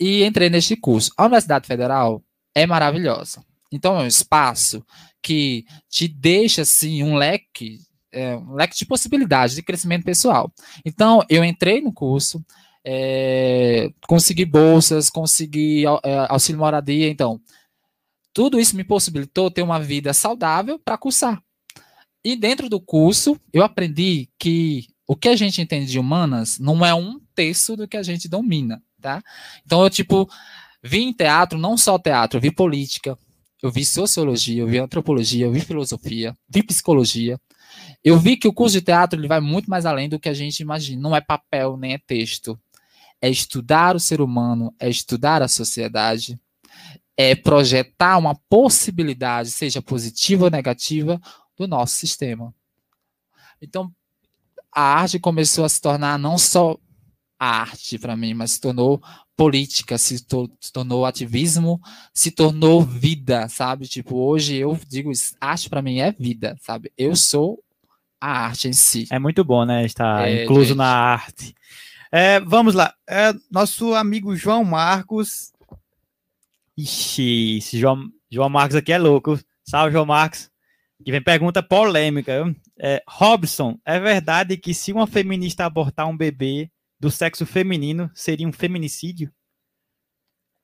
e 0.00 0.24
entrei 0.24 0.50
neste 0.50 0.76
curso. 0.76 1.12
A 1.16 1.24
Universidade 1.24 1.66
Federal 1.66 2.22
é 2.54 2.66
maravilhosa. 2.66 3.42
Então 3.70 3.96
é 3.96 4.02
um 4.02 4.06
espaço 4.06 4.84
que 5.22 5.64
te 5.88 6.08
deixa 6.08 6.62
assim 6.62 7.02
um 7.02 7.16
leque, 7.16 7.78
é, 8.12 8.36
um 8.36 8.54
leque 8.54 8.76
de 8.76 8.86
possibilidades 8.86 9.54
de 9.54 9.62
crescimento 9.62 10.04
pessoal. 10.04 10.52
Então 10.84 11.22
eu 11.28 11.44
entrei 11.44 11.80
no 11.80 11.92
curso, 11.92 12.44
é, 12.84 13.90
consegui 14.08 14.44
bolsas, 14.44 15.10
consegui 15.10 15.84
é, 15.86 16.26
auxílio 16.28 16.58
moradia, 16.58 17.08
então 17.08 17.40
tudo 18.32 18.58
isso 18.58 18.76
me 18.76 18.84
possibilitou 18.84 19.50
ter 19.50 19.62
uma 19.62 19.80
vida 19.80 20.12
saudável 20.12 20.78
para 20.78 20.98
cursar. 20.98 21.42
E 22.24 22.36
dentro 22.36 22.68
do 22.68 22.80
curso, 22.80 23.40
eu 23.52 23.62
aprendi 23.62 24.28
que 24.38 24.86
o 25.06 25.16
que 25.16 25.28
a 25.28 25.36
gente 25.36 25.62
entende 25.62 25.90
de 25.90 25.98
humanas 25.98 26.58
não 26.58 26.84
é 26.84 26.94
um 26.94 27.20
terço 27.34 27.76
do 27.76 27.88
que 27.88 27.96
a 27.96 28.02
gente 28.02 28.28
domina, 28.28 28.82
tá? 29.00 29.22
Então, 29.64 29.82
eu, 29.82 29.90
tipo, 29.90 30.28
vi 30.82 31.02
em 31.02 31.12
teatro, 31.12 31.58
não 31.58 31.76
só 31.76 31.98
teatro, 31.98 32.38
eu 32.38 32.42
vi 32.42 32.50
política, 32.50 33.16
eu 33.62 33.70
vi 33.70 33.84
sociologia, 33.84 34.62
eu 34.62 34.66
vi 34.66 34.78
antropologia, 34.78 35.46
eu 35.46 35.52
vi 35.52 35.60
filosofia, 35.60 36.36
vi 36.48 36.62
psicologia. 36.62 37.40
Eu 38.04 38.18
vi 38.18 38.36
que 38.36 38.46
o 38.46 38.52
curso 38.52 38.74
de 38.74 38.82
teatro 38.82 39.18
ele 39.18 39.28
vai 39.28 39.40
muito 39.40 39.68
mais 39.68 39.84
além 39.84 40.08
do 40.08 40.18
que 40.18 40.28
a 40.28 40.34
gente 40.34 40.60
imagina. 40.60 41.02
Não 41.02 41.16
é 41.16 41.20
papel, 41.20 41.76
nem 41.76 41.94
é 41.94 41.98
texto. 41.98 42.58
É 43.20 43.28
estudar 43.28 43.96
o 43.96 44.00
ser 44.00 44.20
humano, 44.20 44.72
é 44.78 44.88
estudar 44.88 45.42
a 45.42 45.48
sociedade, 45.48 46.38
é 47.16 47.34
projetar 47.34 48.16
uma 48.16 48.36
possibilidade, 48.48 49.50
seja 49.50 49.82
positiva 49.82 50.44
ou 50.44 50.50
negativa, 50.50 51.20
do 51.58 51.66
nosso 51.66 51.94
sistema. 51.94 52.54
Então, 53.60 53.92
a 54.72 54.80
arte 54.80 55.18
começou 55.18 55.64
a 55.64 55.68
se 55.68 55.80
tornar 55.80 56.18
não 56.18 56.38
só 56.38 56.78
arte 57.38 57.98
para 57.98 58.16
mim, 58.16 58.34
mas 58.34 58.52
se 58.52 58.60
tornou 58.60 59.02
política, 59.36 59.96
se, 59.98 60.24
to 60.24 60.50
se, 60.60 60.72
tornou 60.72 61.06
ativismo, 61.06 61.80
se 62.12 62.30
tornou 62.30 62.82
vida, 62.82 63.48
sabe? 63.48 63.86
Tipo, 63.86 64.16
hoje 64.16 64.56
eu 64.56 64.78
digo, 64.88 65.12
isso, 65.12 65.34
arte 65.40 65.70
para 65.70 65.82
mim 65.82 65.98
é 65.98 66.12
vida, 66.12 66.56
sabe? 66.60 66.92
Eu 66.96 67.14
sou 67.14 67.62
a 68.20 68.46
arte 68.46 68.68
em 68.68 68.72
si. 68.72 69.06
É 69.10 69.18
muito 69.18 69.44
bom, 69.44 69.64
né? 69.64 69.84
Estar 69.84 70.28
é, 70.28 70.44
incluso 70.44 70.68
gente. 70.68 70.78
na 70.78 70.88
arte. 70.88 71.54
É, 72.10 72.40
vamos 72.40 72.74
lá. 72.74 72.92
É, 73.08 73.32
nosso 73.50 73.94
amigo 73.94 74.34
João 74.34 74.64
Marcos. 74.64 75.52
Ixi, 76.76 77.58
esse 77.58 77.78
João, 77.78 78.10
João 78.30 78.48
Marcos 78.48 78.76
aqui 78.76 78.92
é 78.92 78.98
louco. 78.98 79.38
Salve, 79.64 79.92
João 79.92 80.06
Marcos. 80.06 80.50
Que 81.04 81.12
vem 81.12 81.22
pergunta 81.22 81.62
polêmica. 81.62 82.44
É, 82.78 83.02
Robson, 83.08 83.78
é 83.84 83.98
verdade 84.00 84.56
que 84.56 84.74
se 84.74 84.92
uma 84.92 85.06
feminista 85.06 85.64
abortar 85.64 86.08
um 86.08 86.16
bebê, 86.16 86.70
do 87.00 87.10
sexo 87.10 87.46
feminino 87.46 88.10
seria 88.14 88.46
um 88.46 88.52
feminicídio? 88.52 89.32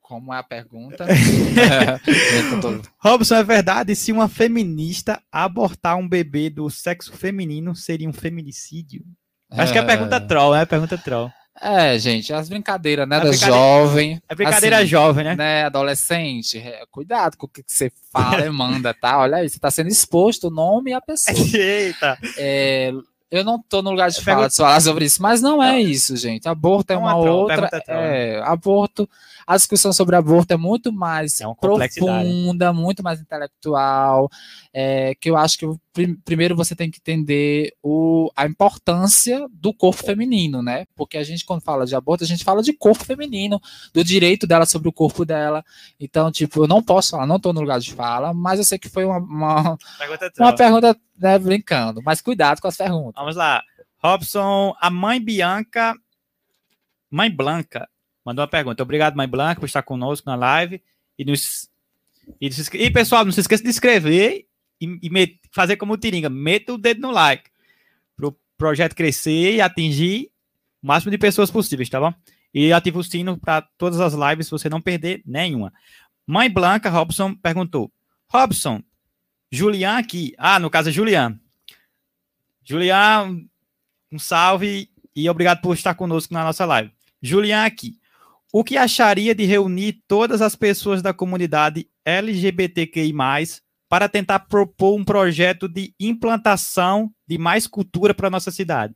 Como 0.01 0.33
é 0.33 0.37
a 0.37 0.43
pergunta? 0.43 1.05
Robson, 2.99 3.35
é 3.35 3.43
verdade 3.43 3.95
se 3.95 4.11
uma 4.11 4.29
feminista 4.29 5.21
abortar 5.31 5.97
um 5.97 6.07
bebê 6.07 6.49
do 6.49 6.69
sexo 6.69 7.13
feminino 7.13 7.75
seria 7.75 8.07
um 8.07 8.13
feminicídio? 8.13 9.03
Acho 9.49 9.71
que 9.71 9.77
é 9.77 9.81
a 9.81 9.85
pergunta 9.85 10.19
troll, 10.19 10.53
né? 10.53 10.65
Pergunta 10.65 10.97
troll. 10.97 11.31
É, 11.61 11.97
gente, 11.97 12.33
as 12.33 12.49
brincadeiras, 12.49 13.07
né, 13.07 13.15
A 13.15 13.19
da 13.19 13.29
brincadeira- 13.29 13.55
jovem. 13.57 14.21
É 14.27 14.35
brincadeira 14.35 14.77
assim, 14.79 14.87
jovem, 14.87 15.23
né? 15.23 15.35
né, 15.35 15.63
adolescente, 15.65 16.57
é, 16.57 16.83
cuidado 16.91 17.37
com 17.37 17.45
o 17.45 17.49
que 17.49 17.63
você 17.65 17.91
fala 18.11 18.45
e 18.45 18.49
manda, 18.51 18.93
tá? 18.93 19.19
Olha 19.19 19.37
aí, 19.37 19.49
você 19.49 19.57
tá 19.59 19.71
sendo 19.71 19.87
exposto 19.87 20.47
o 20.47 20.51
nome 20.51 20.91
e 20.91 20.93
a 20.93 20.99
pessoa. 21.01 21.35
Eita. 21.55 22.17
É, 22.37 22.91
eu 23.31 23.43
não 23.43 23.61
tô 23.61 23.81
no 23.81 23.89
lugar 23.91 24.09
de 24.11 24.21
falar, 24.21 24.47
de 24.49 24.55
falar 24.55 24.79
sobre 24.81 25.05
isso, 25.05 25.21
mas 25.21 25.41
não 25.41 25.61
é 25.63 25.79
isso, 25.79 26.15
gente. 26.17 26.47
Aborto 26.47 26.91
é 26.91 26.95
É 26.95 26.97
uma 26.97 27.15
outra. 27.15 27.69
É, 27.87 28.41
aborto, 28.45 29.09
a 29.47 29.55
discussão 29.55 29.91
sobre 29.93 30.15
aborto 30.15 30.53
é 30.53 30.57
muito 30.57 30.91
mais 30.93 31.41
É 31.41 31.45
profunda, 31.59 32.71
muito 32.73 33.01
mais 33.03 33.19
intelectual. 33.19 34.29
É, 34.77 35.15
que 35.15 35.29
eu 35.29 35.37
acho 35.37 35.57
que 35.57 35.65
prim- 35.93 36.15
primeiro 36.15 36.53
você 36.53 36.75
tem 36.75 36.91
que 36.91 36.99
entender 36.99 37.73
o, 37.81 38.29
a 38.35 38.45
importância 38.45 39.47
do 39.53 39.73
corpo 39.73 40.03
feminino, 40.03 40.61
né? 40.61 40.85
Porque 40.97 41.17
a 41.17 41.23
gente, 41.23 41.45
quando 41.45 41.61
fala 41.61 41.85
de 41.85 41.95
aborto, 41.95 42.25
a 42.25 42.27
gente 42.27 42.43
fala 42.43 42.61
de 42.61 42.73
corpo 42.73 43.05
feminino, 43.05 43.61
do 43.93 44.03
direito 44.03 44.45
dela 44.45 44.65
sobre 44.65 44.89
o 44.89 44.91
corpo 44.91 45.23
dela. 45.23 45.63
Então, 45.97 46.29
tipo, 46.29 46.61
eu 46.63 46.67
não 46.67 46.83
posso 46.83 47.11
falar, 47.11 47.25
não 47.25 47.39
tô 47.39 47.53
no 47.53 47.61
lugar 47.61 47.79
de 47.79 47.93
fala, 47.93 48.33
mas 48.33 48.59
eu 48.59 48.65
sei 48.65 48.77
que 48.77 48.89
foi 48.89 49.05
uma, 49.05 49.17
uma, 49.19 49.77
Pergunta 49.97 50.33
uma 50.39 50.53
pergunta 50.53 50.97
né, 51.17 51.39
brincando, 51.39 52.01
mas 52.03 52.19
cuidado 52.19 52.59
com 52.59 52.67
as 52.67 52.75
perguntas. 52.75 53.13
Vamos 53.15 53.37
lá. 53.37 53.63
Robson, 53.99 54.75
a 54.81 54.89
mãe 54.89 55.21
Bianca, 55.21 55.95
mãe 57.09 57.31
Blanca, 57.31 57.87
mandou 58.25 58.43
uma 58.43 58.51
pergunta. 58.51 58.83
Obrigado, 58.83 59.15
mãe 59.15 59.27
Blanca, 59.27 59.61
por 59.61 59.67
estar 59.67 59.83
conosco 59.83 60.29
na 60.29 60.35
live. 60.35 60.83
E, 61.17 61.23
nos, 61.23 61.69
e, 62.41 62.49
e, 62.73 62.91
pessoal, 62.91 63.23
não 63.23 63.31
se 63.31 63.39
esqueça 63.39 63.63
de 63.63 63.69
inscrever 63.69 64.45
e, 64.79 64.99
e 65.01 65.09
met- 65.09 65.39
fazer 65.51 65.77
como 65.77 65.93
o 65.93 65.97
Tiringa. 65.97 66.29
Meta 66.29 66.73
o 66.73 66.77
dedo 66.77 67.01
no 67.01 67.11
like. 67.11 67.49
Para 68.15 68.27
o 68.27 68.37
projeto 68.57 68.95
crescer 68.95 69.55
e 69.55 69.61
atingir 69.61 70.31
o 70.81 70.87
máximo 70.87 71.11
de 71.11 71.17
pessoas 71.17 71.51
possíveis, 71.51 71.89
tá 71.89 71.99
bom? 71.99 72.13
E 72.53 72.71
ativa 72.71 72.99
o 72.99 73.03
sino 73.03 73.37
para 73.37 73.61
todas 73.77 73.99
as 73.99 74.13
lives, 74.13 74.49
você 74.49 74.69
não 74.69 74.79
perder 74.79 75.21
nenhuma. 75.25 75.73
Mãe 76.25 76.49
Blanca, 76.49 76.89
Robson, 76.89 77.35
perguntou. 77.35 77.91
Robson, 78.27 78.81
Julian 79.51 79.97
aqui. 79.97 80.33
Ah, 80.37 80.59
no 80.59 80.69
caso 80.69 80.89
é 80.89 80.91
Julian. 80.91 81.39
Julian, 82.63 83.45
um 84.11 84.17
salve 84.17 84.89
e 85.15 85.29
obrigado 85.29 85.61
por 85.61 85.75
estar 85.75 85.93
conosco 85.95 86.33
na 86.33 86.43
nossa 86.43 86.65
live. 86.65 86.91
Julian 87.21 87.63
aqui. 87.65 87.99
O 88.51 88.63
que 88.63 88.77
acharia 88.77 89.35
de 89.35 89.43
reunir 89.43 90.01
todas 90.07 90.41
as 90.41 90.55
pessoas 90.55 91.01
da 91.01 91.13
comunidade 91.13 91.89
LGBTQI+, 92.05 93.13
para 93.95 94.09
tentar 94.09 94.39
propor 94.39 94.99
um 94.99 95.05
projeto 95.05 95.69
de 95.69 95.93
implantação 95.97 97.09
de 97.25 97.37
mais 97.37 97.65
cultura 97.65 98.13
para 98.13 98.29
nossa 98.29 98.51
cidade? 98.51 98.93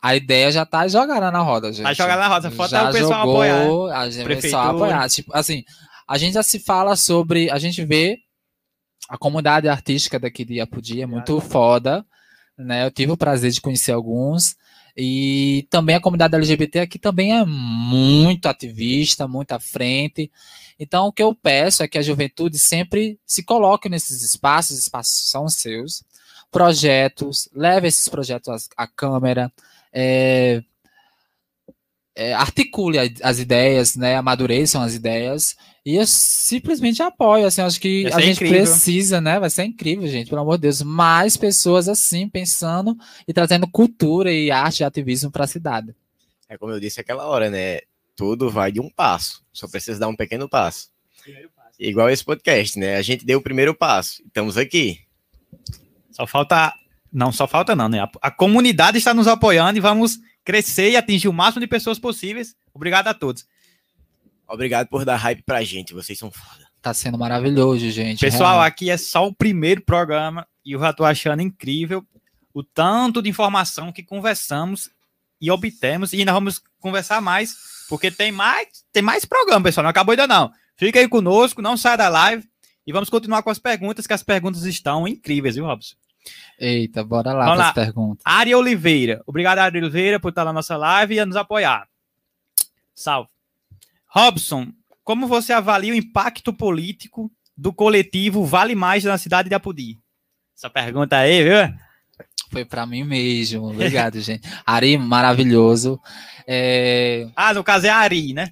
A 0.00 0.16
ideia 0.16 0.50
já 0.50 0.64
tá 0.64 0.88
jogada 0.88 1.30
na 1.30 1.40
roda, 1.40 1.70
gente. 1.74 1.84
Tá 1.84 1.92
jogada 1.92 2.22
na 2.22 2.28
roda, 2.28 2.50
falta 2.50 2.70
já 2.70 2.88
o 2.88 2.92
pessoal 2.94 3.26
jogou, 3.26 3.90
apoiar. 3.90 3.98
A 3.98 4.08
gente 4.08 4.48
só 4.48 4.62
apoiar. 4.70 5.10
Tipo, 5.10 5.36
assim, 5.36 5.62
a 6.08 6.16
gente 6.16 6.32
já 6.32 6.42
se 6.42 6.58
fala 6.58 6.96
sobre. 6.96 7.50
A 7.50 7.58
gente 7.58 7.84
vê 7.84 8.16
a 9.10 9.18
comunidade 9.18 9.68
artística 9.68 10.18
daqui 10.18 10.42
de 10.42 10.54
Iapudi 10.54 11.02
é 11.02 11.06
muito 11.06 11.38
foda. 11.38 12.02
Né? 12.56 12.86
Eu 12.86 12.90
tive 12.90 13.12
o 13.12 13.16
prazer 13.16 13.50
de 13.50 13.60
conhecer 13.60 13.92
alguns. 13.92 14.56
E 14.96 15.66
também 15.68 15.94
a 15.94 16.00
comunidade 16.00 16.34
LGBT 16.34 16.80
aqui 16.80 16.98
também 16.98 17.36
é 17.36 17.44
muito 17.44 18.46
ativista, 18.46 19.28
muito 19.28 19.52
à 19.52 19.60
frente. 19.60 20.30
Então, 20.78 21.06
o 21.06 21.12
que 21.12 21.22
eu 21.22 21.34
peço 21.34 21.82
é 21.82 21.88
que 21.88 21.98
a 21.98 22.02
juventude 22.02 22.58
sempre 22.58 23.18
se 23.26 23.42
coloque 23.42 23.88
nesses 23.88 24.22
espaços, 24.22 24.76
os 24.78 24.82
espaços 24.84 25.30
são 25.30 25.48
seus, 25.48 26.02
projetos, 26.50 27.48
leve 27.54 27.88
esses 27.88 28.08
projetos 28.08 28.48
à, 28.76 28.84
à 28.84 28.86
Câmara, 28.86 29.52
é, 29.92 30.62
é, 32.16 32.32
articule 32.32 32.98
a- 32.98 33.08
as 33.22 33.38
ideias, 33.38 33.94
né, 33.94 34.16
amadureçam 34.16 34.82
as 34.82 34.94
ideias, 34.94 35.54
e 35.84 35.94
eu 35.96 36.06
simplesmente 36.06 37.02
apoio, 37.02 37.46
assim, 37.46 37.60
acho 37.60 37.80
que 37.80 38.06
a 38.06 38.20
gente 38.20 38.36
incrível. 38.42 38.62
precisa, 38.64 39.20
né, 39.20 39.38
vai 39.38 39.50
ser 39.50 39.64
incrível, 39.64 40.08
gente, 40.08 40.28
pelo 40.28 40.40
amor 40.40 40.56
de 40.56 40.62
Deus, 40.62 40.82
mais 40.82 41.36
pessoas 41.36 41.88
assim, 41.88 42.28
pensando 42.28 42.96
e 43.28 43.32
trazendo 43.32 43.68
cultura 43.68 44.32
e 44.32 44.50
arte 44.50 44.80
e 44.80 44.84
ativismo 44.84 45.30
para 45.30 45.44
a 45.44 45.48
cidade. 45.48 45.94
É 46.48 46.56
como 46.56 46.72
eu 46.72 46.80
disse 46.80 47.00
aquela 47.00 47.26
hora, 47.26 47.50
né? 47.50 47.80
Tudo 48.16 48.48
vai 48.50 48.72
de 48.72 48.80
um 48.80 48.88
passo. 48.88 49.44
Só 49.52 49.68
precisa 49.68 49.98
dar 50.00 50.08
um 50.08 50.16
pequeno 50.16 50.48
passo. 50.48 50.88
Igual 51.78 52.08
esse 52.08 52.24
podcast, 52.24 52.78
né? 52.78 52.96
A 52.96 53.02
gente 53.02 53.26
deu 53.26 53.38
o 53.38 53.42
primeiro 53.42 53.74
passo. 53.74 54.22
Estamos 54.26 54.56
aqui. 54.56 55.00
Só 56.10 56.26
falta. 56.26 56.72
Não, 57.12 57.30
só 57.32 57.46
falta 57.46 57.74
não, 57.76 57.88
né? 57.88 58.00
A, 58.00 58.10
a 58.22 58.30
comunidade 58.30 58.96
está 58.96 59.12
nos 59.12 59.26
apoiando 59.26 59.76
e 59.76 59.80
vamos 59.80 60.18
crescer 60.46 60.92
e 60.92 60.96
atingir 60.96 61.28
o 61.28 61.32
máximo 61.32 61.60
de 61.60 61.66
pessoas 61.66 61.98
possíveis. 61.98 62.54
Obrigado 62.72 63.08
a 63.08 63.14
todos. 63.14 63.44
Obrigado 64.48 64.86
por 64.86 65.04
dar 65.04 65.16
hype 65.16 65.42
pra 65.42 65.64
gente. 65.64 65.92
Vocês 65.92 66.16
são 66.16 66.30
foda. 66.30 66.64
Tá 66.80 66.94
sendo 66.94 67.18
maravilhoso, 67.18 67.90
gente. 67.90 68.20
Pessoal, 68.20 68.52
realmente. 68.52 68.72
aqui 68.72 68.90
é 68.90 68.96
só 68.96 69.26
o 69.26 69.34
primeiro 69.34 69.82
programa 69.82 70.46
e 70.64 70.72
eu 70.72 70.80
já 70.80 70.92
tô 70.92 71.04
achando 71.04 71.42
incrível 71.42 72.06
o 72.54 72.62
tanto 72.62 73.20
de 73.20 73.28
informação 73.28 73.92
que 73.92 74.04
conversamos 74.04 74.88
e 75.40 75.50
obtemos 75.50 76.12
e 76.12 76.20
ainda 76.20 76.32
vamos 76.32 76.62
conversar 76.78 77.20
mais, 77.20 77.56
porque 77.88 78.10
tem 78.10 78.30
mais, 78.30 78.68
tem 78.92 79.02
mais 79.02 79.24
programa, 79.24 79.64
pessoal, 79.64 79.82
não 79.82 79.90
acabou 79.90 80.12
ainda 80.12 80.28
não. 80.28 80.50
Fica 80.76 81.00
aí 81.00 81.08
conosco, 81.08 81.60
não 81.60 81.76
saia 81.76 81.96
da 81.96 82.08
live 82.08 82.48
e 82.86 82.92
vamos 82.92 83.10
continuar 83.10 83.42
com 83.42 83.50
as 83.50 83.58
perguntas, 83.58 84.06
que 84.06 84.12
as 84.12 84.22
perguntas 84.22 84.62
estão 84.62 85.08
incríveis, 85.08 85.56
viu, 85.56 85.66
Robson? 85.66 85.96
Eita, 86.58 87.04
bora 87.04 87.32
lá 87.32 87.44
Vamos 87.44 87.56
para 87.56 87.64
lá. 87.64 87.68
as 87.68 87.74
perguntas. 87.74 88.22
Ari 88.24 88.54
Oliveira. 88.54 89.22
Obrigado, 89.26 89.58
Ari 89.58 89.78
Oliveira, 89.78 90.18
por 90.20 90.30
estar 90.30 90.44
na 90.44 90.52
nossa 90.52 90.76
live 90.76 91.16
e 91.18 91.24
nos 91.24 91.36
apoiar. 91.36 91.86
Salve. 92.94 93.28
Robson, 94.08 94.68
como 95.04 95.26
você 95.26 95.52
avalia 95.52 95.92
o 95.92 95.96
impacto 95.96 96.52
político 96.52 97.30
do 97.56 97.72
coletivo 97.72 98.44
Vale 98.44 98.74
Mais 98.74 99.04
na 99.04 99.18
cidade 99.18 99.48
de 99.48 99.54
Apodi? 99.54 99.98
Essa 100.56 100.70
pergunta 100.70 101.16
aí, 101.18 101.42
viu? 101.44 101.74
Foi 102.50 102.64
para 102.64 102.86
mim 102.86 103.04
mesmo. 103.04 103.68
Obrigado, 103.70 104.18
gente. 104.20 104.48
Ari, 104.64 104.96
maravilhoso. 104.96 106.00
É, 106.46 107.28
Ah, 107.36 107.52
no 107.52 107.62
caso 107.62 107.86
é 107.86 107.90
Ari, 107.90 108.32
né? 108.32 108.50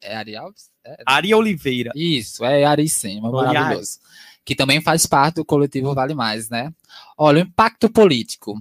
é 0.00 0.16
Ari 0.16 0.36
Alves? 0.36 0.70
É, 0.84 0.96
Ari 1.04 1.34
Oliveira. 1.34 1.92
Isso, 1.94 2.44
é 2.44 2.64
Aricema, 2.64 3.28
Oi, 3.30 3.44
maravilhoso. 3.46 3.98
Que 4.44 4.54
também 4.54 4.80
faz 4.80 5.06
parte 5.06 5.36
do 5.36 5.44
coletivo 5.44 5.94
Vale 5.94 6.14
Mais, 6.14 6.48
né? 6.48 6.72
Olha, 7.16 7.42
o 7.42 7.46
impacto 7.46 7.88
político. 7.90 8.60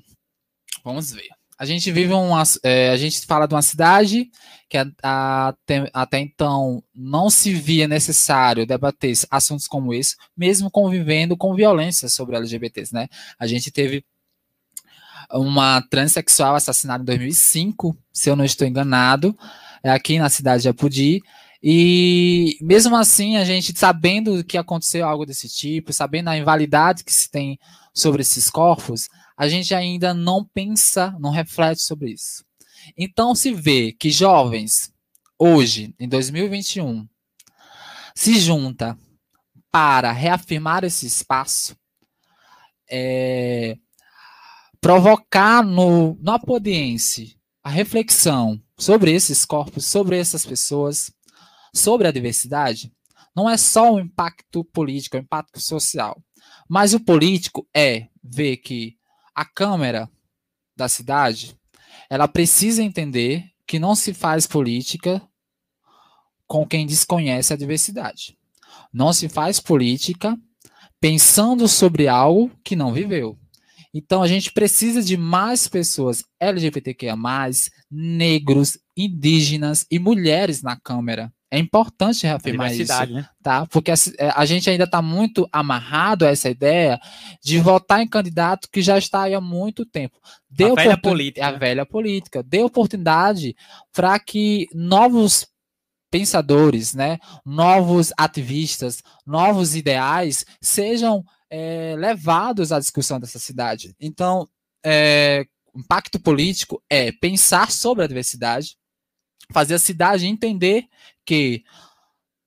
Vamos 0.84 1.12
ver. 1.12 1.30
A 1.58 1.66
gente 1.66 1.92
vive 1.92 2.12
uma. 2.14 2.42
é, 2.64 2.90
a 2.90 2.98
gente 2.98 3.24
fala 3.26 3.48
de 3.48 3.54
uma 3.54 3.62
cidade 3.62 4.32
que 4.68 4.78
até, 4.78 5.90
até 5.94 6.20
então 6.20 6.82
não 6.96 7.30
se 7.30 7.54
via 7.54 7.88
necessário 7.88 8.66
debater 8.66 9.16
assuntos 9.30 9.68
como 9.68 9.94
esse, 9.94 10.16
mesmo 10.36 10.72
convivendo 10.72 11.36
com 11.38 11.54
violência 11.54 12.10
sobre 12.10 12.36
LGBTs, 12.36 12.94
né? 12.94 13.08
A 13.38 13.46
gente 13.46 13.70
teve 13.70 14.04
uma 15.30 15.82
transexual 15.82 16.56
assassinada 16.56 17.04
em 17.04 17.06
2005, 17.06 17.96
se 18.12 18.30
eu 18.30 18.36
não 18.36 18.46
estou 18.46 18.68
enganado, 18.68 19.38
é 19.84 19.92
aqui 19.92 20.18
na 20.18 20.30
cidade 20.30 20.64
de 20.64 20.70
Apudi. 20.70 21.22
E 21.64 22.58
mesmo 22.62 22.96
assim, 22.96 23.38
a 23.38 23.46
gente 23.46 23.78
sabendo 23.78 24.44
que 24.44 24.58
aconteceu 24.58 25.08
algo 25.08 25.26
desse 25.26 25.48
tipo, 25.48 25.94
sabendo 25.94 26.30
a 26.30 26.38
invalidade 26.38 27.04
que 27.04 27.14
se 27.14 27.30
tem 27.30 27.60
sobre 27.94 28.22
esses 28.22 28.50
corpos, 28.50 29.08
a 29.38 29.48
gente 29.48 29.74
ainda 29.76 30.14
não 30.14 30.44
pensa, 30.44 31.16
não 31.20 31.30
reflete 31.30 31.82
sobre 31.82 32.12
isso. 32.12 32.44
Então 32.98 33.36
se 33.36 33.54
vê 33.54 33.92
que 33.92 34.10
jovens, 34.10 34.92
hoje, 35.38 35.94
em 36.00 36.08
2021, 36.08 37.08
se 38.16 38.40
junta 38.40 38.98
para 39.72 40.12
reafirmar 40.12 40.84
esse 40.84 41.06
espaço, 41.06 41.76
é, 42.90 43.78
provocar 44.82 45.64
no, 45.64 46.16
no 46.20 46.32
apodiense 46.32 47.38
a 47.64 47.70
reflexão 47.70 48.62
sobre 48.78 49.14
esses 49.14 49.46
corpos, 49.46 49.86
sobre 49.86 50.18
essas 50.18 50.46
pessoas, 50.46 51.12
sobre 51.74 52.08
a 52.08 52.12
diversidade, 52.12 52.92
não 53.36 53.50
é 53.50 53.58
só 53.58 53.94
um 53.94 54.00
impacto 54.00 54.64
político, 54.64 55.16
é 55.16 55.20
um 55.20 55.24
impacto 55.24 55.60
social. 55.60 56.22
Mas 56.68 56.94
o 56.94 57.00
político 57.00 57.68
é 57.74 58.08
ver 58.24 58.58
que 58.58 58.98
a 59.34 59.46
Câmara 59.46 60.10
da 60.76 60.90
cidade, 60.90 61.58
ela 62.10 62.28
precisa 62.28 62.84
entender 62.84 63.46
que 63.66 63.80
não 63.80 63.96
se 63.96 64.14
faz 64.14 64.46
política 64.46 65.22
com 66.48 66.68
quem 66.68 66.86
desconhece 66.86 67.54
a 67.54 67.58
diversidade. 67.58 68.38
Não 68.92 69.14
se 69.14 69.30
faz 69.30 69.60
política 69.60 70.38
pensando 71.00 71.68
sobre 71.68 72.08
algo 72.08 72.52
que 72.64 72.76
não 72.76 72.94
viveu. 72.94 73.38
Então 73.94 74.22
a 74.22 74.28
gente 74.28 74.52
precisa 74.52 75.02
de 75.02 75.18
mais 75.18 75.68
pessoas 75.68 76.24
LGBTQIA+, 76.40 77.16
negros, 77.90 78.78
indígenas 78.96 79.86
e 79.90 80.00
mulheres 80.00 80.62
na 80.62 80.80
Câmara. 80.80 81.34
É 81.54 81.60
importante 81.60 82.26
reafirmar 82.26 82.72
isso, 82.72 83.06
né? 83.08 83.28
tá? 83.44 83.68
Porque 83.68 83.92
a, 83.92 83.96
é, 84.18 84.32
a 84.34 84.46
gente 84.46 84.70
ainda 84.70 84.86
está 84.86 85.02
muito 85.02 85.46
amarrado 85.52 86.26
a 86.26 86.30
essa 86.30 86.50
ideia 86.50 86.98
de 87.44 87.60
votar 87.60 88.02
em 88.02 88.08
candidato 88.08 88.70
que 88.72 88.82
já 88.82 88.98
está 88.98 89.24
aí 89.24 89.34
há 89.34 89.42
muito 89.42 89.86
tempo. 89.86 90.18
Dê 90.50 90.72
A 90.72 90.76
velha 90.76 90.98
política, 90.98 91.46
A 91.46 91.52
né? 91.52 91.58
velha 91.58 91.86
política. 91.86 92.42
Dê 92.42 92.64
oportunidade 92.64 93.54
para 93.92 94.18
que 94.18 94.68
novos 94.74 95.46
pensadores, 96.10 96.94
né, 96.94 97.20
novos 97.46 98.12
ativistas, 98.18 99.02
novos 99.26 99.76
ideais 99.76 100.46
sejam 100.62 101.24
é, 101.50 101.96
levados 101.98 102.72
à 102.72 102.80
discussão 102.80 103.20
dessa 103.20 103.40
cidade. 103.40 103.94
Então, 104.00 104.48
é, 104.86 105.46
o 105.74 105.80
impacto 105.80 106.20
político 106.20 106.82
é 106.90 107.12
pensar 107.12 107.72
sobre 107.72 108.04
a 108.04 108.08
diversidade, 108.08 108.78
fazer 109.52 109.76
a 109.76 109.80
cidade 109.80 110.26
entender 110.26 110.86
que 111.26 111.64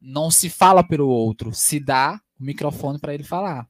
não 0.00 0.30
se 0.30 0.48
fala 0.50 0.82
pelo 0.82 1.08
outro, 1.08 1.52
se 1.54 1.80
dá 1.80 2.20
o 2.38 2.44
microfone 2.44 2.98
para 2.98 3.14
ele 3.14 3.24
falar. 3.24 3.66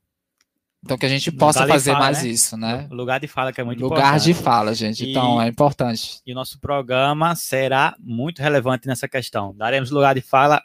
Então, 0.83 0.99
que 0.99 1.07
a 1.07 1.09
gente 1.09 1.33
possa 1.33 1.61
Lugar 1.61 1.67
de 1.67 1.73
fazer 1.73 1.93
fala, 1.93 2.05
mais 2.05 2.23
né? 2.23 2.29
isso, 2.29 2.57
né? 2.59 2.89
Lugar 2.91 3.19
de 3.21 3.27
fala 3.27 3.53
que 3.53 3.61
é 3.61 3.65
muito 3.65 3.81
Lugar 3.83 4.19
de 4.21 4.31
importante. 4.33 4.45
fala, 4.45 4.75
gente. 4.75 5.09
Então, 5.11 5.41
E- 5.41 5.47
é 5.47 5.49
importante. 5.49 6.21
E 6.27 6.33
o 6.33 6.35
nosso 6.35 6.59
programa 6.61 7.35
será 7.35 7.97
muito 7.99 8.43
relevante 8.43 8.87
nessa 8.87 9.09
questão. 9.09 9.55
Daremos 9.57 9.91
lugar 9.91 10.15
de 10.15 10.21
fala 10.21 10.63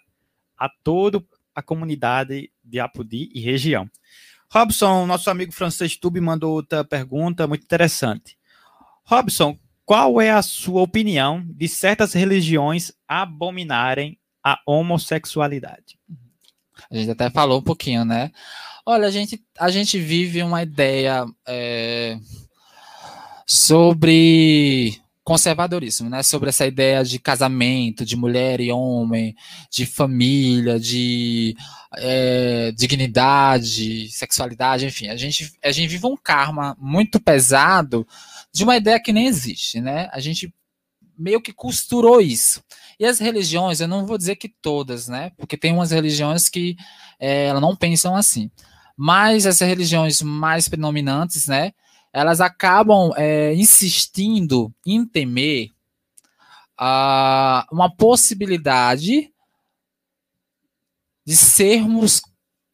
a 0.57 0.69
toda 0.83 1.23
a 1.55 1.61
comunidade 1.61 2.51
de 2.63 2.79
Apodi 2.81 3.29
e 3.33 3.39
região. 3.39 3.89
Robson, 4.51 5.05
nosso 5.05 5.29
amigo 5.29 5.53
francês 5.53 5.95
Tube 5.95 6.19
mandou 6.19 6.53
outra 6.53 6.83
pergunta 6.83 7.47
muito 7.47 7.63
interessante. 7.63 8.37
Robson, 9.05 9.57
qual 9.89 10.21
é 10.21 10.29
a 10.29 10.43
sua 10.43 10.83
opinião 10.83 11.43
de 11.49 11.67
certas 11.67 12.13
religiões 12.13 12.91
abominarem 13.07 14.19
a 14.43 14.59
homossexualidade? 14.63 15.97
A 16.91 16.95
gente 16.95 17.09
até 17.09 17.27
falou 17.31 17.57
um 17.57 17.63
pouquinho, 17.63 18.05
né? 18.05 18.31
Olha, 18.85 19.07
a 19.07 19.09
gente, 19.09 19.43
a 19.57 19.71
gente 19.71 19.97
vive 19.97 20.43
uma 20.43 20.61
ideia 20.61 21.25
é, 21.47 22.19
sobre 23.47 25.01
conservadorismo, 25.23 26.07
né? 26.07 26.21
Sobre 26.21 26.49
essa 26.49 26.67
ideia 26.67 27.03
de 27.03 27.17
casamento, 27.17 28.05
de 28.05 28.15
mulher 28.15 28.59
e 28.59 28.71
homem, 28.71 29.35
de 29.71 29.87
família, 29.87 30.79
de 30.79 31.57
é, 31.97 32.71
dignidade, 32.77 34.07
sexualidade, 34.09 34.85
enfim. 34.85 35.07
A 35.07 35.17
gente, 35.17 35.51
a 35.63 35.71
gente 35.71 35.89
vive 35.89 36.05
um 36.05 36.15
karma 36.15 36.77
muito 36.79 37.19
pesado 37.19 38.07
de 38.53 38.63
uma 38.63 38.77
ideia 38.77 39.01
que 39.01 39.13
nem 39.13 39.27
existe, 39.27 39.79
né? 39.79 40.09
A 40.11 40.19
gente 40.19 40.53
meio 41.17 41.41
que 41.41 41.51
costurou 41.51 42.21
isso. 42.21 42.63
E 42.99 43.05
as 43.05 43.19
religiões, 43.19 43.79
eu 43.79 43.87
não 43.87 44.05
vou 44.05 44.17
dizer 44.17 44.37
que 44.37 44.47
todas, 44.47 45.07
né? 45.07 45.31
Porque 45.37 45.57
tem 45.57 45.73
umas 45.73 45.91
religiões 45.91 46.47
que 46.47 46.77
é, 47.19 47.47
elas 47.47 47.61
não 47.61 47.75
pensam 47.75 48.15
assim. 48.15 48.49
Mas 48.95 49.45
essas 49.45 49.67
religiões 49.67 50.21
mais 50.21 50.69
predominantes, 50.69 51.47
né? 51.47 51.73
Elas 52.11 52.41
acabam 52.41 53.11
é, 53.15 53.53
insistindo 53.53 54.73
em 54.85 55.05
temer 55.05 55.69
ah, 56.77 57.67
uma 57.71 57.93
possibilidade 57.93 59.31
de 61.25 61.35
sermos 61.35 62.21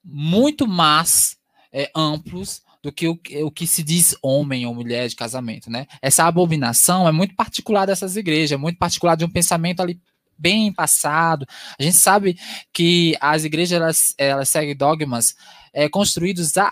muito 0.04 0.68
mais 0.68 1.38
é, 1.72 1.92
amplos 1.96 2.62
do 2.86 2.92
que 2.92 3.08
o, 3.08 3.20
o 3.44 3.50
que 3.50 3.66
se 3.66 3.82
diz 3.82 4.16
homem 4.22 4.64
ou 4.68 4.76
mulher 4.76 5.10
de 5.10 5.16
casamento, 5.16 5.72
né? 5.72 5.88
Essa 6.00 6.26
abominação 6.26 7.08
é 7.08 7.12
muito 7.12 7.36
particular 7.36 7.88
dessas 7.88 8.16
igrejas, 8.16 8.52
é 8.52 8.58
muito 8.58 8.78
particular 8.78 9.16
de 9.16 9.26
um 9.26 9.30
pensamento 9.30 9.82
ali 9.82 10.00
bem 10.38 10.72
passado. 10.72 11.48
A 11.80 11.82
gente 11.82 11.96
sabe 11.96 12.38
que 12.72 13.18
as 13.20 13.44
igrejas 13.44 13.82
elas, 13.82 14.14
elas 14.20 14.50
seguem 14.50 14.76
dogmas 14.76 15.34
é, 15.74 15.90
construídos 15.90 16.56
há 16.58 16.72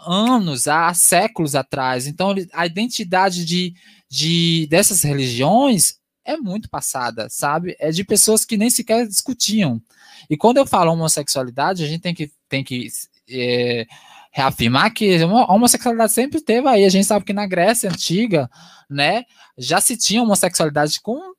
anos, 0.00 0.66
há 0.66 0.92
séculos 0.94 1.54
atrás. 1.54 2.08
Então, 2.08 2.34
a 2.52 2.66
identidade 2.66 3.44
de, 3.44 3.72
de 4.08 4.66
dessas 4.68 5.04
religiões 5.04 5.94
é 6.24 6.36
muito 6.36 6.68
passada, 6.68 7.28
sabe? 7.30 7.76
É 7.78 7.92
de 7.92 8.02
pessoas 8.02 8.44
que 8.44 8.56
nem 8.56 8.68
sequer 8.68 9.06
discutiam. 9.06 9.80
E 10.28 10.36
quando 10.36 10.56
eu 10.56 10.66
falo 10.66 10.90
homossexualidade, 10.90 11.84
a 11.84 11.86
gente 11.86 12.00
tem 12.00 12.14
que, 12.14 12.32
tem 12.48 12.64
que 12.64 12.88
é, 13.30 13.86
reafirmar 14.30 14.92
que 14.94 15.16
a 15.22 15.52
homossexualidade 15.52 16.12
sempre 16.12 16.40
teve 16.40 16.68
aí. 16.68 16.84
A 16.84 16.88
gente 16.88 17.06
sabe 17.06 17.24
que 17.24 17.32
na 17.32 17.46
Grécia 17.46 17.90
Antiga, 17.90 18.48
né, 18.88 19.24
já 19.58 19.80
se 19.80 19.96
tinha 19.96 20.22
homossexualidade 20.22 21.00
com 21.00 21.34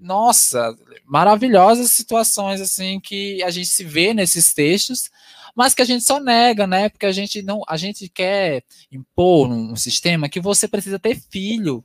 nossa, 0.00 0.76
maravilhosas 1.06 1.92
situações 1.92 2.60
assim 2.60 2.98
que 2.98 3.40
a 3.42 3.50
gente 3.50 3.68
se 3.68 3.84
vê 3.84 4.12
nesses 4.12 4.52
textos, 4.52 5.08
mas 5.54 5.74
que 5.74 5.82
a 5.82 5.84
gente 5.84 6.02
só 6.02 6.18
nega, 6.18 6.66
né? 6.66 6.88
Porque 6.88 7.06
a 7.06 7.12
gente 7.12 7.40
não, 7.40 7.62
a 7.68 7.76
gente 7.76 8.08
quer 8.08 8.64
impor 8.90 9.48
num 9.48 9.76
sistema 9.76 10.28
que 10.28 10.40
você 10.40 10.66
precisa 10.66 10.98
ter 10.98 11.20
filho, 11.30 11.84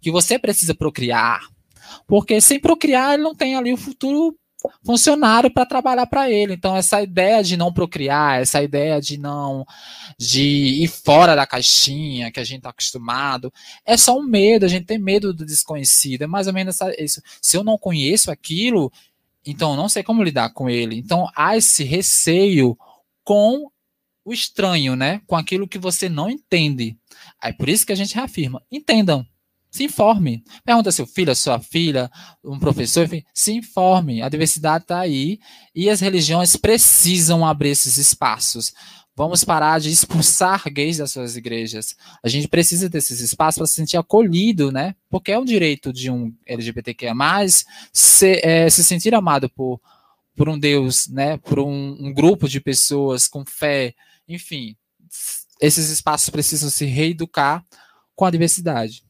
que 0.00 0.10
você 0.10 0.38
precisa 0.38 0.74
procriar, 0.74 1.40
porque 2.06 2.40
sem 2.40 2.60
procriar 2.60 3.14
ele 3.14 3.24
não 3.24 3.34
tem 3.34 3.56
ali 3.56 3.72
o 3.72 3.76
futuro 3.76 4.38
funcionário 4.84 5.52
para 5.52 5.66
trabalhar 5.66 6.06
para 6.06 6.30
ele. 6.30 6.54
Então 6.54 6.76
essa 6.76 7.02
ideia 7.02 7.42
de 7.42 7.56
não 7.56 7.72
procriar, 7.72 8.40
essa 8.40 8.62
ideia 8.62 9.00
de 9.00 9.18
não 9.18 9.64
de 10.18 10.42
ir 10.82 10.88
fora 10.88 11.34
da 11.34 11.46
caixinha 11.46 12.30
que 12.30 12.40
a 12.40 12.44
gente 12.44 12.58
está 12.58 12.70
acostumado, 12.70 13.52
é 13.84 13.96
só 13.96 14.16
um 14.18 14.22
medo, 14.22 14.64
a 14.64 14.68
gente 14.68 14.86
tem 14.86 14.98
medo 14.98 15.32
do 15.32 15.44
desconhecido, 15.44 16.22
é 16.22 16.26
mais 16.26 16.46
ou 16.46 16.52
menos 16.52 16.74
essa- 16.74 17.02
isso. 17.02 17.20
Se 17.40 17.56
eu 17.56 17.64
não 17.64 17.78
conheço 17.78 18.30
aquilo, 18.30 18.92
então 19.44 19.72
eu 19.72 19.76
não 19.76 19.88
sei 19.88 20.02
como 20.02 20.22
lidar 20.22 20.50
com 20.52 20.68
ele. 20.68 20.96
Então 20.96 21.28
há 21.34 21.56
esse 21.56 21.84
receio 21.84 22.76
com 23.24 23.68
o 24.24 24.32
estranho, 24.32 24.94
né? 24.94 25.20
Com 25.26 25.36
aquilo 25.36 25.66
que 25.66 25.78
você 25.78 26.08
não 26.08 26.30
entende. 26.30 26.96
Aí 27.40 27.52
por 27.52 27.68
isso 27.68 27.84
que 27.84 27.92
a 27.92 27.96
gente 27.96 28.14
reafirma: 28.14 28.62
entendam, 28.70 29.26
se 29.72 29.84
informe. 29.84 30.44
Pergunta 30.64 30.92
seu 30.92 31.06
filho, 31.06 31.34
sua 31.34 31.58
filha, 31.58 32.10
um 32.44 32.58
professor, 32.58 33.06
enfim, 33.06 33.24
se 33.32 33.52
informe. 33.52 34.20
A 34.20 34.28
diversidade 34.28 34.84
está 34.84 35.00
aí 35.00 35.40
e 35.74 35.88
as 35.88 36.00
religiões 36.00 36.56
precisam 36.56 37.44
abrir 37.44 37.70
esses 37.70 37.96
espaços. 37.96 38.74
Vamos 39.16 39.44
parar 39.44 39.80
de 39.80 39.90
expulsar 39.90 40.62
gays 40.70 40.98
das 40.98 41.10
suas 41.10 41.36
igrejas. 41.36 41.96
A 42.22 42.28
gente 42.28 42.48
precisa 42.48 42.88
desses 42.88 43.20
espaços 43.20 43.58
para 43.58 43.66
se 43.66 43.74
sentir 43.74 43.96
acolhido, 43.96 44.70
né? 44.70 44.94
Porque 45.08 45.32
é 45.32 45.38
um 45.38 45.44
direito 45.44 45.90
de 45.90 46.10
um 46.10 46.34
LGBTQIA+, 46.46 47.14
se, 47.92 48.40
é, 48.42 48.68
se 48.68 48.84
sentir 48.84 49.14
amado 49.14 49.48
por, 49.48 49.80
por 50.36 50.50
um 50.50 50.58
Deus, 50.58 51.08
né? 51.08 51.38
Por 51.38 51.58
um, 51.58 51.96
um 51.98 52.12
grupo 52.12 52.46
de 52.46 52.60
pessoas 52.60 53.26
com 53.26 53.44
fé, 53.44 53.94
enfim. 54.28 54.76
Esses 55.60 55.88
espaços 55.88 56.28
precisam 56.28 56.68
se 56.68 56.84
reeducar 56.84 57.64
com 58.14 58.26
a 58.26 58.30
diversidade. 58.30 59.02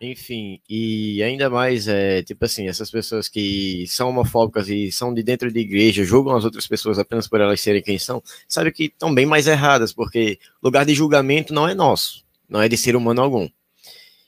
Enfim, 0.00 0.60
e 0.68 1.20
ainda 1.24 1.50
mais, 1.50 1.88
é, 1.88 2.22
tipo 2.22 2.44
assim, 2.44 2.68
essas 2.68 2.88
pessoas 2.88 3.28
que 3.28 3.84
são 3.88 4.10
homofóbicas 4.10 4.68
e 4.68 4.92
são 4.92 5.12
de 5.12 5.24
dentro 5.24 5.50
de 5.50 5.58
igreja, 5.58 6.04
julgam 6.04 6.36
as 6.36 6.44
outras 6.44 6.68
pessoas 6.68 7.00
apenas 7.00 7.26
por 7.26 7.40
elas 7.40 7.60
serem 7.60 7.82
quem 7.82 7.98
são, 7.98 8.22
sabe 8.46 8.70
que 8.70 8.84
estão 8.84 9.12
bem 9.12 9.26
mais 9.26 9.48
erradas, 9.48 9.92
porque 9.92 10.38
lugar 10.62 10.86
de 10.86 10.94
julgamento 10.94 11.52
não 11.52 11.66
é 11.68 11.74
nosso, 11.74 12.24
não 12.48 12.62
é 12.62 12.68
de 12.68 12.76
ser 12.76 12.94
humano 12.94 13.20
algum. 13.20 13.48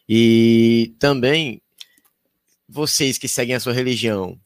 E 0.09 0.93
também, 0.99 1.63
vocês 2.69 3.17
que 3.17 3.29
seguem 3.29 3.55
a 3.55 3.61
sua 3.61 3.73
religião, 3.73 4.37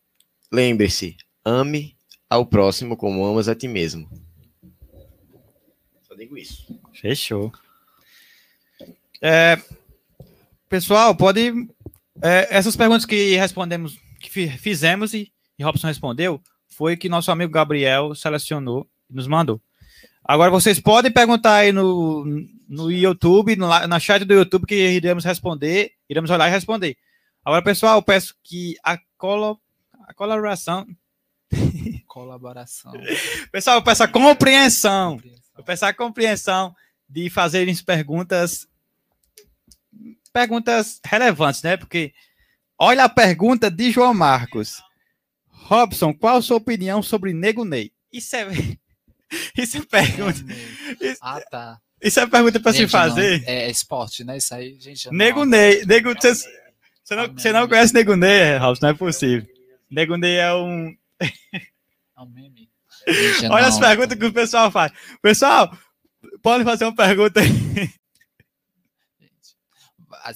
lembre-se, 0.52 1.16
ame 1.42 1.96
ao 2.28 2.44
próximo 2.44 2.98
como 2.98 3.24
amas 3.24 3.48
a 3.48 3.54
ti 3.54 3.66
mesmo. 3.66 4.06
Só 6.02 6.14
digo 6.14 6.36
isso. 6.36 6.66
Fechou. 6.92 7.50
É, 9.22 9.58
pessoal, 10.74 11.14
pode. 11.14 11.52
é, 12.20 12.48
essas 12.50 12.74
perguntas 12.74 13.06
que 13.06 13.36
respondemos, 13.36 13.96
que 14.18 14.28
fi- 14.28 14.58
fizemos 14.58 15.14
e, 15.14 15.32
e 15.56 15.62
Robson 15.62 15.86
respondeu, 15.86 16.42
foi 16.66 16.96
que 16.96 17.08
nosso 17.08 17.30
amigo 17.30 17.52
Gabriel 17.52 18.12
selecionou 18.12 18.84
e 19.08 19.14
nos 19.14 19.28
mandou. 19.28 19.62
Agora 20.24 20.50
vocês 20.50 20.80
podem 20.80 21.12
perguntar 21.12 21.58
aí 21.58 21.70
no, 21.70 22.24
no 22.68 22.90
YouTube, 22.90 23.54
no, 23.54 23.68
na 23.68 24.00
chat 24.00 24.24
do 24.24 24.34
YouTube, 24.34 24.66
que 24.66 24.74
iremos 24.74 25.24
responder, 25.24 25.92
iremos 26.08 26.28
olhar 26.28 26.48
e 26.48 26.50
responder. 26.50 26.96
Agora, 27.44 27.62
pessoal, 27.62 27.98
eu 27.98 28.02
peço 28.02 28.34
que 28.42 28.74
a, 28.82 28.98
colo, 29.16 29.60
a 30.08 30.12
colaboração. 30.12 30.84
Colaboração. 32.08 32.92
Pessoal, 33.52 33.76
eu 33.76 33.82
peço 33.82 34.02
a 34.02 34.08
compreensão. 34.08 35.20
Eu 35.56 35.62
peço 35.62 35.84
a 35.84 35.92
compreensão 35.92 36.74
de 37.08 37.28
fazerem 37.30 37.74
perguntas 37.76 38.66
perguntas 40.34 41.00
relevantes, 41.06 41.62
né? 41.62 41.76
Porque 41.76 42.12
olha 42.78 43.04
a 43.04 43.08
pergunta 43.08 43.70
de 43.70 43.92
João 43.92 44.12
Marcos. 44.12 44.82
Robson, 45.48 46.12
qual 46.12 46.36
a 46.38 46.42
sua 46.42 46.56
opinião 46.56 47.02
sobre 47.02 47.32
Nego 47.32 47.64
Ney? 47.64 47.92
Isso 48.12 48.34
é 48.36 48.48
isso 49.56 49.78
é 49.78 49.82
pergunta. 49.82 50.40
Isso, 51.00 51.18
Ah, 51.22 51.40
tá. 51.40 51.78
Isso 52.02 52.20
é 52.20 52.26
pergunta 52.26 52.60
pra 52.60 52.72
se 52.72 52.78
Gente, 52.80 52.92
não, 52.92 53.00
fazer. 53.00 53.42
é, 53.46 53.64
é 53.64 53.70
esporte, 53.70 54.24
né? 54.24 54.36
Isso 54.36 54.54
aí, 54.54 54.76
gente. 54.78 55.08
Nego 55.10 55.44
Ney. 55.46 55.86
Nego, 55.86 56.12
você, 56.12 56.34
você 56.34 57.14
não, 57.16 57.32
você 57.32 57.52
não 57.52 57.66
conhece 57.68 57.94
Nego 57.94 58.14
Ney, 58.16 58.58
Robson? 58.58 58.84
Não 58.86 58.90
é 58.90 58.94
possível. 58.94 59.48
Nego 59.90 60.16
Ney 60.16 60.36
é 60.36 60.52
um. 60.52 60.94
É 61.20 62.20
um 62.20 62.26
meme. 62.26 62.68
Olha 63.50 63.66
as 63.68 63.78
perguntas 63.78 64.18
que 64.18 64.24
o 64.26 64.32
pessoal 64.32 64.70
faz. 64.70 64.92
Pessoal, 65.22 65.74
pode 66.42 66.64
fazer 66.64 66.84
uma 66.84 66.94
pergunta 66.94 67.40
aí. 67.40 67.48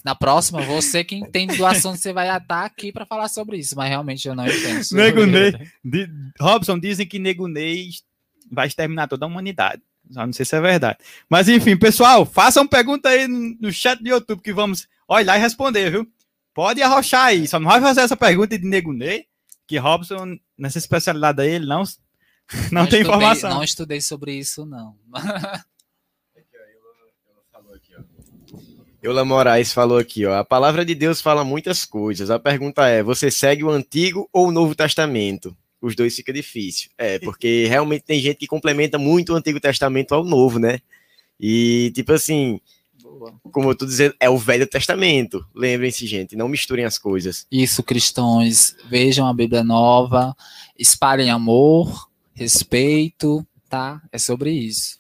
Na 0.05 0.15
próxima, 0.15 0.60
você 0.62 1.02
que 1.05 1.15
entende 1.16 1.56
do 1.56 1.65
assunto, 1.66 1.98
você 1.98 2.12
vai 2.12 2.28
estar 2.36 2.65
aqui 2.65 2.93
para 2.93 3.06
falar 3.06 3.28
sobre 3.28 3.56
isso, 3.59 3.74
mas 3.77 3.89
realmente 3.89 4.27
eu 4.28 4.35
não 4.35 4.47
entendo. 4.47 4.82
Ney. 5.27 5.52
Di- 5.85 6.10
Robson, 6.40 6.78
dizem 6.78 7.06
que 7.06 7.19
Nego 7.19 7.48
Ney 7.48 7.90
vai 8.51 8.66
exterminar 8.66 9.09
toda 9.09 9.24
a 9.24 9.28
humanidade. 9.28 9.82
Só 10.10 10.24
não 10.27 10.32
sei 10.32 10.44
se 10.47 10.56
é 10.56 10.60
verdade. 10.60 10.98
Mas 11.28 11.48
enfim, 11.48 11.77
pessoal, 11.77 12.24
façam 12.24 12.66
pergunta 12.66 13.09
aí 13.10 13.27
no 13.28 13.70
chat 13.73 14.02
do 14.02 14.09
YouTube 14.09 14.40
que 14.43 14.52
vamos 14.52 14.89
olhar 15.06 15.36
e 15.36 15.40
responder, 15.40 15.90
viu? 15.90 16.06
Pode 16.55 16.82
arrochar 16.82 17.27
aí. 17.27 17.47
Só 17.47 17.59
não 17.60 17.69
vai 17.70 17.81
fazer 17.81 18.01
essa 18.01 18.16
pergunta 18.16 18.59
de 18.59 18.65
Nego 18.66 18.93
Ney, 18.93 19.27
que 19.66 19.77
Robson, 19.77 20.39
nessa 20.56 20.78
especialidade 20.78 21.40
aí, 21.43 21.51
ele 21.51 21.66
não, 21.66 21.82
não, 22.73 22.86
tem 22.86 23.01
estudei- 23.01 23.01
informação. 23.02 23.51
Não 23.51 23.62
estudei 23.62 24.01
sobre 24.01 24.32
isso, 24.35 24.65
não. 24.66 24.97
Eula 29.03 29.25
Moraes 29.25 29.73
falou 29.73 29.99
aqui, 29.99 30.27
ó. 30.27 30.35
A 30.39 30.45
palavra 30.45 30.85
de 30.85 30.95
Deus 30.95 31.20
fala 31.20 31.45
muitas 31.45 31.85
coisas. 31.85 32.31
A 32.31 32.39
pergunta 32.39 32.87
é: 32.87 33.03
você 33.03 33.31
segue 33.31 33.65
o 33.65 33.70
Antigo 33.70 34.29
ou 34.33 34.49
o 34.49 34.53
Novo 34.53 34.75
Testamento? 34.75 35.57
Os 35.81 35.95
dois 35.95 36.16
fica 36.16 36.33
difícil. 36.33 36.91
É, 36.99 37.19
porque 37.20 37.66
realmente 37.70 38.03
tem 38.03 38.20
gente 38.20 38.39
que 38.39 38.47
complementa 38.47 38.99
muito 38.99 39.33
o 39.33 39.37
Antigo 39.37 39.61
Testamento 39.61 40.15
ao 40.15 40.25
Novo, 40.25 40.59
né? 40.59 40.81
E, 41.39 41.93
tipo 41.95 42.12
assim, 42.12 42.61
como 43.53 43.70
eu 43.70 43.77
tô 43.77 43.87
dizendo, 43.87 44.15
é 44.19 44.29
o 44.29 44.37
Velho 44.37 44.66
Testamento. 44.66 45.47
Lembrem-se, 45.55 46.07
gente, 46.07 46.35
não 46.35 46.49
misturem 46.49 46.85
as 46.85 46.99
coisas. 46.99 47.47
Isso, 47.51 47.83
cristãos, 47.83 48.77
vejam 48.89 49.27
a 49.27 49.35
Bíblia 49.35 49.62
nova, 49.62 50.35
espalhem 50.77 51.31
amor, 51.31 52.09
respeito, 52.35 53.47
tá? 53.69 54.03
É 54.11 54.19
sobre 54.19 54.51
isso. 54.51 54.99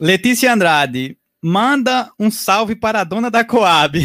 Letícia 0.00 0.52
Andrade, 0.52 1.18
manda 1.42 2.12
um 2.18 2.30
salve 2.30 2.74
para 2.76 3.00
a 3.00 3.04
dona 3.04 3.30
da 3.30 3.44
Coab. 3.44 3.98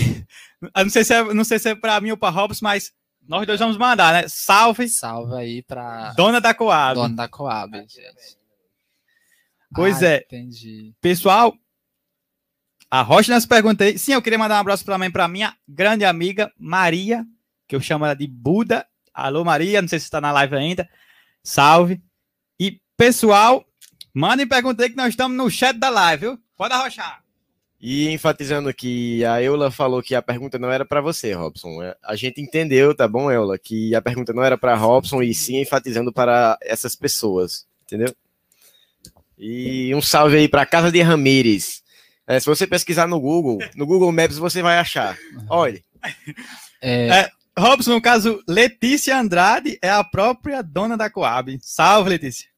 Eu 0.75 0.83
não 0.83 0.89
sei 0.89 1.03
se 1.03 1.13
é, 1.13 1.23
não 1.33 1.43
sei 1.43 1.59
se 1.59 1.69
é 1.69 1.75
para 1.75 1.99
mim 2.01 2.11
ou 2.11 2.17
para 2.17 2.29
Robson, 2.29 2.63
mas 2.63 2.91
nós 3.27 3.45
dois 3.45 3.59
vamos 3.59 3.77
mandar, 3.77 4.13
né? 4.13 4.25
Salve, 4.27 4.87
Salve 4.89 5.35
aí 5.35 5.61
pra 5.63 6.13
dona 6.13 6.39
da 6.39 6.53
Coab. 6.53 6.95
dona 6.95 7.15
da 7.15 7.27
Coab, 7.27 7.71
gente. 7.77 8.37
Pois 9.73 10.01
Ah, 10.01 10.07
é. 10.07 10.17
Entendi. 10.25 10.93
Pessoal, 11.01 11.53
a 12.89 13.01
Rocha 13.01 13.31
nas 13.33 13.45
perguntei. 13.45 13.97
Sim, 13.97 14.13
eu 14.13 14.21
queria 14.21 14.39
mandar 14.39 14.55
um 14.55 14.59
abraço 14.59 14.85
também 14.85 15.11
para 15.11 15.27
minha 15.27 15.55
grande 15.67 16.05
amiga 16.05 16.51
Maria, 16.57 17.25
que 17.67 17.75
eu 17.75 17.81
chamo 17.81 18.05
ela 18.05 18.15
de 18.15 18.27
Buda. 18.27 18.87
Alô, 19.13 19.43
Maria, 19.43 19.81
não 19.81 19.89
sei 19.89 19.99
se 19.99 20.05
está 20.05 20.21
na 20.21 20.31
live 20.31 20.55
ainda. 20.55 20.89
Salve. 21.43 22.01
E, 22.59 22.79
pessoal, 22.95 23.65
mandem 24.13 24.47
perguntar 24.47 24.83
aí 24.83 24.89
que 24.89 24.95
nós 24.97 25.09
estamos 25.09 25.35
no 25.37 25.49
chat 25.49 25.77
da 25.77 25.89
live, 25.89 26.21
viu? 26.27 26.39
Pode 26.55 26.73
arrochar. 26.73 27.21
E 27.79 28.09
enfatizando 28.09 28.73
que 28.73 29.23
a 29.25 29.41
Eula 29.41 29.69
falou 29.69 30.01
que 30.01 30.15
a 30.15 30.21
pergunta 30.21 30.57
não 30.57 30.71
era 30.71 30.85
para 30.85 31.01
você, 31.01 31.33
Robson. 31.33 31.83
É, 31.83 31.95
A 32.03 32.15
gente 32.15 32.41
entendeu, 32.41 32.95
tá 32.95 33.07
bom, 33.07 33.29
Eula, 33.29 33.57
que 33.57 33.93
a 33.93 34.01
pergunta 34.01 34.33
não 34.33 34.43
era 34.43 34.57
para 34.57 34.75
Robson 34.75 35.21
e 35.21 35.33
sim 35.33 35.61
enfatizando 35.61 36.11
para 36.11 36.57
essas 36.61 36.95
pessoas, 36.95 37.67
entendeu? 37.83 38.13
E 39.37 39.93
um 39.93 40.01
salve 40.01 40.37
aí 40.37 40.47
para 40.47 40.65
Casa 40.65 40.91
de 40.91 41.01
Ramires. 41.01 41.83
É, 42.25 42.39
se 42.39 42.45
você 42.45 42.65
pesquisar 42.65 43.07
no 43.07 43.19
Google, 43.19 43.59
no 43.75 43.85
Google 43.85 44.11
Maps 44.11 44.37
você 44.37 44.61
vai 44.61 44.77
achar. 44.77 45.17
Olha, 45.49 45.81
É, 46.81 47.07
É. 47.09 47.29
Robson, 47.57 47.93
no 47.93 48.01
caso, 48.01 48.43
Letícia 48.47 49.17
Andrade 49.17 49.77
é 49.81 49.89
a 49.89 50.03
própria 50.03 50.61
dona 50.61 50.97
da 50.97 51.09
Coab. 51.09 51.57
Salve, 51.61 52.09
Letícia. 52.09 52.49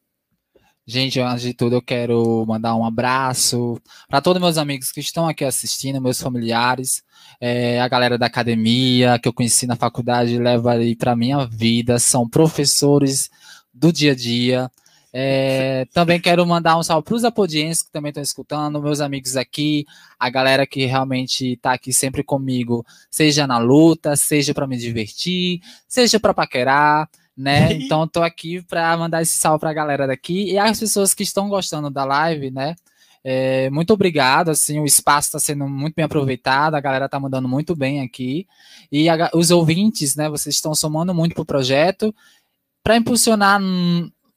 Gente, 0.90 1.20
antes 1.20 1.42
de 1.42 1.54
tudo, 1.54 1.76
eu 1.76 1.82
quero 1.82 2.46
mandar 2.48 2.74
um 2.74 2.86
abraço 2.86 3.78
para 4.08 4.22
todos 4.22 4.42
meus 4.42 4.58
amigos 4.58 4.90
que 4.90 5.02
estão 5.02 5.28
aqui 5.28 5.44
assistindo, 5.44 6.00
meus 6.00 6.22
familiares, 6.22 7.04
é, 7.42 7.82
a 7.82 7.90
galera 7.90 8.18
da 8.18 8.28
academia 8.28 9.20
que 9.20 9.28
eu 9.28 9.34
conheci 9.34 9.68
na 9.68 9.76
faculdade 9.76 10.40
leva 10.40 10.72
aí 10.72 10.96
para 10.96 11.14
minha 11.14 11.46
vida, 11.46 12.00
são 12.00 12.26
professores 12.30 13.30
do 13.74 13.92
dia 13.92 14.14
a 14.14 14.16
dia. 14.16 14.72
É, 15.12 15.86
também 15.94 16.22
quero 16.22 16.46
mandar 16.46 16.78
um 16.78 16.84
salve 16.84 17.04
para 17.04 17.16
os 17.16 17.26
apodienses 17.26 17.84
que 17.84 17.92
também 17.92 18.12
estão 18.12 18.24
escutando, 18.24 18.82
meus 18.82 19.02
amigos 19.02 19.36
aqui, 19.36 19.86
a 20.18 20.30
galera 20.30 20.66
que 20.66 20.86
realmente 20.86 21.52
está 21.52 21.74
aqui 21.74 21.92
sempre 21.92 22.24
comigo, 22.24 22.86
seja 23.12 23.46
na 23.46 23.58
luta, 23.58 24.16
seja 24.16 24.54
para 24.54 24.66
me 24.66 24.78
divertir, 24.78 25.60
seja 25.86 26.18
para 26.18 26.34
paquerar 26.34 27.10
né? 27.38 27.74
Então 27.78 28.08
tô 28.08 28.22
aqui 28.24 28.62
para 28.64 28.98
mandar 28.98 29.22
esse 29.22 29.38
salve 29.38 29.60
para 29.62 29.70
a 29.70 29.74
galera 29.74 30.08
daqui 30.08 30.52
e 30.52 30.58
as 30.58 30.80
pessoas 30.80 31.14
que 31.14 31.24
estão 31.24 31.48
gostando 31.50 31.90
da 31.90 32.04
live, 32.04 32.52
né? 32.52 32.76
É, 33.24 33.70
muito 33.72 33.92
obrigado, 33.94 34.50
assim, 34.50 34.80
o 34.80 34.86
espaço 34.86 35.28
está 35.28 35.40
sendo 35.40 35.68
muito 35.68 35.96
bem 35.96 36.06
aproveitado, 36.06 36.76
a 36.76 36.80
galera 36.80 37.10
tá 37.10 37.20
mandando 37.20 37.48
muito 37.48 37.76
bem 37.76 38.02
aqui 38.02 38.48
e 38.92 39.10
a- 39.10 39.30
os 39.34 39.52
ouvintes, 39.52 40.16
né? 40.16 40.30
Vocês 40.30 40.56
estão 40.56 40.74
somando 40.74 41.14
muito 41.14 41.36
pro 41.36 41.44
projeto 41.46 42.16
para 42.82 42.96
impulsionar 42.96 43.60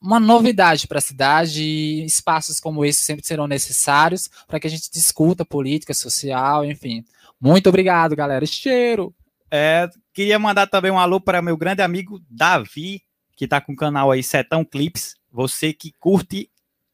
uma 0.01 0.19
novidade 0.19 0.87
para 0.87 0.97
a 0.97 1.01
cidade. 1.01 1.63
e 1.63 2.03
espaços 2.05 2.59
como 2.59 2.83
esse 2.83 2.99
sempre 3.01 3.25
serão 3.25 3.47
necessários 3.47 4.29
para 4.47 4.59
que 4.59 4.67
a 4.67 4.69
gente 4.69 4.91
discuta 4.91 5.45
política 5.45 5.93
social, 5.93 6.65
enfim. 6.65 7.05
Muito 7.39 7.69
obrigado, 7.69 8.15
galera. 8.15 8.45
Cheiro. 8.45 9.13
É, 9.49 9.89
queria 10.13 10.39
mandar 10.39 10.67
também 10.67 10.91
um 10.91 10.99
alô 10.99 11.19
para 11.19 11.41
meu 11.41 11.57
grande 11.57 11.81
amigo 11.81 12.21
Davi, 12.29 13.01
que 13.35 13.47
tá 13.47 13.59
com 13.59 13.73
o 13.73 13.75
canal 13.75 14.11
aí 14.11 14.21
Setão 14.21 14.63
Clips. 14.63 15.15
Você 15.31 15.73
que 15.73 15.91
curte 15.99 16.49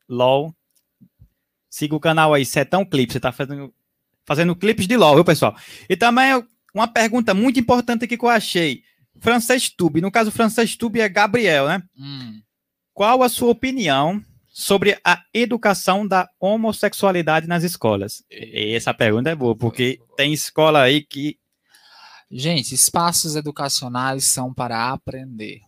LOL, 0.08 0.56
siga 1.70 1.96
o 1.96 2.00
canal 2.00 2.34
aí 2.34 2.46
Setão 2.46 2.86
Clips. 2.86 3.14
Você 3.14 3.20
tá 3.20 3.32
fazendo, 3.32 3.74
fazendo 4.26 4.56
clipes 4.56 4.88
de 4.88 4.96
LOL, 4.96 5.16
viu, 5.16 5.26
pessoal? 5.26 5.56
E 5.90 5.96
também 5.96 6.44
uma 6.74 6.88
pergunta 6.88 7.34
muito 7.34 7.60
importante 7.60 8.06
aqui 8.06 8.18
que 8.18 8.24
eu 8.24 8.30
achei. 8.30 8.84
Francês 9.20 9.70
Tube, 9.70 10.02
no 10.02 10.12
caso, 10.12 10.32
Francês 10.32 10.76
Tube 10.76 11.02
é 11.02 11.10
Gabriel, 11.10 11.68
né? 11.68 11.82
Hum. 11.98 12.40
Qual 12.94 13.24
a 13.24 13.30
sua 13.30 13.50
opinião 13.50 14.24
sobre 14.48 14.98
a 15.04 15.22
educação 15.34 16.08
da 16.08 16.30
homossexualidade 16.40 17.48
nas 17.48 17.64
escolas? 17.64 18.24
E 18.30 18.74
essa 18.76 18.94
pergunta 18.94 19.30
é 19.30 19.36
boa, 19.36 19.56
porque 19.56 20.00
tem 20.16 20.34
escola 20.34 20.82
aí 20.82 21.02
que 21.02 21.38
Gente, 22.30 22.76
espaços 22.76 23.36
educacionais 23.36 24.26
são 24.26 24.54
para 24.54 24.92
aprender. 24.92 25.62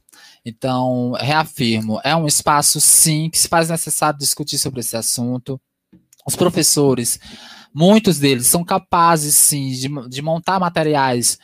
Então, 0.46 1.14
reafirmo, 1.14 2.02
é 2.04 2.16
um 2.16 2.28
espaço, 2.28 2.82
sim, 2.82 3.30
que 3.30 3.40
se 3.40 3.48
faz 3.48 3.70
necessário 3.70 4.20
discutir 4.20 4.58
sobre 4.58 4.82
esse 4.82 4.98
assunto. 4.98 5.60
Os 6.28 6.36
professores, 6.36 7.18
muitos 7.74 8.20
deles 8.20 8.48
são 8.48 8.64
capazes, 8.64 9.36
sim, 9.36 9.70
de, 9.70 10.10
de 10.10 10.22
montar 10.22 10.60
materiais 10.60 11.38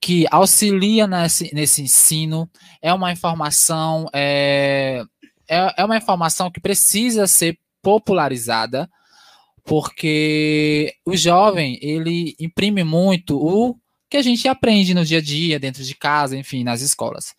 que 0.00 0.24
auxiliam 0.30 1.08
nesse, 1.08 1.52
nesse 1.52 1.82
ensino. 1.82 2.48
É 2.80 2.92
uma 2.94 3.10
informação, 3.10 4.06
é, 4.12 5.02
é, 5.48 5.74
é 5.78 5.84
uma 5.84 5.96
informação 5.96 6.50
que 6.50 6.60
precisa 6.60 7.26
ser 7.26 7.58
popularizada, 7.82 8.88
porque 9.64 10.94
o 11.04 11.16
jovem, 11.16 11.78
ele 11.82 12.36
imprime 12.38 12.84
muito 12.84 13.36
o 13.36 13.79
que 14.10 14.16
a 14.16 14.22
gente 14.22 14.48
aprende 14.48 14.92
no 14.92 15.04
dia 15.04 15.18
a 15.18 15.22
dia, 15.22 15.60
dentro 15.60 15.84
de 15.84 15.94
casa, 15.94 16.36
enfim, 16.36 16.64
nas 16.64 16.80
escolas. 16.80 17.32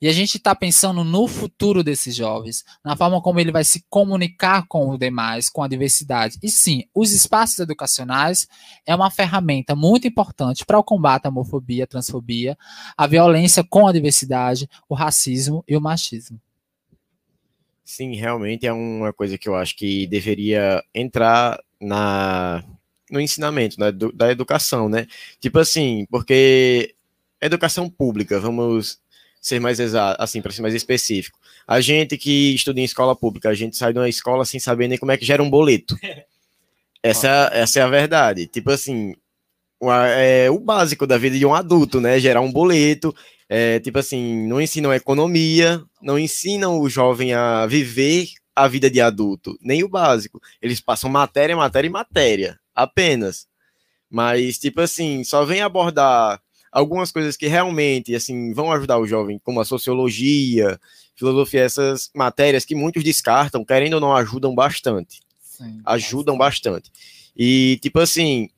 E 0.00 0.08
a 0.08 0.12
gente 0.12 0.38
está 0.38 0.54
pensando 0.54 1.04
no 1.04 1.28
futuro 1.28 1.84
desses 1.84 2.16
jovens, 2.16 2.64
na 2.84 2.96
forma 2.96 3.20
como 3.20 3.38
ele 3.38 3.52
vai 3.52 3.62
se 3.62 3.84
comunicar 3.88 4.66
com 4.66 4.90
os 4.90 4.98
demais, 4.98 5.50
com 5.50 5.62
a 5.62 5.68
diversidade. 5.68 6.38
E 6.42 6.48
sim, 6.48 6.84
os 6.94 7.12
espaços 7.12 7.58
educacionais 7.58 8.48
é 8.86 8.94
uma 8.94 9.10
ferramenta 9.10 9.76
muito 9.76 10.08
importante 10.08 10.64
para 10.64 10.78
o 10.78 10.84
combate 10.84 11.26
à 11.26 11.28
homofobia, 11.28 11.84
à 11.84 11.86
transfobia, 11.86 12.56
a 12.96 13.06
violência 13.06 13.62
com 13.62 13.86
a 13.86 13.92
diversidade, 13.92 14.68
o 14.88 14.94
racismo 14.94 15.62
e 15.68 15.76
o 15.76 15.80
machismo. 15.80 16.40
sim, 17.84 18.14
realmente 18.16 18.66
é 18.66 18.72
uma 18.72 19.12
coisa 19.12 19.36
que 19.36 19.48
eu 19.48 19.54
acho 19.54 19.76
que 19.76 20.06
deveria 20.06 20.82
entrar 20.94 21.60
na 21.78 22.64
no 23.14 23.20
ensinamento 23.20 23.80
né, 23.80 23.90
do- 23.92 24.12
da 24.12 24.30
educação, 24.30 24.88
né? 24.88 25.06
Tipo 25.40 25.58
assim, 25.60 26.06
porque 26.10 26.94
educação 27.40 27.88
pública, 27.88 28.38
vamos 28.40 28.98
ser 29.40 29.60
mais 29.60 29.78
exato, 29.80 30.22
assim, 30.22 30.42
para 30.42 30.52
ser 30.52 30.62
mais 30.62 30.74
específico. 30.74 31.38
A 31.66 31.80
gente 31.80 32.16
que 32.18 32.54
estuda 32.54 32.80
em 32.80 32.84
escola 32.84 33.14
pública, 33.16 33.48
a 33.50 33.54
gente 33.54 33.76
sai 33.76 33.92
de 33.92 33.98
uma 33.98 34.08
escola 34.08 34.44
sem 34.44 34.58
saber 34.60 34.88
nem 34.88 34.98
como 34.98 35.12
é 35.12 35.16
que 35.16 35.24
gera 35.24 35.42
um 35.42 35.50
boleto. 35.50 35.96
Essa, 37.02 37.50
essa 37.52 37.80
é 37.80 37.82
a 37.82 37.88
verdade. 37.88 38.46
Tipo 38.46 38.70
assim, 38.70 39.14
é 40.16 40.50
o 40.50 40.58
básico 40.58 41.06
da 41.06 41.18
vida 41.18 41.38
de 41.38 41.44
um 41.44 41.54
adulto, 41.54 42.00
né? 42.00 42.18
Gerar 42.18 42.40
um 42.40 42.50
boleto. 42.50 43.14
É, 43.48 43.78
tipo 43.80 43.98
assim, 43.98 44.46
não 44.48 44.60
ensinam 44.60 44.92
economia, 44.92 45.82
não 46.00 46.18
ensinam 46.18 46.80
o 46.80 46.88
jovem 46.88 47.34
a 47.34 47.66
viver 47.66 48.28
a 48.56 48.66
vida 48.66 48.88
de 48.88 49.00
adulto, 49.00 49.54
nem 49.60 49.84
o 49.84 49.88
básico. 49.88 50.40
Eles 50.62 50.80
passam 50.80 51.10
matéria, 51.10 51.54
matéria 51.56 51.88
e 51.88 51.90
matéria, 51.90 52.58
apenas. 52.74 53.46
Mas, 54.10 54.58
tipo 54.58 54.80
assim, 54.80 55.24
só 55.24 55.44
vem 55.44 55.60
abordar 55.60 56.40
algumas 56.70 57.12
coisas 57.12 57.36
que 57.36 57.46
realmente, 57.46 58.14
assim, 58.14 58.52
vão 58.52 58.72
ajudar 58.72 58.98
o 58.98 59.06
jovem, 59.06 59.40
como 59.42 59.60
a 59.60 59.64
sociologia, 59.64 60.78
filosofia, 61.14 61.62
essas 61.62 62.10
matérias 62.14 62.64
que 62.64 62.74
muitos 62.74 63.04
descartam, 63.04 63.64
querendo 63.64 63.94
ou 63.94 64.00
não, 64.00 64.14
ajudam 64.14 64.54
bastante. 64.54 65.20
Sim, 65.40 65.80
ajudam 65.84 66.36
bastante. 66.36 66.90
E, 67.36 67.78
tipo 67.80 68.00
assim, 68.00 68.48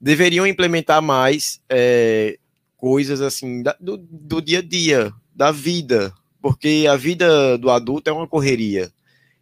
deveriam 0.00 0.46
implementar 0.46 1.02
mais 1.02 1.60
é, 1.68 2.38
coisas, 2.76 3.20
assim, 3.20 3.62
da, 3.62 3.76
do, 3.78 3.96
do 3.98 4.40
dia 4.40 4.60
a 4.60 4.62
dia, 4.62 5.12
da 5.34 5.50
vida, 5.50 6.12
porque 6.40 6.86
a 6.88 6.96
vida 6.96 7.58
do 7.58 7.70
adulto 7.70 8.08
é 8.08 8.12
uma 8.12 8.26
correria. 8.26 8.90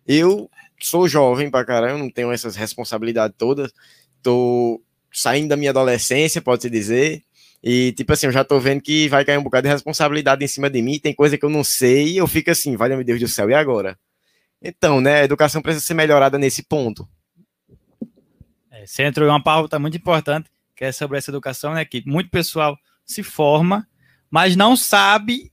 Eu 0.06 0.50
sou 0.80 1.08
jovem 1.08 1.50
pra 1.50 1.64
caramba, 1.64 1.98
não 1.98 2.10
tenho 2.10 2.32
essas 2.32 2.56
responsabilidades 2.56 3.36
todas, 3.38 3.72
tô 4.24 4.82
saindo 5.12 5.48
da 5.48 5.56
minha 5.56 5.70
adolescência, 5.70 6.42
pode-se 6.42 6.68
dizer, 6.68 7.22
e, 7.62 7.92
tipo 7.92 8.12
assim, 8.12 8.26
eu 8.26 8.32
já 8.32 8.42
tô 8.44 8.58
vendo 8.58 8.82
que 8.82 9.08
vai 9.08 9.24
cair 9.24 9.38
um 9.38 9.42
bocado 9.42 9.68
de 9.68 9.72
responsabilidade 9.72 10.44
em 10.44 10.48
cima 10.48 10.68
de 10.68 10.82
mim, 10.82 10.98
tem 10.98 11.14
coisa 11.14 11.38
que 11.38 11.44
eu 11.44 11.50
não 11.50 11.62
sei, 11.62 12.08
e 12.08 12.16
eu 12.16 12.26
fico 12.26 12.50
assim, 12.50 12.76
vale 12.76 12.96
meu 12.96 13.04
Deus 13.04 13.20
do 13.20 13.28
céu, 13.28 13.48
e 13.48 13.54
agora? 13.54 13.98
Então, 14.60 15.00
né, 15.00 15.20
a 15.20 15.24
educação 15.24 15.62
precisa 15.62 15.84
ser 15.84 15.94
melhorada 15.94 16.38
nesse 16.38 16.62
ponto. 16.62 17.08
É, 18.70 18.86
você 18.86 19.04
entrou 19.04 19.28
em 19.28 19.30
uma 19.30 19.42
pauta 19.42 19.78
muito 19.78 19.96
importante, 19.96 20.50
que 20.74 20.84
é 20.84 20.90
sobre 20.90 21.16
essa 21.16 21.30
educação, 21.30 21.74
né, 21.74 21.84
que 21.84 22.02
muito 22.06 22.30
pessoal 22.30 22.76
se 23.06 23.22
forma, 23.22 23.86
mas 24.30 24.56
não 24.56 24.76
sabe 24.76 25.52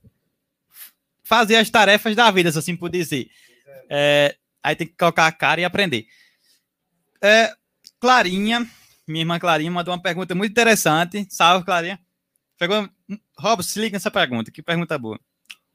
fazer 1.24 1.58
as 1.58 1.70
tarefas 1.70 2.16
da 2.16 2.32
vida, 2.32 2.52
se 2.52 2.58
assim 2.58 2.76
por 2.76 2.90
dizer. 2.90 3.30
É, 3.90 4.36
aí 4.64 4.76
tem 4.76 4.88
que 4.88 4.96
colocar 4.98 5.28
a 5.28 5.32
cara 5.32 5.62
e 5.62 5.66
aprender. 5.66 6.08
É, 7.22 7.54
Clarinha, 8.02 8.68
minha 9.08 9.22
irmã 9.22 9.38
Clarinha, 9.38 9.70
mandou 9.70 9.94
uma 9.94 10.02
pergunta 10.02 10.34
muito 10.34 10.52
interessante. 10.52 11.28
Salve, 11.30 11.64
Clarinha. 11.64 12.00
Pegou... 12.58 12.90
Robson, 13.38 13.70
se 13.70 13.80
liga 13.80 13.96
nessa 13.96 14.10
pergunta, 14.10 14.52
que 14.52 14.64
pergunta 14.64 14.98
boa. 14.98 15.20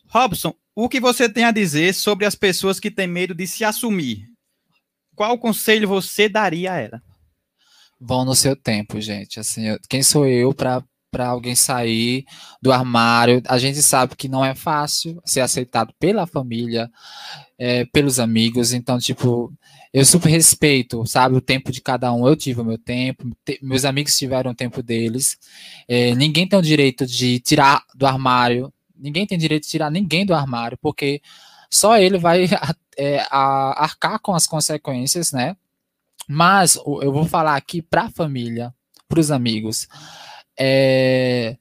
Robson, 0.08 0.52
o 0.74 0.88
que 0.88 1.00
você 1.00 1.28
tem 1.28 1.44
a 1.44 1.52
dizer 1.52 1.94
sobre 1.94 2.26
as 2.26 2.34
pessoas 2.34 2.80
que 2.80 2.90
têm 2.90 3.06
medo 3.06 3.34
de 3.34 3.46
se 3.46 3.64
assumir? 3.64 4.28
Qual 5.14 5.38
conselho 5.38 5.88
você 5.88 6.28
daria 6.28 6.72
a 6.72 6.78
ela? 6.78 7.02
Vão 7.98 8.24
no 8.24 8.34
seu 8.34 8.54
tempo, 8.54 9.00
gente. 9.00 9.40
Assim, 9.40 9.76
quem 9.88 10.02
sou 10.02 10.26
eu 10.26 10.52
para 10.52 10.82
para 11.16 11.28
alguém 11.28 11.54
sair 11.54 12.26
do 12.60 12.70
armário. 12.70 13.42
A 13.48 13.56
gente 13.56 13.82
sabe 13.82 14.14
que 14.14 14.28
não 14.28 14.44
é 14.44 14.54
fácil 14.54 15.18
ser 15.24 15.40
aceitado 15.40 15.94
pela 15.98 16.26
família, 16.26 16.90
é, 17.58 17.86
pelos 17.86 18.20
amigos. 18.20 18.74
Então, 18.74 18.98
tipo, 18.98 19.50
eu 19.94 20.04
super 20.04 20.28
respeito, 20.28 21.06
sabe, 21.06 21.34
o 21.34 21.40
tempo 21.40 21.72
de 21.72 21.80
cada 21.80 22.12
um. 22.12 22.28
Eu 22.28 22.36
tive 22.36 22.60
o 22.60 22.64
meu 22.64 22.76
tempo, 22.76 23.30
te, 23.42 23.58
meus 23.62 23.86
amigos 23.86 24.14
tiveram 24.14 24.50
o 24.50 24.54
tempo 24.54 24.82
deles. 24.82 25.38
É, 25.88 26.14
ninguém 26.14 26.46
tem 26.46 26.58
o 26.58 26.62
direito 26.62 27.06
de 27.06 27.40
tirar 27.40 27.82
do 27.94 28.06
armário. 28.06 28.70
Ninguém 28.94 29.26
tem 29.26 29.38
direito 29.38 29.62
de 29.62 29.70
tirar 29.70 29.90
ninguém 29.90 30.26
do 30.26 30.34
armário, 30.34 30.76
porque 30.82 31.22
só 31.70 31.96
ele 31.96 32.18
vai 32.18 32.44
é, 32.98 33.20
a, 33.30 33.84
arcar 33.84 34.18
com 34.20 34.34
as 34.34 34.46
consequências, 34.46 35.32
né? 35.32 35.56
Mas 36.28 36.76
eu 36.76 37.10
vou 37.10 37.24
falar 37.24 37.56
aqui 37.56 37.80
para 37.80 38.02
a 38.02 38.10
família, 38.10 38.74
para 39.08 39.20
os 39.20 39.30
amigos 39.30 39.88
é, 40.58 41.56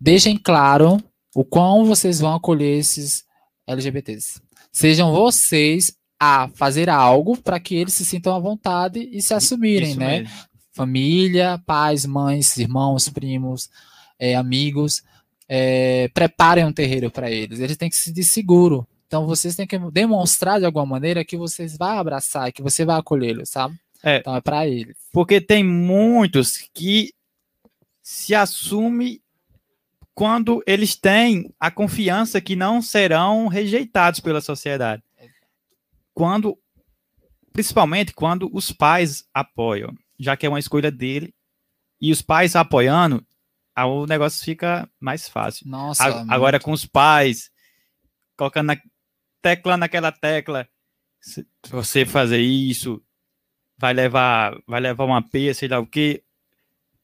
deixem 0.00 0.36
claro 0.36 0.98
o 1.34 1.44
quão 1.44 1.84
vocês 1.84 2.20
vão 2.20 2.34
acolher 2.34 2.78
esses 2.78 3.24
LGBTs. 3.66 4.40
Sejam 4.72 5.12
vocês 5.12 5.96
a 6.18 6.48
fazer 6.54 6.90
algo 6.90 7.36
para 7.36 7.58
que 7.58 7.74
eles 7.74 7.94
se 7.94 8.04
sintam 8.04 8.34
à 8.34 8.38
vontade 8.38 9.08
e 9.10 9.22
se 9.22 9.32
assumirem, 9.32 9.90
Isso 9.90 9.98
né? 9.98 10.20
Mesmo. 10.20 10.34
Família, 10.72 11.60
pais, 11.66 12.06
mães, 12.06 12.56
irmãos, 12.56 13.08
primos, 13.08 13.70
é, 14.18 14.34
amigos, 14.36 15.02
é, 15.48 16.08
preparem 16.14 16.64
um 16.64 16.72
terreiro 16.72 17.10
para 17.10 17.30
eles. 17.30 17.58
Eles 17.58 17.76
têm 17.76 17.88
que 17.88 17.96
se 17.96 18.04
sentir 18.04 18.24
seguro. 18.24 18.86
Então 19.06 19.26
vocês 19.26 19.56
têm 19.56 19.66
que 19.66 19.78
demonstrar 19.90 20.60
de 20.60 20.66
alguma 20.66 20.86
maneira 20.86 21.24
que 21.24 21.36
vocês 21.36 21.76
vão 21.76 21.98
abraçar, 21.98 22.52
que 22.52 22.62
você 22.62 22.84
vai 22.84 22.98
acolhê-los, 22.98 23.48
sabe? 23.48 23.74
É, 24.02 24.18
então 24.18 24.36
é 24.36 24.40
para 24.40 24.66
eles. 24.66 24.96
Porque 25.12 25.40
tem 25.40 25.64
muitos 25.64 26.58
que 26.72 27.10
se 28.10 28.34
assume 28.34 29.22
quando 30.12 30.60
eles 30.66 30.96
têm 30.96 31.54
a 31.60 31.70
confiança 31.70 32.40
que 32.40 32.56
não 32.56 32.82
serão 32.82 33.46
rejeitados 33.46 34.18
pela 34.18 34.40
sociedade. 34.40 35.00
Quando, 36.12 36.58
principalmente 37.52 38.12
quando 38.12 38.50
os 38.52 38.72
pais 38.72 39.24
apoiam, 39.32 39.94
já 40.18 40.36
que 40.36 40.44
é 40.44 40.48
uma 40.48 40.58
escolha 40.58 40.90
dele, 40.90 41.32
e 42.00 42.10
os 42.10 42.20
pais 42.20 42.56
apoiando, 42.56 43.24
o 43.78 44.06
negócio 44.06 44.44
fica 44.44 44.90
mais 44.98 45.28
fácil. 45.28 45.68
Nossa, 45.68 46.02
a, 46.02 46.34
agora 46.34 46.58
com 46.58 46.72
os 46.72 46.84
pais 46.84 47.48
colocando 48.36 48.66
na 48.66 48.76
tecla 49.40 49.76
naquela 49.76 50.10
tecla, 50.10 50.68
se 51.20 51.46
você 51.68 52.04
fazer 52.04 52.40
isso 52.40 53.00
vai 53.78 53.94
levar 53.94 54.60
vai 54.66 54.80
levar 54.80 55.04
uma 55.04 55.22
peia, 55.22 55.54
sei 55.54 55.68
lá 55.68 55.78
o 55.78 55.86
que, 55.86 56.24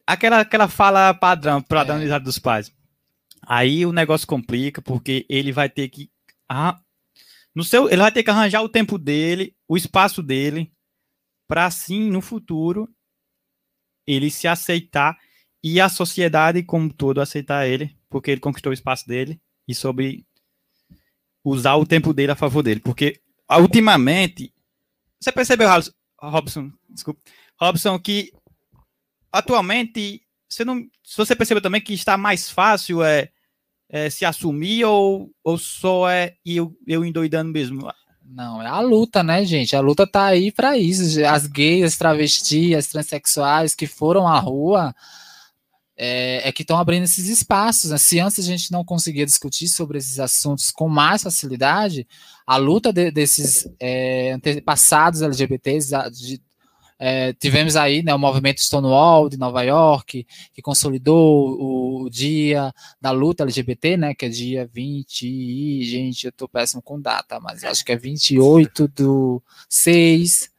aquela, 0.07 0.41
aquela 0.41 0.69
fala 0.69 1.13
padrão, 1.13 1.61
padronizada 1.61 2.23
é. 2.23 2.25
dos 2.25 2.39
pais. 2.39 2.73
Aí 3.47 3.85
o 3.85 3.93
negócio 3.93 4.27
complica, 4.27 4.81
porque 4.81 5.27
ele 5.29 5.53
vai 5.53 5.69
ter 5.69 5.89
que. 5.89 6.11
Ah, 6.49 6.79
no 7.55 7.65
seu, 7.65 7.89
ele 7.89 8.03
vai 8.03 8.13
ter 8.13 8.23
que 8.23 8.31
arranjar 8.31 8.63
o 8.63 8.69
tempo 8.69 8.99
dele, 8.99 9.57
o 9.69 9.77
espaço 9.77 10.23
dele, 10.23 10.73
para 11.49 11.65
assim, 11.65 12.11
no 12.11 12.21
futuro, 12.21 12.89
ele 14.07 14.31
se 14.31 14.47
aceitar 14.47 15.17
e 15.63 15.81
a 15.81 15.89
sociedade 15.89 16.63
como 16.63 16.93
todo 16.93 17.21
aceitar 17.21 17.67
ele, 17.67 17.97
porque 18.09 18.31
ele 18.31 18.41
conquistou 18.41 18.71
o 18.71 18.75
espaço 18.75 19.07
dele 19.07 19.41
e 19.67 19.75
sobre 19.75 20.25
usar 21.45 21.77
o 21.77 21.87
tempo 21.87 22.13
dele 22.13 22.33
a 22.33 22.37
favor 22.37 22.63
dele. 22.63 22.81
Porque, 22.81 23.21
ultimamente, 23.51 24.53
você 25.21 25.33
percebeu, 25.33 25.69
Robson, 26.21 26.71
desculpa, 26.89 27.21
Robson, 27.59 27.99
que 27.99 28.33
atualmente, 29.39 30.23
você 30.49 30.65
não, 30.65 30.81
se 31.05 31.17
você 31.17 31.35
percebeu 31.35 31.63
também 31.63 31.81
que 31.81 31.95
está 31.95 32.17
mais 32.17 32.51
fácil 32.51 33.03
é, 33.03 33.29
é 33.89 34.11
se 34.11 34.25
assumir 34.25 34.85
ou, 34.85 35.31
ou 35.43 35.59
só 35.59 36.09
é 36.09 36.35
eu, 36.45 36.77
eu 36.87 37.05
endoidando 37.05 37.53
mesmo? 37.53 37.89
Não, 38.29 38.61
é 38.61 38.67
a 38.67 38.81
luta, 38.81 39.23
né, 39.23 39.45
gente? 39.45 39.77
A 39.77 39.81
luta 39.81 40.07
tá 40.07 40.27
aí 40.27 40.51
para 40.51 40.77
isso. 40.77 41.25
As 41.25 41.47
gays, 41.47 41.85
as 41.85 41.97
travestis, 41.97 42.77
as 42.77 42.87
transexuais 42.89 43.75
que 43.75 43.87
foram 43.87 44.27
à 44.27 44.39
rua 44.39 44.95
é, 45.97 46.49
é 46.49 46.53
que 46.53 46.63
estão 46.63 46.79
abrindo 46.79 47.05
esses 47.05 47.29
espaços. 47.29 47.91
Né? 47.91 47.99
Se 47.99 48.19
antes 48.21 48.39
a 48.39 48.43
gente 48.43 48.71
não 48.71 48.85
conseguia 48.85 49.25
discutir 49.25 49.69
sobre 49.69 49.99
esses 49.99 50.19
assuntos 50.19 50.71
com 50.71 50.89
mais 50.89 51.23
facilidade, 51.23 52.07
a 52.47 52.57
luta 52.57 52.93
de, 52.93 53.11
desses 53.11 53.69
é, 53.81 54.33
antepassados 54.33 55.23
LGBTs, 55.23 55.93
de, 56.13 56.43
é, 56.99 57.33
tivemos 57.35 57.77
aí 57.77 58.03
né, 58.03 58.15
o 58.15 58.19
movimento 58.19 58.61
Stonewall 58.61 59.29
de 59.29 59.37
Nova 59.37 59.63
York, 59.63 60.27
que 60.53 60.63
consolidou 60.63 61.51
o, 61.59 62.03
o, 62.05 62.11
dia 62.11 62.73
da 63.01 63.11
luta 63.11 63.43
LGBT, 63.43 63.97
né, 63.97 64.15
que 64.15 64.25
é 64.25 64.29
dia 64.29 64.69
20, 64.73 65.23
e, 65.27 65.85
gente, 65.85 66.27
eu 66.27 66.33
tô 66.33 66.49
péssimo 66.49 66.81
com 66.81 67.01
data, 67.01 67.39
mas 67.39 67.65
acho 67.65 67.85
que 67.85 67.93
é 67.93 67.97
28 67.97 68.89
do 68.89 69.43
6. 69.69 70.51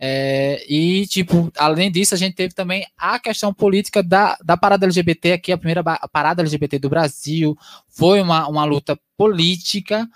É, 0.00 0.64
e, 0.68 1.06
tipo, 1.06 1.50
além 1.56 1.90
disso, 1.90 2.14
a 2.14 2.18
gente 2.18 2.34
teve 2.34 2.54
também 2.54 2.86
a 2.96 3.18
questão 3.18 3.52
política 3.54 4.02
da, 4.02 4.36
da 4.44 4.56
parada 4.56 4.86
LGBT 4.86 5.32
aqui, 5.32 5.52
a 5.52 5.58
primeira 5.58 5.82
parada 5.82 6.42
LGBT 6.42 6.78
do 6.78 6.88
Brasil, 6.88 7.56
foi 7.88 8.20
uma, 8.20 8.48
uma 8.48 8.64
luta 8.64 8.98
política, 9.16 10.08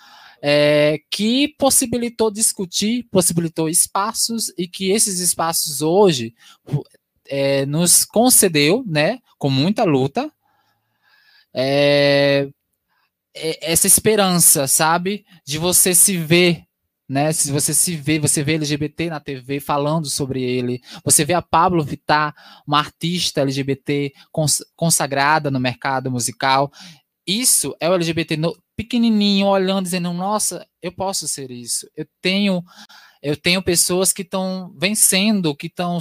é, 0.43 1.01
que 1.11 1.49
possibilitou 1.59 2.31
discutir, 2.31 3.07
possibilitou 3.11 3.69
espaços 3.69 4.53
e 4.57 4.69
que 4.69 4.91
esses 4.91 5.21
espaços 5.21 5.83
hoje 5.83 6.35
é, 7.29 7.67
nos 7.67 8.05
concedeu, 8.05 8.85
né, 8.87 9.19
com 9.39 9.51
muita 9.51 9.85
luta, 9.85 10.31
é, 11.55 12.49
é 13.35 13.73
essa 13.73 13.87
esperança, 13.87 14.67
sabe, 14.67 15.25
de 15.45 15.59
você 15.59 15.95
se 15.95 16.17
ver 16.17 16.69
né? 17.09 17.33
Se 17.33 17.51
você 17.51 17.73
se 17.73 17.97
vê, 17.97 18.19
você 18.19 18.43
vê 18.43 18.57
LGBT 18.57 19.09
na 19.09 19.19
TV 19.19 19.61
falando 19.61 20.11
sobre 20.11 20.43
ele, 20.43 20.83
você 21.03 21.25
vê 21.25 21.33
a 21.33 21.41
Pablo 21.41 21.83
Vittar, 21.83 22.35
uma 22.67 22.79
artista 22.79 23.41
LGBT 23.41 24.13
consagrada 24.77 25.51
no 25.51 25.59
mercado 25.59 26.11
musical. 26.11 26.71
Isso 27.27 27.75
é 27.81 27.89
o 27.89 27.95
LGBT 27.95 28.37
no, 28.37 28.55
pequenininho 28.79 29.49
olhando, 29.49 29.83
dizendo: 29.83 30.13
Nossa, 30.13 30.65
eu 30.81 30.93
posso 30.93 31.27
ser 31.27 31.51
isso. 31.51 31.91
Eu 31.97 32.07
tenho, 32.23 32.63
eu 33.21 33.37
tenho 33.37 33.61
pessoas 33.61 34.13
que 34.13 34.23
estão 34.23 34.73
vencendo, 34.79 35.57
que 35.57 35.67
estão 35.67 35.99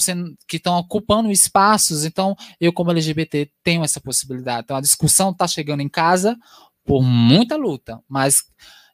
que 0.48 0.58
estão 0.58 0.78
ocupando 0.78 1.32
espaços. 1.32 2.06
Então, 2.06 2.36
eu 2.62 2.72
como 2.72 2.92
LGBT 2.92 3.50
tenho 3.64 3.84
essa 3.84 4.00
possibilidade. 4.00 4.62
Então, 4.66 4.78
a 4.78 4.82
discussão 4.82 5.32
está 5.32 5.48
chegando 5.48 5.82
em 5.82 5.90
casa 5.90 6.38
por 6.86 7.02
muita 7.02 7.56
luta, 7.56 8.00
mas 8.08 8.44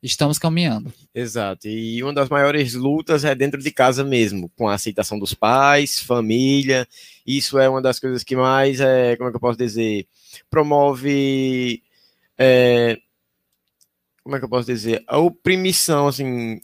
estamos 0.01 0.39
caminhando. 0.39 0.91
Exato. 1.13 1.67
E 1.67 2.01
uma 2.01 2.13
das 2.13 2.29
maiores 2.29 2.73
lutas 2.75 3.25
é 3.25 3.35
dentro 3.35 3.61
de 3.61 3.69
casa 3.69 4.01
mesmo, 4.01 4.49
com 4.57 4.69
a 4.69 4.75
aceitação 4.75 5.19
dos 5.19 5.33
pais, 5.33 5.99
família. 5.99 6.87
Isso 7.27 7.59
é 7.59 7.67
uma 7.67 7.81
das 7.81 7.99
coisas 7.99 8.23
que 8.23 8.35
mais, 8.35 8.79
é, 8.79 9.17
como 9.17 9.27
é 9.27 9.31
que 9.31 9.35
eu 9.35 9.41
posso 9.41 9.57
dizer, 9.57 10.07
promove. 10.49 11.83
É, 12.37 12.97
como 14.23 14.35
é 14.35 14.39
que 14.39 14.45
eu 14.45 14.49
posso 14.49 14.65
dizer? 14.65 15.03
A 15.07 15.17
oprimição, 15.17 16.07
assim. 16.07 16.59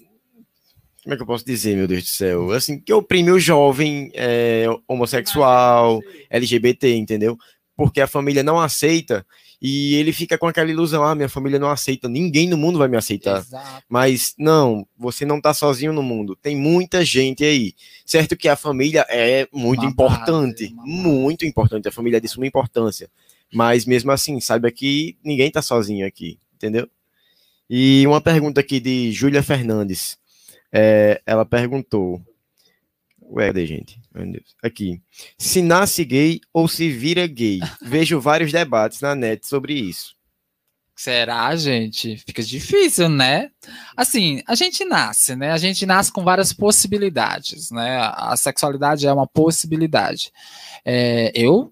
Como 1.03 1.13
é 1.13 1.17
que 1.17 1.23
eu 1.23 1.27
posso 1.27 1.45
dizer, 1.45 1.75
meu 1.75 1.87
Deus 1.87 2.03
do 2.03 2.09
céu? 2.09 2.51
Assim, 2.51 2.79
que 2.79 2.93
oprime 2.93 3.31
o 3.31 3.39
jovem 3.39 4.11
é, 4.13 4.65
homossexual, 4.87 6.01
LGBT, 6.29 6.95
entendeu? 6.95 7.37
Porque 7.75 8.01
a 8.01 8.07
família 8.07 8.43
não 8.43 8.59
aceita 8.59 9.25
e 9.61 9.95
ele 9.95 10.13
fica 10.13 10.37
com 10.37 10.47
aquela 10.47 10.69
ilusão: 10.69 11.03
ah, 11.03 11.15
minha 11.15 11.27
família 11.27 11.59
não 11.59 11.69
aceita, 11.69 12.07
ninguém 12.07 12.47
no 12.47 12.57
mundo 12.57 12.77
vai 12.77 12.87
me 12.87 12.97
aceitar. 12.97 13.39
Exato. 13.39 13.83
Mas 13.89 14.33
não, 14.37 14.87
você 14.97 15.25
não 15.25 15.41
tá 15.41 15.53
sozinho 15.53 15.91
no 15.91 16.03
mundo, 16.03 16.35
tem 16.35 16.55
muita 16.55 17.03
gente 17.03 17.43
aí. 17.43 17.73
Certo 18.05 18.37
que 18.37 18.47
a 18.47 18.55
família 18.55 19.05
é 19.09 19.47
muito 19.51 19.81
uma 19.81 19.89
importante, 19.89 20.73
base, 20.73 20.89
muito 20.89 21.45
importante, 21.45 21.87
a 21.87 21.91
família 21.91 22.17
é 22.17 22.21
de 22.21 22.27
suma 22.27 22.47
importância. 22.47 23.09
Mas 23.53 23.85
mesmo 23.85 24.11
assim, 24.11 24.39
saiba 24.39 24.71
que 24.71 25.17
ninguém 25.23 25.49
tá 25.49 25.61
sozinho 25.61 26.05
aqui, 26.05 26.37
entendeu? 26.53 26.87
E 27.69 28.05
uma 28.07 28.19
pergunta 28.19 28.59
aqui 28.61 28.79
de 28.79 29.11
Júlia 29.11 29.43
Fernandes. 29.43 30.17
É, 30.71 31.21
ela 31.25 31.45
perguntou: 31.45 32.21
Ué, 33.31 33.47
cadê, 33.47 33.65
gente? 33.65 34.01
Meu 34.13 34.31
Deus. 34.31 34.55
Aqui. 34.63 34.99
Se 35.37 35.61
nasce 35.61 36.03
gay 36.03 36.41
ou 36.51 36.67
se 36.67 36.89
vira 36.89 37.27
gay? 37.27 37.59
Vejo 37.81 38.19
vários 38.19 38.51
debates 38.51 39.01
na 39.01 39.13
net 39.13 39.47
sobre 39.47 39.73
isso. 39.73 40.17
Será, 40.95 41.55
gente? 41.55 42.17
Fica 42.17 42.43
difícil, 42.43 43.07
né? 43.07 43.51
Assim, 43.95 44.41
a 44.45 44.53
gente 44.53 44.83
nasce, 44.83 45.33
né? 45.33 45.51
A 45.51 45.57
gente 45.57 45.85
nasce 45.85 46.11
com 46.11 46.25
várias 46.25 46.51
possibilidades, 46.51 47.71
né? 47.71 47.99
A 48.15 48.35
sexualidade 48.35 49.07
é 49.07 49.13
uma 49.13 49.25
possibilidade. 49.25 50.29
É, 50.83 51.31
eu 51.33 51.71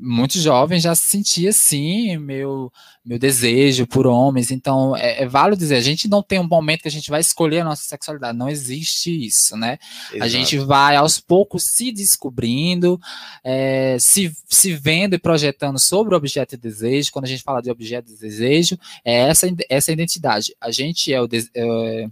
muito 0.00 0.38
jovem 0.38 0.80
já 0.80 0.94
sentia 0.94 1.50
assim 1.50 2.16
meu 2.16 2.72
meu 3.04 3.18
desejo 3.18 3.86
por 3.86 4.06
homens. 4.06 4.50
Então 4.50 4.96
é, 4.96 5.22
é 5.22 5.26
válido 5.26 5.58
dizer 5.58 5.76
a 5.76 5.80
gente 5.80 6.08
não 6.08 6.22
tem 6.22 6.38
um 6.38 6.46
momento 6.46 6.82
que 6.82 6.88
a 6.88 6.90
gente 6.90 7.10
vai 7.10 7.20
escolher 7.20 7.60
a 7.60 7.64
nossa 7.64 7.82
sexualidade. 7.82 8.36
Não 8.36 8.48
existe 8.48 9.10
isso 9.10 9.56
né? 9.56 9.78
Exato. 10.10 10.24
a 10.24 10.28
gente 10.28 10.58
vai 10.58 10.96
aos 10.96 11.20
poucos 11.20 11.64
se 11.64 11.92
descobrindo 11.92 13.00
é, 13.44 13.96
se, 13.98 14.34
se 14.48 14.72
vendo 14.74 15.14
e 15.14 15.18
projetando 15.18 15.78
sobre 15.78 16.14
o 16.14 16.16
objeto 16.16 16.56
de 16.56 16.62
desejo. 16.62 17.12
Quando 17.12 17.26
a 17.26 17.28
gente 17.28 17.42
fala 17.42 17.60
de 17.60 17.70
objeto 17.70 18.06
de 18.06 18.16
desejo 18.16 18.78
é 19.04 19.28
essa 19.28 19.46
essa 19.68 19.92
identidade. 19.92 20.54
A 20.60 20.70
gente 20.70 21.12
é 21.12 21.20
o 21.20 21.28
é, 21.54 22.08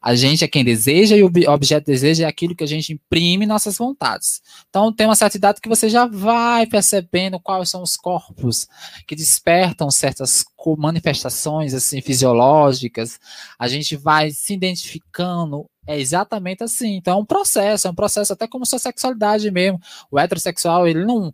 a 0.00 0.14
gente 0.14 0.44
é 0.44 0.48
quem 0.48 0.64
deseja 0.64 1.16
e 1.16 1.22
o 1.22 1.30
objeto 1.50 1.86
de 1.86 1.92
desejo 1.92 2.22
é 2.22 2.26
aquilo 2.26 2.54
que 2.54 2.64
a 2.64 2.68
gente 2.68 2.92
imprime 2.92 3.46
nossas 3.46 3.78
vontades. 3.78 4.40
Então, 4.68 4.92
tem 4.92 5.06
uma 5.06 5.16
certa 5.16 5.36
idade 5.36 5.60
que 5.60 5.68
você 5.68 5.88
já 5.88 6.06
vai 6.06 6.66
percebendo 6.66 7.40
quais 7.40 7.70
são 7.70 7.82
os 7.82 7.96
corpos 7.96 8.68
que 9.06 9.16
despertam 9.16 9.90
certas 9.90 10.44
manifestações 10.76 11.72
assim 11.72 12.02
fisiológicas. 12.02 13.18
A 13.58 13.68
gente 13.68 13.96
vai 13.96 14.30
se 14.30 14.52
identificando 14.52 15.66
é 15.88 15.98
exatamente 15.98 16.62
assim. 16.62 16.96
Então, 16.96 17.16
é 17.16 17.20
um 17.22 17.24
processo, 17.24 17.88
é 17.88 17.90
um 17.90 17.94
processo 17.94 18.34
até 18.34 18.46
como 18.46 18.66
sua 18.66 18.78
sexualidade 18.78 19.50
mesmo. 19.50 19.80
O 20.10 20.18
heterossexual, 20.18 20.86
ele 20.86 21.02
não 21.02 21.32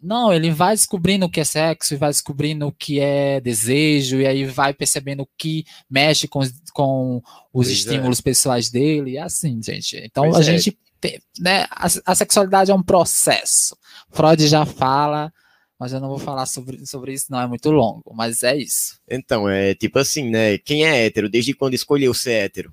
não, 0.00 0.32
ele 0.32 0.50
vai 0.50 0.74
descobrindo 0.74 1.26
o 1.26 1.30
que 1.30 1.40
é 1.40 1.44
sexo, 1.44 1.92
e 1.92 1.96
vai 1.96 2.10
descobrindo 2.10 2.66
o 2.66 2.72
que 2.72 3.00
é 3.00 3.40
desejo, 3.40 4.20
e 4.20 4.26
aí 4.26 4.44
vai 4.44 4.72
percebendo 4.72 5.22
o 5.22 5.28
que 5.36 5.64
mexe 5.90 6.28
com, 6.28 6.40
com 6.72 7.16
os 7.52 7.66
pois 7.66 7.68
é. 7.68 7.72
estímulos 7.72 8.20
é. 8.20 8.22
pessoais 8.22 8.70
dele, 8.70 9.12
e 9.12 9.18
assim, 9.18 9.60
gente. 9.62 9.96
Então 9.96 10.30
pois 10.30 10.36
a 10.36 10.40
é. 10.40 10.44
gente 10.44 10.78
tem, 11.00 11.20
né, 11.38 11.66
a, 11.70 11.86
a, 12.06 12.14
sexualidade 12.14 12.70
é 12.70 12.74
um 12.74 12.82
processo. 12.82 13.76
Freud 14.10 14.46
já 14.46 14.64
fala, 14.64 15.32
mas 15.78 15.92
eu 15.92 16.00
não 16.00 16.08
vou 16.08 16.18
falar 16.18 16.46
sobre, 16.46 16.86
sobre 16.86 17.12
isso, 17.12 17.26
não, 17.30 17.40
é 17.40 17.46
muito 17.46 17.70
longo, 17.70 18.12
mas 18.14 18.42
é 18.42 18.56
isso. 18.56 19.00
Então, 19.08 19.48
é 19.48 19.74
tipo 19.74 19.98
assim, 19.98 20.30
né? 20.30 20.58
Quem 20.58 20.84
é 20.84 21.06
hétero, 21.06 21.28
desde 21.28 21.54
quando 21.54 21.74
escolheu 21.74 22.14
ser 22.14 22.44
hétero? 22.44 22.72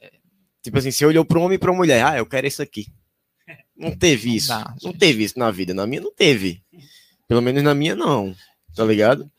É. 0.00 0.10
Tipo 0.62 0.78
assim, 0.78 0.90
você 0.90 1.06
olhou 1.06 1.24
para 1.24 1.38
um 1.38 1.42
homem 1.44 1.56
e 1.56 1.58
para 1.58 1.70
uma 1.70 1.78
mulher, 1.78 2.04
ah, 2.04 2.18
eu 2.18 2.26
quero 2.26 2.46
isso 2.46 2.62
aqui. 2.62 2.86
Não 3.78 3.96
teve 3.96 4.34
isso. 4.34 4.48
Não, 4.48 4.74
não 4.82 4.92
teve 4.92 5.22
isso 5.22 5.38
na 5.38 5.50
vida. 5.50 5.72
Na 5.72 5.86
minha 5.86 6.00
não 6.00 6.12
teve. 6.12 6.62
Pelo 7.28 7.40
menos 7.40 7.62
na 7.62 7.74
minha 7.74 7.94
não. 7.94 8.34
Tá 8.74 8.84
ligado? 8.84 9.30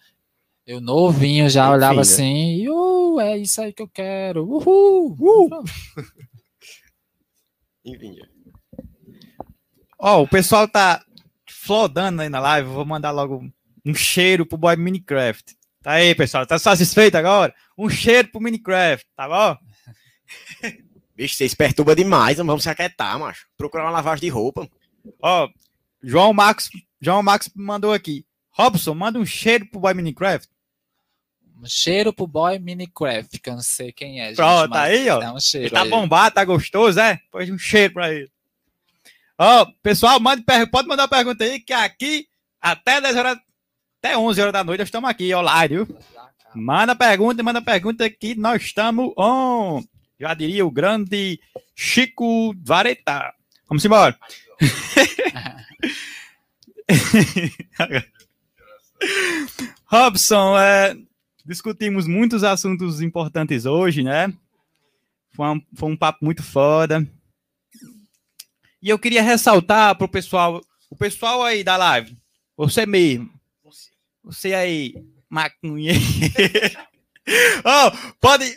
Eu 0.65 0.79
novinho 0.79 1.49
já 1.49 1.63
Enfim, 1.65 1.73
olhava 1.73 1.95
né? 1.95 2.01
assim, 2.01 2.69
uh, 2.69 3.19
é 3.19 3.37
isso 3.37 3.59
aí 3.61 3.73
que 3.73 3.81
eu 3.81 3.87
quero. 3.87 4.43
Uhul! 4.47 5.17
Uh. 5.19 5.63
Enfim. 7.83 8.15
Ó, 9.97 10.19
oh, 10.19 10.23
o 10.23 10.27
pessoal 10.27 10.67
tá 10.67 11.03
flodando 11.49 12.21
aí 12.21 12.29
na 12.29 12.39
live. 12.39 12.69
Vou 12.69 12.85
mandar 12.85 13.11
logo 13.11 13.51
um 13.85 13.93
cheiro 13.93 14.45
pro 14.45 14.57
boy 14.57 14.75
Minecraft. 14.75 15.57
Tá 15.81 15.93
aí, 15.93 16.13
pessoal. 16.13 16.45
Tá 16.45 16.59
satisfeito 16.59 17.15
agora? 17.15 17.53
Um 17.77 17.89
cheiro 17.89 18.29
pro 18.29 18.41
Minecraft, 18.41 19.05
tá 19.15 19.27
bom? 19.27 19.57
Bicho, 21.19 21.35
vocês 21.35 21.53
perturbam 21.53 21.93
demais, 21.93 22.37
não 22.37 22.45
vamos 22.45 22.63
se 22.63 22.69
aquietar, 22.69 23.19
macho. 23.19 23.45
Procurar 23.57 23.83
uma 23.83 23.91
lavagem 23.91 24.21
de 24.21 24.29
roupa. 24.29 24.69
Ó, 25.21 25.49
João 26.01 26.31
Max, 26.31 26.69
João 27.01 27.21
Max 27.21 27.51
mandou 27.53 27.91
aqui. 27.91 28.25
Robson, 28.51 28.95
manda 28.95 29.19
um 29.19 29.25
cheiro 29.25 29.69
pro 29.69 29.81
boy 29.81 29.93
Minecraft. 29.93 30.47
Um 31.61 31.65
cheiro 31.65 32.13
pro 32.13 32.25
boy 32.25 32.57
Minecraft, 32.57 33.37
que 33.37 33.49
eu 33.49 33.55
não 33.55 33.61
sei 33.61 33.91
quem 33.91 34.21
é. 34.21 34.27
Gente, 34.27 34.37
Pronto, 34.37 34.71
tá 34.71 34.83
aí, 34.83 35.09
ó. 35.09 35.33
Um 35.33 35.41
cheiro 35.41 35.65
ele 35.65 35.75
tá 35.75 35.81
aí. 35.81 35.89
bombado, 35.89 36.35
tá 36.35 36.45
gostoso, 36.45 36.97
é? 37.01 37.19
Pois 37.29 37.49
um 37.49 37.57
cheiro 37.57 37.95
pra 37.95 38.13
ele. 38.13 38.31
Ó, 39.37 39.65
pessoal, 39.83 40.21
mande, 40.21 40.41
pode 40.71 40.87
mandar 40.87 41.03
uma 41.03 41.09
pergunta 41.09 41.43
aí, 41.43 41.59
que 41.59 41.73
aqui, 41.73 42.29
até 42.61 43.01
10 43.01 43.17
horas, 43.17 43.37
até 44.01 44.17
11 44.17 44.39
horas 44.39 44.53
da 44.53 44.63
noite, 44.63 44.79
nós 44.79 44.87
estamos 44.87 45.09
aqui, 45.09 45.35
online, 45.35 45.67
viu? 45.67 45.97
Manda 46.55 46.95
pergunta, 46.95 47.43
manda 47.43 47.61
pergunta 47.61 48.09
que 48.09 48.35
nós 48.35 48.61
estamos 48.61 49.11
on. 49.17 49.83
Já 50.19 50.33
diria 50.33 50.65
o 50.65 50.71
grande 50.71 51.39
Chico 51.73 52.53
Vareta. 52.61 53.33
Vamos 53.67 53.85
embora. 53.85 54.19
Robson, 59.85 60.59
é, 60.59 60.97
discutimos 61.45 62.05
muitos 62.05 62.43
assuntos 62.43 63.01
importantes 63.01 63.65
hoje, 63.65 64.03
né? 64.03 64.33
Foi 65.31 65.47
um, 65.47 65.61
foi 65.73 65.89
um 65.89 65.95
papo 65.95 66.25
muito 66.25 66.43
foda. 66.43 67.07
E 68.81 68.89
eu 68.89 68.99
queria 68.99 69.21
ressaltar 69.21 69.95
para 69.95 70.05
o 70.05 70.09
pessoal, 70.09 70.59
o 70.89 70.97
pessoal 70.97 71.43
aí 71.43 71.63
da 71.63 71.77
live, 71.77 72.17
você 72.57 72.85
mesmo, 72.85 73.31
você 74.23 74.53
aí, 74.53 74.95
macunha. 75.29 75.93
oh, 77.63 77.91
pode, 78.19 78.53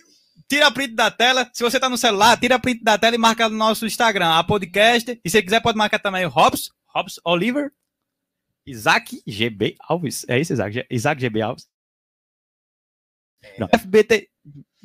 tira 0.53 0.67
a 0.67 0.71
print 0.71 0.95
da 0.95 1.11
tela. 1.11 1.51
Se 1.51 1.63
você 1.63 1.79
está 1.79 1.89
no 1.89 1.97
celular, 1.97 2.39
tira 2.39 2.57
a 2.57 2.59
print 2.59 2.85
da 2.85 2.99
tela 2.99 3.15
e 3.15 3.19
marca 3.19 3.49
no 3.49 3.57
nosso 3.57 3.87
Instagram, 3.87 4.29
a 4.29 4.45
podcast. 4.45 5.19
E 5.25 5.31
se 5.31 5.43
quiser, 5.43 5.63
pode 5.63 5.79
marcar 5.79 5.99
também 5.99 6.27
o 6.27 6.29
Hobbs, 6.29 6.71
Hobbs 6.89 7.19
Oliver, 7.25 7.73
Isaac 8.67 9.23
GB 9.27 9.77
Alves. 9.81 10.27
É 10.29 10.39
isso, 10.39 10.53
Isaac? 10.53 10.87
Isaac 10.91 11.19
GB 11.19 11.41
Alves. 11.41 11.67
Não, 13.59 13.67
FBT, 13.67 14.29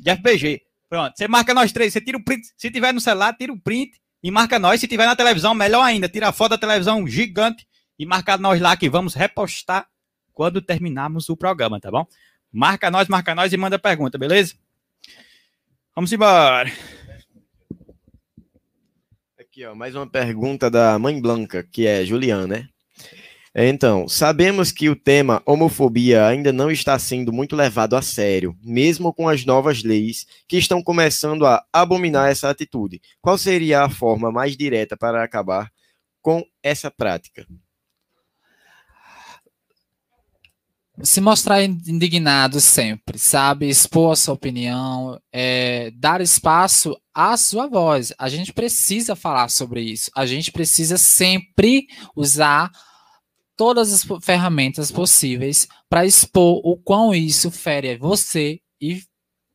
FBG. 0.02 0.62
Pronto, 0.88 1.12
você 1.14 1.28
marca 1.28 1.52
nós 1.52 1.70
três, 1.70 1.92
você 1.92 2.00
tira 2.00 2.16
o 2.16 2.24
print. 2.24 2.48
Se 2.56 2.70
tiver 2.70 2.94
no 2.94 3.00
celular, 3.00 3.36
tira 3.36 3.52
o 3.52 3.60
print 3.60 4.00
e 4.22 4.30
marca 4.30 4.58
nós. 4.58 4.80
Se 4.80 4.88
tiver 4.88 5.04
na 5.04 5.14
televisão, 5.14 5.54
melhor 5.54 5.82
ainda, 5.82 6.08
tira 6.08 6.28
a 6.28 6.32
foto 6.32 6.52
da 6.52 6.58
televisão 6.58 7.06
gigante 7.06 7.68
e 7.98 8.06
marca 8.06 8.38
nós 8.38 8.58
lá 8.58 8.74
que 8.74 8.88
vamos 8.88 9.12
repostar 9.12 9.86
quando 10.32 10.62
terminarmos 10.62 11.28
o 11.28 11.36
programa, 11.36 11.78
tá 11.78 11.90
bom? 11.90 12.06
Marca 12.50 12.90
nós, 12.90 13.06
marca 13.06 13.34
nós 13.34 13.52
e 13.52 13.56
manda 13.58 13.78
pergunta, 13.78 14.16
beleza? 14.16 14.54
Vamos 15.98 16.12
embora. 16.12 16.70
Aqui, 19.36 19.66
ó, 19.66 19.74
mais 19.74 19.96
uma 19.96 20.08
pergunta 20.08 20.70
da 20.70 20.96
Mãe 20.96 21.20
Blanca, 21.20 21.64
que 21.64 21.88
é 21.88 22.04
Juliana, 22.04 22.46
né? 22.46 22.68
Então, 23.52 24.06
sabemos 24.06 24.70
que 24.70 24.88
o 24.88 24.94
tema 24.94 25.42
homofobia 25.44 26.24
ainda 26.24 26.52
não 26.52 26.70
está 26.70 26.96
sendo 27.00 27.32
muito 27.32 27.56
levado 27.56 27.96
a 27.96 28.00
sério, 28.00 28.56
mesmo 28.62 29.12
com 29.12 29.28
as 29.28 29.44
novas 29.44 29.82
leis 29.82 30.24
que 30.46 30.56
estão 30.56 30.80
começando 30.80 31.44
a 31.44 31.66
abominar 31.72 32.30
essa 32.30 32.48
atitude. 32.48 33.00
Qual 33.20 33.36
seria 33.36 33.82
a 33.82 33.90
forma 33.90 34.30
mais 34.30 34.56
direta 34.56 34.96
para 34.96 35.24
acabar 35.24 35.68
com 36.22 36.44
essa 36.62 36.92
prática? 36.92 37.44
Se 41.02 41.20
mostrar 41.20 41.62
indignado 41.62 42.60
sempre, 42.60 43.18
sabe? 43.18 43.68
Expor 43.68 44.12
a 44.12 44.16
sua 44.16 44.34
opinião, 44.34 45.20
é, 45.32 45.90
dar 45.92 46.20
espaço 46.20 46.96
à 47.14 47.36
sua 47.36 47.66
voz. 47.66 48.12
A 48.18 48.28
gente 48.28 48.52
precisa 48.52 49.14
falar 49.14 49.48
sobre 49.48 49.80
isso. 49.80 50.10
A 50.14 50.26
gente 50.26 50.50
precisa 50.50 50.98
sempre 50.98 51.86
usar 52.16 52.70
todas 53.56 53.92
as 53.92 54.06
ferramentas 54.24 54.90
possíveis 54.90 55.66
para 55.88 56.06
expor 56.06 56.60
o 56.64 56.76
quão 56.76 57.14
isso 57.14 57.50
fere 57.50 57.96
você 57.96 58.60
e 58.80 59.02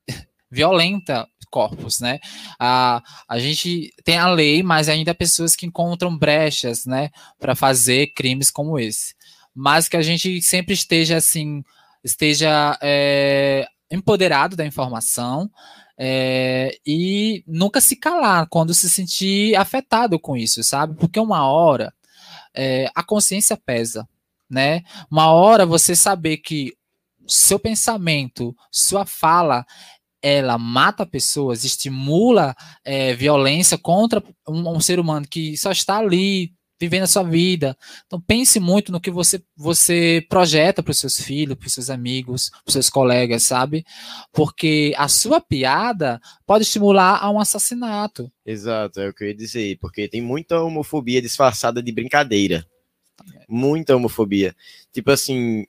violenta 0.51 1.27
corpos, 1.53 1.99
né? 1.99 2.19
A, 2.59 2.99
a 3.29 3.37
gente 3.37 3.93
tem 4.03 4.17
a 4.17 4.27
lei, 4.27 4.63
mas 4.63 4.89
ainda 4.89 5.11
há 5.11 5.15
pessoas 5.15 5.55
que 5.55 5.67
encontram 5.67 6.17
brechas, 6.17 6.83
né, 6.83 7.11
para 7.39 7.53
fazer 7.53 8.07
crimes 8.15 8.49
como 8.49 8.79
esse. 8.79 9.13
Mas 9.53 9.87
que 9.87 9.97
a 9.97 10.01
gente 10.01 10.41
sempre 10.41 10.73
esteja 10.73 11.17
assim, 11.17 11.63
esteja 12.03 12.77
é, 12.81 13.67
empoderado 13.91 14.55
da 14.55 14.65
informação 14.65 15.49
é, 15.97 16.77
e 16.85 17.43
nunca 17.47 17.79
se 17.79 17.95
calar 17.95 18.47
quando 18.49 18.73
se 18.73 18.89
sentir 18.89 19.55
afetado 19.55 20.19
com 20.19 20.35
isso, 20.35 20.63
sabe? 20.63 20.95
Porque 20.95 21.19
uma 21.19 21.47
hora 21.47 21.93
é, 22.53 22.89
a 22.93 23.03
consciência 23.03 23.57
pesa, 23.57 24.07
né? 24.49 24.83
Uma 25.09 25.31
hora 25.31 25.65
você 25.65 25.95
saber 25.95 26.37
que 26.37 26.73
seu 27.27 27.57
pensamento, 27.57 28.55
sua 28.71 29.05
fala, 29.05 29.65
ela 30.21 30.57
mata 30.57 31.05
pessoas, 31.05 31.63
estimula 31.63 32.55
é, 32.83 33.13
violência 33.13 33.77
contra 33.77 34.23
um, 34.47 34.75
um, 34.75 34.79
ser 34.79 34.99
humano 34.99 35.27
que 35.27 35.57
só 35.57 35.71
está 35.71 35.97
ali 35.97 36.53
vivendo 36.79 37.03
a 37.03 37.07
sua 37.07 37.23
vida. 37.23 37.77
Então 38.05 38.19
pense 38.19 38.59
muito 38.59 38.91
no 38.91 38.99
que 38.99 39.11
você 39.11 39.43
você 39.55 40.25
projeta 40.29 40.83
para 40.83 40.91
os 40.91 40.99
seus 40.99 41.19
filhos, 41.19 41.55
para 41.55 41.67
os 41.67 41.73
seus 41.73 41.89
amigos, 41.89 42.49
para 42.49 42.61
os 42.67 42.73
seus 42.73 42.89
colegas, 42.89 43.43
sabe? 43.43 43.85
Porque 44.31 44.93
a 44.97 45.07
sua 45.07 45.39
piada 45.39 46.19
pode 46.45 46.63
estimular 46.63 47.23
a 47.23 47.29
um 47.29 47.39
assassinato. 47.39 48.31
Exato, 48.45 48.99
é 48.99 49.09
o 49.09 49.13
que 49.13 49.23
eu 49.23 49.27
ia 49.29 49.35
dizer, 49.35 49.77
porque 49.79 50.07
tem 50.07 50.21
muita 50.21 50.61
homofobia 50.61 51.21
disfarçada 51.21 51.81
de 51.81 51.91
brincadeira. 51.91 52.65
Muita 53.47 53.95
homofobia. 53.95 54.55
Tipo 54.91 55.11
assim, 55.11 55.65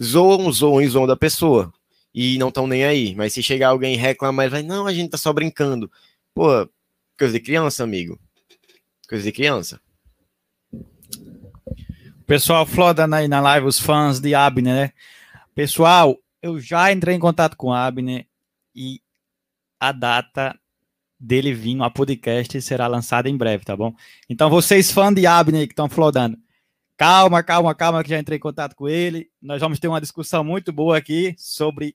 zoam, 0.00 0.50
zoam 0.52 0.80
e 0.80 0.88
zoam 0.88 1.06
da 1.06 1.16
pessoa 1.16 1.72
e 2.14 2.38
não 2.38 2.48
estão 2.48 2.66
nem 2.66 2.84
aí. 2.84 3.14
Mas 3.14 3.32
se 3.32 3.42
chegar 3.42 3.68
alguém 3.68 3.96
reclamar, 3.96 4.46
ele 4.46 4.50
vai, 4.52 4.62
não, 4.62 4.86
a 4.86 4.92
gente 4.94 5.10
tá 5.10 5.18
só 5.18 5.32
brincando. 5.32 5.90
Pô, 6.32 6.46
coisa 7.18 7.34
de 7.34 7.40
criança, 7.40 7.82
amigo. 7.82 8.18
Coisa 9.08 9.24
de 9.24 9.32
criança. 9.32 9.80
Pessoal, 12.26 12.64
flodando 12.64 13.14
aí 13.16 13.28
na 13.28 13.38
live, 13.38 13.66
os 13.66 13.78
fãs 13.78 14.18
de 14.18 14.34
Abner, 14.34 14.74
né? 14.74 14.92
Pessoal, 15.54 16.16
eu 16.40 16.58
já 16.58 16.90
entrei 16.90 17.14
em 17.14 17.18
contato 17.18 17.54
com 17.54 17.70
Abner 17.70 18.26
e 18.74 19.02
a 19.78 19.92
data 19.92 20.58
dele 21.20 21.52
vir 21.52 21.78
a 21.82 21.90
podcast 21.90 22.62
será 22.62 22.86
lançada 22.86 23.28
em 23.28 23.36
breve, 23.36 23.66
tá 23.66 23.76
bom? 23.76 23.94
Então, 24.26 24.48
vocês 24.48 24.90
fãs 24.90 25.14
de 25.14 25.26
Abner 25.26 25.66
que 25.66 25.74
estão 25.74 25.86
flodando, 25.86 26.38
calma, 26.96 27.42
calma, 27.42 27.74
calma, 27.74 28.02
que 28.02 28.08
já 28.08 28.18
entrei 28.18 28.38
em 28.38 28.40
contato 28.40 28.74
com 28.74 28.88
ele. 28.88 29.28
Nós 29.42 29.60
vamos 29.60 29.78
ter 29.78 29.88
uma 29.88 30.00
discussão 30.00 30.42
muito 30.42 30.72
boa 30.72 30.96
aqui 30.96 31.34
sobre 31.36 31.94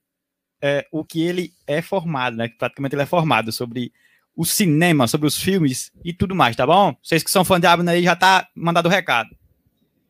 é, 0.61 0.85
o 0.91 1.03
que 1.03 1.23
ele 1.23 1.53
é 1.65 1.81
formado, 1.81 2.37
né? 2.37 2.49
Praticamente 2.49 2.93
ele 2.93 3.01
é 3.01 3.07
formado 3.07 3.51
sobre 3.51 3.91
o 4.35 4.45
cinema, 4.45 5.07
sobre 5.07 5.25
os 5.25 5.41
filmes 5.41 5.91
e 6.05 6.13
tudo 6.13 6.35
mais, 6.35 6.55
tá 6.55 6.67
bom? 6.67 6.95
Vocês 7.01 7.23
que 7.23 7.31
são 7.31 7.43
fã 7.43 7.59
de 7.59 7.65
Abner 7.65 7.95
aí 7.95 8.03
já 8.03 8.15
tá 8.15 8.47
mandado 8.53 8.85
o 8.85 8.91
recado. 8.91 9.38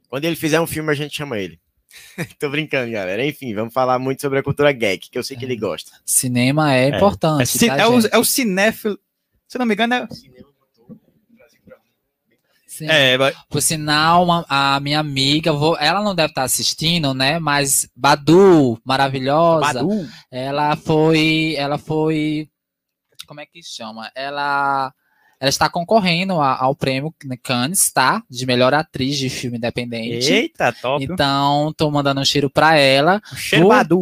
Quando 0.09 0.25
ele 0.25 0.35
fizer 0.35 0.59
um 0.59 0.67
filme, 0.67 0.91
a 0.91 0.95
gente 0.95 1.15
chama 1.15 1.37
ele. 1.37 1.59
Tô 2.39 2.49
brincando, 2.49 2.91
galera. 2.91 3.25
Enfim, 3.25 3.53
vamos 3.53 3.73
falar 3.73 3.99
muito 3.99 4.21
sobre 4.21 4.39
a 4.39 4.43
cultura 4.43 4.71
geek, 4.71 5.09
que 5.09 5.17
eu 5.17 5.23
sei 5.23 5.37
que 5.37 5.45
ele 5.45 5.53
é. 5.53 5.57
gosta. 5.57 5.91
Cinema 6.05 6.73
é, 6.73 6.89
é. 6.89 6.95
importante. 6.95 7.65
É, 7.65 7.67
tá, 7.67 7.77
é, 7.77 7.87
o, 7.87 7.99
é 8.07 8.17
o 8.17 8.25
cinéfilo. 8.25 8.99
Se 9.47 9.57
não 9.57 9.65
me 9.65 9.73
engano, 9.73 9.93
é. 9.93 10.07
Sim. 12.65 12.87
É, 12.87 13.17
mas... 13.17 13.35
Por 13.49 13.61
sinal, 13.61 14.23
uma, 14.23 14.45
a 14.47 14.79
minha 14.79 14.99
amiga, 14.99 15.51
vou, 15.51 15.77
ela 15.77 16.01
não 16.01 16.15
deve 16.15 16.29
estar 16.29 16.43
assistindo, 16.43 17.13
né? 17.13 17.37
Mas 17.37 17.89
Badu, 17.93 18.79
maravilhosa. 18.85 19.73
Badu. 19.73 20.07
Ela 20.31 20.75
foi. 20.77 21.55
Ela 21.57 21.77
foi. 21.77 22.49
Como 23.27 23.41
é 23.41 23.45
que 23.45 23.61
chama? 23.61 24.09
Ela. 24.15 24.93
Ela 25.39 25.49
está 25.49 25.69
concorrendo 25.69 26.33
ao 26.33 26.75
prêmio 26.75 27.13
Cannes, 27.41 27.91
tá? 27.93 28.21
De 28.29 28.45
melhor 28.45 28.73
atriz 28.73 29.17
de 29.17 29.29
filme 29.29 29.57
independente. 29.57 30.31
Eita, 30.31 30.73
top. 30.73 31.01
Então, 31.03 31.73
tô 31.77 31.89
mandando 31.89 32.19
um 32.19 32.25
cheiro 32.25 32.49
para 32.49 32.77
ela. 32.77 33.21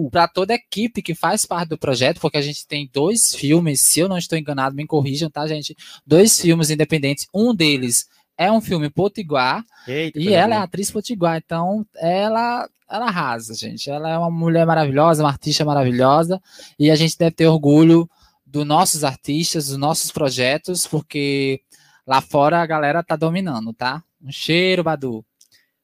Um. 0.06 0.10
Para 0.10 0.28
toda 0.28 0.54
a 0.54 0.56
equipe 0.56 1.02
que 1.02 1.14
faz 1.14 1.46
parte 1.46 1.70
do 1.70 1.78
projeto, 1.78 2.20
porque 2.20 2.38
a 2.38 2.42
gente 2.42 2.66
tem 2.66 2.90
dois 2.92 3.36
filmes, 3.36 3.82
se 3.82 4.00
eu 4.00 4.10
não 4.10 4.18
estou 4.18 4.38
enganado, 4.38 4.76
me 4.76 4.88
corrijam, 4.88 5.30
tá, 5.30 5.46
gente? 5.46 5.76
Dois 6.06 6.42
filmes 6.42 6.72
independentes. 6.72 7.28
Um 7.32 7.54
deles 7.54 8.08
é 8.38 8.52
um 8.52 8.62
filme 8.62 8.90
potiguar 8.90 9.64
Eita, 9.88 10.20
e 10.20 10.34
ela 10.34 10.56
é 10.56 10.58
atriz 10.58 10.92
potiguar, 10.92 11.38
então 11.38 11.86
ela 11.96 12.68
ela 12.90 13.08
arrasa, 13.08 13.54
gente. 13.54 13.90
Ela 13.90 14.10
é 14.12 14.18
uma 14.18 14.32
mulher 14.32 14.66
maravilhosa, 14.66 15.22
uma 15.22 15.30
artista 15.30 15.66
maravilhosa 15.66 16.42
e 16.80 16.90
a 16.90 16.96
gente 16.96 17.18
deve 17.18 17.32
ter 17.32 17.48
orgulho 17.48 18.10
dos 18.48 18.66
nossos 18.66 19.04
artistas, 19.04 19.68
dos 19.68 19.78
nossos 19.78 20.12
projetos, 20.12 20.88
porque 20.88 21.62
lá 22.06 22.22
fora 22.22 22.62
a 22.62 22.66
galera 22.66 23.04
tá 23.04 23.16
dominando, 23.16 23.74
tá? 23.74 24.02
Um 24.22 24.32
cheiro, 24.32 24.84
Badu. 24.84 25.26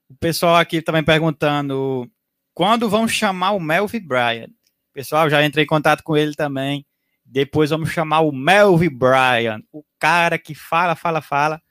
O 0.09 0.15
pessoal 0.15 0.55
aqui 0.55 0.81
também 0.81 1.03
perguntando 1.03 2.09
quando 2.53 2.89
vão 2.89 3.07
chamar 3.07 3.51
o 3.51 3.59
Melvin 3.59 3.99
Bryan. 3.99 4.47
Pessoal, 4.93 5.29
já 5.29 5.43
entrei 5.45 5.65
em 5.65 5.67
contato 5.67 6.03
com 6.03 6.15
ele 6.15 6.33
também. 6.33 6.85
Depois 7.25 7.69
vamos 7.69 7.89
chamar 7.89 8.21
o 8.21 8.31
Melvin 8.31 8.89
Bryan, 8.89 9.61
o 9.71 9.83
cara 9.99 10.37
que 10.37 10.55
fala, 10.55 10.95
fala, 10.95 11.21
fala 11.21 11.61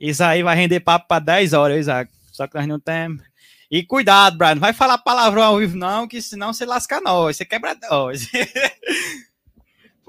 isso 0.00 0.24
aí 0.24 0.42
vai 0.42 0.56
render 0.56 0.80
papo 0.80 1.06
para 1.06 1.22
10 1.22 1.52
horas, 1.52 1.80
Isaac. 1.80 2.10
Só 2.32 2.46
que 2.46 2.54
nós 2.54 2.66
não 2.66 2.80
temos. 2.80 3.22
E 3.70 3.84
cuidado, 3.84 4.38
Brian, 4.38 4.54
não 4.54 4.60
vai 4.60 4.72
falar 4.72 4.98
palavrão 4.98 5.42
ao 5.42 5.58
vivo, 5.58 5.76
não, 5.76 6.08
que 6.08 6.22
senão 6.22 6.52
você 6.52 6.64
lasca 6.64 7.00
nós, 7.00 7.36
você 7.36 7.44
quebra 7.44 7.76
nós. 7.88 8.26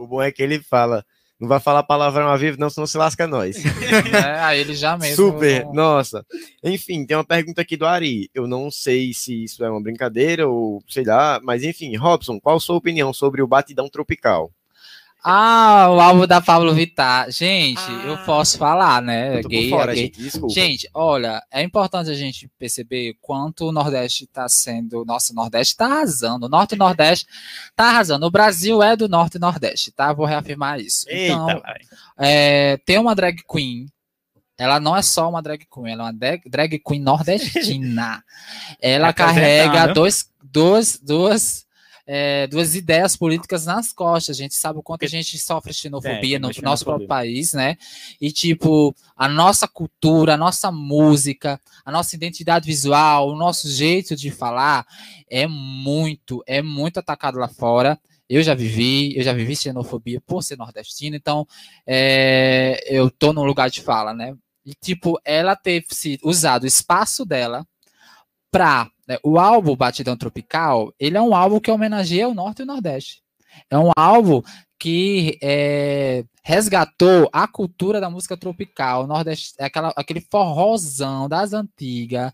o 0.01 0.07
bom 0.07 0.21
é 0.21 0.31
que 0.31 0.41
ele 0.41 0.61
fala. 0.61 1.05
Não 1.39 1.47
vai 1.47 1.59
falar 1.59 1.81
palavrão 1.81 2.27
ao 2.27 2.37
vivo, 2.37 2.59
não, 2.59 2.69
senão 2.69 2.85
se 2.85 2.97
lasca 2.97 3.25
nós. 3.25 3.57
É, 4.13 4.39
aí 4.41 4.59
ele 4.59 4.75
já 4.75 4.95
mesmo. 4.97 5.15
Super, 5.15 5.65
não... 5.65 5.73
nossa. 5.73 6.25
Enfim, 6.63 7.05
tem 7.05 7.17
uma 7.17 7.23
pergunta 7.23 7.61
aqui 7.61 7.75
do 7.75 7.85
Ari. 7.85 8.29
Eu 8.33 8.47
não 8.47 8.69
sei 8.69 9.13
se 9.13 9.43
isso 9.43 9.63
é 9.63 9.69
uma 9.69 9.81
brincadeira 9.81 10.47
ou 10.47 10.83
sei 10.87 11.03
lá, 11.03 11.39
mas 11.43 11.63
enfim, 11.63 11.95
Robson, 11.95 12.39
qual 12.39 12.57
a 12.57 12.59
sua 12.59 12.75
opinião 12.75 13.11
sobre 13.11 13.41
o 13.41 13.47
batidão 13.47 13.89
tropical? 13.89 14.51
Ah, 15.23 15.87
o 15.91 15.99
álbum 15.99 16.25
da 16.25 16.41
Pablo 16.41 16.73
Vittar. 16.73 17.29
Gente, 17.29 17.79
ah, 17.79 18.05
eu 18.07 18.17
posso 18.25 18.57
falar, 18.57 19.01
né? 19.03 19.39
Gay, 19.43 19.69
fora, 19.69 19.93
gay. 19.93 20.11
Gente, 20.15 20.49
gente, 20.49 20.89
olha, 20.95 21.43
é 21.51 21.61
importante 21.61 22.09
a 22.09 22.15
gente 22.15 22.49
perceber 22.57 23.15
quanto 23.21 23.67
o 23.67 23.71
Nordeste 23.71 24.23
está 24.23 24.49
sendo. 24.49 25.05
Nossa, 25.05 25.31
o 25.31 25.35
Nordeste 25.35 25.73
está 25.73 25.85
arrasando. 25.85 26.47
O 26.47 26.49
Norte 26.49 26.71
e 26.71 26.75
o 26.75 26.79
Nordeste 26.79 27.27
está 27.69 27.89
arrasando. 27.89 28.25
O 28.25 28.31
Brasil 28.31 28.81
é 28.81 28.95
do 28.95 29.07
Norte 29.07 29.35
e 29.35 29.39
Nordeste, 29.39 29.91
tá? 29.91 30.11
Vou 30.11 30.25
reafirmar 30.25 30.79
isso. 30.79 31.05
Eita, 31.07 31.33
então, 31.33 31.61
é, 32.17 32.77
tem 32.77 32.97
uma 32.97 33.13
drag 33.13 33.43
queen 33.47 33.87
ela 34.57 34.79
não 34.79 34.95
é 34.95 35.01
só 35.01 35.27
uma 35.27 35.41
drag 35.41 35.65
queen, 35.65 35.91
ela 35.91 36.03
é 36.03 36.05
uma 36.05 36.13
drag, 36.13 36.47
drag 36.47 36.79
queen 36.79 37.01
nordestina. 37.01 38.23
ela 38.79 39.11
carrega 39.11 39.91
dois, 39.91 40.29
dois, 40.43 40.99
duas 41.01 41.65
é, 42.05 42.47
duas 42.47 42.75
ideias 42.75 43.15
políticas 43.15 43.65
nas 43.65 43.91
costas. 43.93 44.35
A 44.35 44.41
gente 44.41 44.55
sabe 44.55 44.79
o 44.79 44.83
quanto 44.83 45.05
a 45.05 45.07
gente 45.07 45.37
sofre 45.37 45.73
xenofobia 45.73 46.37
é, 46.37 46.39
no 46.39 46.49
nosso 46.61 46.85
próprio 46.85 47.07
país, 47.07 47.53
né? 47.53 47.77
E, 48.19 48.31
tipo, 48.31 48.95
a 49.15 49.27
nossa 49.27 49.67
cultura, 49.67 50.33
a 50.33 50.37
nossa 50.37 50.71
música, 50.71 51.59
a 51.85 51.91
nossa 51.91 52.15
identidade 52.15 52.65
visual, 52.65 53.29
o 53.29 53.35
nosso 53.35 53.69
jeito 53.69 54.15
de 54.15 54.31
falar 54.31 54.85
é 55.29 55.47
muito, 55.47 56.43
é 56.45 56.61
muito 56.61 56.99
atacado 56.99 57.37
lá 57.37 57.47
fora. 57.47 57.99
Eu 58.29 58.41
já 58.41 58.53
vivi, 58.53 59.17
eu 59.17 59.23
já 59.23 59.33
vivi 59.33 59.55
xenofobia 59.55 60.21
por 60.21 60.41
ser 60.41 60.57
nordestino, 60.57 61.15
então 61.15 61.45
é, 61.85 62.81
eu 62.87 63.11
tô 63.11 63.33
num 63.33 63.43
lugar 63.43 63.69
de 63.69 63.81
fala, 63.81 64.13
né? 64.13 64.35
E, 64.65 64.73
tipo, 64.73 65.19
ela 65.25 65.55
ter 65.55 65.83
se 65.89 66.19
usado 66.23 66.63
o 66.63 66.67
espaço 66.67 67.25
dela 67.25 67.65
para 68.51 68.91
né, 69.07 69.17
o 69.23 69.39
álbum 69.39 69.75
Batidão 69.75 70.17
Tropical, 70.17 70.93
ele 70.99 71.17
é 71.17 71.21
um 71.21 71.33
álbum 71.33 71.59
que 71.59 71.71
homenageia 71.71 72.27
o 72.27 72.33
Norte 72.33 72.59
e 72.59 72.63
o 72.63 72.65
Nordeste. 72.65 73.23
É 73.69 73.77
um 73.77 73.91
álbum 73.95 74.41
que 74.77 75.37
é, 75.43 76.23
resgatou 76.43 77.29
a 77.31 77.47
cultura 77.47 78.01
da 78.01 78.09
música 78.09 78.35
tropical, 78.35 79.05
Nordeste, 79.05 79.53
é 79.59 79.65
aquela, 79.65 79.93
aquele 79.95 80.21
forrozão 80.21 81.29
das 81.29 81.53
antigas, 81.53 82.31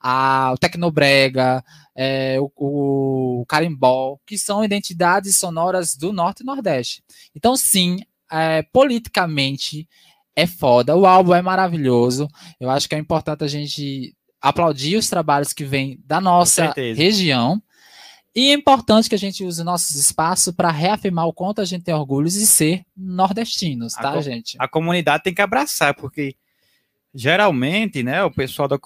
a, 0.00 0.52
o 0.52 0.58
tecnobrega, 0.58 1.64
é, 1.96 2.36
o, 2.40 3.40
o 3.40 3.46
carimbó, 3.46 4.16
que 4.24 4.38
são 4.38 4.64
identidades 4.64 5.38
sonoras 5.38 5.96
do 5.96 6.12
Norte 6.12 6.44
e 6.44 6.46
Nordeste. 6.46 7.02
Então, 7.34 7.56
sim, 7.56 7.98
é, 8.30 8.62
politicamente 8.62 9.88
é 10.36 10.46
foda. 10.46 10.96
O 10.96 11.04
álbum 11.04 11.34
é 11.34 11.42
maravilhoso. 11.42 12.28
Eu 12.60 12.70
acho 12.70 12.88
que 12.88 12.94
é 12.94 12.98
importante 12.98 13.42
a 13.42 13.48
gente 13.48 14.14
aplaudir 14.40 14.96
os 14.96 15.08
trabalhos 15.08 15.52
que 15.52 15.64
vêm 15.64 16.00
da 16.04 16.20
nossa 16.20 16.72
região. 16.72 17.62
E 18.34 18.50
é 18.50 18.52
importante 18.52 19.08
que 19.08 19.14
a 19.14 19.18
gente 19.18 19.42
use 19.42 19.64
nossos 19.64 19.96
espaços 19.96 20.54
para 20.54 20.70
reafirmar 20.70 21.26
o 21.26 21.32
quanto 21.32 21.60
a 21.60 21.64
gente 21.64 21.82
tem 21.82 21.94
orgulho 21.94 22.28
de 22.28 22.46
ser 22.46 22.84
nordestinos, 22.96 23.94
tá, 23.94 24.12
a 24.12 24.20
gente? 24.20 24.56
A 24.60 24.68
comunidade 24.68 25.24
tem 25.24 25.34
que 25.34 25.42
abraçar, 25.42 25.94
porque 25.94 26.36
geralmente, 27.12 28.02
né, 28.02 28.22
o 28.22 28.30
pessoal 28.30 28.68
da, 28.68 28.78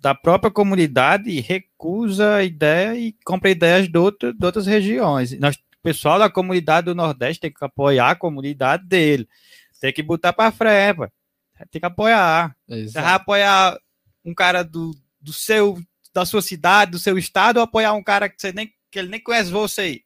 da 0.00 0.14
própria 0.14 0.50
comunidade 0.50 1.38
recusa 1.40 2.36
a 2.36 2.44
ideia 2.44 2.98
e 2.98 3.14
compra 3.24 3.50
ideias 3.50 3.88
de, 3.88 3.98
outro, 3.98 4.32
de 4.32 4.46
outras 4.46 4.66
regiões. 4.66 5.38
Nós, 5.38 5.56
o 5.56 5.82
pessoal 5.82 6.18
da 6.18 6.30
comunidade 6.30 6.86
do 6.86 6.94
Nordeste 6.94 7.40
tem 7.40 7.52
que 7.52 7.64
apoiar 7.64 8.12
a 8.12 8.16
comunidade 8.16 8.86
dele. 8.86 9.28
Tem 9.80 9.92
que 9.92 10.02
botar 10.02 10.32
para 10.32 10.50
frente, 10.50 11.10
tem 11.70 11.80
que 11.80 11.86
apoiar. 11.86 12.56
Você 12.66 13.00
vai 13.00 13.12
apoiar 13.12 13.78
um 14.24 14.34
cara 14.34 14.62
do, 14.62 14.94
do 15.20 15.32
seu, 15.32 15.80
da 16.12 16.24
sua 16.24 16.42
cidade, 16.42 16.92
do 16.92 16.98
seu 16.98 17.18
estado, 17.18 17.58
ou 17.58 17.62
apoiar 17.62 17.92
um 17.94 18.02
cara 18.02 18.28
que, 18.28 18.40
você 18.40 18.52
nem, 18.52 18.72
que 18.90 18.98
ele 18.98 19.08
nem 19.08 19.22
conhece 19.22 19.50
você? 19.50 20.02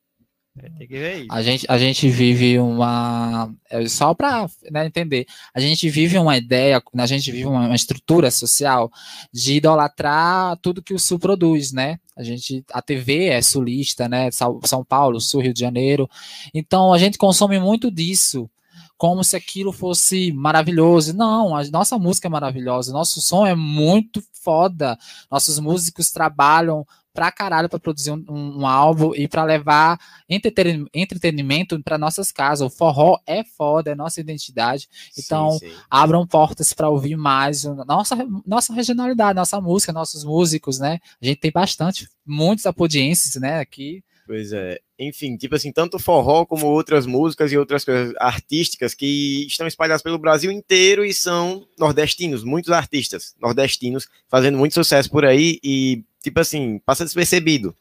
Tem 0.61 0.87
que 0.87 0.99
ver 0.99 1.21
isso. 1.21 1.33
A 1.33 1.43
gente, 1.43 1.67
a 1.67 1.79
gente 1.79 2.09
vive 2.11 2.59
uma. 2.59 3.51
é, 3.71 3.89
Só 3.89 4.13
para 4.13 4.47
entender, 4.85 5.27
a 5.55 5.59
gente 5.59 5.89
vive 5.89 6.19
uma 6.19 6.37
ideia, 6.37 6.83
a 6.99 7.07
gente 7.07 7.33
vive 7.33 7.47
uma, 7.47 7.75
estrutura 7.75 8.31
social 8.31 8.91
de 9.33 9.55
idolatrar 9.55 10.59
tudo 10.59 10.83
que 10.83 10.93
o 10.93 10.99
Sul 10.99 11.19
produz, 11.19 11.73
né? 11.73 11.99
A 12.15 12.23
gente, 12.23 12.63
a 12.71 12.83
TV 12.83 13.29
é 13.29 13.41
sulista, 13.41 14.07
né? 14.11 14.29
São 14.31 14.85
Paulo, 14.87 15.21
Sul, 15.21 15.41
Rio 15.41 15.55
de 15.55 15.61
Janeiro. 15.61 16.09
Então 16.53 16.93
a 16.93 16.99
gente 16.99 17.17
consome 17.17 17.59
muito 17.59 17.91
disso, 17.91 18.51
como 18.97 19.25
se 19.25 19.35
aquilo 19.37 19.73
fosse 19.73 20.33
maravilhoso. 20.33 21.17
Não, 21.17 21.57
a 21.57 21.65
nossa 21.71 21.99
música 21.99 22.29
é 22.29 22.31
maravilhosa, 22.31 22.93
nosso 22.93 23.21
som 23.21 23.47
é 23.47 23.55
muito 23.55 24.23
foda. 24.33 24.97
Nossos 25.31 25.59
músicos 25.59 26.11
trabalham 26.11 26.87
pra 27.15 27.31
caralho 27.31 27.69
pra 27.69 27.79
produzir 27.79 28.11
um, 28.11 28.25
um- 28.31 28.61
um 28.61 28.67
álbum 28.67 29.13
e 29.15 29.29
pra 29.29 29.45
levar 29.45 29.99
entreten- 30.27 30.87
entretenimento 30.95 31.79
para 31.83 31.99
nossas 31.99 32.33
casas. 32.33 32.67
O 32.67 32.75
forró 32.75 33.19
é 33.27 33.45
foda, 33.45 33.91
é 33.91 33.95
nossa 33.95 34.19
identidade. 34.21 34.89
Então, 35.19 35.51
Sim, 35.53 35.69
sim. 35.69 35.73
abram 35.91 36.27
portas 36.27 36.73
para 36.73 36.89
ouvir 36.89 37.17
mais 37.17 37.65
nossa, 37.87 38.17
nossa 38.47 38.73
regionalidade, 38.73 39.37
nossa 39.37 39.61
música, 39.61 39.93
nossos 39.93 40.25
músicos, 40.25 40.79
né? 40.79 41.01
A 41.21 41.27
gente 41.27 41.39
tem 41.41 41.51
bastante, 41.53 42.09
muitos 42.25 42.65
apodienses, 42.65 43.35
né, 43.39 43.59
aqui. 43.61 44.03
Pois 44.27 44.51
é. 44.53 44.81
Enfim, 45.03 45.37
tipo 45.37 45.55
assim, 45.55 45.73
tanto 45.73 45.99
forró 45.99 46.47
como 46.47 46.67
outras 46.67 47.07
músicas 47.07 47.51
e 47.51 47.59
outras 47.59 47.85
coisas 47.85 48.15
artísticas 48.19 48.95
que 48.95 49.45
estão 49.47 49.67
espalhadas 49.67 50.03
pelo 50.03 50.19
Brasil 50.19 50.51
inteiro 50.51 51.05
e 51.05 51.13
são 51.13 51.67
nordestinos, 51.77 52.45
muitos 52.45 52.71
artistas 52.71 53.35
nordestinos 53.41 54.09
fazendo 54.29 54.57
muito 54.57 54.75
sucesso 54.75 55.11
por 55.11 55.25
aí 55.25 55.59
e, 55.63 56.05
tipo 56.23 56.39
assim, 56.39 56.79
passa 56.87 57.05
despercebido. 57.05 57.75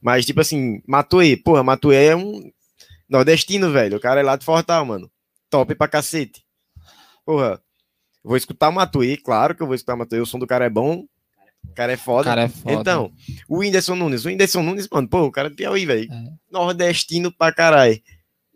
Mas, 0.00 0.24
tipo 0.24 0.40
assim, 0.40 0.82
Matuê, 0.86 1.36
porra, 1.36 1.62
Matuê 1.62 2.06
é 2.06 2.16
um 2.16 2.50
nordestino, 3.08 3.70
velho. 3.70 3.98
O 3.98 4.00
cara 4.00 4.20
é 4.20 4.22
lá 4.22 4.36
de 4.36 4.44
Fortal, 4.44 4.84
mano. 4.86 5.10
Top 5.50 5.74
pra 5.74 5.86
cacete. 5.86 6.42
Porra, 7.24 7.62
vou 8.24 8.36
escutar 8.36 8.70
o 8.70 8.72
Matuê, 8.72 9.16
claro 9.16 9.54
que 9.54 9.62
eu 9.62 9.66
vou 9.66 9.74
escutar 9.74 9.94
o 9.94 9.98
Matuê, 9.98 10.20
o 10.20 10.26
som 10.26 10.38
do 10.38 10.46
cara 10.46 10.64
é 10.64 10.70
bom, 10.70 11.04
o 11.68 11.74
cara 11.74 11.92
é 11.92 11.94
O 11.94 11.98
foda. 11.98 12.24
cara 12.24 12.42
é 12.42 12.48
foda. 12.48 12.72
Então, 12.80 13.12
o 13.48 13.58
Whindersson 13.58 13.94
Nunes, 13.96 14.24
o 14.24 14.28
Whindersson 14.28 14.62
Nunes, 14.62 14.88
mano, 14.90 15.08
pô, 15.08 15.22
o 15.24 15.32
cara 15.32 15.48
é 15.48 15.50
de 15.50 15.56
Piauí, 15.56 15.86
velho. 15.86 16.12
É. 16.12 16.24
Nordestino 16.50 17.32
pra 17.32 17.52
caralho. 17.52 18.00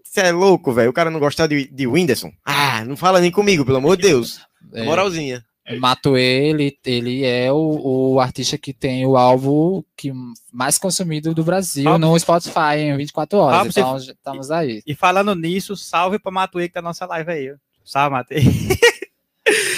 Você 0.04 0.20
é 0.20 0.32
louco, 0.32 0.72
velho. 0.72 0.90
O 0.90 0.94
cara 0.94 1.10
não 1.10 1.20
gostar 1.20 1.46
de, 1.46 1.66
de 1.68 1.86
Whindersson? 1.86 2.32
Ah, 2.44 2.84
não 2.84 2.96
fala 2.96 3.20
nem 3.20 3.30
comigo, 3.30 3.64
pelo 3.64 3.78
amor 3.78 3.96
de 3.96 4.02
Deus. 4.04 4.40
É, 4.72 4.84
Moralzinha. 4.84 5.44
Matuê, 5.80 6.48
ele, 6.50 6.78
ele 6.86 7.24
é 7.24 7.50
o, 7.52 8.12
o 8.14 8.20
artista 8.20 8.56
que 8.56 8.72
tem 8.72 9.04
o 9.04 9.16
álbum 9.16 9.82
que 9.96 10.12
mais 10.52 10.78
consumido 10.78 11.34
do 11.34 11.42
Brasil 11.42 11.88
Ah, 11.92 11.98
no 11.98 12.16
Spotify 12.20 12.76
em 12.78 12.96
24 12.96 13.36
horas. 13.38 13.60
Ah, 13.60 13.64
você- 13.64 13.80
então, 13.80 13.98
já 13.98 14.12
estamos 14.12 14.50
aí. 14.52 14.80
E 14.86 14.94
falando 14.94 15.34
nisso, 15.34 15.74
salve 15.76 16.20
pra 16.20 16.30
Matuê 16.30 16.68
que 16.68 16.74
tá 16.74 16.80
na 16.80 16.90
nossa 16.90 17.04
live 17.06 17.30
aí. 17.32 17.54
Salve, 17.84 18.12
Matuê. 18.14 18.40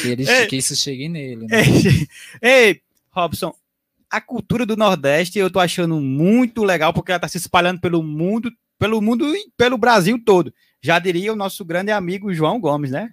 Que, 0.02 0.08
ele, 0.08 0.24
Ei. 0.30 0.46
que 0.46 0.56
isso 0.56 0.76
chegue 0.76 1.08
nele. 1.08 1.46
né? 1.46 1.62
Ei, 2.42 2.80
Robson, 3.10 3.54
a 4.10 4.20
cultura 4.20 4.64
do 4.64 4.76
Nordeste 4.76 5.38
eu 5.38 5.50
tô 5.50 5.60
achando 5.60 6.00
muito 6.00 6.64
legal 6.64 6.92
porque 6.92 7.12
ela 7.12 7.20
tá 7.20 7.28
se 7.28 7.38
espalhando 7.38 7.80
pelo 7.80 8.02
mundo, 8.02 8.50
pelo 8.78 9.00
mundo 9.00 9.34
e 9.34 9.50
pelo 9.56 9.76
Brasil 9.76 10.20
todo. 10.24 10.52
Já 10.80 10.98
diria 10.98 11.32
o 11.32 11.36
nosso 11.36 11.64
grande 11.64 11.90
amigo 11.90 12.32
João 12.32 12.60
Gomes, 12.60 12.90
né? 12.90 13.10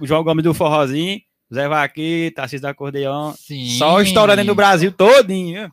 O 0.00 0.06
João 0.06 0.22
Gomes 0.22 0.44
do 0.44 0.54
Forrozinho, 0.54 1.20
Zé 1.52 1.68
Vaquita, 1.68 2.36
Tarcísio 2.36 2.62
da 2.62 2.70
Acordeão, 2.70 3.34
Sim. 3.34 3.78
só 3.78 4.00
estourando 4.00 4.44
no 4.44 4.54
Brasil 4.54 4.92
todinho. 4.92 5.72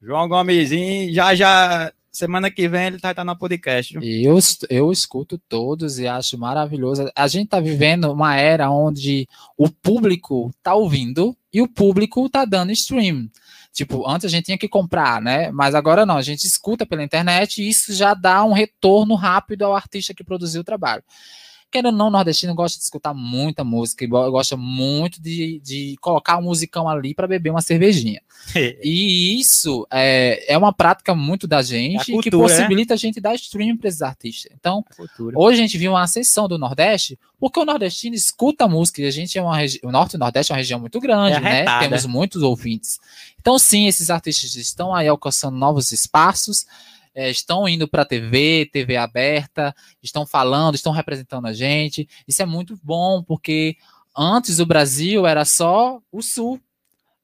João 0.00 0.28
Gomesinho, 0.28 1.14
já 1.14 1.32
já, 1.34 1.92
semana 2.12 2.50
que 2.50 2.68
vem 2.68 2.88
ele 2.88 3.00
tá, 3.00 3.14
tá 3.14 3.24
no 3.24 3.36
podcast. 3.36 3.98
viu? 3.98 4.02
Eu, 4.02 4.38
eu 4.68 4.92
escuto 4.92 5.38
todos 5.48 5.98
e 5.98 6.06
acho 6.06 6.38
maravilhoso. 6.38 7.10
A 7.16 7.26
gente 7.26 7.48
tá 7.48 7.58
vivendo 7.58 8.12
uma 8.12 8.36
era 8.36 8.70
onde 8.70 9.26
o 9.56 9.68
público 9.68 10.52
tá 10.62 10.74
ouvindo 10.74 11.36
e 11.52 11.62
o 11.62 11.68
público 11.68 12.28
tá 12.28 12.44
dando 12.44 12.70
stream. 12.72 13.28
Tipo, 13.72 14.06
antes 14.06 14.26
a 14.26 14.28
gente 14.28 14.44
tinha 14.44 14.58
que 14.58 14.68
comprar, 14.68 15.22
né? 15.22 15.50
Mas 15.50 15.74
agora 15.74 16.04
não, 16.04 16.18
a 16.18 16.22
gente 16.22 16.46
escuta 16.46 16.84
pela 16.84 17.02
internet 17.02 17.62
e 17.62 17.68
isso 17.68 17.94
já 17.94 18.12
dá 18.12 18.44
um 18.44 18.52
retorno 18.52 19.14
rápido 19.14 19.62
ao 19.62 19.74
artista 19.74 20.12
que 20.12 20.22
produziu 20.22 20.60
o 20.60 20.64
trabalho. 20.64 21.02
Querendo 21.72 21.86
ou 21.86 21.98
não, 21.98 22.08
o 22.08 22.10
nordestino 22.10 22.54
gosta 22.54 22.76
de 22.78 22.84
escutar 22.84 23.14
muita 23.14 23.64
música 23.64 24.04
e 24.04 24.06
go- 24.06 24.30
gosta 24.30 24.56
muito 24.58 25.20
de, 25.20 25.58
de 25.64 25.96
colocar 26.00 26.36
um 26.38 26.42
musicão 26.42 26.86
ali 26.88 27.14
para 27.14 27.26
beber 27.26 27.48
uma 27.50 27.62
cervejinha. 27.62 28.20
E 28.82 29.40
isso 29.40 29.86
é, 29.90 30.52
é 30.52 30.58
uma 30.58 30.72
prática 30.72 31.14
muito 31.14 31.46
da 31.46 31.62
gente 31.62 32.04
que 32.04 32.12
cultura, 32.12 32.36
né? 32.48 32.54
possibilita 32.56 32.92
a 32.94 32.96
gente 32.96 33.20
dar 33.20 33.34
stream 33.36 33.76
para 33.76 33.88
esses 33.88 34.02
artistas. 34.02 34.52
Então, 34.54 34.84
hoje 35.38 35.58
a 35.60 35.62
gente 35.62 35.78
viu 35.78 35.92
uma 35.92 36.02
ascensão 36.02 36.46
do 36.48 36.58
Nordeste, 36.58 37.18
porque 37.40 37.58
o 37.58 37.64
nordestino 37.64 38.14
escuta 38.14 38.68
música 38.68 39.00
e 39.00 39.06
a 39.06 39.10
gente 39.10 39.38
é 39.38 39.42
uma 39.42 39.56
região. 39.56 39.88
O 39.88 39.92
Norte 39.92 40.12
e 40.14 40.16
o 40.16 40.18
Nordeste 40.18 40.52
é 40.52 40.54
uma 40.54 40.58
região 40.58 40.78
muito 40.80 41.00
grande, 41.00 41.36
É 41.36 41.40
né? 41.40 41.64
Temos 41.88 42.04
muitos 42.06 42.42
ouvintes. 42.42 42.98
Então, 43.40 43.58
sim, 43.58 43.86
esses 43.86 44.10
artistas 44.10 44.54
estão 44.56 44.94
aí 44.94 45.08
alcançando 45.08 45.56
novos 45.56 45.90
espaços. 45.92 46.66
É, 47.14 47.30
estão 47.30 47.68
indo 47.68 47.86
para 47.86 48.02
a 48.02 48.06
TV, 48.06 48.68
TV 48.72 48.96
aberta, 48.96 49.74
estão 50.02 50.26
falando, 50.26 50.74
estão 50.74 50.92
representando 50.92 51.46
a 51.46 51.52
gente. 51.52 52.08
Isso 52.26 52.42
é 52.42 52.46
muito 52.46 52.78
bom, 52.82 53.22
porque 53.22 53.76
antes 54.16 54.58
o 54.58 54.66
Brasil 54.66 55.26
era 55.26 55.44
só 55.44 56.00
o 56.10 56.22
Sul, 56.22 56.60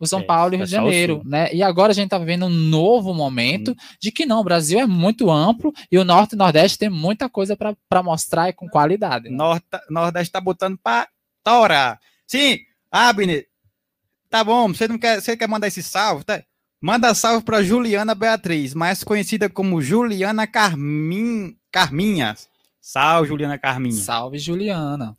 o 0.01 0.07
São 0.07 0.21
É, 0.21 0.23
Paulo 0.23 0.55
e 0.55 0.57
o 0.57 0.59
Rio 0.59 0.67
de 0.67 0.71
Janeiro, 0.73 1.23
né? 1.25 1.53
E 1.53 1.63
agora 1.63 1.91
a 1.91 1.95
gente 1.95 2.05
está 2.07 2.19
vivendo 2.19 2.47
um 2.47 2.51
novo 2.51 3.13
momento 3.13 3.75
de 4.01 4.13
que 4.13 4.25
não, 4.25 4.41
o 4.41 4.45
Brasil 4.45 4.79
é 4.79 4.87
muito 4.87 5.31
amplo 5.31 5.73
e 5.91 5.99
o 5.99 6.05
Norte 6.05 6.33
e 6.33 6.37
o 6.37 6.39
Nordeste 6.39 6.79
tem 6.79 6.89
muita 6.89 7.29
coisa 7.29 7.57
para 7.57 8.03
mostrar 8.03 8.49
e 8.49 8.53
com 8.53 8.69
qualidade. 8.69 9.29
né? 9.29 9.37
Norte, 9.37 9.67
Nordeste 9.91 10.33
tá 10.33 10.41
botando 10.41 10.79
pra 10.79 11.09
torar. 11.43 11.99
Sim, 12.27 12.59
Abner, 12.93 13.49
tá 14.31 14.45
bom, 14.45 14.69
você 14.69 14.87
não 14.87 14.99
quer, 14.99 15.21
você 15.21 15.37
quer 15.37 15.49
mandar 15.49 15.67
esse 15.67 15.83
salve, 15.83 16.25
tá? 16.25 16.43
Manda 16.81 17.13
salve 17.15 17.45
pra 17.45 17.63
Juliana 17.63 18.15
Beatriz, 18.15 18.73
mais 18.73 19.03
conhecida 19.03 19.49
como 19.49 19.83
Juliana 19.83 20.47
Carmin, 20.47 21.57
Carminha. 21.73 22.37
Salve, 22.81 23.29
Juliana 23.29 23.59
Carminha. 23.59 23.95
Salve, 23.95 24.39
Juliana. 24.39 25.17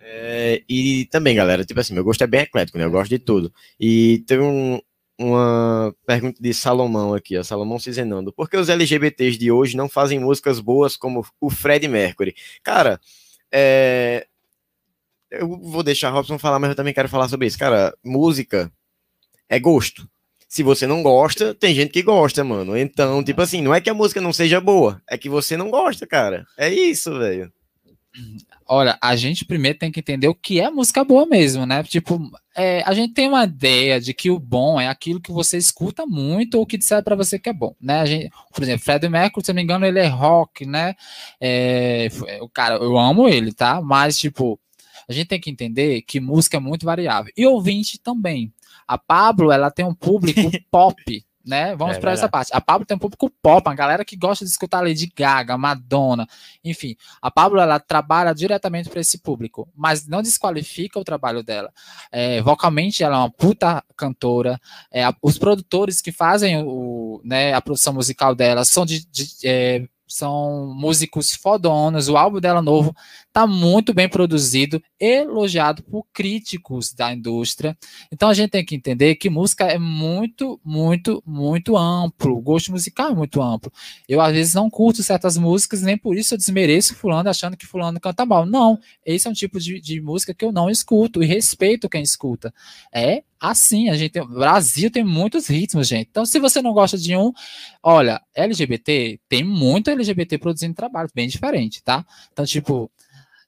É, 0.00 0.62
e 0.68 1.04
também, 1.06 1.36
galera, 1.36 1.64
tipo 1.64 1.78
assim, 1.80 1.94
meu 1.94 2.04
gosto 2.04 2.22
é 2.22 2.26
bem 2.26 2.40
eclético, 2.40 2.76
né? 2.78 2.84
Eu 2.84 2.90
gosto 2.90 3.08
de 3.10 3.18
tudo. 3.18 3.52
E 3.78 4.22
teve 4.26 4.42
um- 4.42 4.80
uma 5.18 5.94
pergunta 6.06 6.42
de 6.42 6.52
Salomão 6.52 7.14
aqui, 7.14 7.38
ó, 7.38 7.42
Salomão 7.42 7.78
Cizenando. 7.78 8.32
Por 8.32 8.50
que 8.50 8.56
os 8.56 8.68
LGBTs 8.68 9.38
de 9.38 9.50
hoje 9.50 9.76
não 9.76 9.88
fazem 9.88 10.18
músicas 10.18 10.60
boas 10.60 10.96
como 10.96 11.24
o 11.40 11.48
Fred 11.50 11.88
Mercury? 11.88 12.34
Cara, 12.62 13.00
é, 13.50 14.26
eu 15.30 15.48
vou 15.48 15.82
deixar 15.82 16.08
a 16.08 16.12
Robson 16.12 16.38
falar, 16.38 16.58
mas 16.58 16.70
eu 16.70 16.76
também 16.76 16.92
quero 16.94 17.08
falar 17.08 17.28
sobre 17.28 17.46
isso. 17.46 17.58
Cara, 17.58 17.96
música 18.04 18.70
é 19.48 19.58
gosto. 19.58 20.08
Se 20.48 20.62
você 20.62 20.86
não 20.86 21.02
gosta, 21.02 21.54
tem 21.54 21.74
gente 21.74 21.90
que 21.90 22.02
gosta, 22.02 22.44
mano. 22.44 22.76
Então, 22.76 23.22
tipo 23.22 23.42
assim, 23.42 23.60
não 23.60 23.74
é 23.74 23.80
que 23.80 23.90
a 23.90 23.94
música 23.94 24.20
não 24.20 24.32
seja 24.32 24.60
boa, 24.60 25.02
é 25.08 25.18
que 25.18 25.28
você 25.28 25.56
não 25.56 25.70
gosta, 25.70 26.06
cara. 26.06 26.46
É 26.56 26.68
isso, 26.72 27.18
velho. 27.18 27.52
Olha, 28.68 28.98
a 29.00 29.14
gente 29.14 29.44
primeiro 29.44 29.78
tem 29.78 29.92
que 29.92 30.00
entender 30.00 30.26
o 30.26 30.34
que 30.34 30.60
é 30.60 30.70
música 30.70 31.04
boa 31.04 31.26
mesmo, 31.26 31.66
né? 31.66 31.82
Tipo, 31.84 32.18
é, 32.56 32.82
a 32.84 32.92
gente 32.94 33.12
tem 33.14 33.28
uma 33.28 33.44
ideia 33.44 34.00
de 34.00 34.12
que 34.14 34.30
o 34.30 34.38
bom 34.38 34.80
é 34.80 34.88
aquilo 34.88 35.20
que 35.20 35.30
você 35.30 35.56
escuta 35.56 36.06
muito 36.06 36.58
ou 36.58 36.66
que 36.66 36.78
disser 36.78 37.02
pra 37.02 37.14
você 37.14 37.38
que 37.38 37.48
é 37.48 37.52
bom, 37.52 37.76
né? 37.80 38.00
A 38.00 38.06
gente, 38.06 38.30
por 38.52 38.62
exemplo, 38.62 38.84
Fred 38.84 39.08
Mercury, 39.08 39.44
se 39.44 39.50
eu 39.50 39.54
não 39.54 39.60
me 39.60 39.62
engano, 39.62 39.86
ele 39.86 40.00
é 40.00 40.06
rock, 40.06 40.66
né? 40.66 40.94
É, 41.40 42.08
o 42.40 42.48
cara, 42.48 42.76
eu 42.76 42.96
amo 42.98 43.28
ele, 43.28 43.52
tá? 43.52 43.80
Mas, 43.80 44.18
tipo, 44.18 44.58
a 45.08 45.12
gente 45.12 45.28
tem 45.28 45.40
que 45.40 45.50
entender 45.50 46.02
que 46.02 46.18
música 46.18 46.56
é 46.56 46.60
muito 46.60 46.84
variável. 46.84 47.32
E 47.36 47.46
ouvinte 47.46 48.00
também. 48.00 48.52
A 48.86 48.98
Pablo, 48.98 49.50
ela 49.50 49.70
tem 49.70 49.84
um 49.84 49.94
público 49.94 50.40
pop, 50.70 51.24
né? 51.44 51.76
Vamos 51.76 51.96
É 51.96 52.00
para 52.00 52.10
essa 52.10 52.28
parte. 52.28 52.50
A 52.52 52.60
Pablo 52.60 52.84
tem 52.84 52.96
um 52.96 53.00
público 53.00 53.30
pop, 53.40 53.66
uma 53.68 53.74
galera 53.74 54.04
que 54.04 54.16
gosta 54.16 54.44
de 54.44 54.50
escutar 54.50 54.80
Lady 54.80 55.10
Gaga, 55.16 55.56
Madonna, 55.56 56.26
enfim. 56.64 56.96
A 57.22 57.30
Pablo, 57.30 57.60
ela 57.60 57.78
trabalha 57.78 58.34
diretamente 58.34 58.90
para 58.90 59.00
esse 59.00 59.18
público, 59.18 59.68
mas 59.74 60.08
não 60.08 60.22
desqualifica 60.22 60.98
o 60.98 61.04
trabalho 61.04 61.42
dela. 61.44 61.72
É, 62.10 62.42
vocalmente, 62.42 63.04
ela 63.04 63.16
é 63.16 63.18
uma 63.20 63.30
puta 63.30 63.82
cantora. 63.96 64.60
É, 64.92 65.04
os 65.22 65.38
produtores 65.38 66.00
que 66.00 66.10
fazem 66.10 66.62
o, 66.64 67.20
né, 67.24 67.54
a 67.54 67.60
produção 67.60 67.92
musical 67.92 68.34
dela 68.34 68.64
são 68.64 68.84
de, 68.84 69.06
de, 69.06 69.28
é, 69.44 69.86
são 70.06 70.74
músicos 70.74 71.32
fodonas. 71.34 72.08
O 72.08 72.16
álbum 72.16 72.40
dela 72.40 72.62
novo 72.62 72.94
tá 73.32 73.46
muito 73.46 73.92
bem 73.92 74.08
produzido, 74.08 74.82
elogiado 74.98 75.82
por 75.82 76.06
críticos 76.12 76.92
da 76.92 77.12
indústria. 77.12 77.76
Então 78.10 78.28
a 78.28 78.34
gente 78.34 78.50
tem 78.50 78.64
que 78.64 78.74
entender 78.74 79.16
que 79.16 79.28
música 79.28 79.64
é 79.66 79.78
muito, 79.78 80.60
muito, 80.64 81.22
muito 81.26 81.76
amplo. 81.76 82.36
O 82.36 82.40
gosto 82.40 82.72
musical 82.72 83.10
é 83.10 83.14
muito 83.14 83.42
amplo. 83.42 83.72
Eu 84.08 84.20
às 84.20 84.32
vezes 84.32 84.54
não 84.54 84.70
curto 84.70 85.02
certas 85.02 85.36
músicas, 85.36 85.82
nem 85.82 85.98
por 85.98 86.16
isso 86.16 86.34
eu 86.34 86.38
desmereço 86.38 86.94
fulano 86.94 87.28
achando 87.28 87.56
que 87.56 87.66
fulano 87.66 88.00
canta 88.00 88.24
mal. 88.24 88.46
Não, 88.46 88.78
esse 89.04 89.26
é 89.26 89.30
um 89.30 89.34
tipo 89.34 89.58
de, 89.58 89.80
de 89.80 90.00
música 90.00 90.34
que 90.34 90.44
eu 90.44 90.52
não 90.52 90.70
escuto 90.70 91.22
e 91.22 91.26
respeito 91.26 91.88
quem 91.88 92.02
escuta. 92.02 92.54
É 92.92 93.22
assim, 93.40 93.88
a 93.88 93.96
gente 93.96 94.20
Brasil 94.24 94.90
tem 94.90 95.04
muitos 95.04 95.46
ritmos, 95.46 95.88
gente. 95.88 96.08
Então, 96.10 96.24
se 96.24 96.38
você 96.38 96.60
não 96.62 96.72
gosta 96.72 96.96
de 96.96 97.16
um, 97.16 97.32
olha, 97.82 98.20
LGBT 98.34 99.20
tem 99.28 99.44
muito 99.44 99.90
LGBT 99.90 100.38
produzindo 100.38 100.74
trabalho 100.74 101.08
bem 101.14 101.28
diferente, 101.28 101.82
tá? 101.82 102.04
Então, 102.32 102.44
tipo, 102.44 102.90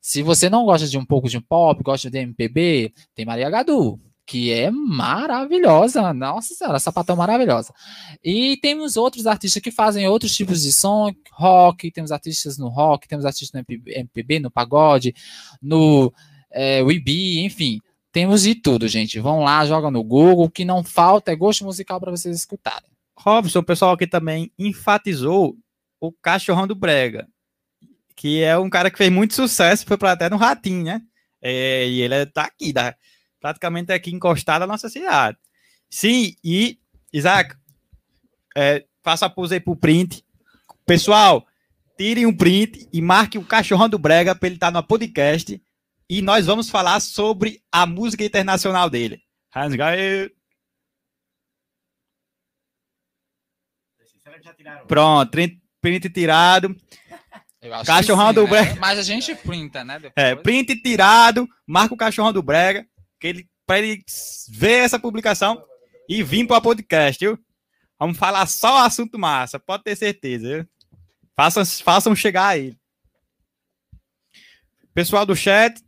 se 0.01 0.23
você 0.23 0.49
não 0.49 0.65
gosta 0.65 0.87
de 0.87 0.97
um 0.97 1.05
pouco 1.05 1.29
de 1.29 1.37
um 1.37 1.43
pop, 1.43 1.83
gosta 1.83 2.11
de 2.11 2.19
MPB, 2.19 2.93
tem 3.15 3.27
Maria 3.27 3.51
Gadu, 3.51 4.01
que 4.25 4.53
é 4.53 4.71
maravilhosa. 4.71 6.13
Nossa 6.13 6.55
senhora, 6.55 6.79
sapatão 6.79 7.17
maravilhosa. 7.17 7.73
E 8.23 8.59
temos 8.59 8.97
outros 8.97 9.27
artistas 9.27 9.63
que 9.63 9.71
fazem 9.71 10.07
outros 10.07 10.37
tipos 10.37 10.63
de 10.63 10.73
som, 10.73 11.11
rock, 11.33 11.91
temos 11.91 12.13
artistas 12.13 12.59
no 12.59 12.69
rock, 12.69 13.09
temos 13.09 13.25
artistas 13.25 13.53
no 13.53 13.77
MPB, 13.87 14.39
no 14.39 14.51
pagode, 14.51 15.15
no 15.61 16.13
é, 16.51 16.83
Weebie, 16.83 17.41
enfim. 17.45 17.81
Temos 18.19 18.43
de 18.43 18.57
tudo, 18.57 18.89
gente. 18.89 19.21
Vão 19.21 19.45
lá, 19.45 19.65
joga 19.65 19.93
no 19.93 20.03
Google. 20.03 20.47
O 20.47 20.51
que 20.51 20.65
não 20.65 20.83
falta 20.83 21.31
é 21.31 21.37
gosto 21.37 21.65
musical 21.65 22.01
para 22.01 22.11
vocês 22.11 22.37
escutarem. 22.37 22.91
Robson, 23.17 23.61
o 23.61 23.63
pessoal 23.63 23.93
aqui 23.93 24.09
também 24.09 24.51
enfatizou 24.59 25.57
o 26.01 26.11
Cachorrão 26.11 26.67
do 26.67 26.75
Brega, 26.75 27.29
que 28.17 28.43
é 28.43 28.59
um 28.59 28.69
cara 28.69 28.91
que 28.91 28.99
fez 28.99 29.13
muito 29.13 29.35
sucesso, 29.35 29.87
foi 29.87 29.97
para 29.97 30.11
até 30.11 30.29
no 30.29 30.37
Ratinho, 30.37 30.83
né? 30.83 31.01
É, 31.41 31.87
e 31.87 32.01
ele 32.01 32.27
tá 32.27 32.43
aqui, 32.43 32.73
tá, 32.73 32.97
praticamente 33.41 33.93
aqui 33.93 34.13
encostado 34.13 34.63
na 34.63 34.67
nossa 34.67 34.89
cidade. 34.89 35.39
Sim, 35.89 36.35
e 36.43 36.77
Isaac, 37.13 37.55
é, 38.57 38.85
faça 39.01 39.27
a 39.27 39.31
pose 39.31 39.55
aí 39.55 39.61
pro 39.61 39.77
print. 39.77 40.25
Pessoal, 40.85 41.47
tirem 41.97 42.27
um 42.27 42.37
print 42.37 42.89
e 42.93 43.01
marque 43.01 43.39
o 43.39 43.45
Cachorrão 43.45 43.89
do 43.89 43.97
Brega 43.97 44.35
para 44.35 44.49
ele 44.49 44.57
estar 44.57 44.73
tá 44.73 44.81
no 44.81 44.85
podcast 44.85 45.63
e 46.09 46.23
nós 46.23 46.47
vamos 46.47 46.71
falar 46.71 47.01
sobre 47.01 47.63
a 47.71 47.85
música 47.85 48.25
internacional 48.25 48.89
dele. 48.89 49.21
Hans 49.55 49.75
Gael. 49.75 50.31
Pronto, 54.87 55.31
print 55.81 56.11
tirado. 56.11 56.75
Cachorrão 57.85 58.33
do 58.33 58.45
né? 58.45 58.51
Brega. 58.51 58.81
Mas 58.81 58.99
a 58.99 59.03
gente 59.03 59.35
printa, 59.35 59.85
né? 59.85 59.99
Depois. 59.99 60.13
É, 60.17 60.35
print 60.35 60.81
tirado, 60.81 61.47
marca 61.67 61.95
o 61.95 61.97
cachorrão 61.97 62.33
do 62.33 62.43
Brega, 62.43 62.87
que 63.21 63.27
ele, 63.27 63.49
pra 63.67 63.79
ele 63.79 64.03
ver 64.51 64.85
essa 64.85 64.99
publicação 64.99 65.63
e 66.09 66.23
vir 66.23 66.47
para 66.47 66.59
o 66.59 66.63
podcast, 66.63 67.23
viu? 67.23 67.39
Vamos 67.99 68.17
falar 68.17 68.47
só 68.47 68.77
o 68.77 68.85
assunto 68.85 69.19
massa, 69.19 69.59
pode 69.59 69.83
ter 69.83 69.97
certeza, 69.97 70.49
viu? 70.49 70.69
Façam, 71.37 71.65
façam 71.67 72.17
chegar 72.17 72.47
aí. 72.47 72.75
Pessoal 74.95 75.27
do 75.27 75.37
chat, 75.37 75.83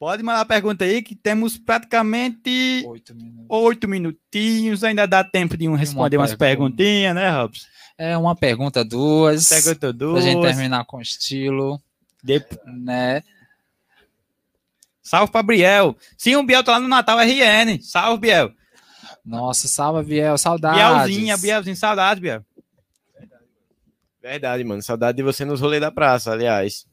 Pode 0.00 0.22
mandar 0.22 0.46
pergunta 0.46 0.82
aí, 0.82 1.02
que 1.02 1.14
temos 1.14 1.58
praticamente 1.58 2.82
oito, 2.86 3.14
oito 3.50 3.86
minutinhos. 3.86 4.82
Ainda 4.82 5.06
dá 5.06 5.22
tempo 5.22 5.58
de 5.58 5.68
um 5.68 5.74
responder 5.74 6.16
uma 6.16 6.22
umas 6.22 6.34
pergunta. 6.34 6.74
perguntinhas, 6.74 7.14
né, 7.14 7.30
Robson? 7.30 7.66
É, 7.98 8.16
uma 8.16 8.34
pergunta, 8.34 8.82
duas. 8.82 9.46
Pergunta, 9.46 9.92
duas. 9.92 10.22
Pra 10.24 10.32
gente 10.32 10.40
terminar 10.40 10.86
com 10.86 11.02
estilo. 11.02 11.78
De... 12.24 12.42
Né? 12.64 13.22
Salve 15.02 15.30
para 15.30 15.42
Biel. 15.42 15.94
Sim, 16.16 16.36
o 16.36 16.42
Biel 16.44 16.64
tá 16.64 16.72
lá 16.72 16.80
no 16.80 16.88
Natal 16.88 17.18
RN. 17.18 17.78
Salve, 17.82 18.22
Biel. 18.22 18.54
Nossa, 19.22 19.68
salve, 19.68 20.02
Biel. 20.02 20.38
Saudades. 20.38 20.78
Bielzinha, 20.80 21.36
Bielzinho, 21.36 21.76
saudades, 21.76 22.22
Biel. 22.22 22.42
Verdade, 24.22 24.64
mano. 24.64 24.80
Saudade 24.80 25.16
de 25.16 25.22
você 25.22 25.44
nos 25.44 25.60
rolês 25.60 25.82
da 25.82 25.92
praça, 25.92 26.32
aliás. 26.32 26.86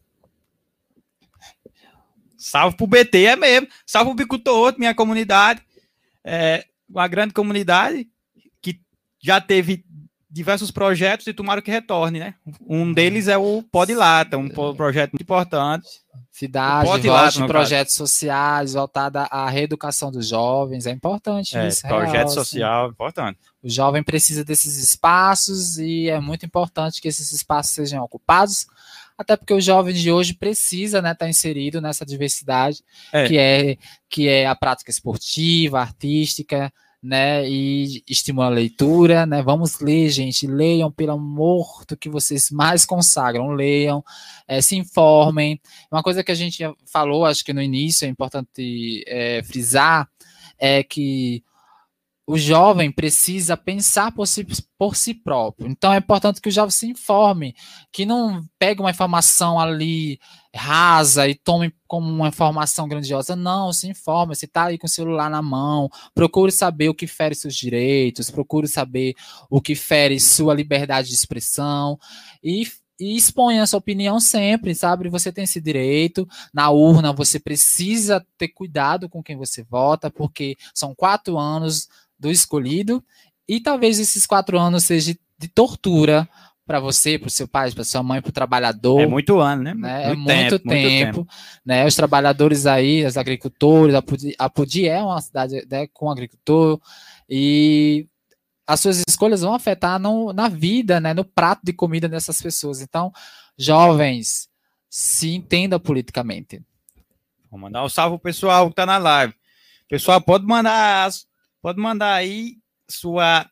Salve 2.37 2.77
pro 2.77 2.87
BT, 2.87 3.23
é 3.25 3.35
mesmo. 3.35 3.67
Salve 3.85 4.11
pro 4.11 4.23
Bicutor, 4.23 4.75
minha 4.77 4.93
comunidade. 4.93 5.61
É 6.23 6.65
uma 6.89 7.07
grande 7.07 7.33
comunidade 7.33 8.07
que 8.61 8.79
já 9.19 9.41
teve 9.41 9.83
diversos 10.29 10.69
projetos 10.69 11.25
e 11.25 11.33
tomaram 11.33 11.61
que 11.61 11.71
retorne, 11.71 12.19
né? 12.19 12.35
Um 12.67 12.93
deles 12.93 13.27
é 13.27 13.37
o 13.37 13.63
Pod 13.63 13.93
Lata, 13.93 14.37
um 14.37 14.49
projeto 14.49 15.13
muito 15.13 15.23
importante. 15.23 15.87
Cidade, 16.31 16.85
voz 16.85 17.33
de 17.33 17.47
projetos 17.47 17.93
caso. 17.93 18.07
sociais, 18.07 18.73
voltada 18.73 19.23
à 19.23 19.49
reeducação 19.49 20.11
dos 20.11 20.27
jovens, 20.27 20.85
é 20.85 20.91
importante 20.91 21.57
é, 21.57 21.67
isso. 21.67 21.81
Projeto 21.87 22.11
real, 22.11 22.29
social, 22.29 22.85
assim. 22.85 22.93
importante. 22.93 23.39
O 23.63 23.69
jovem 23.69 24.03
precisa 24.03 24.45
desses 24.45 24.77
espaços 24.77 25.79
e 25.79 26.09
é 26.09 26.19
muito 26.19 26.45
importante 26.45 27.01
que 27.01 27.07
esses 27.07 27.31
espaços 27.31 27.73
sejam 27.73 28.03
ocupados 28.03 28.67
até 29.17 29.35
porque 29.35 29.53
o 29.53 29.61
jovem 29.61 29.93
de 29.93 30.11
hoje 30.11 30.33
precisa 30.33 30.99
estar 30.99 31.09
né, 31.09 31.15
tá 31.15 31.27
inserido 31.27 31.81
nessa 31.81 32.05
diversidade, 32.05 32.83
é. 33.11 33.27
que, 33.27 33.37
é, 33.37 33.77
que 34.09 34.27
é 34.27 34.45
a 34.45 34.55
prática 34.55 34.91
esportiva, 34.91 35.79
artística, 35.79 36.71
né, 37.01 37.47
e 37.47 38.03
estimula 38.07 38.47
a 38.47 38.49
leitura, 38.49 39.25
né, 39.25 39.41
vamos 39.41 39.79
ler, 39.79 40.09
gente, 40.09 40.45
leiam 40.45 40.91
pelo 40.91 41.13
amor 41.13 41.83
do 41.87 41.95
que 41.95 42.09
vocês 42.09 42.51
mais 42.51 42.85
consagram, 42.85 43.49
leiam, 43.49 44.03
é, 44.47 44.61
se 44.61 44.75
informem, 44.75 45.59
uma 45.91 46.03
coisa 46.03 46.23
que 46.23 46.31
a 46.31 46.35
gente 46.35 46.63
falou, 46.85 47.25
acho 47.25 47.43
que 47.43 47.53
no 47.53 47.61
início 47.61 48.05
é 48.05 48.09
importante 48.09 49.03
é, 49.07 49.41
frisar, 49.43 50.09
é 50.59 50.83
que 50.83 51.43
o 52.29 52.37
jovem 52.37 52.91
precisa 52.91 53.55
pensar 53.55 54.11
por 54.11 54.27
si, 54.27 54.45
por 54.77 54.97
si 54.97 55.13
próprio. 55.13 55.69
Então 55.69 55.93
é 55.93 55.97
importante 55.97 56.41
que 56.41 56.49
o 56.49 56.51
jovem 56.51 56.71
se 56.71 56.85
informe, 56.85 57.55
que 57.89 58.05
não 58.05 58.45
pegue 58.59 58.81
uma 58.81 58.91
informação 58.91 59.57
ali 59.57 60.19
rasa 60.53 61.25
e 61.29 61.35
tome 61.35 61.73
como 61.87 62.05
uma 62.11 62.27
informação 62.27 62.85
grandiosa. 62.85 63.33
Não, 63.33 63.71
se 63.71 63.87
informe. 63.87 64.35
Você 64.35 64.43
está 64.43 64.65
aí 64.65 64.77
com 64.77 64.87
o 64.87 64.89
celular 64.89 65.29
na 65.29 65.41
mão, 65.41 65.89
procure 66.13 66.51
saber 66.51 66.89
o 66.89 66.93
que 66.93 67.07
fere 67.07 67.33
seus 67.33 67.55
direitos, 67.55 68.29
procure 68.29 68.67
saber 68.67 69.13
o 69.49 69.61
que 69.61 69.73
fere 69.73 70.19
sua 70.19 70.53
liberdade 70.53 71.07
de 71.07 71.15
expressão 71.15 71.97
e 72.43 72.67
e 72.99 73.15
exponha 73.15 73.61
a 73.61 73.67
sua 73.67 73.77
opinião 73.77 74.19
sempre, 74.19 74.73
sabe? 74.73 75.07
Você 75.09 75.31
tem 75.31 75.43
esse 75.43 75.61
direito. 75.61 76.27
Na 76.51 76.71
urna, 76.71 77.13
você 77.13 77.39
precisa 77.39 78.25
ter 78.39 78.47
cuidado 78.47 79.07
com 79.07 79.21
quem 79.21 79.37
você 79.37 79.63
vota, 79.63 80.09
porque 80.09 80.57
são 80.73 80.95
quatro 80.95 81.37
anos 81.37 81.87
do 82.19 82.29
escolhido, 82.31 83.03
e 83.47 83.59
talvez 83.59 83.99
esses 83.99 84.25
quatro 84.25 84.59
anos 84.59 84.83
seja 84.83 85.15
de 85.39 85.47
tortura 85.47 86.27
para 86.65 86.81
você, 86.81 87.17
para 87.17 87.27
o 87.27 87.31
seu 87.31 87.47
pai, 87.47 87.71
para 87.71 87.83
sua 87.85 88.03
mãe, 88.03 88.21
para 88.21 88.29
o 88.29 88.33
trabalhador. 88.33 88.99
É 88.99 89.07
muito 89.07 89.39
ano, 89.39 89.63
né? 89.63 89.73
né? 89.73 90.13
Muito 90.13 90.29
é 90.29 90.35
muito 90.35 90.59
tempo, 90.59 90.69
tempo, 90.69 90.69
muito 90.69 91.15
tempo, 91.15 91.27
né? 91.65 91.85
Os 91.85 91.95
trabalhadores 91.95 92.65
aí, 92.65 93.05
os 93.05 93.15
agricultores, 93.15 93.95
a 93.95 94.01
Pudi, 94.01 94.35
a 94.37 94.49
Pudi 94.49 94.87
é 94.87 95.01
uma 95.01 95.21
cidade 95.21 95.65
né, 95.71 95.87
com 95.93 96.11
agricultor 96.11 96.81
e 97.29 98.05
as 98.67 98.81
suas 98.81 99.01
escolhas 99.07 99.41
vão 99.41 99.53
afetar 99.53 99.97
no, 99.97 100.33
na 100.33 100.49
vida, 100.49 100.99
né, 100.99 101.13
no 101.13 101.23
prato 101.23 101.61
de 101.63 101.71
comida 101.71 102.09
dessas 102.09 102.41
pessoas. 102.41 102.81
Então, 102.81 103.13
jovens, 103.57 104.49
se 104.89 105.33
entenda 105.33 105.79
politicamente. 105.79 106.61
Vou 107.49 107.57
mandar 107.57 107.85
um 107.85 107.89
salve 107.89 108.17
pro 108.17 108.23
pessoal 108.23 108.65
que 108.65 108.73
está 108.73 108.85
na 108.85 108.97
live. 108.97 109.33
Pessoal, 109.87 110.19
pode 110.19 110.45
mandar 110.45 111.09
pode 111.67 111.81
mandar 111.81 112.13
aí 112.13 112.59
sua 112.89 113.45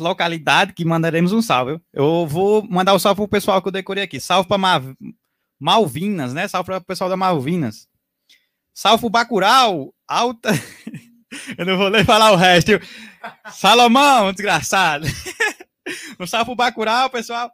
localidade 0.00 0.72
que 0.72 0.84
mandaremos 0.84 1.32
um 1.32 1.40
salve. 1.40 1.80
Eu 1.92 2.26
vou 2.26 2.68
mandar 2.68 2.92
o 2.92 2.96
um 2.96 2.98
salve 2.98 3.14
pro 3.14 3.28
pessoal 3.28 3.62
que 3.62 3.68
eu 3.68 3.72
decorei 3.72 4.02
aqui. 4.02 4.18
Salve 4.18 4.48
para 4.48 4.82
Malvinas, 5.56 6.34
né? 6.34 6.48
Salve 6.48 6.66
para 6.66 6.78
o 6.78 6.84
pessoal 6.84 7.08
da 7.08 7.16
Malvinas. 7.16 7.86
Salve 8.74 9.02
pro 9.02 9.10
Bacurau, 9.10 9.94
alta. 10.08 10.50
eu 11.56 11.64
não 11.64 11.78
vou 11.78 11.90
nem 11.90 12.04
falar 12.04 12.32
o 12.32 12.36
resto. 12.36 12.72
Salomão, 13.52 14.32
desgraçado. 14.32 15.06
um 16.18 16.26
salve 16.26 16.46
pro 16.46 16.56
Bacurau, 16.56 17.08
pessoal. 17.08 17.52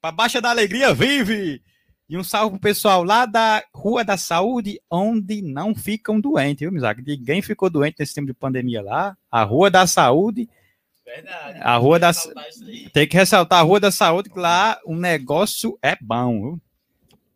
Para 0.00 0.10
Baixa 0.10 0.40
da 0.40 0.48
Alegria, 0.48 0.94
vive! 0.94 1.62
E 2.08 2.16
um 2.16 2.24
salve 2.24 2.52
pro 2.52 2.60
pessoal 2.60 3.04
lá 3.04 3.26
da 3.26 3.62
Rua 3.74 4.02
da 4.02 4.16
Saúde, 4.16 4.80
onde 4.90 5.42
não 5.42 5.74
ficam 5.74 6.18
doentes, 6.18 6.60
viu, 6.60 6.72
Misak? 6.72 7.02
Ninguém 7.06 7.42
ficou 7.42 7.68
doente 7.68 7.96
nesse 7.98 8.14
tempo 8.14 8.26
de 8.26 8.32
pandemia 8.32 8.80
lá. 8.80 9.16
A 9.30 9.42
Rua 9.42 9.70
da 9.70 9.86
Saúde. 9.86 10.48
Verdade. 11.04 11.58
A 11.60 11.76
Rua 11.76 11.98
da 11.98 12.10
Tem 12.94 13.06
que 13.06 13.16
ressaltar 13.16 13.58
a 13.58 13.62
Rua 13.62 13.78
da 13.78 13.90
Saúde, 13.90 14.30
que 14.30 14.38
lá 14.38 14.80
o 14.86 14.96
negócio 14.96 15.78
é 15.82 15.96
bom, 16.00 16.42
viu? 16.42 16.60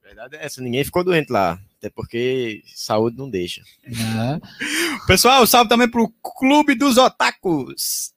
Verdade 0.03 0.37
é 0.37 0.45
essa, 0.47 0.63
ninguém 0.63 0.85
ficou 0.85 1.05
doente 1.05 1.31
lá. 1.31 1.61
Até 1.79 1.91
porque 1.91 2.63
saúde 2.75 3.19
não 3.19 3.29
deixa. 3.29 3.61
É. 3.85 5.07
Pessoal, 5.07 5.47
salve 5.47 5.69
também 5.69 5.91
pro 5.91 6.09
Clube 6.23 6.75
dos 6.75 6.97
Otakus. 6.97 8.15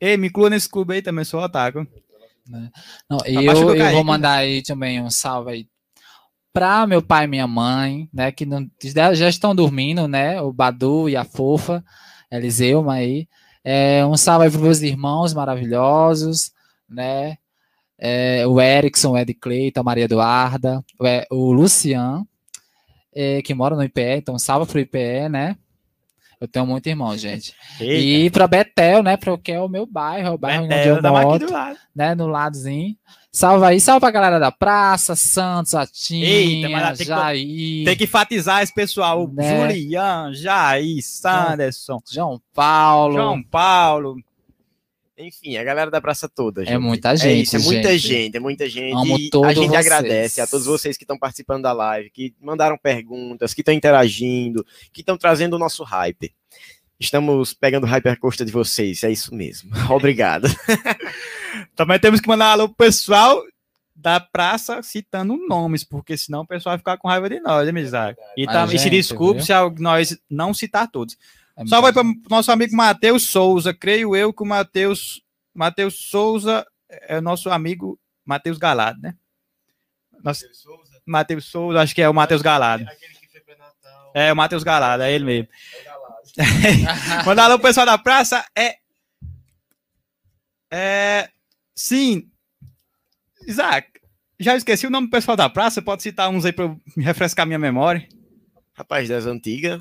Ei, 0.00 0.16
me 0.16 0.28
inclua 0.28 0.50
nesse 0.50 0.68
clube 0.68 0.94
aí 0.94 1.02
também, 1.02 1.24
sou 1.24 1.40
otaku. 1.40 1.86
Né? 2.46 2.70
Não, 3.08 3.18
e 3.26 3.34
eu, 3.34 3.74
eu 3.74 3.92
vou 3.92 4.04
mandar 4.04 4.38
aí 4.38 4.62
também 4.62 5.00
um 5.00 5.10
salve 5.10 5.50
aí 5.50 5.68
para 6.52 6.86
meu 6.86 7.02
pai 7.02 7.24
e 7.24 7.28
minha 7.28 7.46
mãe, 7.46 8.08
né? 8.12 8.32
Que 8.32 8.44
não, 8.44 8.68
já 9.14 9.28
estão 9.28 9.54
dormindo, 9.54 10.08
né? 10.08 10.40
O 10.40 10.52
Badu 10.52 11.08
e 11.08 11.16
a 11.16 11.24
Fofa, 11.24 11.84
Eliseuma 12.30 12.94
aí. 12.94 13.28
É, 13.64 14.04
um 14.06 14.16
salve 14.16 14.46
aí 14.46 14.50
para 14.50 14.60
meus 14.60 14.80
irmãos 14.80 15.34
maravilhosos, 15.34 16.52
né? 16.88 17.36
É, 17.98 18.46
o 18.46 18.60
Erickson, 18.60 19.10
o 19.10 19.18
Ed 19.18 19.34
Cleiton, 19.34 19.80
a 19.80 19.84
Maria 19.84 20.04
Eduarda, 20.04 20.82
o, 21.30 21.36
o 21.36 21.52
Lucian, 21.52 22.24
é, 23.14 23.42
que 23.42 23.52
mora 23.52 23.76
no 23.76 23.84
IPE, 23.84 24.16
então 24.16 24.38
salve 24.38 24.70
pro 24.70 24.80
IPE, 24.80 25.28
né? 25.28 25.56
Eu 26.40 26.48
tenho 26.48 26.64
muito 26.66 26.86
irmão, 26.86 27.14
gente. 27.18 27.54
Eita, 27.78 28.02
E 28.02 28.30
para 28.30 28.46
Betel, 28.48 29.02
né? 29.02 29.18
Porque 29.18 29.52
é 29.52 29.60
o 29.60 29.68
meu 29.68 29.84
bairro, 29.84 30.28
é 30.28 30.30
o 30.30 30.38
bairro 30.38 30.64
onde 30.64 30.74
Betel, 30.74 30.96
eu 30.96 31.02
dá 31.02 31.12
mais 31.12 31.26
aqui 31.26 31.32
moro, 31.32 31.46
do 31.46 31.52
lado. 31.52 31.78
né? 31.94 32.14
No 32.14 32.26
ladozinho. 32.26 32.96
Salve 33.32 33.64
aí, 33.64 33.80
salve 33.80 34.00
pra 34.00 34.10
galera 34.10 34.40
da 34.40 34.50
praça, 34.50 35.14
Santos, 35.14 35.72
Atinha, 35.74 36.26
Eita, 36.26 36.68
mas 36.68 36.98
tem 36.98 37.06
que- 37.06 37.12
Jair, 37.12 37.84
Tem 37.84 37.96
que 37.96 38.04
enfatizar 38.04 38.62
esse 38.62 38.74
pessoal. 38.74 39.30
Né? 39.32 39.56
Julian, 39.72 40.32
Jair, 40.34 40.98
Sanderson, 41.00 42.00
João 42.10 42.42
Paulo. 42.52 43.14
João 43.14 43.40
Paulo. 43.42 44.16
Enfim, 45.16 45.56
a 45.58 45.62
galera 45.62 45.90
da 45.90 46.00
praça 46.00 46.28
toda. 46.28 46.64
É 46.64 46.76
muita 46.78 47.14
gente, 47.14 47.28
É 47.28 47.34
isso, 47.34 47.56
é 47.56 47.58
muita 47.60 47.90
gente. 47.98 48.08
gente, 48.08 48.36
é 48.36 48.40
muita 48.40 48.68
gente. 48.68 48.94
Amo 48.94 49.18
E 49.18 49.30
a 49.44 49.52
gente 49.52 49.68
vocês. 49.68 49.74
agradece 49.86 50.40
a 50.40 50.46
todos 50.46 50.66
vocês 50.66 50.96
que 50.96 51.04
estão 51.04 51.18
participando 51.18 51.62
da 51.62 51.72
live, 51.72 52.10
que 52.10 52.34
mandaram 52.40 52.76
perguntas, 52.76 53.52
que 53.54 53.60
estão 53.60 53.74
interagindo, 53.74 54.64
que 54.92 55.02
estão 55.02 55.16
trazendo 55.18 55.54
o 55.54 55.58
nosso 55.58 55.84
hype. 55.84 56.34
Estamos 56.98 57.52
pegando 57.54 57.86
hype 57.86 58.08
à 58.08 58.16
costa 58.16 58.44
de 58.44 58.50
vocês, 58.50 59.04
é 59.04 59.10
isso 59.12 59.34
mesmo. 59.34 59.70
Obrigado. 59.94 60.48
Também 61.80 61.98
temos 61.98 62.20
que 62.20 62.28
mandar 62.28 62.48
um 62.48 62.52
alô 62.52 62.68
pro 62.68 62.76
pessoal 62.76 63.42
da 63.96 64.20
praça 64.20 64.82
citando 64.82 65.34
nomes, 65.48 65.82
porque 65.82 66.14
senão 66.14 66.42
o 66.42 66.46
pessoal 66.46 66.72
vai 66.74 66.78
ficar 66.78 66.98
com 66.98 67.08
raiva 67.08 67.26
de 67.30 67.40
nós, 67.40 67.72
né, 67.72 67.80
Isaac? 67.80 68.20
E, 68.36 68.44
Mas, 68.44 68.54
tam- 68.54 68.66
e 68.66 68.68
se 68.72 68.84
gente, 68.84 68.90
desculpe 68.90 69.42
viu? 69.42 69.46
se 69.46 69.52
nós 69.80 70.18
não 70.28 70.52
citar 70.52 70.90
todos. 70.90 71.16
É 71.56 71.64
Só 71.64 71.80
vai 71.80 71.90
para 71.90 72.02
o 72.06 72.14
nosso 72.28 72.52
amigo 72.52 72.76
Matheus 72.76 73.28
Souza. 73.30 73.72
Creio 73.72 74.14
eu 74.14 74.30
que 74.30 74.42
o 74.42 74.46
Matheus 74.46 75.22
Matheus 75.54 75.94
Souza 76.10 76.66
é 76.86 77.16
o 77.16 77.22
nosso 77.22 77.48
amigo 77.48 77.98
Matheus 78.26 78.58
Galado, 78.58 79.00
né? 79.00 79.14
Nosso, 80.22 80.44
Matheus 81.06 81.46
Souza, 81.46 81.80
acho 81.80 81.94
que 81.94 82.02
é 82.02 82.08
o 82.10 82.12
Matheus 82.14 82.42
Galado. 82.42 82.84
É, 84.12 84.30
o 84.30 84.36
Matheus 84.36 84.62
Galado, 84.62 85.02
é 85.02 85.10
ele 85.10 85.24
mesmo. 85.24 85.48
Mandar 87.24 87.44
alô 87.44 87.58
pro 87.58 87.68
pessoal 87.68 87.86
da 87.86 87.96
praça 87.96 88.44
é. 88.54 88.76
É. 90.70 91.30
Sim. 91.80 92.28
Isaac, 93.48 93.88
já 94.38 94.54
esqueci 94.54 94.86
o 94.86 94.90
nome 94.90 95.06
do 95.06 95.10
pessoal 95.10 95.34
da 95.34 95.48
praça. 95.48 95.80
Pode 95.80 96.02
citar 96.02 96.28
uns 96.28 96.44
aí 96.44 96.52
pra 96.52 96.66
eu 96.66 96.78
me 96.94 97.02
refrescar 97.02 97.46
minha 97.46 97.58
memória. 97.58 98.06
Rapaz, 98.74 99.08
das 99.08 99.24
antigas. 99.24 99.80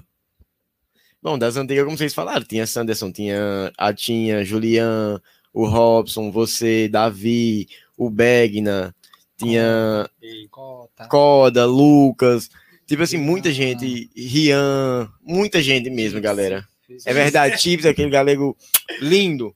Bom, 1.22 1.38
das 1.38 1.58
antigas, 1.58 1.84
como 1.84 1.98
vocês 1.98 2.14
falaram, 2.14 2.46
tinha 2.46 2.66
Sanderson, 2.66 3.12
tinha 3.12 3.70
a 3.78 3.94
Tinha, 3.94 4.46
Julian, 4.46 5.22
o 5.54 5.68
Robson, 5.68 6.32
você, 6.32 6.88
Davi, 6.88 7.68
o 7.98 8.10
Begna, 8.10 8.96
tinha 9.36 10.10
Cota. 10.50 11.08
Coda, 11.10 11.66
Lucas, 11.66 12.50
tipo 12.88 13.04
assim, 13.04 13.18
muita 13.18 13.52
gente, 13.52 14.10
Rian, 14.16 15.12
muita 15.22 15.62
gente 15.62 15.90
mesmo, 15.90 16.22
galera. 16.22 16.66
É 17.06 17.14
verdade, 17.14 17.62
Chips, 17.62 17.86
aquele 17.86 18.10
galego 18.10 18.58
lindo, 19.02 19.54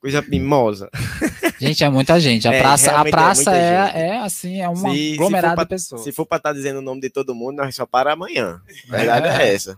coisa 0.00 0.22
mimosa. 0.22 0.88
Gente, 1.60 1.82
é 1.82 1.88
muita 1.88 2.20
gente. 2.20 2.46
A 2.46 2.52
É, 2.54 2.60
praça, 2.60 3.00
a 3.02 3.06
é 3.06 3.10
praça 3.10 3.50
é, 3.56 3.86
gente. 3.86 3.96
é, 3.96 4.18
assim, 4.18 4.60
é 4.60 4.68
um 4.68 4.76
Se- 4.76 4.82
se 4.92 5.14
aglomerado 5.14 5.48
for 5.52 5.54
pra- 5.56 5.64
de 5.64 5.68
pessoas. 5.70 6.02
Se 6.02 6.12
for 6.12 6.26
pra 6.26 6.36
estar 6.38 6.52
dizendo 6.52 6.78
o 6.78 6.82
nome 6.82 7.00
de 7.00 7.10
todo 7.10 7.34
mundo, 7.34 7.56
nós 7.56 7.74
só 7.74 7.84
para 7.84 8.12
amanhã. 8.12 8.60
A 8.88 8.96
verdade 8.96 9.26
é 9.28 9.54
essa. 9.54 9.76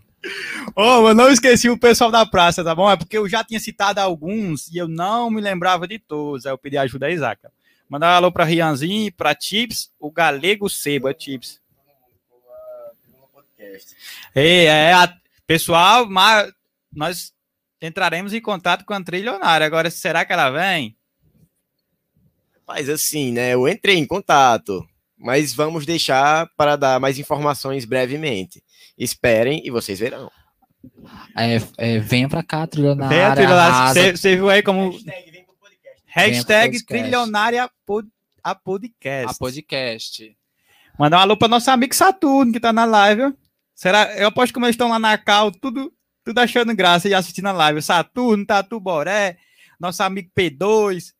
Oh, 0.76 1.08
eu 1.08 1.14
não 1.14 1.30
esqueci 1.30 1.70
o 1.70 1.78
pessoal 1.78 2.10
da 2.10 2.26
praça, 2.26 2.62
tá 2.62 2.74
bom? 2.74 2.90
É 2.90 2.96
porque 2.96 3.16
eu 3.16 3.26
já 3.26 3.42
tinha 3.42 3.58
citado 3.58 4.00
alguns 4.00 4.68
e 4.68 4.76
eu 4.76 4.86
não 4.86 5.30
me 5.30 5.40
lembrava 5.40 5.88
de 5.88 5.98
todos. 5.98 6.44
Aí 6.44 6.52
eu 6.52 6.58
pedi 6.58 6.76
ajuda 6.76 7.06
a 7.06 7.10
Isaac. 7.10 7.40
Mandar 7.88 8.12
um 8.12 8.16
alô 8.16 8.30
pra 8.30 8.44
Rianzinho, 8.44 9.10
pra 9.12 9.34
Chips, 9.38 9.90
o 9.98 10.10
Galego 10.12 10.68
Sebo, 10.68 11.08
é 11.08 11.14
Chips. 11.18 11.58
Ei, 14.34 14.66
é, 14.66 14.92
a- 14.92 15.12
pessoal, 15.46 16.06
mas 16.08 16.52
nós 16.92 17.32
entraremos 17.80 18.32
em 18.32 18.40
contato 18.40 18.84
com 18.84 18.92
a 18.94 19.02
trilionária. 19.02 19.66
Agora, 19.66 19.90
será 19.90 20.24
que 20.24 20.32
ela 20.32 20.50
vem? 20.50 20.96
Mas 22.66 22.88
assim, 22.88 23.32
né? 23.32 23.54
Eu 23.54 23.66
entrei 23.68 23.96
em 23.96 24.06
contato, 24.06 24.86
mas 25.18 25.52
vamos 25.52 25.84
deixar 25.84 26.48
para 26.56 26.76
dar 26.76 27.00
mais 27.00 27.18
informações 27.18 27.84
brevemente. 27.84 28.62
Esperem 28.96 29.66
e 29.66 29.70
vocês 29.70 29.98
verão. 29.98 30.30
É, 31.36 31.56
é, 31.76 31.98
venha 31.98 32.28
pra 32.28 32.42
cá, 32.42 32.66
trilionária. 32.66 33.16
Vem 33.16 33.24
a 33.24 33.34
trilionária. 33.34 34.16
Você 34.16 34.36
viu 34.36 34.48
aí 34.48 34.62
como 34.62 34.92
hashtag 36.06 36.78
podcast. 36.78 36.86
trilionária 36.86 37.70
pod- 37.84 38.08
a 38.42 38.54
podcast. 38.54 39.34
A 39.34 39.38
podcast. 39.38 40.36
Mandar 40.98 41.18
um 41.18 41.20
alô 41.20 41.36
para 41.36 41.48
nosso 41.48 41.70
amigo 41.70 41.94
Saturno, 41.94 42.52
que 42.52 42.60
tá 42.60 42.72
na 42.72 42.84
live. 42.84 43.34
Será? 43.74 44.14
Eu 44.16 44.28
aposto 44.28 44.52
que 44.52 44.58
eles 44.60 44.70
estão 44.70 44.90
lá 44.90 44.98
na 44.98 45.16
cal, 45.18 45.50
tudo, 45.50 45.92
tudo 46.24 46.38
achando 46.38 46.74
graça 46.74 47.08
e 47.08 47.14
assistindo 47.14 47.46
a 47.46 47.52
live. 47.52 47.80
Saturno, 47.82 48.44
Tatu 48.46 48.78
Boré, 48.80 49.36
nosso 49.78 50.02
amigo 50.02 50.30
P2. 50.36 51.12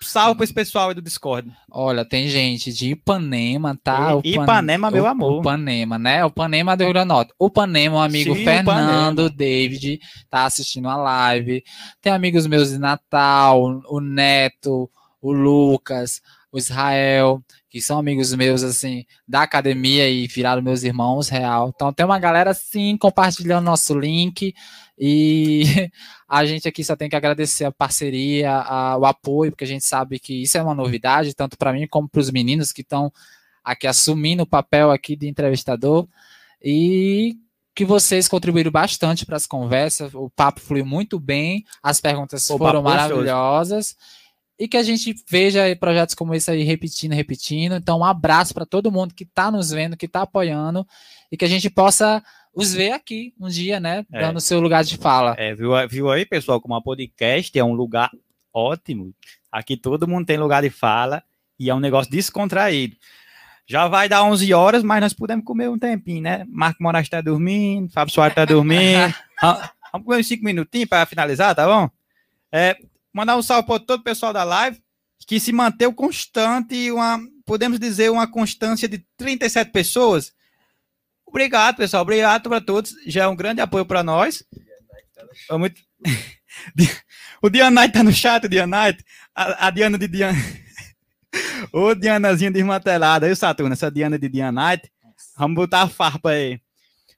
Salve 0.00 0.36
para 0.36 0.44
esse 0.44 0.54
pessoal 0.54 0.90
aí 0.90 0.94
do 0.94 1.02
Discord. 1.02 1.50
Olha, 1.68 2.04
tem 2.04 2.28
gente 2.28 2.72
de 2.72 2.90
Ipanema, 2.90 3.76
tá? 3.82 4.12
E- 4.22 4.30
O 4.30 4.36
Pan- 4.36 4.42
Ipanema, 4.44 4.90
meu 4.92 5.06
amor. 5.08 5.40
O 5.40 5.42
Panema, 5.42 5.98
né? 5.98 6.24
O 6.24 6.30
Panema 6.30 6.76
do 6.76 6.84
Rio 6.84 6.92
Grande 6.92 7.08
do 7.08 7.14
Norte. 7.14 7.34
O 7.36 7.50
Panema, 7.50 7.96
o 7.96 8.00
amigo 8.00 8.32
Sim, 8.36 8.44
Fernando 8.44 9.28
David, 9.28 9.98
tá 10.30 10.44
assistindo 10.44 10.88
a 10.88 10.94
live. 10.96 11.64
Tem 12.00 12.12
amigos 12.12 12.46
meus 12.46 12.70
de 12.70 12.78
Natal, 12.78 13.60
o 13.88 13.98
Neto, 14.00 14.88
o 15.20 15.32
Lucas, 15.32 16.22
o 16.50 16.58
Israel, 16.58 17.42
que 17.68 17.80
são 17.80 17.98
amigos 17.98 18.32
meus, 18.34 18.62
assim, 18.62 19.04
da 19.26 19.42
academia 19.42 20.08
e 20.08 20.26
viraram 20.26 20.62
meus 20.62 20.82
irmãos, 20.82 21.28
real. 21.28 21.70
Então 21.74 21.92
tem 21.92 22.06
uma 22.06 22.18
galera, 22.18 22.54
sim, 22.54 22.96
compartilhando 22.96 23.64
nosso 23.66 23.98
link. 23.98 24.54
E 24.98 25.62
a 26.28 26.44
gente 26.46 26.66
aqui 26.66 26.82
só 26.82 26.96
tem 26.96 27.08
que 27.08 27.16
agradecer 27.16 27.64
a 27.64 27.72
parceria, 27.72 28.50
a- 28.52 28.96
o 28.96 29.04
apoio, 29.04 29.52
porque 29.52 29.64
a 29.64 29.66
gente 29.68 29.84
sabe 29.84 30.18
que 30.18 30.42
isso 30.42 30.56
é 30.56 30.62
uma 30.62 30.74
novidade, 30.74 31.34
tanto 31.34 31.56
para 31.58 31.72
mim 31.72 31.86
como 31.86 32.08
para 32.08 32.20
os 32.20 32.30
meninos 32.30 32.72
que 32.72 32.80
estão 32.80 33.12
aqui 33.62 33.86
assumindo 33.86 34.42
o 34.42 34.46
papel 34.46 34.90
aqui 34.90 35.14
de 35.14 35.28
entrevistador. 35.28 36.08
E 36.62 37.36
que 37.74 37.84
vocês 37.84 38.26
contribuíram 38.26 38.72
bastante 38.72 39.24
para 39.24 39.36
as 39.36 39.46
conversas, 39.46 40.12
o 40.14 40.28
papo 40.30 40.58
fluiu 40.60 40.84
muito 40.84 41.20
bem, 41.20 41.62
as 41.80 42.00
perguntas 42.00 42.48
O 42.50 42.58
foram 42.58 42.82
gostoso. 43.08 43.26
E 44.58 44.66
que 44.66 44.76
a 44.76 44.82
gente 44.82 45.14
veja 45.28 45.60
projetos 45.76 46.14
como 46.14 46.34
esse 46.34 46.50
aí 46.50 46.64
repetindo, 46.64 47.12
repetindo. 47.12 47.76
Então, 47.76 48.00
um 48.00 48.04
abraço 48.04 48.52
para 48.52 48.66
todo 48.66 48.90
mundo 48.90 49.14
que 49.14 49.24
está 49.24 49.50
nos 49.50 49.70
vendo, 49.70 49.96
que 49.96 50.06
está 50.06 50.22
apoiando, 50.22 50.86
e 51.30 51.36
que 51.36 51.44
a 51.44 51.48
gente 51.48 51.70
possa 51.70 52.22
os 52.52 52.74
ver 52.74 52.90
aqui 52.90 53.32
um 53.38 53.48
dia, 53.48 53.78
né? 53.78 54.04
É. 54.12 54.20
Dando 54.20 54.38
o 54.38 54.40
seu 54.40 54.58
lugar 54.58 54.82
de 54.82 54.96
fala. 54.96 55.36
É, 55.38 55.54
viu, 55.54 55.70
viu 55.88 56.10
aí, 56.10 56.26
pessoal, 56.26 56.60
como 56.60 56.74
a 56.74 56.82
podcast 56.82 57.56
é 57.56 57.62
um 57.62 57.72
lugar 57.72 58.10
ótimo. 58.52 59.14
Aqui 59.50 59.76
todo 59.76 60.08
mundo 60.08 60.26
tem 60.26 60.36
lugar 60.36 60.62
de 60.62 60.70
fala 60.70 61.22
e 61.58 61.70
é 61.70 61.74
um 61.74 61.80
negócio 61.80 62.10
descontraído. 62.10 62.96
Já 63.66 63.86
vai 63.86 64.08
dar 64.08 64.24
11 64.24 64.52
horas, 64.54 64.82
mas 64.82 65.00
nós 65.00 65.12
podemos 65.12 65.44
comer 65.44 65.68
um 65.68 65.78
tempinho, 65.78 66.22
né? 66.22 66.44
Marco 66.48 66.82
Moraes 66.82 67.06
está 67.06 67.20
dormindo, 67.20 67.92
Fábio 67.92 68.12
Soares 68.12 68.32
está 68.32 68.44
dormindo. 68.44 69.14
Vamos 69.92 70.06
comer 70.06 70.20
uns 70.20 70.26
5 70.26 70.44
minutinhos 70.44 70.88
para 70.88 71.06
finalizar, 71.06 71.54
tá 71.54 71.66
bom? 71.66 71.88
É, 72.50 72.76
mandar 73.18 73.36
um 73.36 73.42
salve 73.42 73.66
para 73.66 73.80
todo 73.80 73.98
o 73.98 74.04
pessoal 74.04 74.32
da 74.32 74.44
live 74.44 74.80
que 75.26 75.40
se 75.40 75.52
manteve 75.52 75.92
constante, 75.92 76.90
uma, 76.92 77.20
podemos 77.44 77.80
dizer, 77.80 78.10
uma 78.10 78.30
constância 78.30 78.88
de 78.88 79.04
37 79.16 79.72
pessoas. 79.72 80.32
Obrigado, 81.26 81.76
pessoal. 81.76 82.02
Obrigado 82.02 82.48
para 82.48 82.60
todos. 82.60 82.94
Já 83.06 83.24
é 83.24 83.26
um 83.26 83.34
grande 83.34 83.60
apoio 83.60 83.84
para 83.84 84.04
nós. 84.04 84.44
É 85.50 85.56
muito... 85.58 85.82
o 87.42 87.50
Diana 87.50 87.82
Knight 87.82 87.92
tá 87.92 88.02
no 88.04 88.12
chat, 88.12 88.46
o 88.46 88.48
Diana 88.48 88.84
Knight. 88.84 89.04
A, 89.34 89.66
a 89.66 89.70
Diana 89.70 89.98
de 89.98 90.06
Diana. 90.06 90.38
Ô, 91.72 91.94
Dianazinha 91.94 92.52
desmantelada. 92.52 93.26
Aí, 93.26 93.34
Saturno, 93.34 93.72
essa 93.72 93.90
Diana 93.90 94.16
de 94.16 94.28
Diana 94.28 94.70
Knight. 94.70 94.90
Vamos 95.36 95.56
botar 95.56 95.82
a 95.82 95.88
farpa 95.88 96.30
aí. 96.30 96.60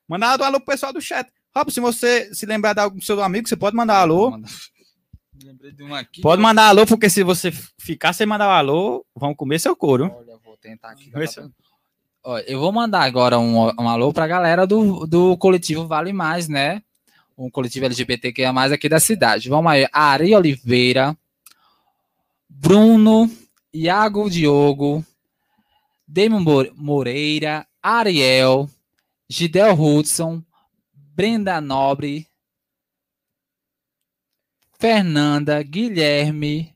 Mandar 0.09 0.40
um 0.40 0.44
alô 0.44 0.59
pro 0.59 0.72
pessoal 0.72 0.93
do 0.93 1.01
chat. 1.01 1.31
Rob, 1.55 1.70
se 1.70 1.78
você 1.78 2.35
se 2.35 2.47
lembrar 2.47 2.72
de 2.72 2.81
algum 2.81 3.01
seu 3.01 3.22
amigo, 3.22 3.47
você 3.47 3.56
pode 3.56 3.77
mandar 3.77 3.98
alô. 3.98 4.40
Lembrei 5.45 5.73
de 5.73 5.83
um 5.83 5.95
aqui. 5.95 6.21
Pode 6.21 6.43
mandar 6.43 6.69
alô, 6.69 6.87
porque 6.87 7.09
se 7.09 7.23
você 7.23 7.51
ficar 7.79 8.12
sem 8.12 8.27
mandar 8.27 8.49
o 8.49 8.51
alô, 8.51 9.07
vão 9.15 9.35
comer 9.35 9.59
seu 9.59 9.75
couro. 9.75 10.12
Olha, 10.15 10.37
vou 10.45 10.57
tentar 10.57 10.91
aqui. 10.91 11.11
Ó, 12.23 12.39
eu 12.41 12.61
vou 12.61 12.71
mandar 12.71 13.03
agora 13.03 13.39
um, 13.39 13.69
um 13.69 13.89
alô 13.89 14.12
pra 14.12 14.27
galera 14.27 14.67
do, 14.67 15.07
do 15.07 15.37
coletivo 15.39 15.87
Vale 15.87 16.12
Mais, 16.12 16.49
né? 16.49 16.83
Um 17.37 17.51
coletivo 17.51 17.87
LGBTQIA+, 17.87 18.51
aqui 18.65 18.89
da 18.89 19.01
cidade. 19.01 19.49
Vamos 19.49 19.73
aí. 19.73 19.89
Ari 19.91 20.35
Oliveira, 20.35 21.17
Bruno, 22.47 23.31
Iago 23.73 24.29
Diogo, 24.29 25.03
Damon 26.07 26.45
Moreira, 26.77 27.67
Ariel, 27.83 28.69
Gidel 29.29 29.73
Hudson, 29.73 30.43
Brenda 30.93 31.61
Nobre, 31.61 32.27
Fernanda, 34.81 35.62
Guilherme, 35.62 36.74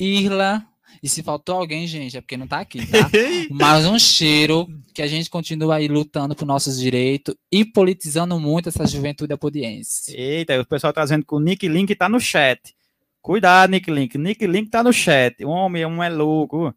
Irla. 0.00 0.66
E 1.02 1.08
se 1.08 1.22
faltou 1.22 1.56
alguém, 1.56 1.86
gente, 1.86 2.16
é 2.16 2.20
porque 2.22 2.38
não 2.38 2.46
tá 2.46 2.60
aqui, 2.60 2.84
tá? 2.86 3.10
Mas 3.50 3.84
um 3.84 3.98
cheiro 3.98 4.66
que 4.94 5.02
a 5.02 5.06
gente 5.06 5.28
continua 5.28 5.76
aí 5.76 5.86
lutando 5.86 6.34
por 6.34 6.46
nossos 6.46 6.80
direitos 6.80 7.34
e 7.52 7.62
politizando 7.62 8.40
muito 8.40 8.70
essa 8.70 8.86
juventude 8.86 9.34
apodiense. 9.34 10.16
Eita, 10.16 10.58
o 10.58 10.64
pessoal 10.64 10.94
trazendo 10.94 11.22
tá 11.22 11.28
que 11.28 11.34
o 11.34 11.38
Nick 11.38 11.68
Link 11.68 11.94
tá 11.94 12.08
no 12.08 12.18
chat. 12.18 12.74
Cuidado, 13.20 13.70
Nick 13.70 13.90
Link. 13.90 14.16
Nick 14.16 14.46
Link 14.46 14.70
tá 14.70 14.82
no 14.82 14.92
chat. 14.92 15.44
O 15.44 15.50
homem, 15.50 15.84
um 15.84 16.02
é 16.02 16.08
louco. 16.08 16.74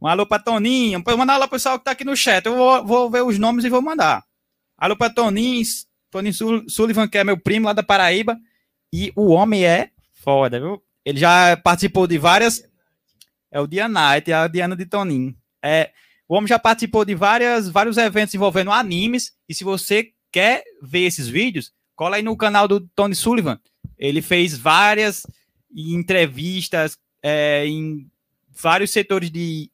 Um 0.00 0.06
alô 0.06 0.24
pra 0.26 0.38
Toninho. 0.38 1.02
Vou 1.04 1.18
mandar 1.18 1.36
lá 1.36 1.46
pro 1.46 1.56
pessoal 1.56 1.78
que 1.78 1.84
tá 1.84 1.90
aqui 1.90 2.04
no 2.04 2.16
chat. 2.16 2.46
Eu 2.46 2.56
vou, 2.56 2.86
vou 2.86 3.10
ver 3.10 3.22
os 3.22 3.38
nomes 3.38 3.64
e 3.66 3.68
vou 3.68 3.82
mandar. 3.82 4.24
Alô 4.78 4.96
pra 4.96 5.10
Toninho. 5.10 5.62
Toninho 6.10 6.34
Sullivan, 6.66 7.06
que 7.06 7.18
é 7.18 7.24
meu 7.24 7.38
primo 7.38 7.66
lá 7.66 7.74
da 7.74 7.82
Paraíba. 7.82 8.38
E 8.92 9.12
o 9.16 9.28
homem 9.30 9.64
é 9.64 9.90
foda, 10.12 10.60
viu? 10.60 10.82
Ele 11.04 11.18
já 11.18 11.56
participou 11.56 12.06
de 12.06 12.18
várias. 12.18 12.62
É 13.50 13.60
o 13.60 13.66
Dia 13.66 13.88
Night, 13.88 14.30
é 14.30 14.34
a 14.34 14.46
Diana 14.46 14.76
de 14.76 14.86
Toninho. 14.86 15.34
É, 15.62 15.90
o 16.28 16.34
homem 16.34 16.48
já 16.48 16.58
participou 16.58 17.04
de 17.04 17.14
várias, 17.14 17.68
vários 17.68 17.96
eventos 17.96 18.34
envolvendo 18.34 18.70
animes. 18.70 19.32
E 19.48 19.54
se 19.54 19.64
você 19.64 20.12
quer 20.30 20.64
ver 20.82 21.00
esses 21.00 21.28
vídeos, 21.28 21.72
cola 21.94 22.16
aí 22.16 22.22
no 22.22 22.36
canal 22.36 22.66
do 22.66 22.80
Tony 22.80 23.14
Sullivan. 23.14 23.60
Ele 23.98 24.22
fez 24.22 24.56
várias 24.56 25.26
entrevistas 25.74 26.98
é, 27.22 27.66
em 27.66 28.10
vários 28.50 28.90
setores 28.90 29.30
de 29.30 29.70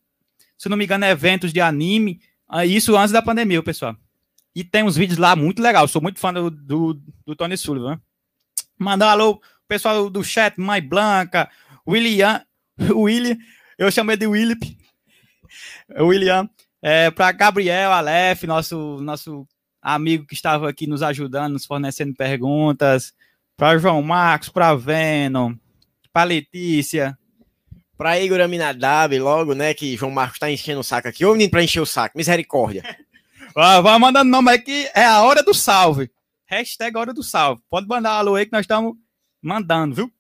se 0.59 0.69
não 0.69 0.77
me 0.77 0.85
engano, 0.85 1.05
eventos 1.05 1.53
de 1.53 1.61
anime. 1.61 2.21
Ah, 2.49 2.67
isso 2.67 2.97
antes 2.97 3.13
da 3.13 3.23
pandemia, 3.23 3.63
pessoal. 3.63 3.97
E 4.55 4.65
tem 4.65 4.83
uns 4.83 4.97
vídeos 4.97 5.19
lá 5.19 5.37
muito 5.37 5.63
legal. 5.63 5.87
Sou 5.87 6.03
muito 6.03 6.19
fã 6.19 6.33
do, 6.33 6.51
do, 6.51 7.01
do 7.25 7.37
Tony 7.37 7.57
Sullivan. 7.57 8.01
Mandar 8.79 9.07
um 9.07 9.11
alô, 9.11 9.43
pessoal 9.67 10.09
do 10.09 10.23
chat, 10.23 10.59
Mãe 10.59 10.81
Blanca, 10.81 11.51
William, 11.87 12.43
William, 12.79 13.37
eu 13.77 13.91
chamei 13.91 14.17
de 14.17 14.27
Willip, 14.27 14.79
William, 15.99 16.49
é, 16.81 17.11
para 17.11 17.33
Gabriel 17.33 17.93
Aleph, 17.93 18.45
nosso, 18.45 18.99
nosso 19.01 19.47
amigo 19.83 20.27
que 20.27 20.35
estava 20.35 20.69
aqui 20.69 20.87
nos 20.87 21.03
ajudando, 21.03 21.55
nos 21.55 21.67
fornecendo 21.67 22.15
perguntas, 22.15 23.13
para 23.57 23.79
João 23.79 24.03
Marcos, 24.03 24.49
para 24.49 24.75
Venom, 24.75 25.55
para 26.13 26.25
Letícia, 26.25 27.19
Pra 27.99 28.21
Igor 28.21 28.41
Aminadab, 28.41 29.19
logo, 29.19 29.57
né, 29.57 29.75
que 29.75 29.97
João 29.97 30.13
Marcos 30.13 30.39
tá 30.39 30.49
enchendo 30.49 30.79
o 30.79 30.85
saco 30.85 31.09
aqui. 31.09 31.25
Ô, 31.25 31.33
menino, 31.33 31.51
pra 31.51 31.65
encher 31.65 31.81
o 31.81 31.87
saco, 31.87 32.17
misericórdia. 32.17 32.85
vai 33.53 33.99
mandando 33.99 34.31
nome 34.31 34.53
aqui, 34.53 34.89
é 34.95 35.05
a 35.05 35.21
hora 35.23 35.43
do 35.43 35.53
salve. 35.53 36.09
Hashtag 36.49 36.97
hora 36.97 37.13
do 37.13 37.23
salve. 37.23 37.63
Pode 37.69 37.87
mandar 37.87 38.13
alô 38.13 38.35
aí 38.35 38.47
que 38.47 38.53
nós 38.53 38.63
estamos 38.63 38.97
mandando, 39.43 39.95
viu? 39.95 40.13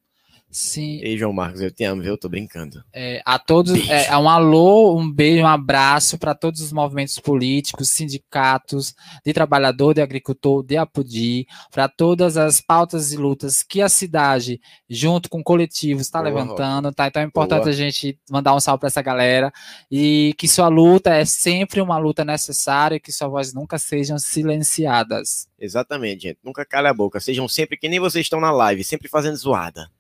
Sim. 0.51 0.99
Ei, 1.03 1.19
João 1.19 1.33
Marcos, 1.33 1.61
eu 1.61 1.70
te 1.70 1.85
amo, 1.85 2.01
viu? 2.01 2.12
Eu 2.12 2.19
tô 2.19 2.29
brincando. 2.29 2.83
É, 2.93 3.20
a 3.25 3.39
todos, 3.39 3.73
é, 3.89 4.16
um 4.16 4.29
alô, 4.29 4.99
um 4.99 5.11
beijo, 5.11 5.43
um 5.43 5.47
abraço 5.47 6.19
para 6.19 6.35
todos 6.35 6.62
os 6.62 6.73
movimentos 6.73 7.19
políticos, 7.19 7.91
sindicatos, 7.91 8.95
de 9.25 9.33
trabalhador, 9.35 9.93
de 9.93 10.01
agricultor, 10.01 10.65
de 10.65 10.77
Apodi, 10.79 11.47
para 11.70 11.87
todas 11.87 12.39
as 12.39 12.62
pautas 12.62 13.12
e 13.12 13.16
lutas 13.19 13.62
que 13.62 13.83
a 13.83 13.91
cidade, 13.91 14.59
junto 14.89 15.29
com 15.29 15.43
coletivos, 15.43 16.03
está 16.03 16.20
levantando, 16.20 16.93
tá? 16.93 17.07
Então 17.07 17.20
é 17.20 17.27
importante 17.27 17.65
Boa. 17.65 17.70
a 17.70 17.77
gente 17.77 18.19
mandar 18.31 18.55
um 18.55 18.61
salve 18.61 18.81
para 18.81 18.89
essa 18.89 19.03
galera 19.03 19.53
e 19.91 20.35
que 20.39 20.49
sua 20.49 20.69
luta 20.69 21.15
é 21.15 21.27
sempre 21.27 21.81
uma 21.81 21.99
luta 21.99 22.25
necessária 22.25 22.97
e 22.97 23.01
que 23.01 23.12
sua 23.12 23.29
voz 23.29 23.53
nunca 23.53 23.79
sejam 23.79 24.19
silenciadas. 24.19 25.47
Exatamente, 25.59 26.23
gente. 26.23 26.39
Nunca 26.43 26.65
cala 26.65 26.89
a 26.89 26.95
boca. 26.95 27.20
Sejam 27.20 27.47
sempre 27.49 27.77
que 27.77 27.89
nem 27.89 28.01
vocês 28.01 28.25
estão 28.25 28.41
na 28.41 28.51
live, 28.51 28.83
sempre 28.83 29.09
fazendo 29.09 29.37
zoada 29.37 29.91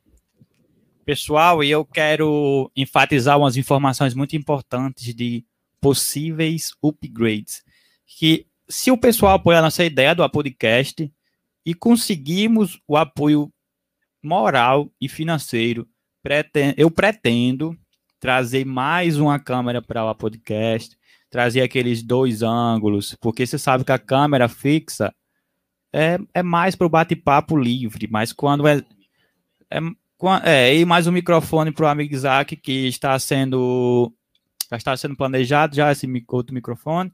pessoal, 1.08 1.64
e 1.64 1.70
eu 1.70 1.86
quero 1.86 2.70
enfatizar 2.76 3.38
umas 3.38 3.56
informações 3.56 4.12
muito 4.12 4.36
importantes 4.36 5.14
de 5.14 5.42
possíveis 5.80 6.72
upgrades. 6.82 7.62
Que 8.06 8.46
se 8.68 8.90
o 8.90 8.98
pessoal 8.98 9.36
apoiar 9.36 9.62
nossa 9.62 9.82
ideia 9.82 10.14
do 10.14 10.28
podcast 10.28 11.10
e 11.64 11.72
conseguirmos 11.72 12.78
o 12.86 12.94
apoio 12.94 13.50
moral 14.22 14.92
e 15.00 15.08
financeiro, 15.08 15.88
eu 16.76 16.90
pretendo 16.90 17.74
trazer 18.20 18.66
mais 18.66 19.16
uma 19.16 19.38
câmera 19.38 19.80
para 19.80 20.04
o 20.04 20.14
podcast, 20.14 20.94
trazer 21.30 21.62
aqueles 21.62 22.02
dois 22.02 22.42
ângulos, 22.42 23.16
porque 23.18 23.46
você 23.46 23.58
sabe 23.58 23.82
que 23.82 23.92
a 23.92 23.98
câmera 23.98 24.46
fixa 24.46 25.14
é, 25.90 26.18
é 26.34 26.42
mais 26.42 26.76
para 26.76 26.86
o 26.86 26.90
bate-papo 26.90 27.56
livre, 27.56 28.06
mas 28.10 28.30
quando 28.30 28.68
é, 28.68 28.84
é 29.70 29.80
é, 30.44 30.74
e 30.74 30.84
mais 30.84 31.06
um 31.06 31.12
microfone 31.12 31.70
para 31.70 31.84
o 31.84 31.88
amigo 31.88 32.12
Isaac, 32.12 32.56
que 32.56 32.88
está 32.88 33.16
sendo 33.18 34.12
já 34.70 34.76
está 34.76 34.96
sendo 34.96 35.16
planejado 35.16 35.74
já 35.74 35.90
esse 35.90 36.06
outro 36.28 36.54
microfone. 36.54 37.12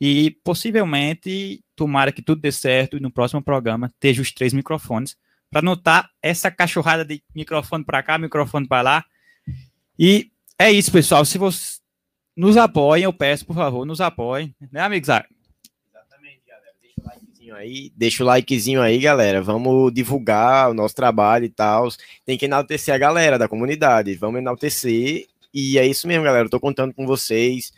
E 0.00 0.32
possivelmente, 0.42 1.62
tomara 1.76 2.10
que 2.10 2.22
tudo 2.22 2.40
dê 2.40 2.50
certo 2.50 2.96
e 2.96 3.00
no 3.00 3.10
próximo 3.10 3.42
programa 3.42 3.86
esteja 3.86 4.22
os 4.22 4.32
três 4.32 4.52
microfones 4.52 5.16
para 5.50 5.62
notar 5.62 6.10
essa 6.22 6.50
cachorrada 6.50 7.04
de 7.04 7.22
microfone 7.34 7.84
para 7.84 8.02
cá, 8.02 8.18
microfone 8.18 8.66
para 8.66 8.82
lá. 8.82 9.04
E 9.98 10.30
é 10.58 10.70
isso, 10.70 10.90
pessoal. 10.90 11.24
Se 11.24 11.38
você 11.38 11.80
nos 12.36 12.56
apoiem, 12.56 13.04
eu 13.04 13.12
peço, 13.12 13.44
por 13.44 13.54
favor, 13.54 13.84
nos 13.84 14.00
apoiem, 14.00 14.54
né, 14.72 14.80
amigo 14.80 15.04
Isaac? 15.04 15.28
Likezinho 17.50 17.54
aí, 17.56 17.92
deixa 17.96 18.22
o 18.22 18.26
likezinho 18.26 18.80
aí, 18.80 18.98
galera. 18.98 19.42
Vamos 19.42 19.92
divulgar 19.92 20.70
o 20.70 20.74
nosso 20.74 20.94
trabalho 20.94 21.44
e 21.44 21.48
tal. 21.48 21.88
Tem 22.24 22.38
que 22.38 22.44
enaltecer 22.44 22.94
a 22.94 22.98
galera 22.98 23.38
da 23.38 23.48
comunidade. 23.48 24.14
Vamos 24.14 24.40
enaltecer. 24.40 25.26
E 25.52 25.78
é 25.78 25.86
isso 25.86 26.06
mesmo, 26.06 26.24
galera. 26.24 26.46
Eu 26.46 26.50
tô 26.50 26.60
contando 26.60 26.94
com 26.94 27.06
vocês. 27.06 27.72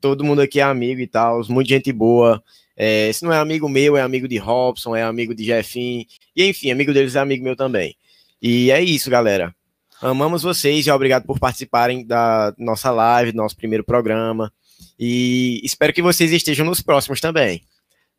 Todo 0.00 0.24
mundo 0.24 0.40
aqui 0.40 0.60
é 0.60 0.62
amigo 0.62 1.00
e 1.00 1.06
tal. 1.06 1.40
Muita 1.48 1.70
gente 1.70 1.92
boa. 1.92 2.42
É, 2.76 3.12
se 3.12 3.24
não 3.24 3.32
é 3.32 3.38
amigo 3.38 3.68
meu, 3.68 3.96
é 3.96 4.02
amigo 4.02 4.28
de 4.28 4.38
Robson, 4.38 4.94
é 4.94 5.02
amigo 5.02 5.34
de 5.34 5.44
Jeffin. 5.44 6.06
E 6.34 6.44
enfim, 6.48 6.70
amigo 6.70 6.92
deles 6.92 7.16
é 7.16 7.20
amigo 7.20 7.44
meu 7.44 7.56
também. 7.56 7.96
E 8.40 8.70
é 8.70 8.80
isso, 8.80 9.10
galera. 9.10 9.54
Amamos 10.00 10.42
vocês 10.42 10.86
e 10.86 10.90
obrigado 10.90 11.24
por 11.26 11.40
participarem 11.40 12.06
da 12.06 12.54
nossa 12.56 12.90
live, 12.92 13.32
do 13.32 13.38
nosso 13.38 13.56
primeiro 13.56 13.82
programa. 13.82 14.52
E 14.98 15.60
espero 15.64 15.92
que 15.92 16.00
vocês 16.00 16.30
estejam 16.32 16.64
nos 16.64 16.80
próximos 16.80 17.20
também. 17.20 17.62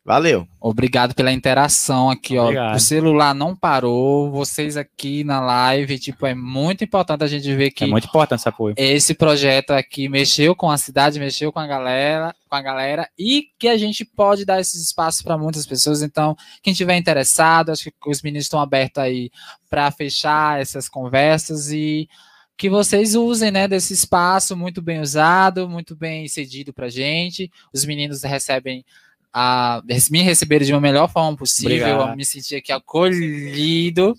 Valeu. 0.02 0.48
Obrigado 0.58 1.14
pela 1.14 1.30
interação 1.30 2.10
aqui, 2.10 2.38
Obrigado. 2.38 2.72
ó. 2.72 2.76
O 2.76 2.80
celular 2.80 3.34
não 3.34 3.54
parou, 3.54 4.30
vocês 4.30 4.76
aqui 4.76 5.22
na 5.22 5.40
live, 5.40 5.98
tipo, 5.98 6.26
é 6.26 6.34
muito 6.34 6.82
importante 6.82 7.22
a 7.22 7.26
gente 7.26 7.54
ver 7.54 7.70
que 7.70 7.84
É 7.84 7.86
muito 7.86 8.06
importante 8.06 8.40
esse 8.40 8.48
apoio. 8.48 8.74
Esse 8.78 9.12
projeto 9.12 9.72
aqui 9.72 10.08
mexeu 10.08 10.56
com 10.56 10.70
a 10.70 10.78
cidade, 10.78 11.20
mexeu 11.20 11.52
com 11.52 11.60
a 11.60 11.66
galera, 11.66 12.34
com 12.48 12.56
a 12.56 12.62
galera 12.62 13.08
e 13.18 13.48
que 13.58 13.68
a 13.68 13.76
gente 13.76 14.04
pode 14.04 14.46
dar 14.46 14.58
esses 14.58 14.82
espaços 14.82 15.20
para 15.20 15.36
muitas 15.36 15.66
pessoas. 15.66 16.02
Então, 16.02 16.34
quem 16.62 16.72
tiver 16.72 16.96
interessado, 16.96 17.70
acho 17.70 17.84
que 17.90 18.10
os 18.10 18.22
meninos 18.22 18.46
estão 18.46 18.60
abertos 18.60 19.02
aí 19.02 19.30
para 19.68 19.90
fechar 19.90 20.60
essas 20.60 20.88
conversas 20.88 21.70
e 21.70 22.08
que 22.56 22.68
vocês 22.68 23.14
usem, 23.14 23.50
né, 23.50 23.66
desse 23.68 23.94
espaço 23.94 24.54
muito 24.54 24.82
bem 24.82 25.00
usado, 25.00 25.68
muito 25.68 25.96
bem 25.96 26.26
cedido 26.28 26.72
para 26.74 26.88
gente. 26.88 27.50
Os 27.72 27.84
meninos 27.86 28.22
recebem 28.22 28.84
a 29.32 29.82
me 30.10 30.22
receber 30.22 30.64
de 30.64 30.72
uma 30.72 30.80
melhor 30.80 31.08
forma 31.10 31.36
possível, 31.36 31.96
obrigado. 31.96 32.16
me 32.16 32.24
sentir 32.24 32.56
aqui 32.56 32.72
acolhido, 32.72 34.14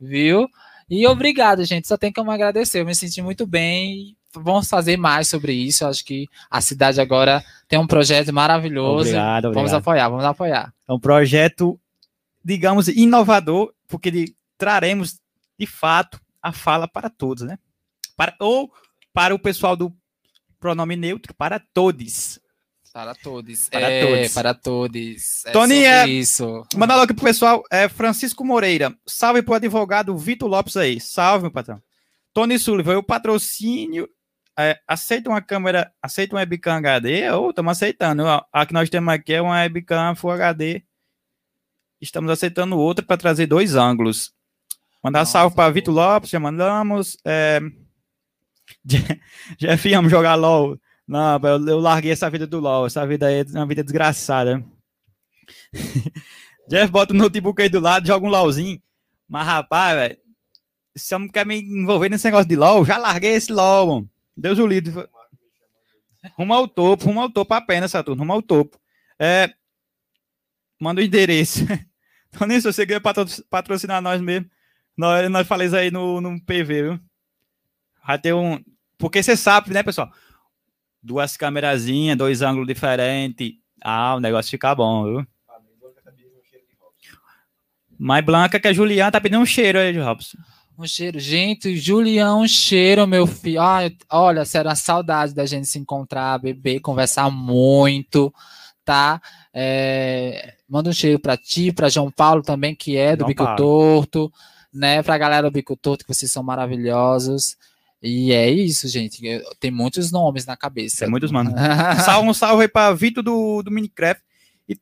viu? 0.00 0.48
E 0.88 1.06
obrigado, 1.06 1.64
gente. 1.64 1.88
Só 1.88 1.96
tem 1.96 2.12
como 2.12 2.30
agradecer. 2.30 2.80
Eu 2.80 2.86
me 2.86 2.94
senti 2.94 3.20
muito 3.20 3.46
bem. 3.46 4.16
Vamos 4.32 4.68
fazer 4.68 4.96
mais 4.96 5.28
sobre 5.28 5.52
isso. 5.52 5.84
Eu 5.84 5.88
acho 5.88 6.04
que 6.04 6.28
a 6.50 6.60
cidade 6.60 7.00
agora 7.00 7.44
tem 7.68 7.78
um 7.78 7.86
projeto 7.86 8.32
maravilhoso. 8.32 9.08
Obrigado, 9.08 9.46
obrigado. 9.46 9.54
Vamos 9.54 9.72
apoiar, 9.72 10.08
vamos 10.08 10.24
apoiar. 10.24 10.72
É 10.88 10.92
um 10.92 11.00
projeto, 11.00 11.78
digamos, 12.44 12.88
inovador, 12.88 13.72
porque 13.88 14.32
traremos, 14.56 15.18
de 15.58 15.66
fato, 15.66 16.20
a 16.40 16.52
fala 16.52 16.86
para 16.86 17.10
todos, 17.10 17.42
né? 17.42 17.58
Para, 18.16 18.34
ou 18.38 18.70
para 19.12 19.34
o 19.34 19.38
pessoal 19.38 19.76
do 19.76 19.92
pronome 20.60 20.94
neutro, 20.94 21.34
para 21.34 21.58
todos. 21.58 22.38
Para 22.96 23.14
todos. 23.14 23.68
Para 23.68 23.90
é, 23.90 24.06
todos. 24.06 24.32
Para 24.32 24.54
todos. 24.54 25.44
É 25.44 25.50
Tony, 25.50 25.84
é, 25.84 26.08
isso. 26.08 26.66
Manda 26.74 26.96
logo 26.96 27.14
pro 27.14 27.26
pessoal. 27.26 27.62
É 27.70 27.90
Francisco 27.90 28.42
Moreira. 28.42 28.96
Salve 29.04 29.42
pro 29.42 29.52
advogado 29.52 30.16
Vitor 30.16 30.48
Lopes 30.48 30.78
aí. 30.78 30.98
Salve, 30.98 31.42
meu 31.42 31.50
patrão. 31.50 31.82
Tony 32.32 32.58
Sullivan, 32.58 32.96
o 32.96 33.02
patrocínio. 33.02 34.08
É, 34.58 34.80
aceita 34.88 35.28
uma 35.28 35.42
câmera, 35.42 35.92
aceita 36.00 36.34
uma 36.34 36.40
webcam 36.40 36.76
HD? 36.76 37.30
Ou 37.32 37.48
oh, 37.48 37.50
estamos 37.50 37.72
aceitando. 37.72 38.24
A 38.50 38.64
que 38.64 38.72
nós 38.72 38.88
temos 38.88 39.12
aqui 39.12 39.34
é 39.34 39.42
uma 39.42 39.56
webcam 39.56 40.14
Full 40.14 40.30
HD. 40.30 40.82
Estamos 42.00 42.30
aceitando 42.30 42.78
outra 42.78 43.04
para 43.04 43.18
trazer 43.18 43.46
dois 43.46 43.74
ângulos. 43.74 44.32
Mandar 45.04 45.18
Nossa, 45.18 45.32
salve 45.32 45.54
para 45.54 45.70
Vitor 45.70 45.92
Lopes, 45.92 46.30
já 46.30 46.40
mandamos. 46.40 47.18
É, 47.26 47.60
Jeff, 49.58 49.94
amo 49.94 50.08
jogar 50.08 50.34
LOL. 50.34 50.78
Não, 51.06 51.38
eu, 51.68 51.78
larguei 51.78 52.10
essa 52.10 52.28
vida 52.28 52.46
do 52.46 52.58
LOL. 52.58 52.86
Essa 52.86 53.06
vida 53.06 53.26
aí 53.26 53.40
é 53.40 53.44
uma 53.58 53.66
vida 53.66 53.84
desgraçada. 53.84 54.64
Jeff 56.68 56.90
bota 56.90 57.12
o 57.12 57.16
notebook 57.16 57.62
aí 57.62 57.68
do 57.68 57.78
lado, 57.78 58.06
joga 58.06 58.26
um 58.26 58.30
LOLzinho. 58.30 58.82
Mas, 59.28 59.46
rapaz, 59.46 59.96
velho, 59.96 60.18
se 60.96 61.14
eu 61.14 61.18
não 61.18 61.28
quer 61.28 61.46
me 61.46 61.60
envolver 61.60 62.08
nesse 62.08 62.24
negócio 62.24 62.48
de 62.48 62.56
LOL, 62.56 62.84
já 62.84 62.96
larguei 62.96 63.34
esse 63.34 63.52
LOL, 63.52 63.86
mano. 63.86 64.10
Deus 64.36 64.58
o 64.58 64.66
livre. 64.66 64.92
Rumo 66.36 66.52
ao 66.52 66.66
topo, 66.66 67.04
rumo 67.04 67.20
ao 67.20 67.30
topo 67.30 67.54
apenas, 67.54 67.92
Saturno, 67.92 68.20
rumo 68.20 68.32
ao 68.32 68.42
topo. 68.42 68.78
É, 69.18 69.54
manda 70.80 71.00
o 71.00 71.04
endereço. 71.04 71.60
Então, 72.28 72.46
nem 72.46 72.60
se 72.60 72.70
você 72.70 72.86
quer 72.86 73.00
patrocinar 73.48 74.02
nós 74.02 74.20
mesmo, 74.20 74.50
nós, 74.94 75.30
nós 75.30 75.46
falamos 75.46 75.72
aí 75.72 75.90
no, 75.90 76.20
no 76.20 76.38
PV, 76.38 76.82
viu? 76.82 77.00
Vai 78.06 78.18
ter 78.18 78.34
um. 78.34 78.62
Porque 78.98 79.22
você 79.22 79.34
sabe, 79.34 79.72
né, 79.72 79.82
pessoal? 79.82 80.12
Duas 81.06 81.36
câmerazinhas, 81.36 82.18
dois 82.18 82.42
ângulos 82.42 82.66
diferentes. 82.66 83.52
Ah, 83.80 84.16
o 84.16 84.20
negócio 84.20 84.50
fica 84.50 84.74
bom, 84.74 85.04
viu? 85.04 85.26
Mais 87.96 88.24
Blanca 88.24 88.58
que 88.58 88.66
a 88.66 88.72
Juliana 88.72 89.12
tá 89.12 89.20
pedindo 89.20 89.40
um 89.40 89.46
cheiro 89.46 89.78
aí, 89.78 89.96
Robson. 89.96 90.36
Um 90.76 90.84
cheiro. 90.84 91.20
Gente, 91.20 91.76
Julião, 91.76 92.40
um 92.40 92.48
cheiro, 92.48 93.06
meu 93.06 93.24
filho. 93.24 93.60
Ai, 93.60 93.96
olha, 94.10 94.44
será 94.44 94.74
saudade 94.74 95.32
da 95.32 95.46
gente 95.46 95.68
se 95.68 95.78
encontrar, 95.78 96.40
beber, 96.40 96.80
conversar 96.80 97.30
muito, 97.30 98.34
tá? 98.84 99.22
É, 99.54 100.54
manda 100.68 100.90
um 100.90 100.92
cheiro 100.92 101.20
para 101.20 101.36
ti, 101.36 101.70
para 101.70 101.88
João 101.88 102.10
Paulo 102.10 102.42
também, 102.42 102.74
que 102.74 102.96
é 102.96 103.14
do 103.14 103.20
João 103.20 103.28
Bico 103.28 103.44
Paulo. 103.44 103.56
Torto, 103.56 104.32
né? 104.74 105.04
Pra 105.04 105.16
galera 105.16 105.48
do 105.48 105.52
Bico 105.52 105.76
Torto, 105.76 106.04
que 106.04 106.12
vocês 106.12 106.32
são 106.32 106.42
maravilhosos. 106.42 107.56
E 108.06 108.32
é 108.32 108.48
isso, 108.48 108.86
gente. 108.86 109.20
Tem 109.58 109.70
muitos 109.72 110.12
nomes 110.12 110.46
na 110.46 110.56
cabeça. 110.56 111.00
Tem 111.00 111.08
muitos, 111.08 111.32
mano. 111.32 111.50
um 111.50 111.54
salve, 112.04 112.28
um 112.28 112.34
salve 112.34 112.62
aí 112.62 112.68
pra 112.68 112.92
Vitor 112.92 113.20
do, 113.20 113.64
do 113.64 113.70
Minecraft. 113.70 114.22
E... 114.68 114.78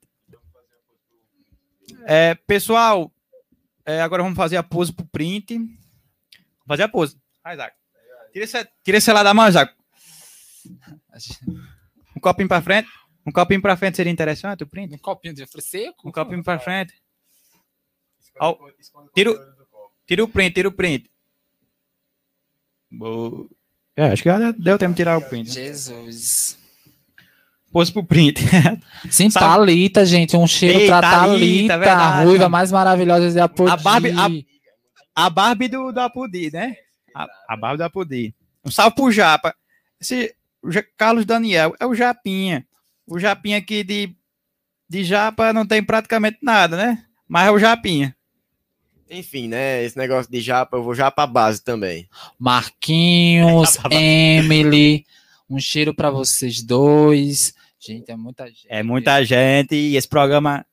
É, 2.05 2.35
pessoal, 2.47 3.11
é, 3.87 4.03
agora 4.03 4.23
vamos 4.23 4.37
fazer 4.37 4.59
a 4.59 4.63
pose 4.63 4.93
pro 4.93 5.07
print. 5.07 5.57
Vou 5.57 5.67
fazer 6.69 6.83
a 6.83 6.89
pose. 6.89 7.17
Vai, 7.43 7.57
Zac. 7.57 7.75
Tira 8.31 8.45
esse, 8.45 8.69
tira 8.85 8.99
esse 8.99 9.11
lá 9.11 9.23
da 9.23 9.33
mão, 9.33 9.51
Zac. 9.51 9.75
Um 12.15 12.21
copinho 12.21 12.49
pra 12.49 12.61
frente. 12.61 12.91
Um 13.27 13.33
copinho 13.33 13.63
pra 13.63 13.77
frente 13.77 13.97
seria 13.97 14.13
interessante, 14.13 14.65
o 14.65 14.67
print? 14.67 14.95
Um 14.95 14.99
copinho 14.99 15.33
de 15.33 15.47
seco? 15.63 16.09
Um 16.09 16.13
copinho 16.13 16.45
pra 16.45 16.59
frente. 16.59 16.93
Ó, 18.39 18.55
tira, 19.15 19.31
tira 20.07 20.25
o 20.25 20.29
print, 20.29 20.53
tira 20.53 20.69
o 20.69 20.73
print. 20.73 21.11
Boa. 22.99 23.47
É, 23.97 24.07
acho 24.07 24.23
que 24.23 24.29
já 24.29 24.51
deu 24.53 24.79
tempo 24.79 24.93
de 24.93 24.97
tirar 24.97 25.17
o 25.17 25.23
print. 25.23 25.53
Jesus. 25.53 26.59
Pose 27.71 27.93
pro 27.93 28.05
print. 28.05 28.41
Sim, 29.11 29.31
Sabe? 29.31 29.47
Thalita, 29.47 30.07
gente. 30.07 30.37
Um 30.37 30.47
cheiro 30.47 30.81
Ei, 30.81 30.87
pra 30.87 31.01
Thalita. 31.01 31.75
Thalita 31.75 31.93
a 31.93 32.23
ruiva 32.23 32.49
mais 32.49 32.71
maravilhosa 32.71 33.31
de 33.31 33.41
Apodi. 33.41 33.71
A 33.71 33.77
Barbie, 33.77 34.13
a, 35.17 35.25
a 35.27 35.31
Barbie 35.31 35.69
do, 35.69 35.93
do 35.93 36.01
Apodi, 36.01 36.51
né? 36.53 36.77
A, 37.15 37.27
a 37.49 37.57
Barbie 37.57 37.79
do 37.79 37.85
Apodi. 37.85 38.35
Um 38.65 38.71
salve 38.71 38.95
pro 38.97 39.13
Japa. 39.13 39.55
Esse 40.01 40.35
Carlos 40.97 41.25
Daniel 41.25 41.75
é 41.79 41.87
o 41.87 41.95
Japinha. 41.95 42.67
O 43.07 43.19
Japinha 43.19 43.59
aqui 43.59 43.85
de, 43.85 44.15
de 44.89 45.05
Japa 45.05 45.53
não 45.53 45.67
tem 45.67 45.83
praticamente 45.83 46.39
nada, 46.43 46.77
né? 46.77 47.05
Mas 47.29 47.49
é 47.49 47.51
o 47.51 47.59
Japinha. 47.59 48.17
Enfim, 49.11 49.49
né? 49.49 49.85
Esse 49.85 49.97
negócio 49.97 50.31
de 50.31 50.41
Japa, 50.41 50.77
eu 50.77 50.83
vou 50.83 50.95
já 50.95 51.11
pra 51.11 51.27
base 51.27 51.63
também. 51.63 52.09
Marquinhos, 52.39 53.79
Emily, 53.91 55.05
um 55.49 55.59
cheiro 55.59 55.95
para 55.95 56.11
vocês 56.11 56.63
dois. 56.63 57.55
Gente, 57.79 58.11
é 58.11 58.17
muita 58.17 58.47
gente. 58.47 58.67
É 58.69 58.83
muita 58.83 59.25
gente. 59.25 59.75
E 59.75 59.97
esse 59.97 60.09
programa 60.09 60.65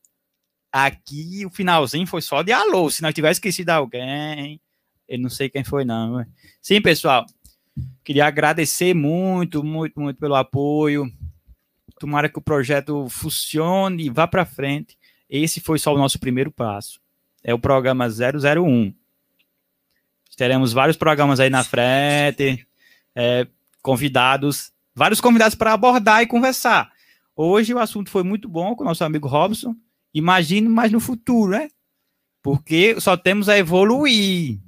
aqui, 0.72 1.46
o 1.46 1.50
finalzinho 1.50 2.08
foi 2.08 2.22
só 2.22 2.42
de 2.42 2.54
alô. 2.54 2.90
Se 2.90 3.02
nós 3.02 3.14
tivéssemos 3.14 3.38
esquecido 3.38 3.70
alguém, 3.70 4.62
eu 5.08 5.20
não 5.20 5.30
sei 5.30 5.50
quem 5.50 5.64
foi, 5.64 5.84
não. 5.84 6.26
Sim, 6.62 6.82
pessoal. 6.82 7.26
Queria 8.04 8.26
agradecer 8.26 8.94
muito, 8.94 9.62
muito, 9.64 10.00
muito 10.00 10.18
pelo 10.18 10.36
apoio. 10.36 11.12
Tomara 12.00 12.30
que 12.30 12.40
o 12.40 12.42
projeto 12.42 13.08
funcione 13.10 14.06
e 14.06 14.10
vá 14.10 14.26
para 14.26 14.46
frente. 14.46 14.98
Esse 15.30 15.60
foi 15.60 15.78
só 15.78 15.94
o 15.94 15.98
nosso 15.98 16.18
primeiro 16.18 16.52
passo. 16.52 17.01
É 17.44 17.54
o 17.54 17.60
programa 17.60 18.08
001. 18.08 18.94
Teremos 20.38 20.74
vários 20.74 20.98
programas 20.98 21.40
aí 21.40 21.50
na 21.50 21.64
frente, 21.64 22.66
é, 23.16 23.48
convidados, 23.82 24.72
vários 24.96 25.22
convidados 25.22 25.56
para 25.56 25.74
abordar 25.74 26.22
e 26.22 26.28
conversar. 26.28 26.92
Hoje 27.36 27.74
o 27.74 27.80
assunto 27.80 28.10
foi 28.10 28.24
muito 28.24 28.48
bom 28.48 28.76
com 28.76 28.84
o 28.84 28.88
nosso 28.88 29.04
amigo 29.04 29.28
Robson. 29.28 29.76
Imagine 30.14 30.68
mais 30.68 30.92
no 30.92 31.00
futuro, 31.00 31.52
né? 31.52 31.70
Porque 32.42 33.00
só 33.00 33.16
temos 33.16 33.50
a 33.50 33.58
evoluir. 33.58 34.60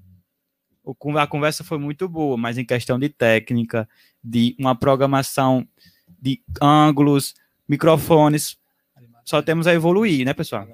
A 1.19 1.27
conversa 1.27 1.63
foi 1.63 1.77
muito 1.77 2.07
boa, 2.09 2.37
mas 2.37 2.57
em 2.57 2.65
questão 2.65 2.99
de 2.99 3.09
técnica, 3.09 3.87
de 4.23 4.55
uma 4.59 4.75
programação 4.75 5.67
de 6.21 6.41
ângulos, 6.61 7.33
microfones. 7.67 8.57
Só 9.25 9.41
temos 9.41 9.65
a 9.67 9.73
evoluir, 9.73 10.25
né, 10.25 10.33
pessoal? 10.33 10.67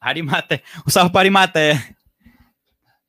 Arimaté. 0.00 0.62
O 0.86 0.90
salve 0.90 1.10
para 1.10 1.20
Arimaté. 1.20 1.96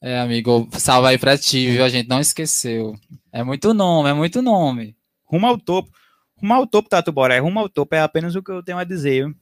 É, 0.02 0.20
amigo, 0.20 0.70
salve 0.74 1.10
aí 1.10 1.18
pra 1.18 1.38
ti, 1.38 1.72
viu? 1.72 1.84
A 1.84 1.90
gente 1.90 2.08
não 2.08 2.20
esqueceu. 2.20 2.96
É 3.32 3.44
muito 3.44 3.74
nome, 3.74 4.10
é 4.10 4.14
muito 4.14 4.42
nome. 4.42 4.96
Rumo 5.24 5.48
ao 5.48 5.58
topo. 5.58 5.92
Rumo 6.36 6.54
ao 6.54 6.68
topo, 6.68 6.90
Tatu 6.90 7.12
Boré. 7.12 7.40
Rumo 7.40 7.60
ao 7.60 7.68
topo 7.68 7.96
é 7.96 8.02
apenas 8.02 8.36
o 8.36 8.44
que 8.44 8.52
eu 8.52 8.64
tenho 8.64 8.78
a 8.78 8.84
dizer. 8.84 9.26
Viu? 9.26 9.36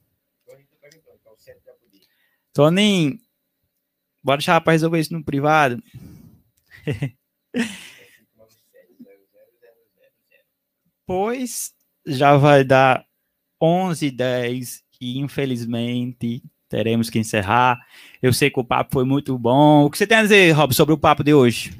Toninho, 2.53 3.19
bora 4.23 4.38
deixar 4.38 4.61
para 4.61 4.72
resolver 4.72 4.99
isso 4.99 5.11
no 5.11 5.23
privado. 5.23 5.84
pois 11.05 11.73
já 12.07 12.38
vai 12.38 12.63
dar 12.63 13.05
11 13.61 14.09
10 14.09 14.84
e 15.01 15.19
infelizmente 15.19 16.41
teremos 16.76 17.10
que 17.10 17.18
encerrar. 17.18 17.80
Eu 18.22 18.34
sei 18.34 18.49
que 18.49 18.60
o 18.60 18.64
papo 18.64 18.89
foi 18.91 19.06
muito 19.06 19.38
bom. 19.38 19.85
O 19.85 19.89
que 19.89 19.97
você 19.97 20.06
tem 20.06 20.18
a 20.18 20.23
dizer, 20.23 20.52
Rob, 20.52 20.76
sobre 20.76 20.93
o 20.93 20.97
papo 20.97 21.23
de 21.23 21.34
hoje? 21.34 21.72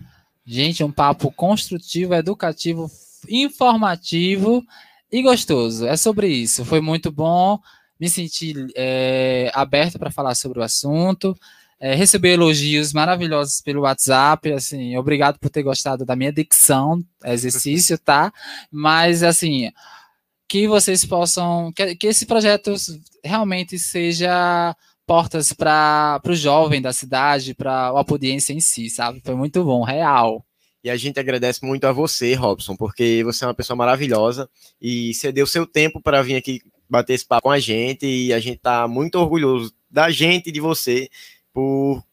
Gente, 0.46 0.86
um 0.86 0.92
papo 0.92 1.30
construtivo, 1.32 2.14
educativo, 2.14 2.90
informativo 3.28 4.64
e 5.12 5.22
gostoso. 5.22 5.86
É 5.86 5.98
sobre 5.98 6.30
isso. 6.30 6.64
Foi 6.64 6.80
muito 6.80 7.12
bom. 7.12 7.60
Me 8.00 8.10
senti 8.10 8.54
é, 8.74 9.52
aberto 9.54 10.00
para 10.00 10.12
falar 10.12 10.34
sobre 10.34 10.60
o 10.60 10.64
assunto. 10.64 11.38
É, 11.78 11.94
receber 11.94 12.30
elogios 12.30 12.94
maravilhosos 12.94 13.60
pelo 13.60 13.82
WhatsApp, 13.82 14.54
assim, 14.54 14.96
obrigado 14.96 15.38
por 15.38 15.50
ter 15.50 15.62
gostado 15.62 16.06
da 16.06 16.16
minha 16.16 16.32
dicção, 16.32 17.04
exercício, 17.26 17.98
tá? 17.98 18.32
Mas, 18.72 19.24
assim, 19.24 19.70
que 20.48 20.68
vocês 20.68 21.06
possam, 21.06 21.72
que, 21.74 21.96
que 21.96 22.08
esse 22.08 22.26
projeto 22.26 22.74
realmente 23.24 23.78
seja 23.80 24.76
portas 25.06 25.54
para 25.54 26.22
o 26.28 26.34
jovem 26.34 26.82
da 26.82 26.92
cidade, 26.92 27.54
para 27.54 27.72
a 27.72 27.88
audiência 27.90 28.54
em 28.54 28.60
si, 28.60 28.90
sabe? 28.90 29.22
Foi 29.24 29.36
muito 29.36 29.64
bom, 29.64 29.84
real. 29.84 30.46
E 30.84 30.90
a 30.90 30.96
gente 30.96 31.20
agradece 31.20 31.66
muito 31.66 31.86
a 31.86 31.92
você, 31.92 32.34
Robson, 32.36 32.76
porque 32.76 33.24
você 33.24 33.44
é 33.44 33.48
uma 33.48 33.56
pessoa 33.56 33.76
maravilhosa 33.76 34.50
e 34.80 35.14
você 35.14 35.32
deu 35.32 35.48
seu 35.48 35.66
tempo 35.66 36.00
para 36.00 36.22
vir 36.22 36.36
aqui 36.36 36.62
bater 36.88 37.14
esse 37.14 37.26
papo 37.26 37.44
com 37.44 37.52
a 37.52 37.60
gente 37.60 38.06
e 38.06 38.32
a 38.32 38.40
gente 38.40 38.58
está 38.58 38.88
muito 38.88 39.16
orgulhoso 39.16 39.74
da 39.90 40.12
gente 40.12 40.50
e 40.50 40.52
de 40.52 40.60
você 40.60 41.10
por 41.52 42.04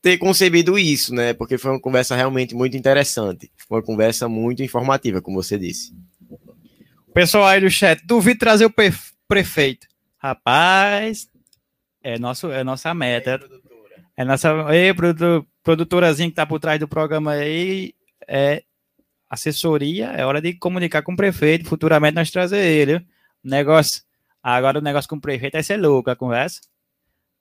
ter 0.00 0.18
concebido 0.18 0.78
isso, 0.78 1.14
né? 1.14 1.32
Porque 1.32 1.58
foi 1.58 1.72
uma 1.72 1.80
conversa 1.80 2.14
realmente 2.14 2.54
muito 2.54 2.76
interessante, 2.76 3.50
uma 3.68 3.82
conversa 3.82 4.28
muito 4.28 4.62
informativa, 4.62 5.20
como 5.20 5.42
você 5.42 5.58
disse. 5.58 5.92
Pessoal 7.14 7.46
aí 7.46 7.60
do 7.60 7.70
chat, 7.70 8.04
duvido 8.04 8.40
trazer 8.40 8.66
o 8.66 8.74
prefeito. 9.28 9.86
Rapaz, 10.18 11.28
é, 12.02 12.18
nosso, 12.18 12.50
é 12.50 12.64
nossa 12.64 12.92
meta. 12.92 13.40
É 14.16 14.24
nossa 14.24 14.52
ei, 14.74 14.92
produtor, 14.92 15.46
produtorazinha 15.62 16.28
que 16.28 16.34
tá 16.34 16.44
por 16.44 16.58
trás 16.58 16.80
do 16.80 16.88
programa 16.88 17.30
aí. 17.30 17.94
É 18.26 18.64
assessoria, 19.30 20.06
é 20.06 20.26
hora 20.26 20.42
de 20.42 20.54
comunicar 20.54 21.02
com 21.02 21.12
o 21.12 21.16
prefeito. 21.16 21.68
Futuramente 21.68 22.16
nós 22.16 22.32
trazer 22.32 22.66
ele. 22.66 23.06
Negócio. 23.44 24.02
Agora 24.42 24.80
o 24.80 24.82
negócio 24.82 25.08
com 25.08 25.16
o 25.16 25.20
prefeito 25.20 25.52
vai 25.52 25.62
ser 25.62 25.76
louco 25.76 26.10
a 26.10 26.16
conversa. 26.16 26.62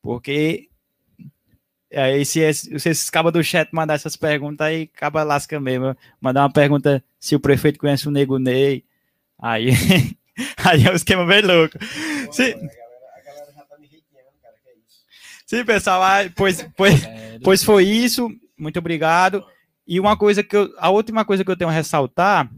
Porque 0.04 0.70
Aí, 1.96 2.26
se, 2.26 2.54
se 2.54 2.76
esses 2.76 3.10
cabos 3.10 3.32
do 3.32 3.44
chat 3.44 3.70
mandar 3.72 3.96
essas 3.96 4.16
perguntas, 4.16 4.66
aí 4.66 4.90
acaba 4.96 5.24
lasca 5.24 5.60
mesmo. 5.60 5.96
Mandar 6.22 6.42
uma 6.42 6.52
pergunta 6.52 7.04
se 7.20 7.36
o 7.36 7.40
prefeito 7.40 7.80
conhece 7.80 8.08
o 8.08 8.12
Nego 8.12 8.38
Ney. 8.38 8.84
Aí, 9.44 9.72
aí 10.64 10.88
é 10.88 10.92
um 10.92 10.96
esquema 10.96 11.26
bem 11.26 11.42
louco. 11.42 11.78
Se, 12.32 12.56
Sim, 15.46 15.66
pessoal, 15.66 16.02
pois, 16.36 16.68
pois, 16.76 17.08
pois 17.44 17.64
foi 17.64 17.84
isso. 17.84 18.28
Muito 18.58 18.80
obrigado. 18.80 19.46
E 19.86 20.00
uma 20.00 20.18
coisa 20.18 20.42
que 20.42 20.56
eu, 20.56 20.74
a 20.80 20.90
última 20.90 21.26
coisa 21.26 21.44
que 21.44 21.52
eu 21.52 21.58
tenho 21.58 21.70
a 21.70 21.74
ressaltar 21.74 22.50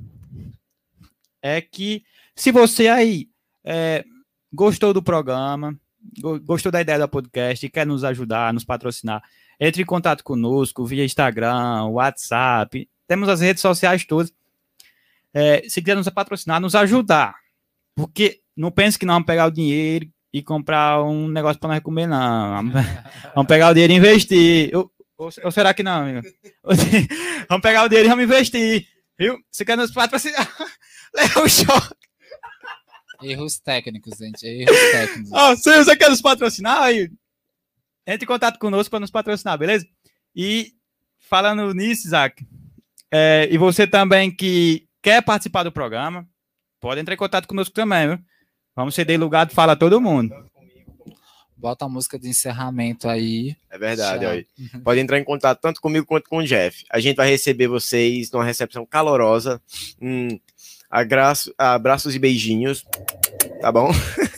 é 1.42 1.60
que 1.60 2.04
se 2.36 2.52
você 2.52 2.88
aí 2.88 3.28
é, 3.66 4.06
gostou 4.54 4.94
do 4.94 5.04
programa, 5.04 5.76
gostou 6.44 6.72
da 6.72 6.80
ideia 6.80 7.00
do 7.00 7.10
podcast 7.10 7.66
e 7.66 7.70
quer 7.70 7.86
nos 7.86 8.04
ajudar, 8.04 8.54
nos 8.54 8.64
patrocinar, 8.64 9.22
entre 9.60 9.82
em 9.82 9.86
contato 9.86 10.24
conosco 10.24 10.86
via 10.86 11.04
Instagram, 11.04 11.86
WhatsApp, 11.88 12.88
temos 13.08 13.28
as 13.28 13.42
redes 13.42 13.62
sociais 13.62 14.06
todas. 14.06 14.32
É, 15.36 15.68
se 15.68 15.82
quiser 15.82 15.98
nos 15.98 16.08
patrocinar, 16.08 16.62
nos 16.62 16.76
ajudar. 16.76 17.36
Porque 17.94 18.40
não 18.56 18.72
pense 18.72 18.98
que 18.98 19.06
não 19.06 19.16
vamos 19.16 19.28
pegar 19.28 19.48
o 19.48 19.52
dinheiro 19.52 20.10
e 20.32 20.42
comprar 20.42 21.04
um 21.04 21.28
negócio 21.28 21.60
para 21.60 21.76
nós 21.76 21.84
comer, 21.84 22.08
não. 22.08 22.72
Vamos 23.36 23.48
pegar 23.48 23.70
o 23.70 23.74
dinheiro 23.74 23.94
e 23.94 23.96
investir. 23.98 24.76
Ou, 24.76 24.92
ou, 25.18 25.30
ou 25.44 25.52
será 25.52 25.74
que 25.74 25.82
não, 25.82 26.04
amigo? 26.04 26.28
vamos 27.48 27.62
pegar 27.62 27.84
o 27.84 27.88
dinheiro 27.88 28.08
e 28.08 28.10
vamos 28.10 28.26
investir. 28.26 28.88
Viu? 29.18 29.38
Você 29.50 29.64
quer 29.64 29.78
nos 29.78 29.92
patrocinar? 29.92 30.54
Leva 31.16 31.42
o 31.42 31.50
choque. 31.50 31.96
Erros 33.24 33.60
técnicos, 33.60 34.18
gente. 34.18 34.46
Erros 34.46 34.92
técnicos. 34.92 35.32
Oh, 35.32 35.56
se 35.56 35.84
você 35.84 35.96
quer 35.96 36.10
nos 36.10 36.22
patrocinar, 36.22 36.84
aí, 36.84 37.10
entre 38.06 38.26
em 38.26 38.28
contato 38.28 38.60
conosco 38.60 38.92
para 38.92 39.00
nos 39.00 39.12
patrocinar, 39.12 39.58
beleza? 39.58 39.88
E 40.36 40.74
falando 41.18 41.74
nisso, 41.74 42.08
Isaac, 42.08 42.46
é, 43.10 43.48
e 43.50 43.58
você 43.58 43.88
também 43.88 44.30
que 44.30 44.86
quer 45.06 45.22
participar 45.22 45.62
do 45.62 45.72
programa, 45.72 46.28
pode 46.82 47.00
entrar 47.00 47.14
em 47.14 47.18
contato 47.18 47.48
conosco 47.48 47.72
também, 47.72 48.08
viu? 48.08 48.20
Vamos 48.76 48.96
ceder 48.96 49.20
lugar 49.20 49.46
de 49.46 49.54
fala 49.54 49.74
a 49.74 49.76
todo 49.76 50.02
mundo. 50.02 50.34
Bota 51.56 51.86
a 51.86 51.90
música 51.90 52.18
de 52.18 52.28
encerramento 52.28 53.08
aí. 53.08 53.56
É 53.70 53.78
verdade, 53.78 54.26
aí. 54.26 54.48
Pode 54.84 55.00
entrar 55.00 55.20
em 55.20 55.24
contato 55.24 55.62
tanto 55.62 55.80
comigo 55.80 56.08
quanto 56.08 56.28
com 56.28 56.40
o 56.40 56.44
Jeff. 56.44 56.84
A 56.90 57.00
gente 57.00 57.18
vai 57.18 57.30
receber 57.30 57.68
vocês 57.68 58.32
numa 58.32 58.44
recepção 58.44 58.84
calorosa. 58.84 59.62
Hum, 60.02 60.40
abraço, 60.90 61.54
abraços 61.56 62.16
e 62.16 62.20
beijinhos. 62.20 62.84
Tá 63.62 63.72
bom? 63.72 63.92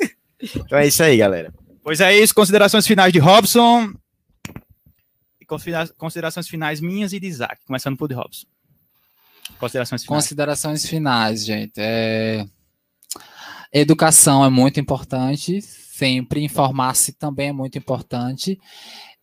então 0.54 0.78
é 0.78 0.86
isso 0.86 1.02
aí, 1.02 1.16
galera. 1.16 1.54
Pois 1.82 2.02
é 2.02 2.14
isso, 2.14 2.36
considerações 2.36 2.86
finais 2.86 3.14
de 3.14 3.20
Robson. 3.20 3.94
E 5.40 5.46
considerações 5.98 6.50
finais 6.50 6.82
minhas 6.82 7.14
e 7.14 7.22
de 7.22 7.28
Isaac, 7.28 7.66
começando 7.66 7.96
por 7.96 8.10
de 8.10 8.16
Robson. 8.16 8.46
Considerações 9.60 10.04
finais. 10.04 10.24
Considerações 10.24 10.86
finais, 10.86 11.46
gente. 11.46 11.74
É... 11.78 12.46
Educação 13.72 14.44
é 14.44 14.50
muito 14.50 14.80
importante, 14.80 15.62
sempre. 15.62 16.44
Informar-se 16.44 17.14
também 17.14 17.50
é 17.50 17.54
muito 17.54 17.78
importante. 17.78 18.60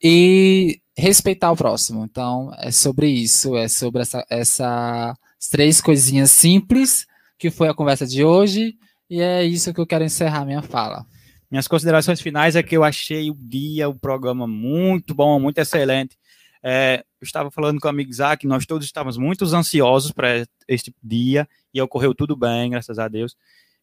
E 0.02 0.80
respeitar 0.96 1.50
o 1.50 1.56
próximo. 1.56 2.04
Então, 2.04 2.50
é 2.58 2.70
sobre 2.70 3.08
isso, 3.08 3.56
é 3.56 3.68
sobre 3.68 4.02
essa, 4.02 4.24
essas 4.28 5.16
três 5.50 5.80
coisinhas 5.80 6.30
simples 6.30 7.06
que 7.38 7.50
foi 7.50 7.68
a 7.68 7.74
conversa 7.74 8.06
de 8.06 8.24
hoje. 8.24 8.74
E 9.08 9.20
é 9.20 9.44
isso 9.44 9.72
que 9.72 9.80
eu 9.80 9.86
quero 9.86 10.04
encerrar 10.04 10.44
minha 10.44 10.62
fala. 10.62 11.04
Minhas 11.50 11.68
considerações 11.68 12.20
finais 12.20 12.56
é 12.56 12.62
que 12.62 12.76
eu 12.76 12.82
achei 12.82 13.30
o 13.30 13.34
dia, 13.34 13.88
o 13.88 13.94
programa 13.94 14.46
muito 14.46 15.14
bom, 15.14 15.38
muito 15.38 15.58
excelente. 15.58 16.16
É, 16.66 17.04
eu 17.20 17.24
estava 17.26 17.50
falando 17.50 17.78
com 17.78 17.86
o 17.86 17.90
amigo 17.90 18.10
Isaac, 18.10 18.46
nós 18.46 18.64
todos 18.64 18.86
estávamos 18.86 19.18
muito 19.18 19.44
ansiosos 19.44 20.12
para 20.12 20.46
este 20.66 20.94
dia 21.02 21.46
e 21.74 21.82
ocorreu 21.82 22.14
tudo 22.14 22.34
bem, 22.34 22.70
graças 22.70 22.98
a 22.98 23.06
Deus. 23.06 23.36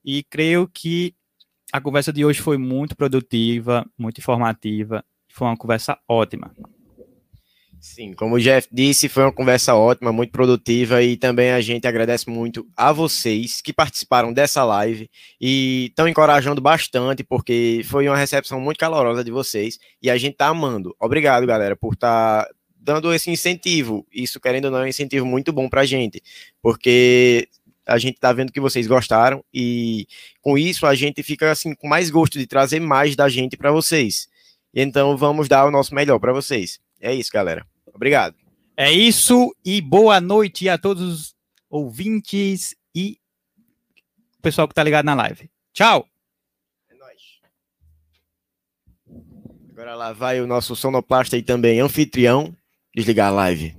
E 0.04 0.24
creio 0.24 0.68
que 0.68 1.14
a 1.72 1.80
conversa 1.80 2.12
de 2.12 2.26
hoje 2.26 2.42
foi 2.42 2.58
muito 2.58 2.96
produtiva, 2.96 3.86
muito 3.96 4.18
informativa, 4.18 5.06
foi 5.30 5.48
uma 5.48 5.56
conversa 5.56 5.96
ótima. 6.08 6.52
Sim, 7.80 8.14
como 8.14 8.36
o 8.36 8.40
Jeff 8.40 8.68
disse, 8.72 9.10
foi 9.10 9.24
uma 9.24 9.32
conversa 9.32 9.76
ótima, 9.76 10.12
muito 10.12 10.32
produtiva 10.32 11.02
e 11.02 11.18
também 11.18 11.52
a 11.52 11.62
gente 11.62 11.88
agradece 11.88 12.30
muito 12.30 12.68
a 12.78 12.92
vocês 12.92 13.60
que 13.60 13.74
participaram 13.74 14.32
dessa 14.32 14.64
live 14.64 15.10
e 15.40 15.88
estão 15.90 16.08
encorajando 16.08 16.62
bastante 16.62 17.24
porque 17.24 17.82
foi 17.86 18.08
uma 18.08 18.18
recepção 18.18 18.60
muito 18.60 18.78
calorosa 18.78 19.24
de 19.24 19.32
vocês 19.32 19.80
e 20.02 20.12
a 20.12 20.18
gente 20.18 20.36
tá 20.38 20.48
amando. 20.48 20.96
Obrigado, 21.00 21.46
galera, 21.48 21.76
por 21.76 21.94
estar 21.94 22.46
tá 22.46 22.52
dando 22.82 23.14
esse 23.14 23.30
incentivo. 23.30 24.06
Isso, 24.12 24.40
querendo 24.40 24.66
ou 24.66 24.72
não, 24.72 24.80
é 24.80 24.84
um 24.84 24.88
incentivo 24.88 25.26
muito 25.26 25.54
bom 25.54 25.70
para 25.70 25.82
a 25.82 25.86
gente, 25.86 26.22
porque 26.62 27.48
a 27.86 27.98
gente 27.98 28.16
está 28.16 28.34
vendo 28.34 28.52
que 28.52 28.60
vocês 28.60 28.88
gostaram 28.88 29.44
e 29.54 30.08
com 30.42 30.58
isso 30.58 30.86
a 30.86 30.96
gente 30.96 31.22
fica 31.24 31.52
assim 31.52 31.74
com 31.76 31.88
mais 31.88 32.10
gosto 32.10 32.38
de 32.38 32.48
trazer 32.48 32.80
mais 32.80 33.16
da 33.16 33.30
gente 33.30 33.56
para 33.56 33.72
vocês. 33.72 34.28
Então 34.74 35.16
vamos 35.18 35.48
dar 35.48 35.66
o 35.66 35.72
nosso 35.72 35.94
melhor 35.94 36.20
para 36.20 36.34
vocês. 36.34 36.80
É 37.00 37.14
isso, 37.14 37.32
galera. 37.32 37.66
Obrigado. 37.94 38.36
É 38.78 38.92
isso 38.92 39.56
e 39.64 39.82
boa 39.82 40.20
noite 40.22 40.70
a 40.70 40.78
todos 40.78 41.04
os 41.04 41.36
ouvintes 41.70 42.76
e 42.96 43.18
o 44.40 44.42
pessoal 44.42 44.68
que 44.68 44.72
está 44.72 44.84
ligado 44.84 45.06
na 45.06 45.14
live. 45.14 45.50
Tchau. 45.74 46.08
É 46.90 46.96
nóis. 46.96 47.40
Agora 49.72 49.96
lá 49.96 50.14
vai 50.14 50.40
o 50.40 50.48
nosso 50.48 50.76
sonoplasta 50.76 51.38
e 51.38 51.44
também 51.44 51.80
anfitrião 51.80 52.56
desligar 52.96 53.32
a 53.32 53.50
live. 53.50 53.76